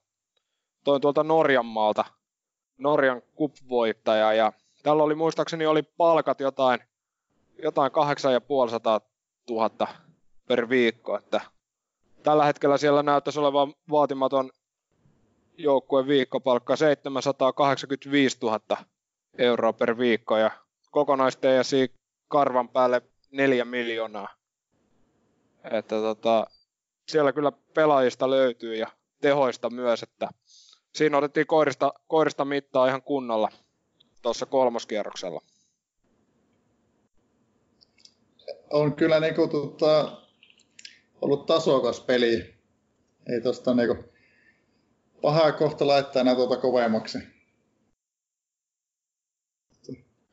Toin 0.84 1.00
tuolta 1.00 1.24
Norjan 1.24 1.66
maalta 1.66 2.04
Norjan 2.78 3.22
kup-voittaja 3.34 4.32
ja 4.32 4.52
tällä 4.82 5.02
oli 5.02 5.14
muistaakseni 5.14 5.66
oli 5.66 5.82
palkat 5.82 6.40
jotain, 6.40 6.80
jotain 7.62 7.92
8500 7.92 9.00
000 9.50 9.88
per 10.48 10.68
viikko, 10.68 11.16
että 11.16 11.40
tällä 12.22 12.44
hetkellä 12.44 12.78
siellä 12.78 13.02
näyttäisi 13.02 13.40
olevan 13.40 13.74
vaatimaton 13.90 14.50
joukkueen 15.58 16.06
viikkopalkka 16.06 16.76
785 16.76 18.38
000 18.42 18.60
euroa 19.38 19.72
per 19.72 19.98
viikko 19.98 20.36
ja 20.36 20.50
kokonais-TSI 20.90 21.94
karvan 22.28 22.68
päälle 22.68 23.02
4 23.30 23.64
miljoonaa. 23.64 24.28
Että 25.64 25.96
tota, 25.96 26.46
siellä 27.08 27.32
kyllä 27.32 27.52
pelaajista 27.74 28.30
löytyy 28.30 28.76
ja 28.76 28.86
tehoista 29.20 29.70
myös, 29.70 30.02
että 30.02 30.28
siinä 30.94 31.18
otettiin 31.18 31.46
koirista, 31.46 31.92
koirista 32.06 32.44
mittaa 32.44 32.88
ihan 32.88 33.02
kunnolla 33.02 33.48
tuossa 34.22 34.46
kolmoskierroksella. 34.46 35.40
On 38.70 38.94
kyllä 38.94 39.20
niinku, 39.20 39.48
tota, 39.48 40.22
ollut 41.20 41.46
tasokas 41.46 42.00
peli. 42.00 42.54
Ei 43.32 43.40
tosta 43.40 43.74
niinku, 43.74 44.04
pahaa 45.22 45.52
kohta 45.52 45.86
laittaa 45.86 46.20
enää 46.20 46.34
tuota 46.34 46.56
kovemmaksi. 46.56 47.39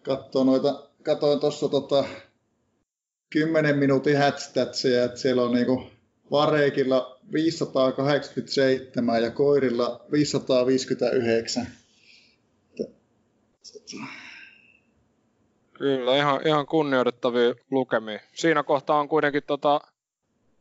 Katsoin 0.08 0.48
noita, 0.48 0.84
katoin 1.04 1.40
tuossa 1.40 1.70
tota, 1.70 2.04
10 3.30 3.78
minuutin 3.78 4.18
hatstatsia, 4.18 5.04
että 5.04 5.18
siellä 5.18 5.44
on 5.44 5.54
niinku 5.54 5.84
Vareikilla 6.32 7.20
587 7.34 9.24
ja 9.24 9.32
koirilla 9.32 10.06
559. 10.12 11.68
Kyllä, 15.74 16.18
ihan, 16.18 16.48
ihan 16.48 16.66
kunnioitettavia 16.66 17.56
lukemia. 17.72 18.20
Siinä 18.34 18.64
kohtaa 18.64 19.00
on 19.00 19.10
kuitenkin 19.10 19.44
tota 19.48 19.82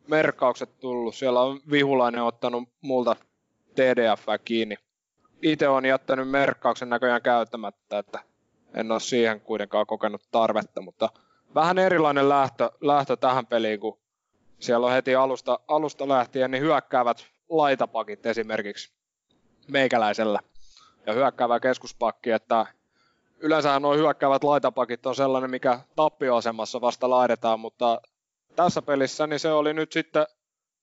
merkkaukset 0.07 0.81
tullut. 0.81 1.15
Siellä 1.15 1.41
on 1.41 1.61
Vihulainen 1.71 2.23
ottanut 2.23 2.69
multa 2.81 3.17
TDF 3.75 4.27
kiinni. 4.45 4.77
Itse 5.43 5.69
on 5.69 5.85
jättänyt 5.85 6.31
merkkauksen 6.31 6.89
näköjään 6.89 7.23
käyttämättä, 7.23 7.99
että 7.99 8.21
en 8.77 8.93
ole 8.93 9.01
siihen 9.01 9.41
kuitenkaan 9.41 9.87
kokenut 9.87 10.23
tarvetta, 10.31 10.81
mutta 10.81 11.09
vähän 11.55 11.79
erilainen 11.79 12.29
lähtö, 12.29 12.71
lähtö 12.81 13.17
tähän 13.17 13.47
peliin, 13.47 13.81
kun 13.81 13.99
siellä 14.59 14.87
on 14.87 14.93
heti 14.93 15.15
alusta, 15.15 15.61
alusta 15.69 16.09
lähtien 16.09 16.51
niin 16.51 16.63
hyökkäävät 16.63 17.27
laitapakit 17.49 18.27
esimerkiksi 18.27 18.93
meikäläisellä 19.69 20.41
ja 21.07 21.13
hyökkäävä 21.13 21.61
keskuspakki, 21.61 22.31
että 22.31 22.67
yleensä 23.39 23.81
nuo 23.81 23.95
hyökkäävät 23.95 24.45
laitapakit 24.45 25.07
on 25.07 25.15
sellainen, 25.15 25.51
mikä 25.51 25.81
tappioasemassa 25.97 26.81
vasta 26.81 27.11
laidetaan, 27.11 27.61
mutta 27.61 28.01
tässä 28.57 28.83
pelissä 28.83 29.27
niin 29.27 29.41
se 29.41 29.53
oli 29.53 29.75
nyt 29.75 29.93
sitten 29.93 30.27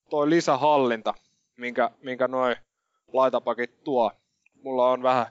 tuo 0.09 0.29
lisähallinta, 0.29 1.13
minkä, 1.57 1.89
minkä 2.03 2.27
noin 2.27 2.55
laitapakit 3.13 3.83
tuo. 3.83 4.11
Mulla 4.63 4.89
on 4.89 5.03
vähän, 5.03 5.25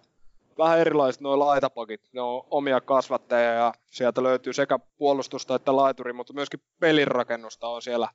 vähän 0.58 0.78
erilaiset 0.78 1.20
nuo 1.20 1.38
laitapakit. 1.38 2.00
Ne 2.12 2.20
on 2.20 2.46
omia 2.50 2.80
kasvattajia 2.80 3.52
ja 3.52 3.74
sieltä 3.90 4.22
löytyy 4.22 4.52
sekä 4.52 4.78
puolustusta 4.98 5.54
että 5.54 5.76
laituri, 5.76 6.12
mutta 6.12 6.32
myöskin 6.32 6.60
pelirakennusta 6.80 7.68
on 7.68 7.82
siellä 7.82 8.08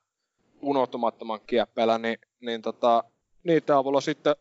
unohtumattoman 0.61 1.39
kieppeillä, 1.47 1.97
niin, 1.97 2.17
niin 2.39 2.61
tota, 2.61 3.03
niitä 3.43 3.77
avulla 3.77 4.01
sitten 4.01 4.35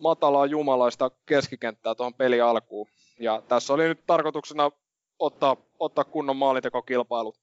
matalaa 0.00 0.46
jumalaista 0.46 1.10
keskikenttää 1.26 1.94
tuohon 1.94 2.14
peli 2.14 2.40
alkuun. 2.40 2.88
Ja 3.18 3.42
tässä 3.48 3.72
oli 3.72 3.88
nyt 3.88 4.06
tarkoituksena 4.06 4.70
ottaa, 5.18 5.56
ottaa 5.78 6.04
kunnon 6.04 6.36
maalintekokilpailu. 6.36 7.34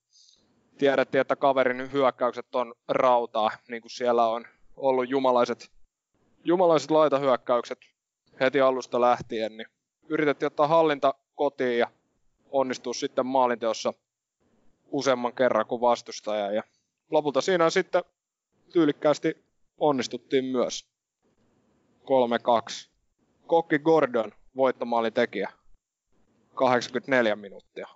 Tiedettiin, 0.77 1.21
että 1.21 1.35
kaverin 1.35 1.91
hyökkäykset 1.91 2.55
on 2.55 2.73
rautaa, 2.87 3.51
niin 3.67 3.81
kuin 3.81 3.91
siellä 3.91 4.27
on 4.27 4.45
ollut 4.75 5.09
jumalaiset, 5.09 5.71
jumalaiset 6.43 6.91
laitahyökkäykset 6.91 7.79
heti 8.39 8.61
alusta 8.61 9.01
lähtien, 9.01 9.57
niin 9.57 9.67
yritettiin 10.09 10.47
ottaa 10.47 10.67
hallinta 10.67 11.13
kotiin 11.35 11.79
ja 11.79 11.91
onnistua 12.51 12.93
sitten 12.93 13.25
maalinteossa 13.25 13.93
useamman 14.91 15.33
kerran 15.33 15.65
kuin 15.65 15.81
vastustaja. 15.81 16.51
Ja 16.51 16.63
lopulta 17.11 17.41
siinä 17.41 17.69
sitten 17.69 18.03
tyylikkäästi 18.73 19.37
onnistuttiin 19.77 20.45
myös. 20.45 20.87
3-2. 22.03 22.89
Kokki 23.47 23.79
Gordon 23.79 24.31
voittomaalin 24.55 25.13
tekijä. 25.13 25.51
84 26.53 27.35
minuuttia. 27.35 27.87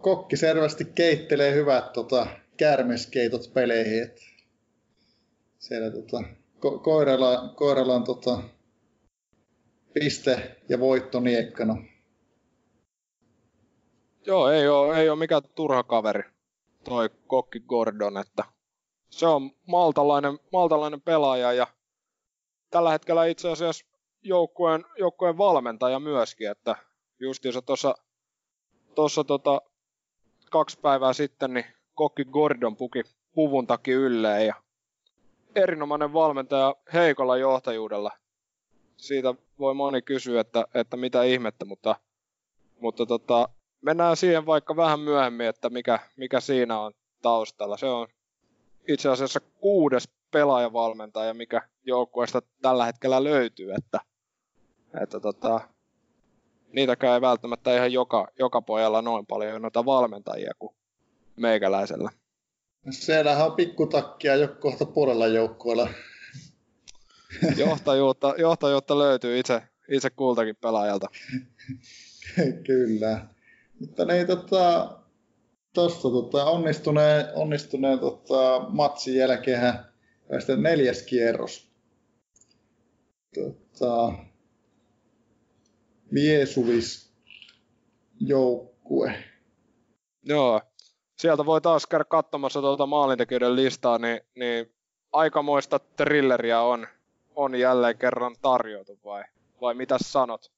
Kokki 0.00 0.36
selvästi 0.36 0.84
keittelee 0.84 1.54
hyvät 1.54 1.92
tota, 1.92 2.26
kärmeskeitot 2.56 3.50
peleihin. 3.54 4.02
Et 4.02 4.20
siellä 5.58 5.90
tota, 5.90 6.24
ko- 6.66 6.78
koiralla, 6.78 7.52
koiralla 7.56 7.94
on 7.94 8.04
tota, 8.04 8.42
piste 10.00 10.56
ja 10.68 10.80
voitto 10.80 11.20
niekkana. 11.20 11.76
Joo, 14.26 14.48
ei 14.48 14.68
ole, 14.68 15.00
ei 15.00 15.08
ole 15.08 15.18
mikään 15.18 15.42
turha 15.54 15.82
kaveri 15.82 16.22
toi 16.84 17.10
Kokki 17.26 17.60
Gordon, 17.60 18.18
että 18.18 18.44
se 19.10 19.26
on 19.26 19.50
maltalainen, 19.66 20.38
maltalainen 20.52 21.00
pelaaja 21.00 21.52
ja 21.52 21.66
tällä 22.70 22.90
hetkellä 22.90 23.26
itse 23.26 23.48
asiassa 23.50 23.86
joukkueen, 24.22 24.84
joukkueen 24.98 25.38
valmentaja 25.38 26.00
myöskin, 26.00 26.50
että 26.50 26.76
justiinsa 27.20 27.62
tuossa 27.62 27.94
tossa 28.94 29.24
tota, 29.24 29.62
kaksi 30.50 30.78
päivää 30.80 31.12
sitten 31.12 31.54
niin 31.54 31.66
Kokki 31.94 32.24
Gordon 32.24 32.76
puki 32.76 33.02
puvun 33.34 33.66
takia 33.66 33.96
ylleen 33.96 34.46
ja 34.46 34.54
erinomainen 35.54 36.12
valmentaja 36.12 36.74
heikolla 36.92 37.36
johtajuudella. 37.36 38.10
Siitä 38.96 39.34
voi 39.58 39.74
moni 39.74 40.02
kysyä, 40.02 40.40
että, 40.40 40.66
että 40.74 40.96
mitä 40.96 41.22
ihmettä, 41.22 41.64
mutta, 41.64 41.96
mutta 42.80 43.06
tota, 43.06 43.48
mennään 43.80 44.16
siihen 44.16 44.46
vaikka 44.46 44.76
vähän 44.76 45.00
myöhemmin, 45.00 45.46
että 45.46 45.70
mikä, 45.70 45.98
mikä 46.16 46.40
siinä 46.40 46.80
on 46.80 46.92
taustalla. 47.22 47.76
Se 47.76 47.86
on 47.86 48.08
itse 48.88 49.08
asiassa 49.08 49.40
kuudes 49.40 50.08
pelaajavalmentaja, 50.30 51.34
mikä 51.34 51.62
joukkueesta 51.84 52.42
tällä 52.62 52.86
hetkellä 52.86 53.24
löytyy, 53.24 53.72
että, 53.72 54.00
että 55.02 55.20
tota, 55.20 55.60
niitäkään 56.72 57.14
ei 57.14 57.20
välttämättä 57.20 57.76
ihan 57.76 57.92
joka, 57.92 58.28
joka 58.38 58.62
pojalla 58.62 59.02
noin 59.02 59.26
paljon 59.26 59.62
noita 59.62 59.84
valmentajia 59.84 60.52
kuin 60.58 60.74
meikäläisellä. 61.36 62.10
Siellähän 62.90 63.46
on 63.46 63.52
pikkutakkia 63.52 64.34
jo 64.34 64.48
kohta 64.48 64.86
puolella 64.86 65.26
joukkueella. 65.26 65.88
Johtajuutta, 67.56 68.34
johtajuutta 68.38 68.98
löytyy 68.98 69.38
itse, 69.38 69.62
itse 69.88 70.10
kultakin 70.10 70.56
pelaajalta. 70.56 71.08
Kyllä. 72.66 73.26
Mutta 73.80 74.04
niin, 74.04 74.26
tota, 74.26 74.96
tuossa 75.74 76.10
tota, 76.10 76.44
onnistuneen, 76.44 77.26
onnistuneen 77.34 77.98
tota, 77.98 78.66
matsin 78.68 79.16
jälkeen 79.16 79.72
sitten 80.38 80.62
neljäs 80.62 81.02
kierros. 81.02 81.70
Tota, 83.34 84.12
Viesuvis 86.14 87.12
joukkue. 88.20 89.24
Joo, 90.22 90.60
sieltä 91.18 91.46
voi 91.46 91.60
taas 91.60 91.86
käydä 91.86 92.04
katsomassa 92.04 92.60
tuota 92.60 92.86
maalintekijöiden 92.86 93.56
listaa, 93.56 93.98
niin, 93.98 94.20
niin 94.34 94.72
aikamoista 95.12 95.78
thrilleriä 95.78 96.60
on, 96.60 96.86
on 97.36 97.54
jälleen 97.54 97.98
kerran 97.98 98.36
tarjottu 98.42 98.98
vai, 99.04 99.24
vai 99.60 99.74
mitä 99.74 99.96
sanot? 100.00 100.52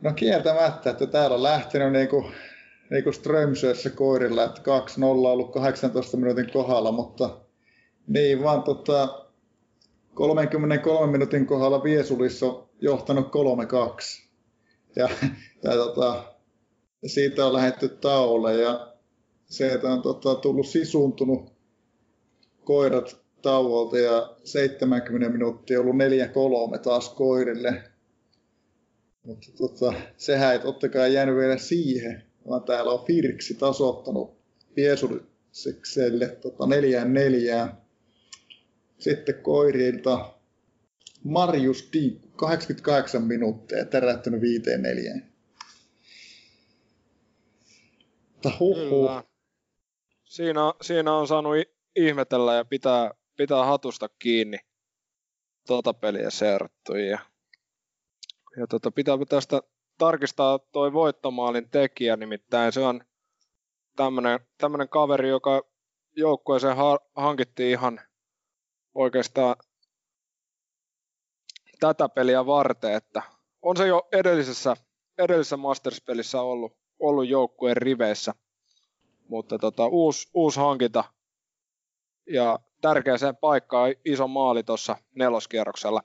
No 0.00 0.12
kieltämättä, 0.12 0.90
että 0.90 1.06
täällä 1.06 1.34
on 1.34 1.42
lähtenyt 1.42 1.92
niinku, 1.92 2.30
niinku 2.90 3.12
Strömsössä 3.12 3.90
koirilla, 3.90 4.44
että 4.44 4.60
2-0 4.60 4.64
on 5.04 5.26
ollut 5.26 5.52
18 5.52 6.16
minuutin 6.16 6.50
kohdalla, 6.52 6.92
mutta 6.92 7.40
niin 8.06 8.42
vaan 8.42 8.62
tota, 8.62 9.26
33 10.14 11.12
minuutin 11.12 11.46
kohdalla 11.46 11.82
Viesulissa 11.82 12.46
on 12.46 12.68
johtanut 12.80 13.26
3-2. 13.26 13.30
Ja, 14.96 15.08
ja 15.62 15.70
tota, 15.70 16.34
siitä 17.06 17.46
on 17.46 17.52
lähetty 17.52 17.88
tauolle 17.88 18.54
ja 18.54 18.94
sieltä 19.46 19.88
on 19.88 20.02
tota, 20.02 20.34
tullut 20.34 20.66
sisuuntunut 20.66 21.52
koirat 22.64 23.23
tauolta 23.44 23.98
ja 23.98 24.36
70 24.44 25.28
minuuttia 25.28 25.80
ollut 25.80 25.96
4-3 26.74 26.78
taas 26.78 27.08
koirille. 27.08 27.82
Mutta 29.22 29.46
tota, 29.58 29.92
sehän 30.16 30.52
ei 30.52 30.58
totta 30.58 30.88
kai 30.88 31.14
jäänyt 31.14 31.36
vielä 31.36 31.58
siihen, 31.58 32.22
vaan 32.48 32.62
täällä 32.62 32.92
on 32.92 33.06
Firksi 33.06 33.54
tasoittanut 33.54 34.36
Piesulisekselle 34.74 36.28
tota, 36.28 36.66
neljään 36.66 37.14
neljään. 37.14 37.78
Sitten 38.98 39.34
koirilta 39.42 40.34
Marius 41.24 41.88
Diikku, 41.92 42.28
88 42.36 43.22
minuuttia, 43.22 43.84
tärähtynyt 43.84 44.40
viiteen 44.40 44.82
neljään. 44.82 45.34
Kyllä. 48.58 49.24
Siinä, 50.24 50.60
siinä 50.82 51.14
on 51.14 51.28
saanut 51.28 51.54
ihmetellä 51.96 52.54
ja 52.54 52.64
pitää, 52.64 53.10
pitää 53.36 53.64
hatusta 53.64 54.08
kiinni 54.18 54.58
tuota 55.66 55.94
peliä 55.94 56.30
seurattu. 56.30 56.94
Ja, 56.94 57.18
ja 58.56 58.66
tota, 58.66 58.90
pitää 58.90 59.14
tästä 59.28 59.62
tarkistaa 59.98 60.58
toi 60.58 60.92
voittomaalin 60.92 61.70
tekijä, 61.70 62.16
nimittäin 62.16 62.72
se 62.72 62.80
on 62.80 63.04
tämmöinen 64.58 64.88
kaveri, 64.90 65.28
joka 65.28 65.62
joukkueeseen 66.16 66.76
ha- 66.76 67.00
hankittiin 67.16 67.70
ihan 67.70 68.00
oikeastaan 68.94 69.56
tätä 71.80 72.08
peliä 72.08 72.46
varten, 72.46 72.94
että 72.94 73.22
on 73.62 73.76
se 73.76 73.86
jo 73.86 74.08
edellisessä, 74.12 74.76
edellisessä 75.18 75.56
Masters-pelissä 75.56 76.40
ollut, 76.40 76.76
ollut 76.98 77.28
joukkueen 77.28 77.76
riveissä, 77.76 78.34
mutta 79.28 79.58
tota, 79.58 79.86
uusi, 79.86 80.30
uusi 80.34 80.60
hankinta 80.60 81.04
ja 82.26 82.58
tärkeäseen 82.84 83.36
paikkaan 83.36 83.94
iso 84.04 84.28
maali 84.28 84.62
tuossa 84.62 84.96
neloskierroksella. 85.14 86.00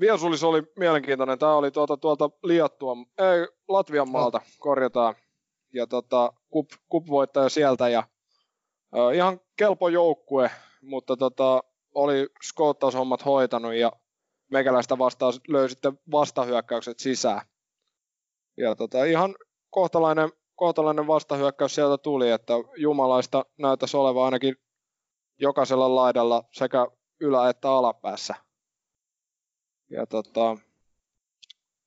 Viesulis 0.00 0.44
oli 0.44 0.62
mielenkiintoinen. 0.78 1.38
Tämä 1.38 1.54
oli 1.54 1.70
tuolta, 1.70 1.96
tuolta 1.96 2.30
Liattua, 2.42 2.96
ei, 3.18 3.46
Latvian 3.68 4.08
maalta, 4.08 4.40
korjataan. 4.58 5.14
Ja 5.72 5.86
tota, 5.86 6.32
kup, 6.50 6.70
kup 6.88 7.08
voittaja 7.08 7.48
sieltä 7.48 7.88
ja 7.88 7.98
äh, 7.98 9.14
ihan 9.14 9.40
kelpo 9.56 9.88
joukkue, 9.88 10.50
mutta 10.82 11.16
tota, 11.16 11.62
oli 11.94 12.28
skoottaushommat 12.42 13.24
hoitanut 13.24 13.74
ja 13.74 13.92
meikäläistä 14.50 14.98
vastaan 14.98 15.32
löi 15.48 15.68
sitten 15.68 15.98
vastahyökkäykset 16.10 16.98
sisään. 16.98 17.40
Ja 18.56 18.74
tota, 18.74 19.04
ihan 19.04 19.34
kohtalainen, 19.70 20.32
kohtalainen 20.54 21.06
vastahyökkäys 21.06 21.74
sieltä 21.74 21.98
tuli, 21.98 22.30
että 22.30 22.54
jumalaista 22.76 23.44
näyttäisi 23.58 23.96
olevan 23.96 24.24
ainakin 24.24 24.56
jokaisella 25.38 25.94
laidalla 25.94 26.44
sekä 26.52 26.86
ylä- 27.20 27.48
että 27.48 27.70
alapäässä. 27.70 28.34
Ja 29.90 30.06
tota, 30.06 30.56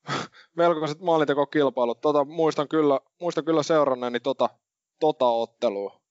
melkoiset 0.56 0.99
maalintekokilpailut. 0.99 2.02
Tota, 2.02 2.26
muistan, 2.26 2.68
kyllä, 2.68 2.99
muistan 3.22 3.45
kyllä 3.45 3.64
seuranneeni 3.64 4.19
tota, 4.19 4.49
tota 4.99 5.26
ottelua. 5.26 6.02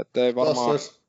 Että 0.00 0.20
ei 0.20 0.34
varmaan... 0.34 0.70
Olisi, 0.70 1.02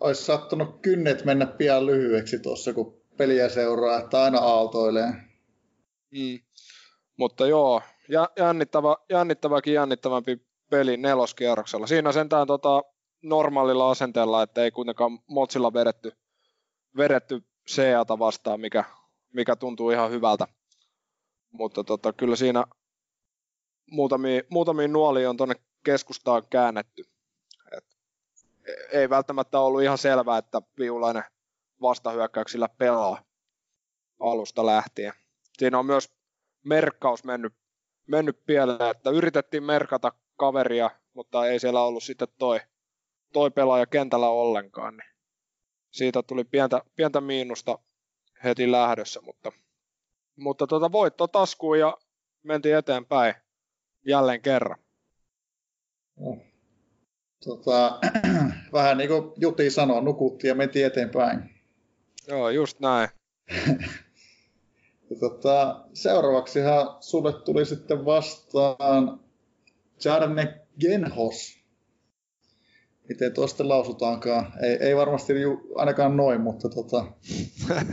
olisi 0.00 0.24
sattunut 0.24 0.80
kynnet 0.82 1.24
mennä 1.24 1.46
pian 1.46 1.86
lyhyeksi 1.86 2.38
tuossa, 2.38 2.72
kun 2.72 3.02
peliä 3.16 3.48
seuraa, 3.48 3.98
että 3.98 4.22
aina 4.22 4.38
aaltoilee. 4.38 5.12
Mm. 6.10 6.40
Mutta 7.16 7.46
joo, 7.46 7.82
jännittävä, 8.38 8.96
jännittäväkin 9.10 9.74
jännittävämpi 9.74 10.40
peli 10.70 10.96
neloskierroksella. 10.96 11.86
Siinä 11.86 12.12
sentään 12.12 12.46
tota, 12.46 12.82
normaalilla 13.22 13.90
asenteella, 13.90 14.42
että 14.42 14.64
ei 14.64 14.70
kuitenkaan 14.70 15.18
motsilla 15.26 15.72
vedetty, 15.72 16.12
vedetty 16.96 17.42
CAta 17.68 18.18
vastaan, 18.18 18.60
mikä, 18.60 18.84
mikä 19.32 19.56
tuntuu 19.56 19.90
ihan 19.90 20.10
hyvältä. 20.10 20.46
Mutta 21.50 21.84
tota, 21.84 22.12
kyllä 22.12 22.36
siinä 22.36 22.64
muutamia, 23.90 24.42
muutamia 24.50 24.88
nuolia 24.88 25.30
on 25.30 25.36
tuonne 25.36 25.54
keskustaan 25.84 26.42
käännetty. 26.50 27.04
Et 27.76 27.84
ei 28.92 29.10
välttämättä 29.10 29.60
ollut 29.60 29.82
ihan 29.82 29.98
selvää, 29.98 30.38
että 30.38 30.62
Viulainen 30.78 31.24
vastahyökkäyksillä 31.80 32.68
pelaa 32.68 33.22
alusta 34.20 34.66
lähtien. 34.66 35.12
Siinä 35.52 35.78
on 35.78 35.86
myös 35.86 36.10
merkkaus 36.64 37.24
mennyt, 37.24 37.52
mennyt 38.06 38.46
pieleen, 38.46 38.90
että 38.90 39.10
yritettiin 39.10 39.62
merkata 39.62 40.12
kaveria, 40.36 40.90
mutta 41.14 41.46
ei 41.46 41.60
siellä 41.60 41.82
ollut 41.82 42.02
sitten 42.02 42.28
toi, 42.38 42.60
toi 43.32 43.50
pelaaja 43.50 43.86
kentällä 43.86 44.28
ollenkaan. 44.28 44.96
Niin 44.96 45.10
siitä 45.90 46.22
tuli 46.22 46.44
pientä, 46.44 46.82
pientä 46.96 47.20
miinusta 47.20 47.78
heti 48.44 48.72
lähdössä, 48.72 49.20
mutta, 49.20 49.52
mutta 50.36 50.66
tota 50.66 50.92
voitto 50.92 51.26
taskuun 51.26 51.78
ja 51.78 51.98
mentiin 52.42 52.76
eteenpäin 52.76 53.34
jälleen 54.06 54.42
kerran. 54.42 54.78
No. 56.20 56.36
Tota, 57.44 57.98
vähän 58.72 58.98
niin 58.98 59.08
kuin 59.08 59.32
Juti 59.36 59.70
sanoi, 59.70 60.02
nukuttiin 60.02 60.48
ja 60.48 60.54
mentiin 60.54 60.86
eteenpäin. 60.86 61.50
Joo, 62.28 62.50
just 62.50 62.80
näin. 62.80 63.08
tota, 65.20 65.84
seuraavaksihan 65.92 66.96
sulle 67.00 67.32
tuli 67.32 67.64
sitten 67.64 68.04
vastaan 68.04 69.23
Jarne 70.04 70.60
Genhos. 70.80 71.64
Miten 73.08 73.34
tuosta 73.34 73.68
lausutaankaan? 73.68 74.52
Ei, 74.62 74.76
ei 74.80 74.96
varmasti 74.96 75.40
ju, 75.40 75.72
ainakaan 75.74 76.16
noin, 76.16 76.40
mutta 76.40 76.68
tota... 76.68 77.04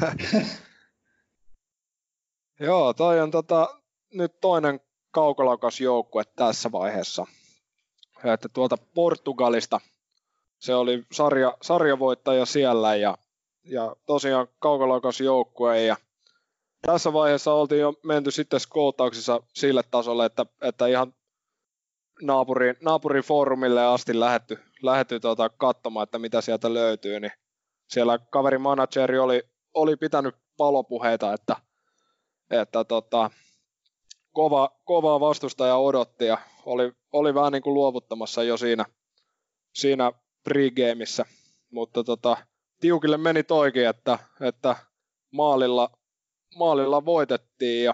Joo, 2.60 2.94
toi 2.94 3.19
on 3.19 3.32
tota, 3.32 3.80
nyt 4.14 4.40
toinen 4.41 4.80
kaukolaukas 5.11 5.82
joukkue 5.82 6.23
tässä 6.36 6.72
vaiheessa. 6.72 7.26
Että 8.23 8.49
tuolta 8.49 8.78
Portugalista 8.94 9.80
se 10.60 10.76
oli 10.76 11.03
sarja, 11.11 11.57
sarjavoittaja 11.61 12.45
siellä 12.45 12.95
ja, 12.95 13.18
ja 13.64 13.95
tosiaan 14.06 14.48
kaukolaukas 14.60 15.22
joukkue 15.22 15.84
ja 15.84 15.95
tässä 16.82 17.14
vaiheessa 17.14 17.53
oltiin 17.53 17.82
jo 17.82 17.94
menty 18.03 18.32
sitten 18.32 18.60
skootauksissa 18.60 19.44
sille 19.53 19.84
tasolle, 19.91 20.26
että, 20.26 20.45
että 20.61 20.88
ihan 20.88 21.14
naapurin, 22.22 22.76
naapurin 22.81 23.23
foorumille 23.23 23.85
asti 23.85 24.19
lähetty, 24.19 24.60
lähetty 24.81 25.19
tuota, 25.19 25.49
katsomaan, 25.49 26.03
että 26.03 26.19
mitä 26.19 26.41
sieltä 26.41 26.73
löytyy, 26.73 27.19
niin 27.19 27.31
siellä 27.89 28.19
kaverin 28.19 28.61
manageri 28.61 29.19
oli, 29.19 29.43
oli 29.73 29.95
pitänyt 29.95 30.35
palopuheita, 30.57 31.34
että, 31.34 31.56
että 32.49 32.84
tota, 32.84 33.31
kova, 34.31 34.69
kovaa 34.85 35.19
vastustaja 35.19 35.76
odotti 35.76 36.26
ja 36.26 36.38
oli, 36.65 36.91
oli 37.14 37.34
vähän 37.34 37.52
niin 37.52 37.64
kuin 37.64 37.73
luovuttamassa 37.73 38.43
jo 38.43 38.57
siinä, 38.57 38.85
siinä 39.76 40.11
pregameissa, 40.43 41.26
mutta 41.72 42.03
tota, 42.03 42.38
tiukille 42.80 43.18
meni 43.18 43.43
toikin, 43.43 43.88
että, 43.88 44.19
että 44.41 44.76
maalilla, 45.31 45.89
maalilla 46.57 47.06
voitettiin 47.06 47.84
ja 47.84 47.93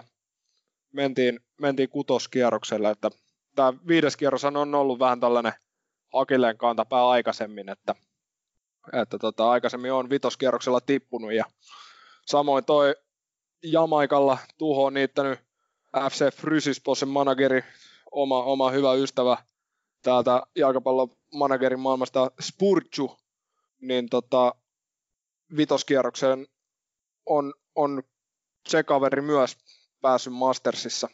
mentiin, 0.92 1.40
mentiin 1.60 1.88
kutoskierrokselle, 1.88 2.90
että 2.90 3.10
tämä 3.58 3.74
viides 3.88 4.16
kierros 4.16 4.44
on 4.44 4.74
ollut 4.74 4.98
vähän 4.98 5.20
tällainen 5.20 5.52
Akilleen 6.12 6.58
kantapää 6.58 7.08
aikaisemmin, 7.08 7.68
että, 7.68 7.94
että 8.92 9.18
tota, 9.18 9.50
aikaisemmin 9.50 9.92
on 9.92 10.10
vitoskierroksella 10.10 10.80
tippunut 10.80 11.32
ja 11.32 11.44
samoin 12.26 12.64
toi 12.64 12.94
Jamaikalla 13.62 14.38
tuho 14.58 14.90
niittänyt 14.90 15.40
FC 16.10 16.34
Frysisposen 16.34 17.08
manageri, 17.08 17.64
oma, 18.10 18.42
oma 18.42 18.70
hyvä 18.70 18.92
ystävä 18.92 19.36
täältä 20.02 20.42
jalkapallon 20.56 21.16
managerin 21.34 21.80
maailmasta 21.80 22.30
Spurchu, 22.40 23.16
niin 23.80 24.08
tota, 24.08 24.54
vitoskierrokseen 25.56 26.46
on, 27.26 27.54
on 27.74 28.02
se 28.68 28.82
kaveri 28.82 29.22
myös 29.22 29.56
päässyt 30.00 30.32
Mastersissa 30.32 31.08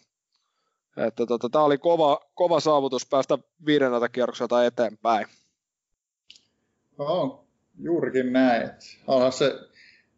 että 0.96 1.26
tota, 1.26 1.48
tämä 1.50 1.64
oli 1.64 1.78
kova, 1.78 2.20
kova 2.34 2.60
saavutus 2.60 3.06
päästä 3.06 3.38
viidenneltä 3.66 4.08
kierrokselta 4.08 4.64
eteenpäin. 4.64 5.26
No, 6.98 7.44
juurikin 7.80 8.32
näin. 8.32 8.70
Onhan 9.06 9.32
se 9.32 9.54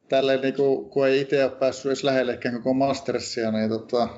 tälleen, 0.09 0.41
niin 0.41 0.55
kuin, 0.55 0.91
kun 0.91 1.07
ei 1.07 1.21
itse 1.21 1.45
ole 1.45 1.53
päässyt 1.53 1.87
edes 1.87 2.05
lähellekään 2.05 2.55
koko 2.55 2.75
Mastersia, 2.75 3.51
niin 3.51 3.69
tota, 3.69 4.09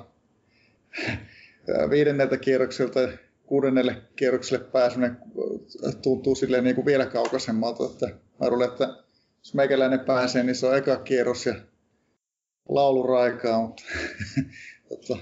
viidenneltä 1.89 2.37
kierrokselta 2.37 2.99
kuudennelle 3.45 4.01
kierrokselle 4.15 4.63
pääseminen 4.63 5.17
tuntuu 6.01 6.35
silleen 6.35 6.63
niin 6.63 6.75
kuin 6.75 6.85
vielä 6.85 7.05
kaukaisemmalta. 7.05 7.85
Että 7.85 8.05
mä 8.39 8.49
luulen, 8.49 8.69
että 8.69 9.03
jos 9.39 9.53
meikäläinen 9.53 9.99
pääsee, 9.99 10.43
niin 10.43 10.55
se 10.55 10.67
on 10.67 10.77
eka 10.77 10.97
kierros 10.97 11.45
ja 11.45 11.55
lauluraikaa, 12.69 13.61
mutta 13.61 13.83
Totta, 14.89 15.07
to, 15.07 15.19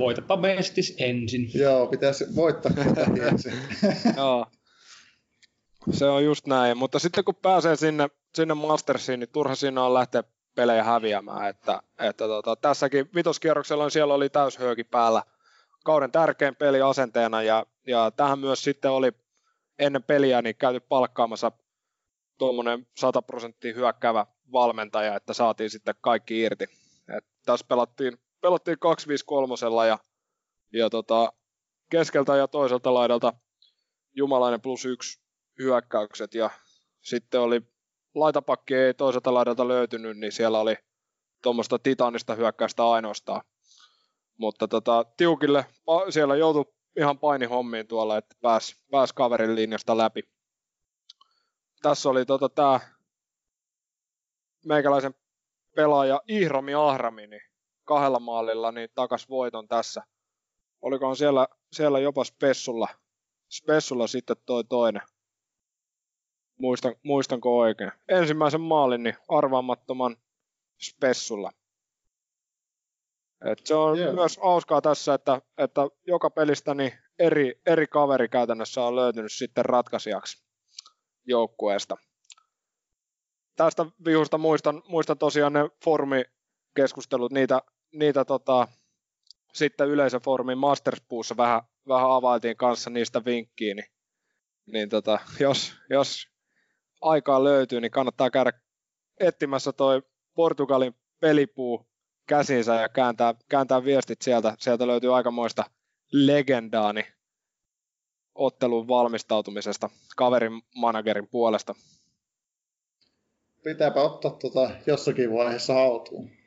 Voitapa 0.00 0.36
mestis 0.36 0.94
ensin. 0.98 1.50
joo, 1.54 1.86
pitäisi 1.86 2.24
voittaa 2.36 2.72
kotati 2.84 3.20
ensin. 3.30 3.52
Joo. 4.16 4.46
Se 5.90 6.04
on 6.04 6.24
just 6.24 6.46
näin, 6.46 6.78
mutta 6.78 6.98
sitten 6.98 7.24
kun 7.24 7.34
pääsee 7.34 7.76
sinne, 7.76 8.08
sinne 8.34 8.54
Mastersiin, 8.54 9.20
niin 9.20 9.30
turha 9.32 9.54
siinä 9.54 9.84
on 9.84 9.94
lähteä 9.94 10.24
pelejä 10.54 10.84
häviämään. 10.84 11.48
Että, 11.48 11.82
että 11.98 12.24
tota, 12.26 12.56
tässäkin 12.56 13.10
vitoskierroksella 13.14 13.84
niin 13.84 13.90
siellä 13.90 14.14
oli 14.14 14.28
täyshööki 14.28 14.84
päällä 14.84 15.22
kauden 15.84 16.12
tärkein 16.12 16.56
peli 16.56 16.82
asenteena 16.82 17.42
ja, 17.42 17.66
ja 17.86 18.10
tähän 18.10 18.38
myös 18.38 18.64
sitten 18.64 18.90
oli 18.90 19.12
ennen 19.78 20.02
peliä 20.02 20.42
niin 20.42 20.56
käyty 20.56 20.80
palkkaamassa 20.80 21.52
tuommoinen 22.38 22.86
100 22.96 23.22
prosenttia 23.22 23.74
hyökkäävä 23.74 24.26
valmentaja, 24.52 25.16
että 25.16 25.32
saatiin 25.32 25.70
sitten 25.70 25.94
kaikki 26.00 26.40
irti. 26.40 26.64
Et 27.16 27.24
tässä 27.46 27.66
pelattiin, 27.68 28.18
pelattiin 28.40 28.76
2-5-3 29.82 29.86
ja, 29.86 29.98
ja 30.72 30.90
tota, 30.90 31.32
keskeltä 31.90 32.36
ja 32.36 32.48
toiselta 32.48 32.94
laidalta 32.94 33.32
Jumalainen 34.16 34.60
plus 34.60 34.84
yksi 34.84 35.22
hyökkäykset 35.58 36.34
ja 36.34 36.50
sitten 37.00 37.40
oli 37.40 37.62
laitapakki 38.14 38.74
ei 38.74 38.94
toiselta 38.94 39.34
laidalta 39.34 39.68
löytynyt, 39.68 40.18
niin 40.18 40.32
siellä 40.32 40.60
oli 40.60 40.76
tuommoista 41.42 41.78
titanista 41.78 42.34
hyökkäystä 42.34 42.90
ainoastaan. 42.90 43.42
Mutta 44.36 44.68
tota, 44.68 45.04
tiukille 45.16 45.66
siellä 46.10 46.36
joutui 46.36 46.72
ihan 46.96 47.18
painihommiin 47.18 47.86
tuolla, 47.86 48.16
että 48.16 48.36
pääsi 48.42 48.76
pääs 48.90 49.12
kaverin 49.12 49.54
linjasta 49.54 49.96
läpi. 49.96 50.22
Tässä 51.82 52.08
oli 52.08 52.26
tota, 52.26 52.48
tämä 52.48 52.80
meikäläisen 54.66 55.14
pelaaja 55.76 56.20
Ihromi 56.28 56.74
Ahrami 56.74 57.26
niin 57.26 57.49
kahdella 57.90 58.20
maalilla 58.20 58.72
niin 58.72 58.88
takas 58.94 59.28
voiton 59.28 59.68
tässä. 59.68 60.02
Olikohan 60.82 61.16
siellä, 61.16 61.46
siellä 61.72 61.98
jopa 61.98 62.24
Spessulla, 62.24 62.88
Spessulla 63.48 64.06
sitten 64.06 64.36
toi 64.46 64.64
toinen. 64.64 65.02
Muistan, 66.58 66.94
muistanko 67.02 67.58
oikein. 67.58 67.92
Ensimmäisen 68.08 68.60
maalin 68.60 69.02
niin 69.02 69.16
arvaamattoman 69.28 70.16
Spessulla. 70.80 71.50
Et 73.50 73.66
se 73.66 73.74
on 73.74 73.98
yeah. 73.98 74.14
myös 74.14 74.38
hauskaa 74.42 74.80
tässä, 74.80 75.14
että, 75.14 75.42
että 75.58 75.80
joka 76.06 76.30
pelistä 76.30 76.74
niin 76.74 76.92
eri, 77.18 77.60
eri 77.66 77.86
kaveri 77.86 78.28
käytännössä 78.28 78.82
on 78.82 78.96
löytynyt 78.96 79.32
sitten 79.32 79.64
ratkaisijaksi 79.64 80.44
joukkueesta. 81.24 81.96
Tästä 83.56 83.86
vihusta 84.04 84.38
muistan, 84.38 84.82
muistan 84.88 85.18
tosiaan 85.18 85.52
ne 85.52 85.70
formikeskustelut, 85.84 87.32
niitä, 87.32 87.62
niitä 87.92 88.24
tota, 88.24 88.68
sitten 89.54 89.88
yleisöformin 89.88 90.58
Masterspuussa 90.58 91.36
vähän, 91.36 91.62
vähän 91.88 92.10
availtiin 92.10 92.56
kanssa 92.56 92.90
niistä 92.90 93.24
vinkkiin, 93.24 93.76
niin, 93.76 93.90
niin 94.66 94.88
tota, 94.88 95.18
jos, 95.40 95.72
jos 95.90 96.28
aikaa 97.00 97.44
löytyy, 97.44 97.80
niin 97.80 97.90
kannattaa 97.90 98.30
käydä 98.30 98.52
etsimässä 99.20 99.72
toi 99.72 100.02
Portugalin 100.34 100.94
pelipuu 101.20 101.86
käsinsä 102.26 102.74
ja 102.74 102.88
kääntää, 102.88 103.34
kääntää 103.48 103.84
viestit 103.84 104.22
sieltä. 104.22 104.54
Sieltä 104.58 104.86
löytyy 104.86 105.16
aikamoista 105.16 105.64
legendaani 106.12 107.06
ottelun 108.34 108.88
valmistautumisesta 108.88 109.90
kaverin 110.16 110.62
managerin 110.74 111.28
puolesta. 111.28 111.74
Pitääpä 113.64 114.00
ottaa 114.00 114.30
tota 114.30 114.70
jossakin 114.86 115.32
vaiheessa 115.32 115.74
haltuun. 115.74 116.39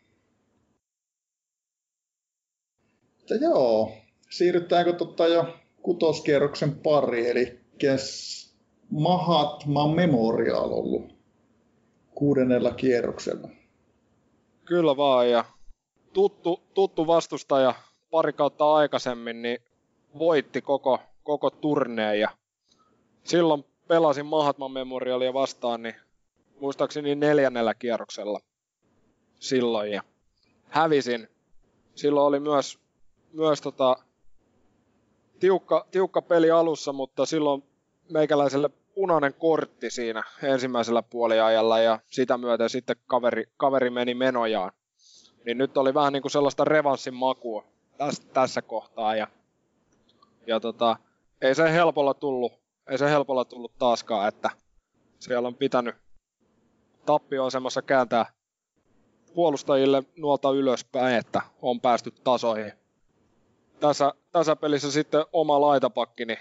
Mutta 3.23 3.35
joo, 3.35 3.91
siirrytäänkö 4.29 4.93
tota 4.93 5.27
jo 5.27 5.55
kutoskierroksen 5.81 6.75
pari, 6.75 7.29
eli 7.29 7.59
Mahatma 8.89 9.87
Memorial 9.87 10.71
ollut 10.71 11.15
kuudennella 12.15 12.71
kierroksella. 12.71 13.49
Kyllä 14.65 14.97
vaan, 14.97 15.29
ja 15.29 15.45
tuttu, 16.13 16.61
tuttu 16.73 17.07
vastustaja 17.07 17.73
pari 18.11 18.33
kautta 18.33 18.73
aikaisemmin, 18.73 19.41
niin 19.41 19.57
voitti 20.19 20.61
koko, 20.61 20.99
koko 21.23 21.49
turneen 21.49 22.19
ja 22.19 22.29
silloin 23.23 23.65
pelasin 23.87 24.25
Mahatman 24.25 24.71
Memorialia 24.71 25.33
vastaan, 25.33 25.83
niin 25.83 25.95
muistaakseni 26.59 27.15
neljännellä 27.15 27.73
kierroksella 27.73 28.39
silloin 29.39 29.91
ja 29.91 30.03
hävisin. 30.69 31.27
Silloin 31.95 32.27
oli 32.27 32.39
myös, 32.39 32.82
myös 33.33 33.61
tota, 33.61 33.95
tiukka, 35.39 35.85
tiukka 35.91 36.21
peli 36.21 36.51
alussa, 36.51 36.93
mutta 36.93 37.25
silloin 37.25 37.63
meikäläiselle 38.09 38.69
punainen 38.95 39.33
kortti 39.33 39.89
siinä 39.89 40.23
ensimmäisellä 40.43 41.03
puoliajalla 41.03 41.79
ja 41.79 41.99
sitä 42.11 42.37
myöten 42.37 42.69
sitten 42.69 42.95
kaveri, 43.07 43.45
kaveri 43.57 43.89
meni 43.89 44.13
menojaan. 44.13 44.71
Niin 45.45 45.57
nyt 45.57 45.77
oli 45.77 45.93
vähän 45.93 46.13
niin 46.13 46.21
kuin 46.21 46.31
sellaista 46.31 46.65
revanssin 46.65 47.13
makua 47.13 47.65
tässä, 47.97 48.23
tässä 48.33 48.61
kohtaa 48.61 49.15
ja, 49.15 49.27
ja 50.47 50.59
tota, 50.59 50.97
ei 51.41 51.55
se 51.55 51.71
helpolla 51.71 52.13
tullut, 52.13 52.53
ei 52.89 52.97
se 52.97 53.09
helpolla 53.09 53.45
tullut 53.45 53.77
taaskaan, 53.77 54.27
että 54.27 54.49
siellä 55.19 55.47
on 55.47 55.55
pitänyt 55.55 55.95
tappioasemassa 57.05 57.81
kääntää 57.81 58.25
puolustajille 59.33 60.03
nuolta 60.17 60.51
ylöspäin, 60.51 61.15
että 61.15 61.41
on 61.61 61.81
päästy 61.81 62.11
tasoihin. 62.23 62.82
Tässä, 63.79 64.13
tässä 64.31 64.55
pelissä 64.55 64.91
sitten 64.91 65.25
oma 65.33 65.61
laitapakkini 65.61 66.37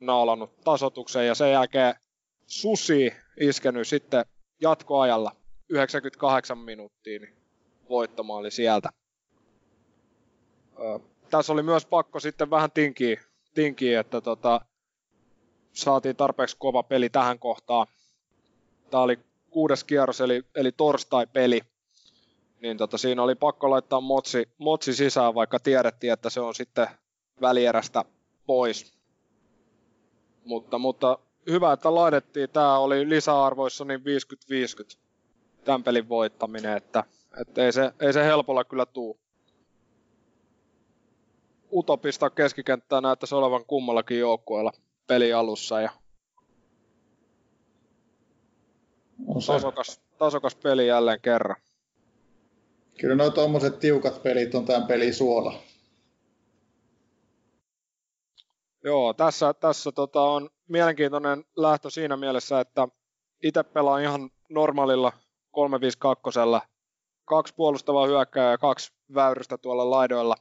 naulannut 0.00 0.60
tasotuksen 0.64 1.26
ja 1.26 1.34
sen 1.34 1.52
jälkeen 1.52 1.94
Susi 2.46 3.12
iskenyt 3.40 3.88
sitten 3.88 4.24
jatkoajalla 4.60 5.32
98 5.68 6.58
minuuttia, 6.58 7.20
niin 7.20 7.36
voittomaali 7.88 8.50
sieltä. 8.50 8.88
Ö, 10.78 11.00
tässä 11.30 11.52
oli 11.52 11.62
myös 11.62 11.86
pakko 11.86 12.20
sitten 12.20 12.50
vähän 12.50 12.70
tinkiä, 12.70 13.20
tinkiä 13.54 14.00
että 14.00 14.20
tota, 14.20 14.60
saatiin 15.72 16.16
tarpeeksi 16.16 16.56
kova 16.58 16.82
peli 16.82 17.10
tähän 17.10 17.38
kohtaan. 17.38 17.86
Tämä 18.90 19.02
oli 19.02 19.18
kuudes 19.50 19.84
kierros, 19.84 20.20
eli, 20.20 20.42
eli 20.54 20.72
torstai-peli. 20.72 21.60
Niin 22.64 22.76
tota, 22.76 22.98
siinä 22.98 23.22
oli 23.22 23.34
pakko 23.34 23.70
laittaa 23.70 24.00
motsi, 24.00 24.48
motsi 24.58 24.94
sisään, 24.94 25.34
vaikka 25.34 25.58
tiedettiin, 25.58 26.12
että 26.12 26.30
se 26.30 26.40
on 26.40 26.54
sitten 26.54 26.86
välierästä 27.40 28.04
pois. 28.46 28.98
Mutta, 30.44 30.78
mutta 30.78 31.18
hyvä, 31.50 31.72
että 31.72 31.94
laitettiin. 31.94 32.50
Tämä 32.50 32.78
oli 32.78 33.08
lisäarvoissa 33.08 33.84
niin 33.84 34.00
50-50 34.00 34.98
tämän 35.64 35.84
pelin 35.84 36.08
voittaminen, 36.08 36.76
että, 36.76 37.04
että 37.40 37.64
ei, 37.64 37.72
se, 37.72 37.92
ei 38.00 38.12
se 38.12 38.24
helpolla 38.24 38.64
kyllä 38.64 38.86
tuu. 38.86 39.18
Utopista 41.72 42.30
keskikenttää 42.30 43.00
näyttäisi 43.00 43.34
olevan 43.34 43.64
kummallakin 43.64 44.18
joukkueella 44.18 44.72
peli 45.06 45.32
alussa 45.32 45.80
ja 45.80 45.90
tasokas, 49.46 50.00
tasokas 50.18 50.54
peli 50.54 50.86
jälleen 50.86 51.20
kerran. 51.20 51.56
Kyllä 53.00 53.14
nuo 53.14 53.30
tuommoiset 53.30 53.78
tiukat 53.78 54.22
pelit 54.22 54.54
on 54.54 54.64
tämän 54.64 54.86
peli 54.86 55.12
suola. 55.12 55.54
Joo, 58.84 59.14
tässä, 59.14 59.54
tässä 59.54 59.92
tota 59.92 60.22
on 60.22 60.50
mielenkiintoinen 60.68 61.44
lähtö 61.56 61.90
siinä 61.90 62.16
mielessä, 62.16 62.60
että 62.60 62.88
itse 63.42 63.62
pelaan 63.62 64.02
ihan 64.02 64.30
normaalilla 64.48 65.12
352 65.50 66.40
kaksi 67.24 67.54
puolustavaa 67.54 68.06
hyökkää 68.06 68.50
ja 68.50 68.58
kaksi 68.58 68.92
väyrystä 69.14 69.58
tuolla 69.58 69.90
laidoilla. 69.90 70.36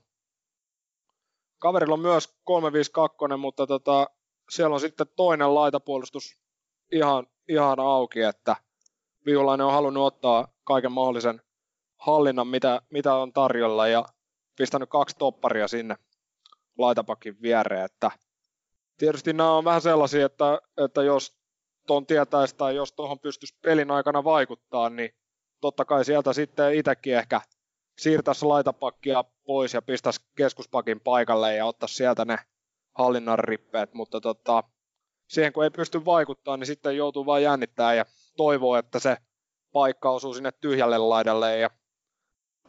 Kaverilla 1.59 1.93
on 1.93 1.99
myös 1.99 2.35
352, 2.43 3.37
mutta 3.37 3.67
tota, 3.67 4.07
siellä 4.49 4.73
on 4.73 4.79
sitten 4.79 5.07
toinen 5.15 5.55
laitapuolustus 5.55 6.37
ihan, 6.91 7.27
ihan 7.49 7.79
auki, 7.79 8.21
että 8.21 8.55
Viulainen 9.25 9.65
on 9.65 9.73
halunnut 9.73 10.05
ottaa 10.05 10.47
kaiken 10.63 10.91
mahdollisen 10.91 11.41
hallinnan, 12.05 12.47
mitä, 12.47 12.81
mitä 12.89 13.15
on 13.15 13.33
tarjolla, 13.33 13.87
ja 13.87 14.05
pistänyt 14.57 14.89
kaksi 14.89 15.15
topparia 15.19 15.67
sinne 15.67 15.95
laitapakin 16.77 17.41
viereen, 17.41 17.85
että 17.85 18.11
tietysti 18.97 19.33
nämä 19.33 19.51
on 19.51 19.65
vähän 19.65 19.81
sellaisia, 19.81 20.25
että, 20.25 20.59
että 20.77 21.03
jos 21.03 21.37
tuon 21.87 22.05
tietäisi 22.05 22.55
tai 22.55 22.75
jos 22.75 22.93
tuohon 22.93 23.19
pystyisi 23.19 23.57
pelin 23.61 23.91
aikana 23.91 24.23
vaikuttaa, 24.23 24.89
niin 24.89 25.15
totta 25.61 25.85
kai 25.85 26.05
sieltä 26.05 26.33
sitten 26.33 26.73
itsekin 26.73 27.15
ehkä 27.17 27.41
siirtäisi 27.97 28.45
laitapakkia 28.45 29.23
pois 29.45 29.73
ja 29.73 29.81
pistäisi 29.81 30.21
keskuspakin 30.35 30.99
paikalle 30.99 31.55
ja 31.55 31.65
ottaisi 31.65 31.95
sieltä 31.95 32.25
ne 32.25 32.37
hallinnan 32.97 33.39
rippeet, 33.39 33.93
mutta 33.93 34.21
tota, 34.21 34.63
siihen 35.27 35.53
kun 35.53 35.63
ei 35.63 35.69
pysty 35.69 36.05
vaikuttaa, 36.05 36.57
niin 36.57 36.67
sitten 36.67 36.97
joutuu 36.97 37.25
vain 37.25 37.43
jännittää 37.43 37.93
ja 37.93 38.05
toivoo, 38.37 38.75
että 38.75 38.99
se 38.99 39.17
paikka 39.71 40.11
osuu 40.11 40.33
sinne 40.33 40.51
tyhjälle 40.51 40.97
laidalle 40.97 41.57
ja 41.57 41.69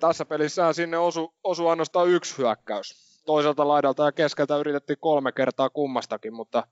tässä 0.00 0.24
pelissä 0.24 0.72
sinne 0.72 0.98
osu, 0.98 1.34
osu 1.44 1.66
ainoastaan 1.66 2.08
yksi 2.08 2.38
hyökkäys. 2.38 3.14
Toiselta 3.26 3.68
laidalta 3.68 4.04
ja 4.04 4.12
keskeltä 4.12 4.56
yritettiin 4.56 4.98
kolme 5.00 5.32
kertaa 5.32 5.70
kummastakin, 5.70 6.34
mutta, 6.34 6.66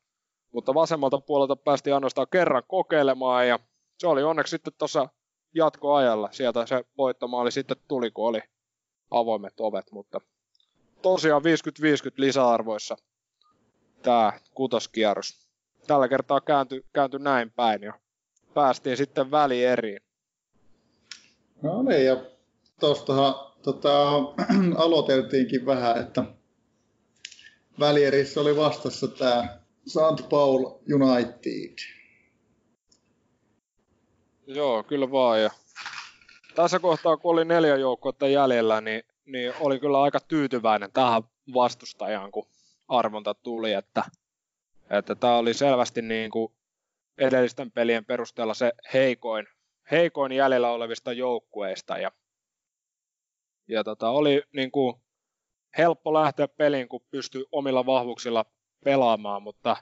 mutta 0.53 0.75
vasemmalta 0.75 1.21
puolelta 1.21 1.57
päästiin 1.57 1.95
ainoastaan 1.95 2.27
kerran 2.31 2.63
kokeilemaan 2.69 3.49
ja 3.49 3.59
se 3.99 4.07
oli 4.07 4.23
onneksi 4.23 4.51
sitten 4.51 4.73
tuossa 4.79 5.09
jatkoajalla. 5.55 6.29
Sieltä 6.33 6.67
se 6.67 6.85
voittomaali 6.99 7.53
sitten 7.53 7.77
tuli, 7.89 8.11
kun 8.11 8.29
oli 8.29 8.41
avoimet 9.11 9.61
ovet, 9.61 9.93
mutta 9.93 10.21
tosiaan 11.03 11.43
50-50 11.43 11.45
lisäarvoissa 12.17 12.97
tämä 14.03 14.33
kutoskierros. 14.55 15.49
Tällä 15.87 16.09
kertaa 16.09 16.41
kääntyi, 16.41 16.85
kääntyi 16.93 17.21
näin 17.21 17.51
päin 17.51 17.83
ja 17.83 17.95
päästiin 18.55 18.97
sitten 18.97 19.31
välieriin. 19.31 20.01
No 21.63 21.83
niin, 21.83 22.07
ja 22.07 22.17
tuostahan 22.83 23.35
tota, 23.63 24.13
aloiteltiinkin 24.85 25.67
vähän, 25.67 26.01
että 26.01 26.25
välierissä 27.81 28.41
oli 28.41 28.57
vastassa 28.57 29.09
tämä 29.09 29.59
St. 29.87 30.29
Paul 30.29 30.65
United. 30.95 31.77
Joo, 34.47 34.83
kyllä 34.83 35.11
vaan. 35.11 35.43
Ja 35.43 35.51
tässä 36.55 36.79
kohtaa, 36.79 37.17
kun 37.17 37.33
oli 37.33 37.45
neljä 37.45 37.77
joukkuetta 37.77 38.29
jäljellä, 38.29 38.81
niin, 38.81 39.03
niin 39.25 39.53
oli 39.61 39.81
kyllä 39.81 40.03
aika 40.03 40.21
tyytyväinen 40.21 40.93
tähän 40.93 41.23
vastustajaan, 41.55 42.33
kun 42.33 42.47
arvonta 42.89 43.35
tuli, 43.35 43.73
että, 43.73 44.05
että 44.91 45.15
tämä 45.15 45.37
oli 45.37 45.55
selvästi 45.55 46.03
niin 46.03 46.31
kuin 46.31 46.53
edellisten 47.19 47.71
pelien 47.71 48.05
perusteella 48.05 48.55
se 48.55 48.73
heikoin, 48.93 49.47
heikoin 49.91 50.33
jäljellä 50.33 50.71
olevista 50.71 51.13
joukkueista. 51.13 51.99
Ja, 51.99 52.13
ja 53.73 53.85
tota, 53.85 54.11
oli 54.11 54.43
niin 54.53 54.71
kuin 54.71 54.95
helppo 55.79 56.15
lähteä 56.15 56.49
peliin, 56.49 56.89
kun 56.89 57.07
pystyi 57.11 57.45
omilla 57.53 57.87
vahvuuksilla 57.87 58.45
pelaamaan, 58.85 59.43
mutta 59.43 59.77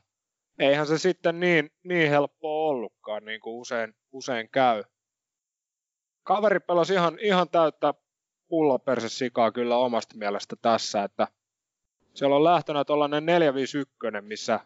eihän 0.59 0.87
se 0.87 0.99
sitten 0.99 1.41
niin, 1.41 1.71
niin 1.85 2.11
helppoa 2.11 2.69
ollutkaan, 2.69 3.25
niin 3.25 3.41
kuin 3.41 3.57
usein, 3.57 3.95
usein 4.13 4.49
käy. 4.51 4.85
Kaveri 6.23 6.61
pelasi 6.61 6.95
ihan, 6.95 7.19
ihan 7.21 7.49
täyttä 7.49 7.95
pullapersesikaa 8.49 9.53
kyllä 9.53 9.77
omasta 9.77 10.17
mielestä 10.19 10.57
tässä, 10.63 11.05
että 11.05 11.29
siellä 12.15 12.37
on 12.37 12.45
lähtönä 12.45 12.85
tuollainen 12.85 13.27
451, 13.27 14.21
missä, 14.21 14.61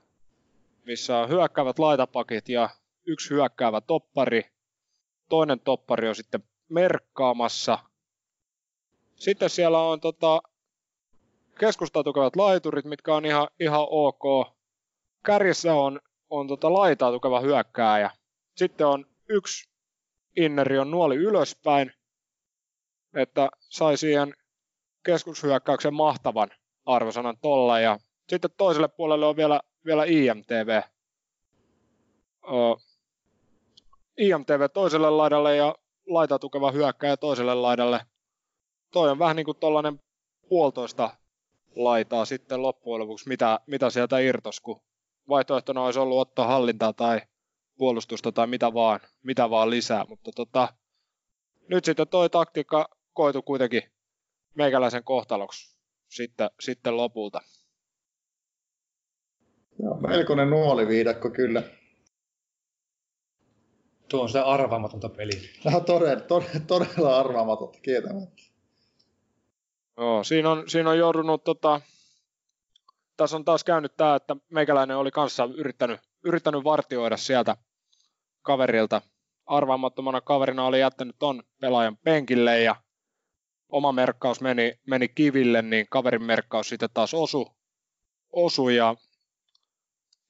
missä 0.86 1.18
on 1.18 1.28
hyökkäävät 1.28 1.78
laitapakit 1.78 2.48
ja 2.48 2.68
yksi 3.06 3.30
hyökkäävä 3.30 3.80
toppari. 3.80 4.42
Toinen 5.28 5.60
toppari 5.60 6.08
on 6.08 6.14
sitten 6.14 6.44
merkkaamassa. 6.68 7.78
Sitten 9.16 9.50
siellä 9.50 9.78
on 9.78 10.00
tota, 10.00 10.42
keskustaa 11.58 12.02
tukevat 12.02 12.36
laiturit, 12.36 12.84
mitkä 12.84 13.14
on 13.14 13.24
ihan, 13.24 13.48
ihan 13.60 13.86
ok. 13.90 14.48
Kärjessä 15.26 15.74
on, 15.74 16.00
on 16.30 16.48
tota 16.48 16.72
laitaa 16.72 17.12
tukeva 17.12 17.40
hyökkääjä. 17.40 18.10
Sitten 18.56 18.86
on 18.86 19.06
yksi 19.28 19.68
inneri 20.36 20.78
on 20.78 20.90
nuoli 20.90 21.16
ylöspäin, 21.16 21.92
että 23.14 23.48
sai 23.58 23.96
siihen 23.96 24.34
keskushyökkäyksen 25.02 25.94
mahtavan 25.94 26.50
arvosanan 26.86 27.36
tolla. 27.42 27.80
Ja 27.80 27.98
sitten 28.28 28.50
toiselle 28.56 28.88
puolelle 28.88 29.26
on 29.26 29.36
vielä, 29.36 29.60
vielä 29.86 30.04
IMTV. 30.04 30.82
Ö, 32.44 32.76
IMTV 34.18 34.68
toiselle 34.74 35.10
laidalle 35.10 35.56
ja 35.56 35.74
laita 36.06 36.38
tukeva 36.38 36.70
hyökkäjä 36.70 37.16
toiselle 37.16 37.54
laidalle. 37.54 38.00
Toi 38.94 39.10
on 39.10 39.18
vähän 39.18 39.36
niin 39.36 39.44
kuin 39.44 39.56
tollainen 39.56 40.00
puolitoista 40.48 41.10
laitaa 41.76 42.24
sitten 42.24 42.62
loppujen 42.62 43.00
lopuksi, 43.00 43.28
mitä, 43.28 43.60
mitä 43.66 43.90
sieltä 43.90 44.18
irtos, 44.18 44.60
kun 44.60 44.80
vaihtoehtona 45.28 45.82
olisi 45.82 45.98
ollut 45.98 46.18
ottaa 46.18 46.46
hallintaa 46.46 46.92
tai 46.92 47.20
puolustusta 47.76 48.32
tai 48.32 48.46
mitä 48.46 48.74
vaan, 48.74 49.00
mitä 49.22 49.50
vaan 49.50 49.70
lisää, 49.70 50.04
mutta 50.08 50.30
tota, 50.32 50.68
nyt 51.68 51.84
sitten 51.84 52.08
toi 52.08 52.30
taktiikka 52.30 52.88
koitu 53.12 53.42
kuitenkin 53.42 53.82
meikäläisen 54.54 55.04
kohtaloksi 55.04 55.76
sitten, 56.08 56.50
sitten 56.60 56.96
lopulta. 56.96 57.40
Joo, 59.82 59.94
melkoinen 60.00 60.50
nuoliviidakko 60.50 61.30
kyllä. 61.30 61.62
Tuo 64.08 64.22
on 64.22 64.28
sitä 64.28 64.44
arvaamatonta 64.44 65.08
peliä. 65.08 65.40
Tämä 65.62 65.76
on 65.76 65.84
todella, 65.84 66.20
todella, 66.20 66.60
todella 66.66 67.18
arvaamatonta 67.18 67.78
kieltämättä. 67.80 68.53
Joo, 69.96 70.24
siinä 70.24 70.50
on, 70.50 70.70
siinä 70.70 70.90
on 70.90 70.98
joudunut, 70.98 71.44
tota, 71.44 71.80
tässä 73.16 73.36
on 73.36 73.44
taas 73.44 73.64
käynyt 73.64 73.96
tämä, 73.96 74.14
että 74.14 74.36
meikäläinen 74.50 74.96
oli 74.96 75.10
kanssa 75.10 75.48
yrittänyt, 75.56 76.00
yrittänyt 76.24 76.64
vartioida 76.64 77.16
sieltä 77.16 77.56
kaverilta. 78.42 79.02
Arvaamattomana 79.46 80.20
kaverina 80.20 80.66
oli 80.66 80.80
jättänyt 80.80 81.16
ton 81.18 81.42
pelaajan 81.60 81.96
penkille 81.96 82.60
ja 82.60 82.76
oma 83.68 83.92
merkkaus 83.92 84.40
meni, 84.40 84.80
meni 84.86 85.08
kiville, 85.08 85.62
niin 85.62 85.86
kaverin 85.90 86.22
merkkaus 86.22 86.68
sitten 86.68 86.88
taas 86.94 87.14
osu, 87.14 87.48
osu 88.32 88.68
ja 88.68 88.94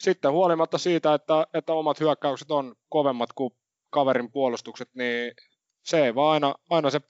sitten 0.01 0.33
huolimatta 0.33 0.79
siitä, 0.79 1.15
että, 1.15 1.47
että 1.55 1.73
omat 1.73 2.01
hyökkäykset 2.01 2.51
on 2.51 2.75
kovemmat 2.89 3.33
kuin 3.33 3.51
kaverin 3.91 4.33
puolustukset, 4.33 4.89
niin 4.95 5.35
se 5.83 6.05
ei 6.05 6.15
vaan 6.15 6.33
aina, 6.33 6.55
aina 6.71 6.91
se 6.91 7.01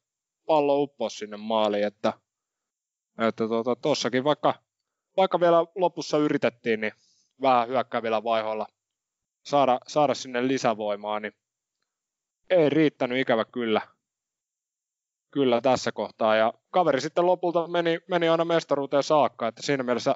pallo 0.46 0.82
uppoa 0.82 1.08
sinne 1.08 1.36
maaliin, 1.36 1.86
että 1.86 2.12
että 3.18 3.48
tuota, 3.48 3.76
tossakin 3.76 4.24
vaikka, 4.24 4.54
vaikka 5.16 5.40
vielä 5.40 5.66
lopussa 5.74 6.18
yritettiin, 6.18 6.80
niin 6.80 6.92
vähän 7.42 7.68
hyökkäävillä 7.68 8.24
vaihoilla 8.24 8.66
saada, 9.44 9.80
saada 9.86 10.14
sinne 10.14 10.48
lisävoimaa, 10.48 11.20
niin 11.20 11.32
ei 12.50 12.70
riittänyt 12.70 13.18
ikävä 13.18 13.44
kyllä, 13.44 13.80
kyllä 15.30 15.60
tässä 15.60 15.92
kohtaa. 15.92 16.36
Ja 16.36 16.52
kaveri 16.70 17.00
sitten 17.00 17.26
lopulta 17.26 17.68
meni, 17.68 18.00
meni 18.08 18.28
aina 18.28 18.44
mestaruuteen 18.44 19.02
saakka, 19.02 19.48
että 19.48 19.62
siinä 19.62 19.82
mielessä 19.82 20.14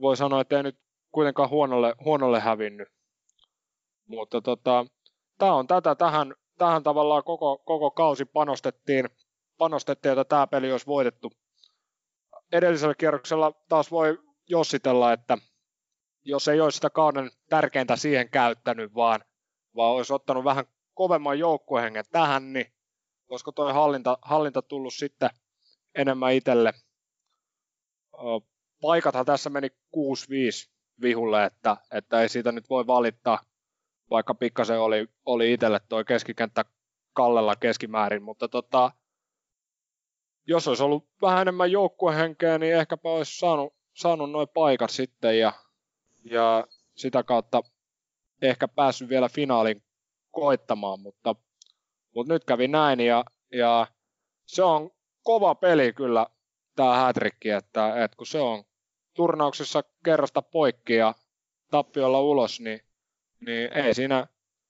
voi 0.00 0.16
sanoa, 0.16 0.40
että 0.40 0.56
ei 0.56 0.62
nyt 0.62 0.78
kuitenkaan 1.12 1.50
huonolle, 1.50 1.94
huonolle 2.04 2.40
hävinnyt. 2.40 2.88
Mutta 4.06 4.40
tota, 4.40 4.86
tämä 5.38 5.54
on 5.54 5.66
tätä, 5.66 5.94
tähän, 5.94 6.34
tähän 6.58 6.82
tavallaan 6.82 7.24
koko, 7.24 7.58
koko 7.58 7.90
kausi 7.90 8.24
panostettiin, 8.24 9.08
panostettiin, 9.58 10.12
että 10.12 10.24
tämä 10.24 10.46
peli 10.46 10.72
olisi 10.72 10.86
voitettu 10.86 11.32
edellisellä 12.52 12.94
kierroksella 12.94 13.52
taas 13.68 13.90
voi 13.90 14.18
jossitella, 14.48 15.12
että 15.12 15.38
jos 16.24 16.48
ei 16.48 16.60
olisi 16.60 16.76
sitä 16.76 16.90
kauden 16.90 17.30
tärkeintä 17.48 17.96
siihen 17.96 18.30
käyttänyt, 18.30 18.94
vaan, 18.94 19.24
vaan 19.76 19.94
olisi 19.94 20.12
ottanut 20.12 20.44
vähän 20.44 20.64
kovemman 20.94 21.38
joukkuehengen 21.38 22.04
tähän, 22.10 22.52
niin 22.52 22.72
olisiko 23.28 23.52
tuo 23.52 23.72
hallinta, 23.72 24.18
hallinta 24.22 24.62
tullut 24.62 24.94
sitten 24.94 25.30
enemmän 25.94 26.32
itselle. 26.32 26.72
Paikathan 28.80 29.26
tässä 29.26 29.50
meni 29.50 29.68
6-5 29.68 29.70
vihulle, 31.00 31.44
että, 31.44 31.76
että 31.90 32.22
ei 32.22 32.28
siitä 32.28 32.52
nyt 32.52 32.70
voi 32.70 32.86
valittaa, 32.86 33.38
vaikka 34.10 34.34
pikkasen 34.34 34.80
oli, 34.80 35.08
oli 35.24 35.52
itselle 35.52 35.80
tuo 35.88 36.04
keskikenttä 36.04 36.64
kallella 37.12 37.56
keskimäärin, 37.56 38.22
mutta 38.22 38.48
tota, 38.48 38.92
jos 40.48 40.68
olisi 40.68 40.82
ollut 40.82 41.08
vähän 41.22 41.42
enemmän 41.42 41.72
joukkuehenkeä, 41.72 42.58
niin 42.58 42.74
ehkäpä 42.74 43.08
olisi 43.08 43.38
saanut, 43.38 43.74
saanut 43.94 44.30
noin 44.30 44.48
paikat 44.48 44.90
sitten 44.90 45.38
ja, 45.38 45.52
ja 46.24 46.66
sitä 46.94 47.22
kautta 47.22 47.62
ehkä 48.42 48.68
päässyt 48.68 49.08
vielä 49.08 49.28
finaalin 49.28 49.82
koittamaan, 50.30 51.00
mutta, 51.00 51.34
mutta 52.14 52.32
nyt 52.32 52.44
kävi 52.44 52.68
näin 52.68 53.00
ja, 53.00 53.24
ja 53.52 53.86
se 54.46 54.62
on 54.62 54.90
kova 55.22 55.54
peli 55.54 55.92
kyllä 55.92 56.26
tämä 56.76 56.96
hätrikki, 56.96 57.50
että, 57.50 58.04
että 58.04 58.16
kun 58.16 58.26
se 58.26 58.40
on 58.40 58.64
turnauksessa 59.14 59.84
kerrasta 60.04 60.42
poikki 60.42 60.94
ja 60.94 61.14
tappiolla 61.70 62.20
ulos, 62.20 62.60
niin, 62.60 62.80
niin 63.46 63.72
ei 63.72 63.94
siinä, 63.94 64.26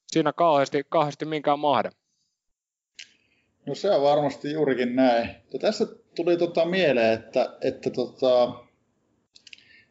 siinä 0.07 0.33
kauheasti, 0.33 0.85
kauheasti 0.89 1.25
minkään 1.25 1.59
mahde. 1.59 1.91
No 3.69 3.75
se 3.75 3.91
on 3.91 4.03
varmasti 4.03 4.53
juurikin 4.53 4.97
näin. 4.97 5.29
Ja 5.53 5.59
tässä 5.59 5.87
tuli 6.17 6.37
tota 6.37 6.65
mieleen, 6.65 7.13
että, 7.13 7.57
että 7.61 7.91
tota, 7.91 8.53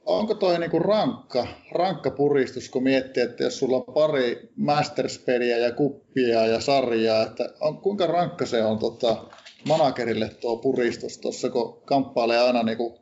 onko 0.06 0.34
toi 0.34 0.60
niinku 0.60 0.80
rankka, 0.80 1.48
rankka 1.72 2.12
puristus, 2.12 2.70
kun 2.70 2.84
miettii, 2.84 3.24
että 3.24 3.44
jos 3.44 3.60
sulla 3.60 3.78
on 3.78 3.94
pari 3.94 4.50
Masters-peliä 4.56 5.58
ja 5.58 5.72
kuppia 5.72 6.46
ja 6.46 6.62
sarjaa, 6.62 7.24
että 7.24 7.50
on, 7.60 7.78
kuinka 7.78 8.08
rankka 8.08 8.46
se 8.46 8.64
on 8.64 8.80
tota, 8.80 9.24
managerille 9.68 10.30
tuo 10.30 10.58
puristus 10.58 11.18
tuossa, 11.18 11.50
kun 11.50 11.82
kamppailee 11.86 12.40
aina 12.40 12.64
niinku 12.64 13.00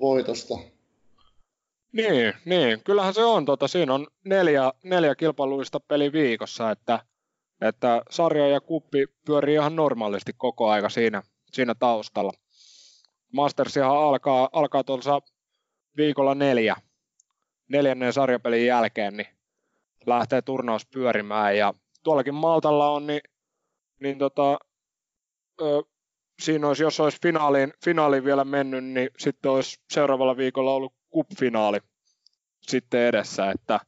voitosta? 0.00 0.54
Niin, 1.92 2.34
niin, 2.44 2.80
kyllähän 2.84 3.14
se 3.14 3.24
on. 3.24 3.44
Tota, 3.44 3.68
siinä 3.68 3.94
on 3.94 4.06
neljä, 4.24 4.72
neljä 4.82 5.14
kilpailuista 5.14 5.80
peli 5.80 6.12
viikossa, 6.12 6.70
että 6.70 6.98
että 7.62 8.02
sarja 8.10 8.48
ja 8.48 8.60
kuppi 8.60 9.06
pyörii 9.26 9.54
ihan 9.54 9.76
normaalisti 9.76 10.32
koko 10.36 10.68
aika 10.68 10.88
siinä, 10.88 11.22
siinä 11.52 11.74
taustalla. 11.74 12.32
Mastersihan 13.32 13.98
alkaa, 13.98 14.48
alkaa 14.52 14.84
tuossa 14.84 15.20
viikolla 15.96 16.34
neljä, 16.34 16.76
neljännen 17.68 18.12
sarjapelin 18.12 18.66
jälkeen, 18.66 19.16
niin 19.16 19.28
lähtee 20.06 20.42
turnaus 20.42 20.86
pyörimään. 20.86 21.56
Ja 21.56 21.74
tuollakin 22.02 22.34
Maltalla 22.34 22.90
on, 22.90 23.06
niin, 23.06 23.20
niin 24.00 24.18
tota, 24.18 24.58
ö, 25.60 25.82
siinä 26.42 26.68
olisi, 26.68 26.82
jos 26.82 27.00
olisi 27.00 27.18
finaaliin, 27.22 27.72
finaaliin 27.84 28.24
vielä 28.24 28.44
mennyt, 28.44 28.84
niin 28.84 29.10
sitten 29.18 29.50
olisi 29.50 29.80
seuraavalla 29.90 30.36
viikolla 30.36 30.74
ollut 30.74 30.94
cup-finaali 31.14 31.80
sitten 32.62 33.00
edessä, 33.00 33.50
että, 33.50 33.80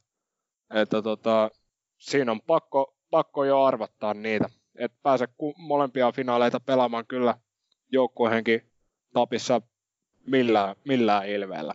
että 0.73 1.01
tota, 1.01 1.51
siinä 1.99 2.31
on 2.31 2.41
pakko, 2.41 2.94
pakko 3.15 3.45
jo 3.45 3.63
arvottaa 3.63 4.13
niitä. 4.13 4.49
että 4.75 4.97
pääse 5.03 5.27
molempia 5.57 6.11
finaaleita 6.11 6.59
pelaamaan 6.59 7.07
kyllä 7.07 7.37
joukkueenkin 7.91 8.71
tapissa 9.13 9.61
millään, 10.27 10.75
millään 10.85 11.29
ilveellä. 11.29 11.73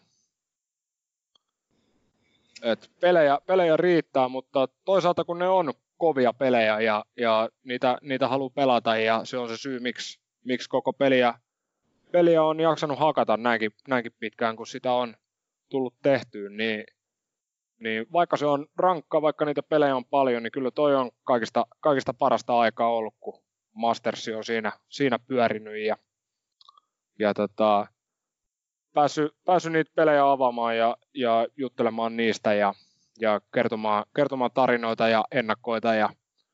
Et 2.62 2.90
pelejä, 3.00 3.38
pelejä 3.46 3.76
riittää, 3.76 4.28
mutta 4.28 4.68
toisaalta 4.84 5.24
kun 5.24 5.38
ne 5.38 5.48
on 5.48 5.72
kovia 5.96 6.32
pelejä 6.32 6.80
ja, 6.80 7.04
ja 7.16 7.48
niitä, 7.64 7.98
niitä 8.02 8.28
haluaa 8.28 8.50
pelata 8.54 8.96
ja 8.96 9.24
se 9.24 9.38
on 9.38 9.48
se 9.48 9.56
syy, 9.56 9.80
miksi, 9.80 10.20
miksi 10.44 10.68
koko 10.68 10.92
peliä, 10.92 11.34
peliä 12.12 12.42
on 12.42 12.60
jaksanut 12.60 12.98
hakata 12.98 13.36
näinkin, 13.36 13.70
näinkin 13.88 14.12
pitkään, 14.18 14.56
kun 14.56 14.66
sitä 14.66 14.92
on 14.92 15.16
tullut 15.68 15.94
tehtyä, 16.02 16.50
niin, 16.50 16.84
niin 17.80 18.06
vaikka 18.12 18.36
se 18.36 18.46
on 18.46 18.66
rankka, 18.76 19.22
vaikka 19.22 19.44
niitä 19.44 19.62
pelejä 19.62 19.96
on 19.96 20.04
paljon, 20.04 20.42
niin 20.42 20.52
kyllä 20.52 20.70
toi 20.70 20.96
on 20.96 21.10
kaikista, 21.24 21.66
kaikista 21.80 22.14
parasta 22.14 22.58
aikaa 22.58 22.88
ollut, 22.88 23.14
kun 23.20 23.42
Mastersi 23.74 24.34
on 24.34 24.44
siinä, 24.44 24.72
siinä 24.88 25.18
pyörinyt 25.18 25.86
ja, 25.86 25.96
ja 27.18 27.34
tota, 27.34 27.86
päässyt, 28.94 29.32
päässyt 29.44 29.72
niitä 29.72 29.92
pelejä 29.94 30.30
avaamaan 30.30 30.76
ja, 30.76 30.96
ja 31.14 31.46
juttelemaan 31.56 32.16
niistä 32.16 32.54
ja, 32.54 32.74
ja 33.20 33.40
kertomaan, 33.54 34.04
kertomaan 34.16 34.50
tarinoita 34.54 35.08
ja 35.08 35.24
ennakkoita 35.32 35.94
ja 35.94 36.08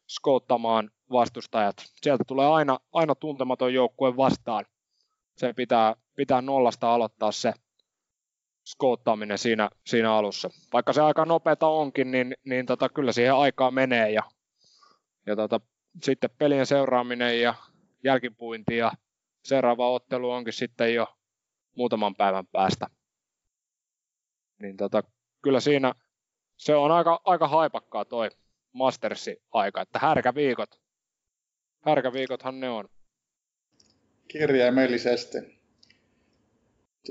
skouttamaan 0.08 0.90
vastustajat. 1.10 1.76
Sieltä 2.02 2.24
tulee 2.26 2.46
aina, 2.46 2.78
aina 2.92 3.14
tuntematon 3.14 3.74
joukkue 3.74 4.16
vastaan. 4.16 4.64
Se 5.36 5.52
pitää, 5.52 5.94
pitää 6.16 6.42
nollasta 6.42 6.94
aloittaa 6.94 7.32
se 7.32 7.52
skouttaaminen 8.66 9.38
siinä, 9.38 9.70
siinä 9.86 10.14
alussa. 10.14 10.50
Vaikka 10.72 10.92
se 10.92 11.00
aika 11.00 11.24
nopeata 11.24 11.66
onkin, 11.66 12.10
niin, 12.10 12.34
niin 12.44 12.66
tota, 12.66 12.88
kyllä 12.88 13.12
siihen 13.12 13.34
aikaa 13.34 13.70
menee 13.70 14.10
ja, 14.10 14.22
ja 15.26 15.36
tota, 15.36 15.60
sitten 16.02 16.30
pelien 16.38 16.66
seuraaminen 16.66 17.40
ja 17.40 17.54
jälkipuinti 18.04 18.76
ja 18.76 18.92
seuraava 19.44 19.90
ottelu 19.90 20.30
onkin 20.30 20.52
sitten 20.52 20.94
jo 20.94 21.06
muutaman 21.76 22.14
päivän 22.14 22.46
päästä. 22.46 22.86
Niin 24.62 24.76
tota, 24.76 25.02
kyllä 25.42 25.60
siinä 25.60 25.94
se 26.56 26.74
on 26.74 26.92
aika, 26.92 27.20
aika 27.24 27.48
haipakkaa 27.48 28.04
toi 28.04 28.28
Mastersi 28.72 29.42
aika, 29.52 29.80
että 29.80 29.98
härkäviikot, 29.98 30.80
härkäviikothan 31.80 32.60
ne 32.60 32.70
on. 32.70 32.88
Kirjaimellisesti. 34.28 35.38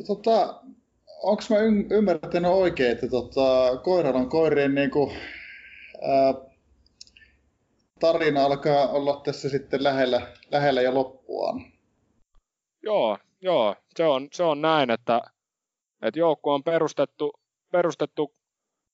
Tota, 0.08 0.64
onko 1.26 1.44
mä 1.50 1.56
ymmärtänyt 1.96 2.52
oikein, 2.52 2.92
että 2.92 3.08
tota, 3.08 3.78
koiran 3.84 4.30
koirien 4.30 4.76
niin 4.76 4.92
kuin, 4.92 5.12
ää, 6.02 6.34
tarina 8.00 8.44
alkaa 8.46 8.88
olla 8.88 9.22
tässä 9.26 9.50
sitten 9.50 9.84
lähellä, 9.84 10.34
lähellä 10.52 10.82
ja 10.82 10.94
loppuaan? 10.94 11.66
Joo, 12.84 13.18
joo 13.42 13.76
se, 13.96 14.06
on, 14.06 14.28
se 14.32 14.44
on 14.44 14.62
näin, 14.62 14.92
että, 14.92 15.22
että 16.02 16.20
joukko 16.20 16.54
on 16.54 16.64
perustettu, 16.64 17.34
perustettu 17.72 18.36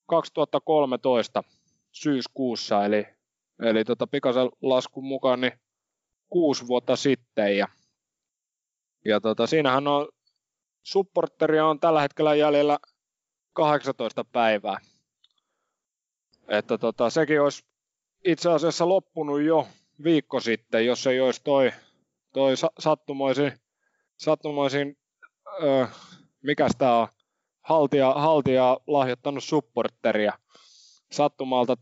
2013 0.06 1.44
syyskuussa, 1.92 2.84
eli, 2.84 3.06
eli 3.62 3.84
tota 3.84 4.06
pikaisen 4.06 4.48
laskun 4.62 5.04
mukaan 5.04 5.40
niin 5.40 5.60
kuusi 6.28 6.66
vuotta 6.66 6.96
sitten. 6.96 7.56
Ja, 7.56 7.68
ja 9.04 9.20
tota, 9.20 9.46
siinähän 9.46 9.88
on 9.88 10.08
supporteria 10.82 11.66
on 11.66 11.80
tällä 11.80 12.00
hetkellä 12.00 12.34
jäljellä 12.34 12.78
18 13.52 14.24
päivää. 14.24 14.78
Että 16.48 16.78
tota, 16.78 17.10
sekin 17.10 17.40
olisi 17.40 17.64
itse 18.24 18.50
asiassa 18.50 18.88
loppunut 18.88 19.42
jo 19.42 19.68
viikko 20.04 20.40
sitten, 20.40 20.86
jos 20.86 21.06
ei 21.06 21.20
olisi 21.20 21.40
toi, 21.44 21.72
toi 22.32 22.54
sattumoisin, 22.78 23.52
sattumoisin 24.16 24.98
öö, 25.62 25.86
mikä 26.42 26.68
tämä 26.78 26.98
on, 26.98 27.08
haltia, 27.60 28.12
haltia 28.12 28.76
lahjoittanut 28.86 29.44
supporteria. 29.44 30.32
Sattumalta 31.12 31.76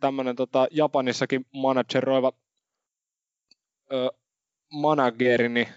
tämmönen 0.00 0.36
tota 0.36 0.66
Japanissakin 0.70 1.46
manageroiva 1.52 2.32
öö, 3.92 4.08
manageri, 4.72 5.48
niin 5.48 5.68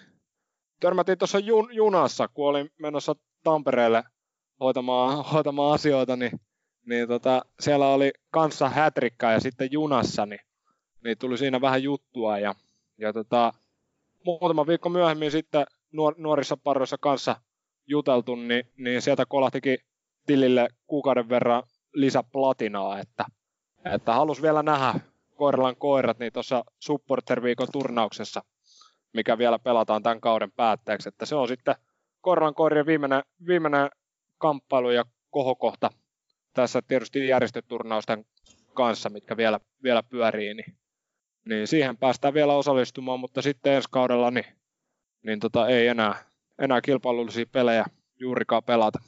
törmätin 0.84 1.18
tuossa 1.18 1.39
jun, 1.39 1.76
junassa, 1.76 2.27
kun 2.27 2.47
olin 2.47 2.69
menossa 2.80 3.15
Tampereelle 3.43 4.03
hoitamaan, 4.60 5.26
hoitamaan 5.26 5.73
asioita, 5.73 6.15
niin, 6.15 6.31
niin 6.85 7.07
tota, 7.07 7.41
siellä 7.60 7.88
oli 7.88 8.11
kanssa 8.31 8.69
hätrikka 8.69 9.31
ja 9.31 9.39
sitten 9.39 9.69
junassa, 9.72 10.26
niin, 10.26 10.39
niin 11.03 11.18
tuli 11.18 11.38
siinä 11.38 11.61
vähän 11.61 11.84
juttua 11.84 12.39
ja, 12.39 12.55
ja 12.97 13.14
tota, 13.14 13.53
muutama 14.26 14.68
viikko 14.68 14.89
myöhemmin 14.89 15.31
sitten 15.31 15.65
nuor, 15.91 16.15
nuorissa 16.18 16.57
parroissa 16.57 16.97
kanssa 16.97 17.35
juteltu, 17.88 18.35
niin, 18.35 18.64
niin 18.77 19.01
sieltä 19.01 19.26
kolahtikin 19.26 19.77
tilille 20.26 20.68
kuukauden 20.88 21.30
verran 21.30 21.64
lisäplatinaa, 21.93 22.99
että, 22.99 23.26
että 23.93 24.14
halus 24.14 24.41
vielä 24.41 24.64
nähdä 24.64 24.99
Koiralan 25.35 25.76
koirat 25.76 26.19
niin 26.19 26.34
tuossa 26.34 26.64
supporter-viikon 26.80 27.68
turnauksessa 27.72 28.43
mikä 29.14 29.38
vielä 29.38 29.60
pelataan 29.60 30.03
tämän 30.03 30.22
kauden 30.22 30.52
päätteeksi. 30.52 31.10
Että 31.10 31.26
se 31.26 31.35
on 31.35 31.48
sitten 31.48 31.76
Korran 32.22 32.56
koirien 32.56 32.85
viimeinen, 32.85 33.23
viimeinen 33.48 33.90
kamppailu 34.38 34.90
ja 34.91 35.06
kohokohta 35.30 35.90
tässä 36.53 36.81
tietysti 36.88 37.27
järjestöturnausten 37.27 38.26
kanssa, 38.73 39.10
mitkä 39.10 39.38
vielä, 39.38 39.60
vielä 39.84 40.03
pyörii, 40.03 40.53
niin, 40.53 40.77
niin 41.45 41.68
siihen 41.68 41.98
päästään 41.98 42.34
vielä 42.34 42.53
osallistumaan, 42.53 43.19
mutta 43.19 43.41
sitten 43.41 43.73
ensi 43.73 43.88
kaudella 43.91 44.31
niin, 44.31 44.45
niin 45.23 45.40
tota, 45.40 45.68
ei 45.68 45.88
enää, 45.88 46.15
enää 46.60 46.81
kilpailullisia 46.81 47.45
pelejä 47.52 47.85
juurikaan 48.19 48.64
pelata. 48.64 48.99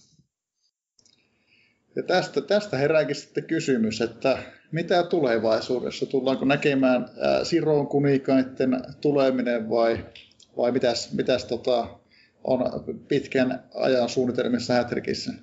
Ja 1.96 2.04
tästä, 2.04 2.42
tästä 2.42 2.78
herääkin 2.78 3.16
sitten 3.16 3.44
kysymys, 3.44 4.02
että 4.02 4.38
mitä 4.72 5.04
tulevaisuudessa? 5.04 6.06
Tullaanko 6.06 6.46
näkemään 6.46 7.10
Siroon 7.44 7.88
kunikaiden 7.88 8.82
tuleminen 9.02 9.70
vai, 9.70 10.06
vai 10.58 10.72
mitäs, 10.72 11.14
mitäs 11.14 11.46
tota, 11.46 11.88
on 12.44 12.60
pitkän 13.08 13.64
ajan 13.74 14.10
suunnitelmissa 14.10 14.74
Hätrikissä? 14.74 15.34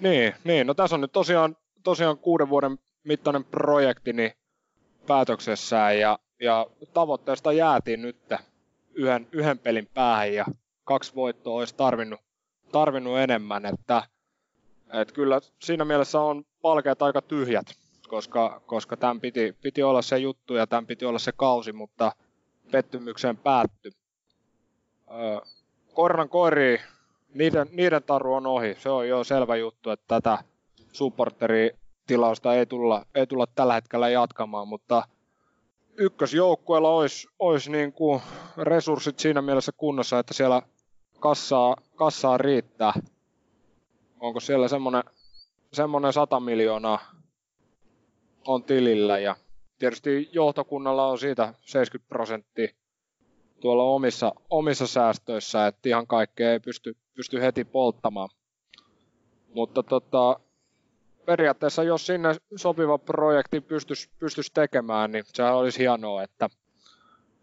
Niin, 0.00 0.34
niin, 0.44 0.66
no 0.66 0.74
tässä 0.74 0.96
on 0.96 1.00
nyt 1.00 1.12
tosiaan, 1.12 1.56
tosiaan 1.82 2.18
kuuden 2.18 2.48
vuoden 2.48 2.78
mittainen 3.04 3.44
projekti 3.44 4.12
niin 4.12 4.32
päätöksessään 5.06 5.98
ja, 5.98 6.18
ja 6.40 6.66
tavoitteesta 6.94 7.52
jäätiin 7.52 8.02
nyt 8.02 8.16
yhden, 8.94 9.26
yhden 9.32 9.58
pelin 9.58 9.88
päähän 9.94 10.34
ja 10.34 10.44
kaksi 10.84 11.14
voittoa 11.14 11.58
olisi 11.58 11.74
tarvinnut, 11.74 12.20
tarvinnut 12.72 13.18
enemmän, 13.18 13.66
että, 13.66 14.02
että 14.92 15.14
kyllä 15.14 15.40
siinä 15.58 15.84
mielessä 15.84 16.20
on 16.20 16.44
palkeet 16.62 17.02
aika 17.02 17.22
tyhjät 17.22 17.66
koska, 18.08 18.60
koska 18.66 18.96
tämän 18.96 19.20
piti, 19.20 19.56
piti 19.62 19.82
olla 19.82 20.02
se 20.02 20.18
juttu 20.18 20.54
ja 20.54 20.66
tämän 20.66 20.86
piti 20.86 21.04
olla 21.04 21.18
se 21.18 21.32
kausi, 21.36 21.72
mutta 21.72 22.12
pettymykseen 22.70 23.36
päättyi. 23.36 23.92
Öö, 25.10 25.40
koiran 25.94 26.28
koiri, 26.28 26.80
niiden, 27.34 27.66
niiden 27.72 28.02
taru 28.02 28.34
on 28.34 28.46
ohi. 28.46 28.76
Se 28.78 28.90
on 28.90 29.08
jo 29.08 29.24
selvä 29.24 29.56
juttu, 29.56 29.90
että 29.90 30.04
tätä 30.08 30.38
supporteritilausta 30.92 32.54
ei 32.54 32.66
tulla, 32.66 33.06
ei 33.14 33.26
tulla 33.26 33.46
tällä 33.54 33.74
hetkellä 33.74 34.08
jatkamaan, 34.08 34.68
mutta 34.68 35.02
ykkösjoukkueella 35.96 36.90
olisi, 36.90 37.28
olisi 37.38 37.70
niin 37.70 37.92
kuin 37.92 38.22
resurssit 38.56 39.18
siinä 39.18 39.42
mielessä 39.42 39.72
kunnossa, 39.76 40.18
että 40.18 40.34
siellä 40.34 40.62
kassaa, 41.20 41.76
kassaa 41.96 42.38
riittää. 42.38 42.92
Onko 44.20 44.40
siellä 44.40 44.68
semmoinen, 44.68 45.02
semmoinen 45.72 46.12
100 46.12 46.40
miljoonaa 46.40 46.98
on 48.46 48.64
tilillä 48.64 49.18
ja 49.18 49.36
tietysti 49.78 50.28
johtokunnalla 50.32 51.06
on 51.06 51.18
siitä 51.18 51.54
70 51.60 52.08
prosenttia 52.08 52.68
tuolla 53.60 53.82
omissa, 53.82 54.32
omissa 54.50 54.86
säästöissä, 54.86 55.66
että 55.66 55.88
ihan 55.88 56.06
kaikkea 56.06 56.52
ei 56.52 56.60
pysty, 56.60 56.96
pysty 57.14 57.40
heti 57.40 57.64
polttamaan. 57.64 58.28
Mutta 59.54 59.82
tota, 59.82 60.40
periaatteessa 61.26 61.82
jos 61.82 62.06
sinne 62.06 62.28
sopiva 62.56 62.98
projekti 62.98 63.60
pystyisi, 63.60 64.10
pystyisi 64.18 64.52
tekemään, 64.54 65.12
niin 65.12 65.24
sehän 65.26 65.56
olisi 65.56 65.78
hienoa, 65.78 66.22
että 66.22 66.50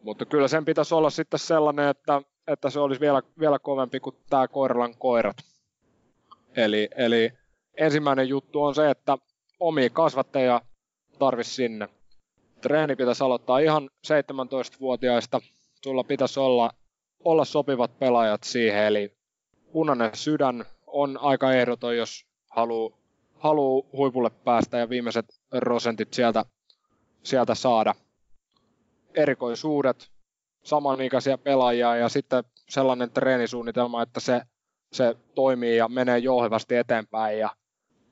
mutta 0.02 0.26
kyllä 0.26 0.47
sen 0.47 0.65
pitäisi 0.65 0.95
olla 0.95 1.10
sitten 1.10 1.39
sellainen, 1.39 1.89
että, 1.89 2.22
että 2.47 2.69
se 2.69 2.80
olisi 2.80 3.02
vielä, 3.02 3.22
vielä 3.39 3.60
kovempi 3.60 3.99
kuin 3.99 4.15
tämä 4.30 4.47
Koiralan 4.47 4.95
koirat. 4.97 5.38
Eli, 6.56 6.90
eli 6.98 7.32
ensimmäinen 7.77 8.30
juttu 8.30 8.64
on 8.64 8.76
se, 8.76 8.90
että 8.90 9.18
omia 9.60 9.90
kasvattajia 9.90 10.61
tarvisi 11.19 11.53
sinne. 11.53 11.90
Treeni 12.61 12.95
pitäisi 12.95 13.23
aloittaa 13.23 13.60
ihan 13.60 13.90
17-vuotiaista. 14.07 15.41
Sulla 15.84 16.03
pitäisi 16.03 16.40
olla, 16.40 16.72
olla 17.23 17.45
sopivat 17.45 17.99
pelaajat 17.99 18.44
siihen, 18.44 18.84
eli 18.84 19.18
punainen 19.72 20.11
sydän 20.14 20.65
on 20.88 21.18
aika 21.22 21.53
ehdoton, 21.53 21.98
jos 21.98 22.26
haluaa 22.49 22.98
haluu 23.40 23.90
huipulle 23.94 24.30
päästä 24.30 24.77
ja 24.77 24.90
viimeiset 24.90 25.26
prosentit 25.49 26.14
sieltä, 26.14 26.45
sieltä 27.23 27.56
saada. 27.56 27.95
Erikoisuudet, 29.14 30.11
samanikäisiä 30.64 31.38
pelaajia 31.38 31.95
ja 31.95 32.10
sitten 32.10 32.44
sellainen 32.69 33.11
treenisuunnitelma, 33.11 34.02
että 34.02 34.19
se, 34.19 34.41
se 34.93 35.15
toimii 35.35 35.77
ja 35.77 35.87
menee 35.87 36.17
jouhevasti 36.17 36.75
eteenpäin 36.75 37.39
ja 37.39 37.49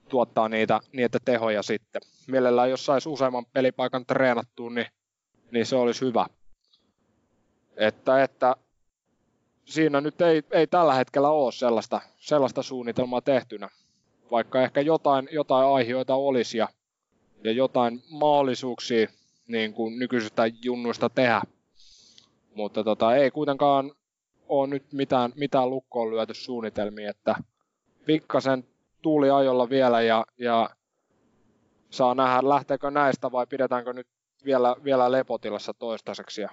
tuottaa 0.10 0.50
niitä, 0.50 0.80
niitä 0.92 1.20
tehoja 1.26 1.64
sitten. 1.64 2.02
Mielellään 2.28 2.70
jos 2.70 2.86
saisi 2.86 3.10
useamman 3.10 3.46
pelipaikan 3.46 4.06
treenattua, 4.06 4.70
niin, 4.70 4.88
niin 5.52 5.66
se 5.66 5.76
olisi 5.76 6.06
hyvä. 6.06 6.26
Että, 7.78 8.24
että 8.24 8.56
siinä 9.66 10.02
nyt 10.02 10.22
ei, 10.22 10.44
ei 10.52 10.68
tällä 10.68 10.94
hetkellä 10.94 11.30
ole 11.30 11.52
sellaista, 11.52 12.02
sellaista 12.18 12.64
suunnitelmaa 12.64 13.22
tehtynä, 13.22 13.70
vaikka 14.32 14.62
ehkä 14.62 14.82
jotain, 14.82 15.30
jotain 15.32 15.68
aiheita 15.68 16.16
olisi 16.16 16.58
ja, 16.58 16.68
ja 17.44 17.52
jotain 17.52 18.04
mahdollisuuksia 18.10 19.08
niin 19.48 19.74
kuin 19.74 20.00
nykyisistä 20.00 20.44
junnuista 20.64 21.10
tehdä. 21.10 21.42
Mutta 22.56 22.84
tota, 22.84 23.16
ei 23.16 23.32
kuitenkaan 23.32 23.92
ole 24.60 24.68
nyt 24.68 24.94
mitään, 24.94 25.32
mitään 25.36 25.70
lukkoon 25.70 26.12
lyöty 26.12 26.34
suunnitelmia, 26.34 27.10
että 27.10 27.36
pikkasen 28.06 28.64
tuuli 29.02 29.30
ajolla 29.30 29.70
vielä 29.70 30.02
ja, 30.02 30.26
ja 30.38 30.70
saa 31.90 32.16
nähdä, 32.16 32.50
lähteekö 32.50 32.92
näistä 32.92 33.32
vai 33.32 33.48
pidetäänkö 33.48 33.94
nyt 33.94 34.08
vielä, 34.46 34.76
vielä 34.84 35.12
lepotilassa 35.12 35.74
toistaiseksi 35.74 36.42
ja 36.42 36.50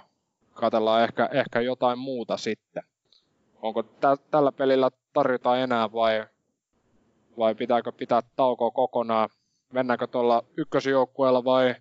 katsellaan 0.55 1.03
ehkä, 1.03 1.29
ehkä 1.33 1.61
jotain 1.61 1.99
muuta 1.99 2.37
sitten. 2.37 2.83
Onko 3.63 3.83
tä, 3.83 4.17
tällä 4.31 4.53
pelillä 4.53 4.91
tarjota 5.13 5.57
enää 5.57 5.93
vai, 5.93 6.27
vai 7.39 7.55
pitääkö 7.55 7.93
pitää 7.93 8.21
taukoa 8.37 8.71
kokonaan? 8.71 9.29
Mennäänkö 9.73 10.07
tuolla 10.07 10.45
ykkösjoukkueella 10.57 11.45
vai, 11.45 11.75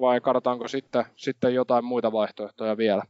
vai 0.00 0.20
katsotaanko 0.20 0.68
sitten, 0.68 1.04
sitten 1.16 1.54
jotain 1.54 1.84
muita 1.84 2.12
vaihtoehtoja 2.12 2.76
vielä? 2.76 3.02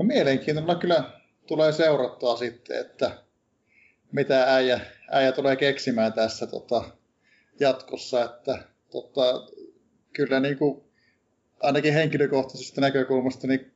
No 0.00 0.04
mielenkiintoista 0.04 0.74
kyllä 0.74 1.04
tulee 1.46 1.72
seurattua 1.72 2.36
sitten, 2.36 2.80
että 2.80 3.10
mitä 4.12 4.54
äijä, 4.54 4.80
äijä 5.10 5.32
tulee 5.32 5.56
keksimään 5.56 6.12
tässä 6.12 6.46
tota, 6.46 6.84
jatkossa, 7.60 8.24
että 8.24 8.58
tota, 8.90 9.52
kyllä 10.12 10.40
niin 10.40 10.58
kuin, 10.58 10.82
ainakin 11.62 11.92
henkilökohtaisesta 11.92 12.80
näkökulmasta 12.80 13.46
niin 13.46 13.72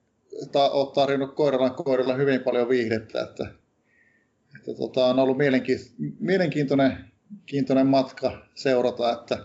ta, 0.52 0.70
olet 0.70 0.92
tarjonnut 0.92 1.34
koiralla 1.34 1.70
koiralla 1.70 2.14
hyvin 2.14 2.40
paljon 2.40 2.68
viihdettä, 2.68 3.22
että, 3.22 3.46
että 4.56 4.74
tota, 4.78 5.06
on 5.06 5.18
ollut 5.18 5.38
mielenkiintoinen, 5.38 5.98
mielenkiintoinen 6.20 7.86
matka 7.86 8.46
seurata, 8.54 9.12
että 9.12 9.38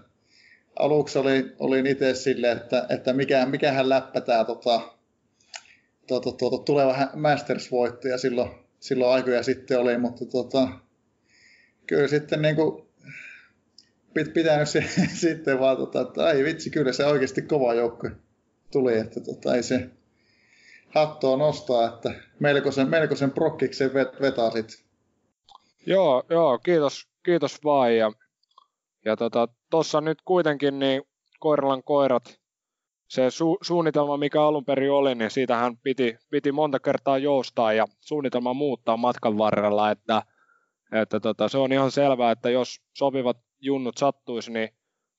aluksi 0.79 1.19
oli, 1.19 1.55
olin 1.59 1.87
itse 1.87 2.13
silleen, 2.13 2.57
että, 2.57 2.85
että 2.89 3.13
mikä, 3.13 3.45
mikähän 3.45 3.89
läppä 3.89 4.21
tämä 4.21 4.45
tota, 4.45 4.98
tuota, 6.09 6.31
tuota, 6.31 6.57
tuleva 6.65 6.95
Masters-voittaja 7.13 8.17
silloin, 8.17 8.51
silloin 8.79 9.11
aikoja 9.11 9.43
sitten 9.43 9.79
oli, 9.79 9.97
mutta 9.97 10.25
tota, 10.25 10.67
kyllä 11.87 12.07
sitten 12.07 12.41
niin 12.41 12.55
kuin, 12.55 12.83
pit, 14.13 14.33
pitänyt 14.33 14.69
se, 14.69 14.83
sitten 15.21 15.59
vaan, 15.59 15.77
tota, 15.77 16.01
että 16.01 16.25
ai 16.25 16.43
vitsi, 16.43 16.69
kyllä 16.69 16.93
se 16.93 17.05
oikeasti 17.05 17.41
kova 17.41 17.73
joukko 17.73 18.09
tuli, 18.71 18.97
että 18.97 19.19
tota, 19.19 19.55
ei 19.55 19.63
se 19.63 19.89
hattoa 20.89 21.37
nostaa, 21.37 21.87
että 21.87 22.13
melkoisen, 22.39 22.89
melkoisen 22.89 23.31
prokkiksen 23.31 23.93
vet, 23.93 24.21
vetää 24.21 24.51
sitten. 24.51 24.77
Joo, 25.85 26.23
joo, 26.29 26.59
kiitos, 26.59 27.07
kiitos 27.23 27.63
vaan. 27.63 27.95
Ja, 27.95 28.11
ja 29.05 29.15
tuossa 29.69 29.97
tota, 29.97 30.09
nyt 30.09 30.21
kuitenkin 30.25 30.79
niin 30.79 31.03
Koiralan 31.39 31.83
koirat 31.83 32.39
se 33.09 33.27
su- 33.27 33.57
suunnitelma, 33.61 34.17
mikä 34.17 34.43
alun 34.43 34.65
perin 34.65 34.91
oli, 34.91 35.15
niin 35.15 35.31
siitähän 35.31 35.77
piti, 35.77 36.17
piti 36.29 36.51
monta 36.51 36.79
kertaa 36.79 37.17
joustaa 37.17 37.73
ja 37.73 37.85
suunnitelma 37.99 38.53
muuttaa 38.53 38.97
matkan 38.97 39.37
varrella, 39.37 39.91
että, 39.91 40.23
että 40.91 41.19
tota, 41.19 41.49
se 41.49 41.57
on 41.57 41.73
ihan 41.73 41.91
selvää, 41.91 42.31
että 42.31 42.49
jos 42.49 42.81
sopivat 42.93 43.37
junnut 43.59 43.97
sattuisi, 43.97 44.51
niin 44.51 44.69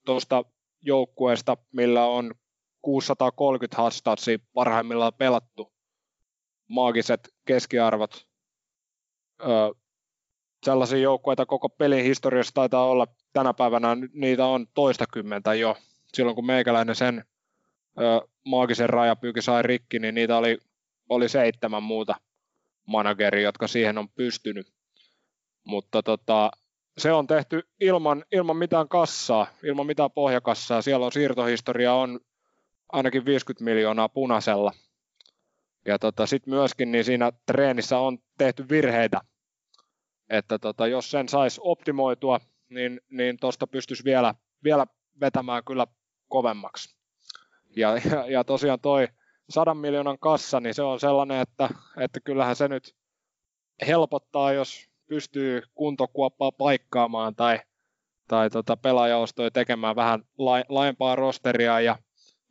tuosta 0.07 0.45
joukkueesta, 0.83 1.57
millä 1.73 2.05
on 2.05 2.35
630 2.83 3.83
hastatsia 3.83 4.39
parhaimmillaan 4.55 5.13
pelattu, 5.19 5.73
maagiset 6.69 7.29
keskiarvot, 7.47 8.27
öö, 9.41 9.49
sellaisia 10.65 10.99
joukkueita 10.99 11.47
koko 11.47 11.69
pelin 11.69 12.05
historiassa 12.05 12.55
taitaa 12.55 12.85
olla. 12.85 13.07
Tänä 13.33 13.55
päivänä, 13.55 13.97
niitä 14.13 14.47
on 14.47 14.67
toistakymmentä 14.75 15.55
jo, 15.55 15.77
silloin 16.15 16.35
kun 16.35 16.47
meikäläinen 16.47 16.95
sen 16.95 17.25
maagisen 18.45 18.91
rajapyykin 18.91 19.43
sai 19.43 19.63
rikki, 19.63 19.99
niin 19.99 20.15
niitä 20.15 20.37
oli, 20.37 20.59
oli 21.09 21.29
seitsemän 21.29 21.83
muuta 21.83 22.15
manageria, 22.87 23.43
jotka 23.43 23.69
siihen 23.69 23.99
on 23.99 24.09
pystynyt. 24.09 24.73
Mutta 25.65 26.03
tota, 26.03 26.51
se 26.99 27.13
on 27.13 27.27
tehty 27.27 27.69
ilman, 27.81 28.25
ilman 28.33 28.57
mitään 28.57 28.89
kassaa, 28.89 29.47
ilman 29.63 29.87
mitään 29.87 30.11
pohjakassaa. 30.11 30.83
Siellä 30.83 31.07
on 31.07 31.13
siirtohistoria 31.13 31.95
on 31.95 32.21
ainakin 32.93 33.25
50 33.25 33.65
miljoonaa 33.65 34.09
punaisella. 34.09 34.73
Ja 35.87 35.99
tota, 35.99 36.27
sitten 36.27 36.55
myöskin 36.55 36.93
niin 36.93 37.05
siinä 37.05 37.33
treenissä 37.47 37.99
on 37.99 38.19
tehty 38.39 38.69
virheitä. 38.69 39.21
Että 40.29 40.59
tota, 40.59 40.87
jos 40.87 41.11
sen 41.11 41.29
saisi 41.29 41.61
optimoitua, 41.65 42.41
niin, 42.69 43.01
niin 43.11 43.37
tuosta 43.41 43.67
pystyisi 43.67 44.05
vielä, 44.05 44.35
vielä 44.65 44.87
vetämään 45.21 45.65
kyllä 45.65 45.87
kovemmaksi. 46.29 47.00
Ja, 47.77 47.97
ja, 48.11 48.27
ja 48.31 48.45
tosiaan 48.45 48.81
toi 48.81 49.09
sadan 49.51 49.77
miljoonan 49.77 50.19
kassa, 50.19 50.61
niin 50.61 50.75
se 50.75 50.83
on 50.83 51.01
sellainen, 51.01 51.41
että, 51.41 51.69
että 51.97 52.21
kyllähän 52.21 52.57
se 52.57 52.69
nyt 52.69 52.95
helpottaa, 53.87 54.53
jos 54.53 54.91
pystyy 55.07 55.63
kuntokuoppaa 55.75 56.53
paikkaamaan 56.53 57.35
tai, 57.35 57.61
tai 58.29 58.51
tota 58.51 58.77
pelaajaostoja 58.77 59.51
tekemään 59.51 59.97
vähän 59.97 60.23
laajempaa 60.69 61.17
rosteria 61.17 61.81
ja 61.81 61.99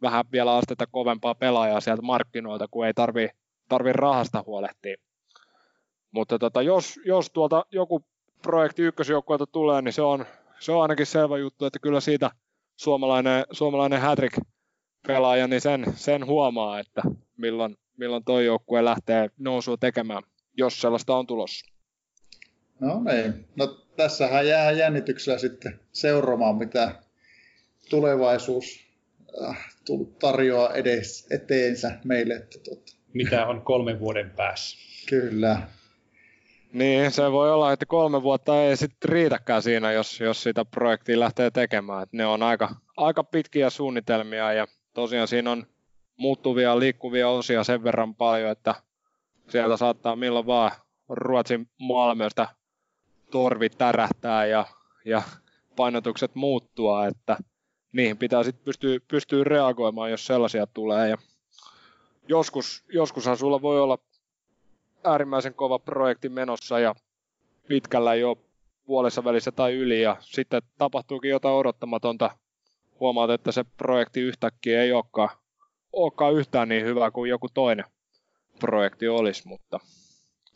vähän 0.01 0.25
vielä 0.31 0.55
astetta 0.55 0.87
kovempaa 0.87 1.35
pelaajaa 1.35 1.81
sieltä 1.81 2.01
markkinoilta, 2.01 2.67
kun 2.71 2.85
ei 2.85 2.93
tarvi, 2.93 3.29
tarvi 3.69 3.93
rahasta 3.93 4.43
huolehtia. 4.45 4.95
Mutta 6.11 6.39
tota, 6.39 6.61
jos, 6.61 6.99
jos 7.05 7.29
tuolta 7.29 7.65
joku 7.71 8.05
projekti 8.41 8.81
ykkösjoukkueelta 8.81 9.47
tulee, 9.47 9.81
niin 9.81 9.93
se 9.93 10.01
on, 10.01 10.25
se 10.59 10.71
on 10.71 10.81
ainakin 10.81 11.05
selvä 11.05 11.37
juttu, 11.37 11.65
että 11.65 11.79
kyllä 11.79 11.99
siitä 11.99 12.31
suomalainen, 12.75 13.45
suomalainen 13.51 14.01
hätrik 14.01 14.33
pelaaja, 15.07 15.47
niin 15.47 15.61
sen, 15.61 15.85
sen 15.95 16.25
huomaa, 16.25 16.79
että 16.79 17.01
milloin, 17.37 17.77
milloin 17.97 18.23
toi 18.23 18.45
joukkue 18.45 18.85
lähtee 18.85 19.29
nousua 19.37 19.77
tekemään, 19.77 20.23
jos 20.57 20.81
sellaista 20.81 21.15
on 21.15 21.27
tulossa. 21.27 21.65
No 22.79 23.03
niin. 23.03 23.47
No 23.55 23.67
tässähän 23.95 24.47
jää 24.47 24.71
jännityksellä 24.71 25.39
sitten 25.39 25.79
seuraamaan, 25.91 26.55
mitä 26.55 26.95
tulevaisuus 27.89 28.79
äh, 29.49 29.75
tarjoaa 30.19 30.73
edes 30.73 31.27
eteensä 31.31 31.99
meille. 32.05 32.33
Että 32.33 32.59
totta. 32.69 32.93
Mitä 33.13 33.45
on 33.45 33.61
kolmen 33.61 33.99
vuoden 33.99 34.29
päässä. 34.29 34.77
Kyllä. 35.09 35.61
Niin, 36.73 37.11
se 37.11 37.31
voi 37.31 37.51
olla, 37.51 37.73
että 37.73 37.85
kolme 37.85 38.23
vuotta 38.23 38.63
ei 38.63 38.77
sitten 38.77 39.09
riitäkään 39.09 39.61
siinä, 39.61 39.91
jos, 39.91 40.19
jos 40.19 40.43
sitä 40.43 40.65
projektia 40.65 41.19
lähtee 41.19 41.51
tekemään. 41.51 42.03
Et 42.03 42.13
ne 42.13 42.25
on 42.25 42.43
aika, 42.43 42.75
aika 42.97 43.23
pitkiä 43.23 43.69
suunnitelmia 43.69 44.53
ja 44.53 44.67
tosiaan 44.93 45.27
siinä 45.27 45.51
on 45.51 45.67
muuttuvia, 46.17 46.79
liikkuvia 46.79 47.29
osia 47.29 47.63
sen 47.63 47.83
verran 47.83 48.15
paljon, 48.15 48.51
että 48.51 48.75
sieltä 49.49 49.77
saattaa 49.77 50.15
milloin 50.15 50.45
vaan 50.45 50.71
Ruotsin 51.09 51.69
Malmöstä 51.79 52.47
torvi 53.31 53.69
tärähtää 53.69 54.45
ja, 54.45 54.65
ja 55.05 55.21
painotukset 55.75 56.35
muuttua, 56.35 57.07
että 57.07 57.37
niihin 57.91 58.17
pitää 58.17 58.43
sitten 58.43 58.65
pystyä, 58.65 58.99
pystyä 59.07 59.43
reagoimaan, 59.43 60.11
jos 60.11 60.25
sellaisia 60.25 60.67
tulee. 60.67 61.09
Ja 61.09 61.17
joskus, 62.27 62.83
joskushan 62.93 63.37
sulla 63.37 63.61
voi 63.61 63.81
olla 63.81 63.97
äärimmäisen 65.03 65.53
kova 65.53 65.79
projekti 65.79 66.29
menossa 66.29 66.79
ja 66.79 66.95
pitkällä 67.67 68.15
jo 68.15 68.37
puolessa 68.85 69.23
välissä 69.23 69.51
tai 69.51 69.73
yli 69.73 70.01
ja 70.01 70.17
sitten 70.19 70.61
tapahtuukin 70.77 71.31
jotain 71.31 71.55
odottamatonta 71.55 72.37
huomaat, 72.99 73.29
että 73.29 73.51
se 73.51 73.63
projekti 73.77 74.21
yhtäkkiä 74.21 74.81
ei 74.81 74.91
olekaan, 74.91 75.29
olekaan 75.93 76.33
yhtään 76.33 76.69
niin 76.69 76.85
hyvä 76.85 77.11
kuin 77.11 77.29
joku 77.29 77.47
toinen. 77.53 77.85
projekti 78.59 79.07
olisi, 79.07 79.47
mutta 79.47 79.79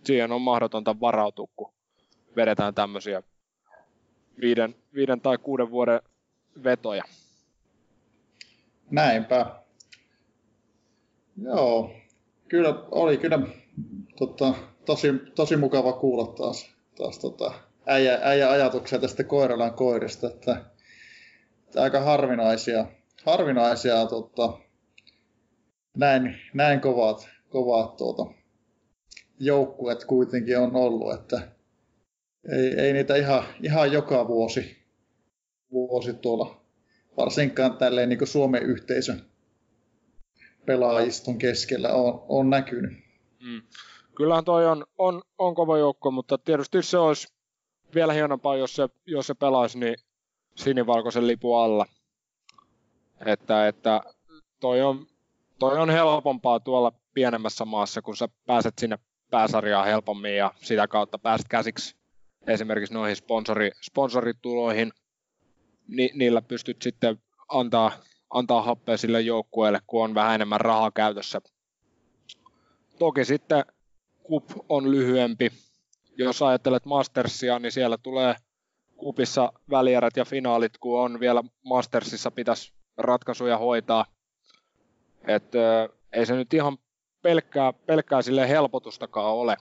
siihen 0.03 0.31
on 0.31 0.41
mahdotonta 0.41 0.99
varautua, 0.99 1.47
kun 1.55 1.73
vedetään 2.35 2.73
tämmöisiä 2.75 3.23
viiden, 4.41 4.75
viiden 4.95 5.21
tai 5.21 5.37
kuuden 5.37 5.71
vuoden 5.71 6.01
vetoja. 6.63 7.03
Näinpä. 8.91 9.45
Joo, 11.43 11.91
kyllä 12.47 12.75
oli 12.91 13.17
kyllä 13.17 13.39
tota, 14.17 14.53
tosi, 14.85 15.07
tosi 15.35 15.57
mukava 15.57 15.93
kuulla 15.93 16.27
taas, 16.27 16.75
taas 16.97 17.19
tota, 17.19 17.53
äijä, 17.85 18.19
äijä 18.21 18.49
ajatuksia 18.49 18.99
tästä 18.99 19.23
koiralan 19.23 19.73
koirista, 19.73 20.27
että, 20.27 20.65
aika 21.77 21.99
harvinaisia, 21.99 22.85
harvinaisia 23.25 24.05
tota, 24.05 24.59
näin, 25.97 26.35
näin 26.53 26.81
kovat, 26.81 27.29
kovat 27.49 27.97
tuota, 27.97 28.33
joukkueet 29.39 30.05
kuitenkin 30.05 30.59
on 30.59 30.75
ollut, 30.75 31.13
että 31.13 31.51
ei, 32.51 32.79
ei 32.79 32.93
niitä 32.93 33.15
ihan, 33.15 33.43
ihan 33.61 33.91
joka 33.91 34.27
vuosi, 34.27 34.77
vuosi 35.71 36.13
tuolla, 36.13 36.61
varsinkaan 37.17 37.77
tälleen 37.77 38.09
niin 38.09 38.27
Suomen 38.27 38.63
yhteisön 38.63 39.21
pelaajiston 40.65 41.37
keskellä 41.37 41.93
on, 41.93 42.25
on 42.29 42.49
näkynyt. 42.49 42.91
Mm. 43.39 43.61
Kyllähän 44.15 44.45
toi 44.45 44.67
on, 44.67 44.85
on, 44.97 45.21
on 45.37 45.55
kova 45.55 45.77
joukko, 45.77 46.11
mutta 46.11 46.37
tietysti 46.37 46.83
se 46.83 46.97
olisi 46.97 47.27
vielä 47.95 48.13
hienompaa, 48.13 48.57
jos 48.57 48.75
se, 48.75 48.89
jos 49.05 49.27
se 49.27 49.33
pelaisi 49.33 49.79
niin 49.79 49.95
sinivalkoisen 50.55 51.27
lipu 51.27 51.55
alla. 51.55 51.85
Että, 53.25 53.67
että 53.67 54.01
toi, 54.59 54.81
on, 54.81 55.05
toi 55.59 55.77
on 55.77 55.89
helpompaa 55.89 56.59
tuolla 56.59 56.91
pienemmässä 57.13 57.65
maassa, 57.65 58.01
kun 58.01 58.17
sä 58.17 58.27
pääset 58.45 58.73
sinne 58.79 58.99
pääsarjaan 59.31 59.85
helpommin 59.85 60.37
ja 60.37 60.51
sitä 60.61 60.87
kautta 60.87 61.17
pääset 61.19 61.47
käsiksi 61.47 61.95
esimerkiksi 62.47 62.93
noihin 62.93 63.15
sponsori, 63.15 63.71
sponsorituloihin. 63.81 64.91
Ni, 65.87 66.09
niillä 66.13 66.41
pystyt 66.41 66.81
sitten 66.81 67.17
antaa, 67.49 67.91
antaa 68.29 68.61
happea 68.61 68.97
sille 68.97 69.21
joukkueelle, 69.21 69.79
kun 69.87 70.03
on 70.03 70.15
vähän 70.15 70.35
enemmän 70.35 70.61
rahaa 70.61 70.91
käytössä. 70.91 71.41
Toki 72.99 73.25
sitten 73.25 73.65
kup 74.23 74.51
on 74.69 74.91
lyhyempi. 74.91 75.51
Jos 76.17 76.41
ajattelet 76.41 76.85
Mastersia, 76.85 77.59
niin 77.59 77.71
siellä 77.71 77.97
tulee 77.97 78.35
kupissa 79.03 79.53
välierät 79.69 80.17
ja 80.17 80.25
finaalit, 80.25 80.77
kun 80.77 80.99
on 80.99 81.19
vielä 81.19 81.43
Mastersissa 81.63 82.31
pitäisi 82.31 82.73
ratkaisuja 82.97 83.57
hoitaa. 83.57 84.05
Et, 85.27 85.55
ö, 85.55 85.89
ei 86.13 86.25
se 86.25 86.35
nyt 86.35 86.53
ihan 86.53 86.77
pelkkää, 87.21 87.73
pelkkää 87.73 88.21
sille 88.21 88.49
helpotustakaan 88.49 89.33
ole. 89.33 89.57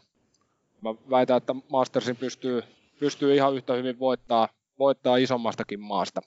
Mä 0.81 0.95
väitän, 1.11 1.37
että 1.37 1.55
Mastersin 1.69 2.17
pystyy, 2.17 2.63
pystyy 3.01 3.35
ihan 3.35 3.55
yhtä 3.55 3.75
hyvin 3.75 3.99
voittaa, 3.99 4.49
voittaa 4.79 5.17
isommastakin 5.17 5.81
maasta. 5.81 6.21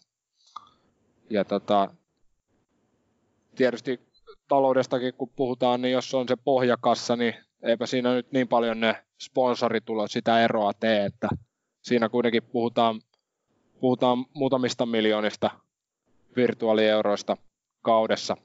Ja 1.30 1.46
tota, 1.46 1.90
tietysti 3.56 4.00
taloudestakin 4.48 5.14
kun 5.14 5.30
puhutaan, 5.30 5.82
niin 5.82 5.92
jos 5.92 6.14
on 6.14 6.28
se 6.28 6.36
pohjakassa, 6.36 7.16
niin 7.16 7.34
eipä 7.62 7.86
siinä 7.86 8.14
nyt 8.14 8.32
niin 8.32 8.48
paljon 8.48 8.80
ne 8.80 9.04
sponsoritulot 9.20 10.12
sitä 10.12 10.44
eroa 10.44 10.74
tee, 10.74 11.06
että 11.06 11.28
siinä 11.86 12.10
kuitenkin 12.10 12.44
puhutaan, 12.44 13.02
puhutaan 13.80 14.26
muutamista 14.34 14.86
miljoonista 14.86 15.52
virtuaalieuroista 16.36 17.38
kaudessa. 17.82 18.38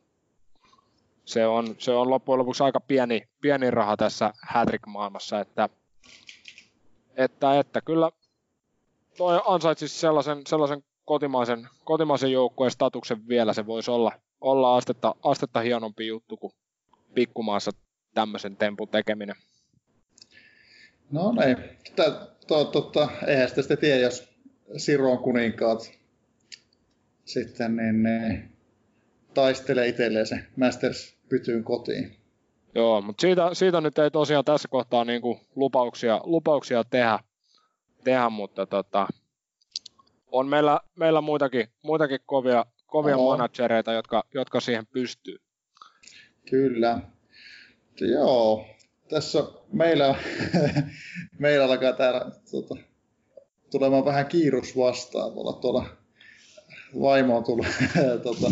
Se 1.24 1.46
on, 1.46 1.74
se 1.78 1.92
on 1.92 2.10
loppujen 2.10 2.38
lopuksi 2.38 2.62
aika 2.62 2.80
pieni, 2.80 3.28
pieni 3.40 3.70
raha 3.70 3.96
tässä 3.96 4.32
Hattrick-maailmassa, 4.48 5.40
että, 5.40 5.68
että, 7.16 7.58
että 7.58 7.80
kyllä 7.80 8.10
toi 9.16 9.40
ansaitsisi 9.46 9.98
sellaisen, 9.98 10.42
sellaisen 10.46 10.84
kotimaisen, 11.04 11.68
kotimaisen 11.84 12.32
joukkueen 12.32 12.70
statuksen 12.70 13.28
vielä, 13.28 13.52
se 13.52 13.66
voisi 13.66 13.90
olla, 13.90 14.12
olla 14.40 14.76
astetta, 14.76 15.14
astetta 15.22 15.60
hienompi 15.60 16.06
juttu 16.06 16.36
kuin 16.36 16.52
pikkumaassa 17.14 17.70
tämmöisen 18.14 18.56
tempun 18.56 18.88
tekeminen. 18.88 19.36
No 21.10 21.34
ei, 21.46 21.56
to, 22.64 22.80
to, 22.80 23.10
eihän 23.26 23.48
sitä 23.48 23.62
sitten 23.62 23.78
tiedä, 23.78 24.00
jos 24.00 24.28
Siron 24.76 25.18
kuninkaat 25.18 25.92
sitten 27.24 27.76
niin 27.76 28.02
ne 28.02 28.48
taistelee 29.34 29.88
itselleen 29.88 30.26
se 30.26 30.38
Masters 30.56 31.16
pytyyn 31.28 31.64
kotiin. 31.64 32.16
Joo, 32.74 33.02
mutta 33.02 33.20
siitä, 33.20 33.54
siitä 33.54 33.80
nyt 33.80 33.98
ei 33.98 34.10
tosiaan 34.10 34.44
tässä 34.44 34.68
kohtaa 34.68 35.04
niin 35.04 35.22
kuin 35.22 35.40
lupauksia, 35.56 36.20
lupauksia 36.24 36.84
tehdä, 36.84 37.18
tehdä 38.04 38.30
mutta 38.30 38.66
tota, 38.66 39.06
on 40.32 40.46
meillä, 40.48 40.80
meillä 40.96 41.20
muitakin, 41.20 41.68
muitakin 41.82 42.20
kovia, 42.26 42.66
kovia 42.86 43.16
managereita, 43.16 43.92
jotka, 43.92 44.24
jotka 44.34 44.60
siihen 44.60 44.86
pystyy. 44.86 45.38
Kyllä. 46.50 47.00
Joo, 48.00 48.66
tässä 49.10 49.44
meillä, 49.72 50.14
meillä 51.38 51.64
alkaa 51.64 51.92
täällä 51.92 52.30
tuota, 52.50 52.76
tulemaan 53.70 54.04
vähän 54.04 54.26
kiirus 54.26 54.76
vastaan 54.76 55.32
tuolla, 55.32 55.52
tuolla 55.52 55.86
vaimo 57.00 57.36
on 57.36 57.44
tullut 57.44 57.66
tuota, 58.22 58.50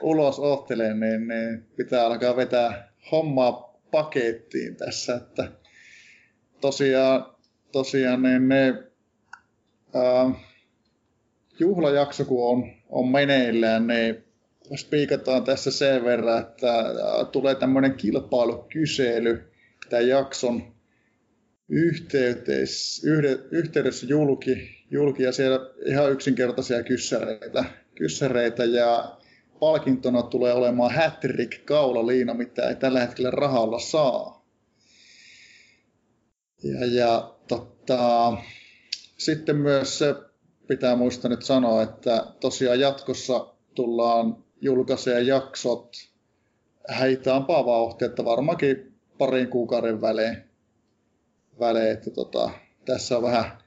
ulos 0.00 0.38
ohteleen, 0.38 1.00
niin, 1.00 1.28
niin, 1.28 1.66
pitää 1.76 2.06
alkaa 2.06 2.36
vetää 2.36 2.92
hommaa 3.12 3.78
pakettiin 3.90 4.76
tässä, 4.76 5.14
että 5.14 5.52
tosiaan, 6.60 7.26
tosiaan 7.72 8.22
niin 8.22 8.48
ne, 8.48 8.74
ää, 9.94 10.30
juhlajakso 11.60 12.24
kun 12.24 12.50
on, 12.50 12.70
on 12.88 13.08
meneillään, 13.08 13.86
niin 13.86 14.24
spiikataan 14.76 15.44
tässä 15.44 15.70
sen 15.70 16.04
verran, 16.04 16.40
että 16.40 16.84
tulee 17.32 17.54
tämmöinen 17.54 17.94
kilpailukysely 17.94 19.52
tämän 19.90 20.08
jakson 20.08 20.72
yhteydessä, 21.68 24.06
julki, 24.06 24.84
julki 24.90 25.22
ja 25.22 25.32
siellä 25.32 25.70
ihan 25.86 26.12
yksinkertaisia 26.12 26.82
kyssäreitä, 26.82 27.64
kyssäreitä 27.94 28.64
ja 28.64 29.18
palkintona 29.60 30.22
tulee 30.22 30.52
olemaan 30.52 30.94
Hattrick 30.94 31.64
kaulaliina, 31.64 32.34
mitä 32.34 32.68
ei 32.68 32.76
tällä 32.76 33.00
hetkellä 33.00 33.30
rahalla 33.30 33.78
saa. 33.78 34.46
Ja, 36.62 36.86
ja 36.86 37.34
tota, 37.48 38.32
sitten 39.18 39.56
myös 39.56 39.98
se 39.98 40.14
pitää 40.68 40.96
muistaa 40.96 41.28
nyt 41.28 41.42
sanoa, 41.42 41.82
että 41.82 42.26
tosiaan 42.40 42.80
jatkossa 42.80 43.54
tullaan 43.74 44.44
julkaisee 44.60 45.22
jaksot 45.22 45.96
häitaampaa 46.88 47.66
vauhtia, 47.66 48.06
että 48.06 48.24
varmaankin 48.24 48.87
parin 49.18 49.48
kuukauden 49.48 50.00
välein. 50.00 50.36
välein 51.60 51.92
että 51.92 52.10
tota, 52.10 52.50
tässä 52.84 53.16
on 53.16 53.22
vähän 53.22 53.58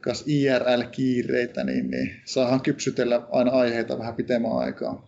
kas 0.00 0.24
IRL-kiireitä, 0.26 1.64
niin, 1.64 1.90
niin 1.90 2.20
saadaan 2.24 2.60
kypsytellä 2.60 3.22
aina 3.32 3.50
aiheita 3.50 3.98
vähän 3.98 4.14
pitemmän 4.14 4.58
aikaa. 4.58 5.06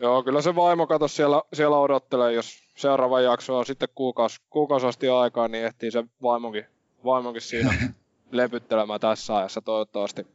Joo, 0.00 0.22
kyllä 0.22 0.42
se 0.42 0.54
vaimo 0.54 0.86
kato 0.86 1.08
siellä, 1.08 1.42
siellä 1.52 1.78
odottelee, 1.78 2.32
jos 2.32 2.62
seuraava 2.76 3.20
jakso 3.20 3.58
on 3.58 3.66
sitten 3.66 3.88
kuukausi, 3.94 4.40
kuukausi 4.50 4.86
asti 4.86 5.08
aikaa, 5.08 5.48
niin 5.48 5.64
ehtii 5.64 5.90
se 5.90 6.04
vaimonkin, 6.22 6.64
vaimonkin 7.04 7.42
siinä 7.42 7.74
lepyttelemään 8.30 9.00
tässä 9.00 9.36
ajassa 9.36 9.60
toivottavasti. 9.60 10.26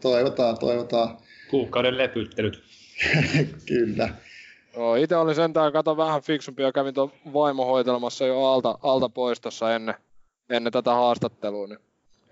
Toivotaan, 0.00 0.58
toivotaan. 0.58 1.18
Kuukauden 1.50 1.98
lepyttelyt. 1.98 2.62
Kyllä. 3.68 4.14
Joo, 4.76 4.94
itse 4.94 5.16
olin 5.16 5.34
sentään, 5.34 5.72
kato 5.72 5.96
vähän 5.96 6.22
fiksumpi 6.22 6.62
ja 6.62 6.72
kävin 6.72 6.94
tuon 6.94 7.12
vaimo 7.32 7.64
hoitelemassa 7.64 8.26
jo 8.26 8.44
alta, 8.44 8.78
alta 8.82 9.08
pois 9.08 9.40
tuossa 9.40 9.74
ennen, 9.74 9.94
ennen 10.50 10.72
tätä 10.72 10.94
haastattelua, 10.94 11.66
niin 11.66 11.78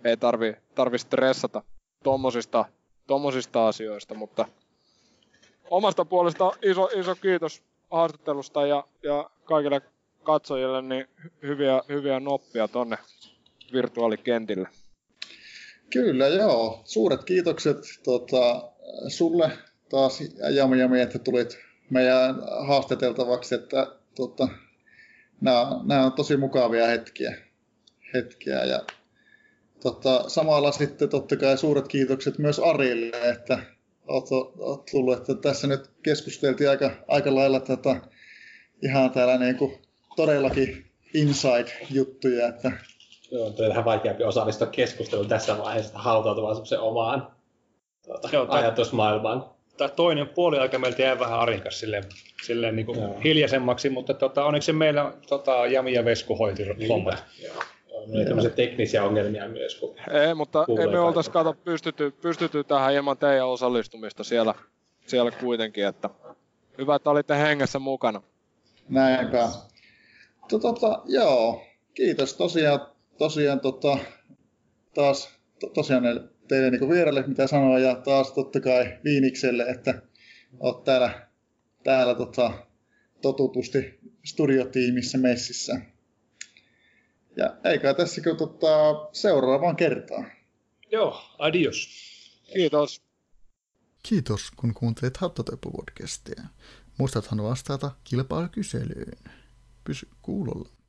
ei 0.04 0.16
tarvi, 0.16 0.56
tarvi 0.74 0.98
stressata 0.98 1.62
tommosista, 2.04 2.64
tommosista 3.06 3.68
asioista, 3.68 4.14
mutta 4.14 4.46
omasta 5.70 6.04
puolesta 6.04 6.52
iso, 6.62 6.88
iso 6.96 7.14
kiitos 7.14 7.62
haastattelusta 7.90 8.66
ja, 8.66 8.84
ja 9.02 9.30
kaikille 9.44 9.82
katsojille 10.22 10.82
niin 10.82 11.06
hyviä, 11.42 11.82
hyviä 11.88 12.20
noppia 12.20 12.68
tonne 12.68 12.98
virtuaalikentille. 13.72 14.68
Kyllä, 15.92 16.28
joo. 16.28 16.80
Suuret 16.84 17.24
kiitokset 17.24 17.76
tota, 18.04 18.70
sulle 19.08 19.50
taas, 19.90 20.20
Jami 20.54 20.80
Jami, 20.80 21.00
että 21.00 21.18
tulit 21.18 21.67
meidän 21.90 22.36
haastateltavaksi, 22.66 23.54
että 23.54 23.86
tota, 24.16 24.48
nämä, 25.40 25.80
nämä 25.84 26.06
on 26.06 26.12
tosi 26.12 26.36
mukavia 26.36 26.86
hetkiä. 26.86 27.38
hetkiä 28.14 28.64
ja 28.64 28.80
tota, 29.82 30.28
samalla 30.28 30.72
sitten 30.72 31.08
totta 31.08 31.36
kai 31.36 31.58
suuret 31.58 31.88
kiitokset 31.88 32.38
myös 32.38 32.58
Arille, 32.58 33.30
että 33.30 33.58
olet, 34.06 34.28
olet 34.58 34.84
tullut, 34.90 35.18
että 35.18 35.34
tässä 35.34 35.66
nyt 35.66 35.90
keskusteltiin 36.02 36.70
aika, 36.70 36.90
aika 37.08 37.34
lailla 37.34 37.60
tätä 37.60 38.00
ihan 38.82 39.10
täällä 39.10 39.38
niinku 39.38 39.78
todellakin 40.16 40.90
inside-juttuja, 41.14 42.48
että 42.48 42.72
Joo, 43.30 43.46
on 43.46 43.54
vähän 43.68 43.84
vaikeampi 43.84 44.24
osallistua 44.24 44.66
keskusteluun 44.66 45.28
tässä 45.28 45.58
vaiheessa, 45.58 45.88
että 45.88 45.98
hautautumaan 45.98 46.56
omaan 46.78 47.32
tuota, 48.04 48.54
ajatusmaailmaan. 48.54 49.57
Tämä 49.78 49.88
toinen 49.88 50.28
puoli 50.28 50.58
aika 50.58 50.78
meiltä 50.78 51.02
jäi 51.02 51.18
vähän 51.18 51.38
arinkas 51.38 51.80
silleen, 51.80 52.04
silleen 52.46 52.76
niin 52.76 52.86
kuin 52.86 53.00
Joo. 53.00 53.20
hiljaisemmaksi, 53.24 53.90
mutta 53.90 54.14
tota, 54.14 54.44
onneksi 54.44 54.72
meillä 54.72 55.12
tota, 55.28 55.66
Jami 55.66 55.92
ja 55.92 56.04
Vesku 56.04 56.36
hoiti 56.36 56.64
hommat. 56.88 57.24
Joo, 57.42 57.54
Meillä 57.98 58.16
oli 58.16 58.24
tämmöisiä 58.24 58.50
teknisiä 58.50 59.04
ongelmia 59.04 59.48
myös, 59.48 59.74
kun 59.74 59.96
Ei, 60.10 60.34
mutta 60.34 60.64
Kuulee 60.64 60.84
ei 60.84 60.90
me 60.90 61.00
oltais 61.00 61.28
kaikki. 61.28 61.50
kato 61.50 61.60
pystytty, 61.64 62.10
pystytty 62.10 62.64
tähän 62.64 62.94
ilman 62.94 63.18
teidän 63.18 63.46
osallistumista 63.48 64.24
siellä, 64.24 64.54
siellä 65.06 65.30
kuitenkin, 65.30 65.86
että 65.86 66.10
hyvä, 66.78 66.94
että 66.96 67.10
olitte 67.10 67.38
hengessä 67.38 67.78
mukana. 67.78 68.22
näinpä. 68.88 69.48
Tota, 70.60 71.02
joo, 71.04 71.62
kiitos 71.94 72.34
tosiaan, 72.34 72.80
tosiaan 73.18 73.60
tota, 73.60 73.98
taas 74.94 75.38
to, 75.60 75.66
tosiaan 75.66 76.04
teille 76.48 76.70
niin 76.70 76.90
vieraille, 76.90 77.26
mitä 77.26 77.46
sanoa, 77.46 77.78
ja 77.78 77.94
taas 77.94 78.32
totta 78.32 78.60
kai 78.60 78.98
Viinikselle, 79.04 79.62
että 79.62 80.02
oot 80.60 80.84
täällä, 80.84 81.28
täällä 81.84 82.14
tota, 82.14 82.66
totutusti 83.22 83.98
studiotiimissä 84.24 85.18
messissä. 85.18 85.80
Ja 87.36 87.56
eikä 87.64 87.94
tässä 87.94 88.20
kun 88.20 88.36
tota, 88.36 88.68
seuraavaan 89.12 89.76
kertaan. 89.76 90.30
Joo, 90.92 91.22
adios. 91.38 91.88
Kiitos. 92.54 93.02
Kiitos, 94.02 94.50
kun 94.56 94.74
kuuntelit 94.74 95.18
Hattotempo-podcastia. 95.18 96.42
Muistathan 96.98 97.42
vastata 97.42 97.90
kilpailukyselyyn. 98.04 99.18
Pysy 99.84 100.08
kuulolla. 100.22 100.77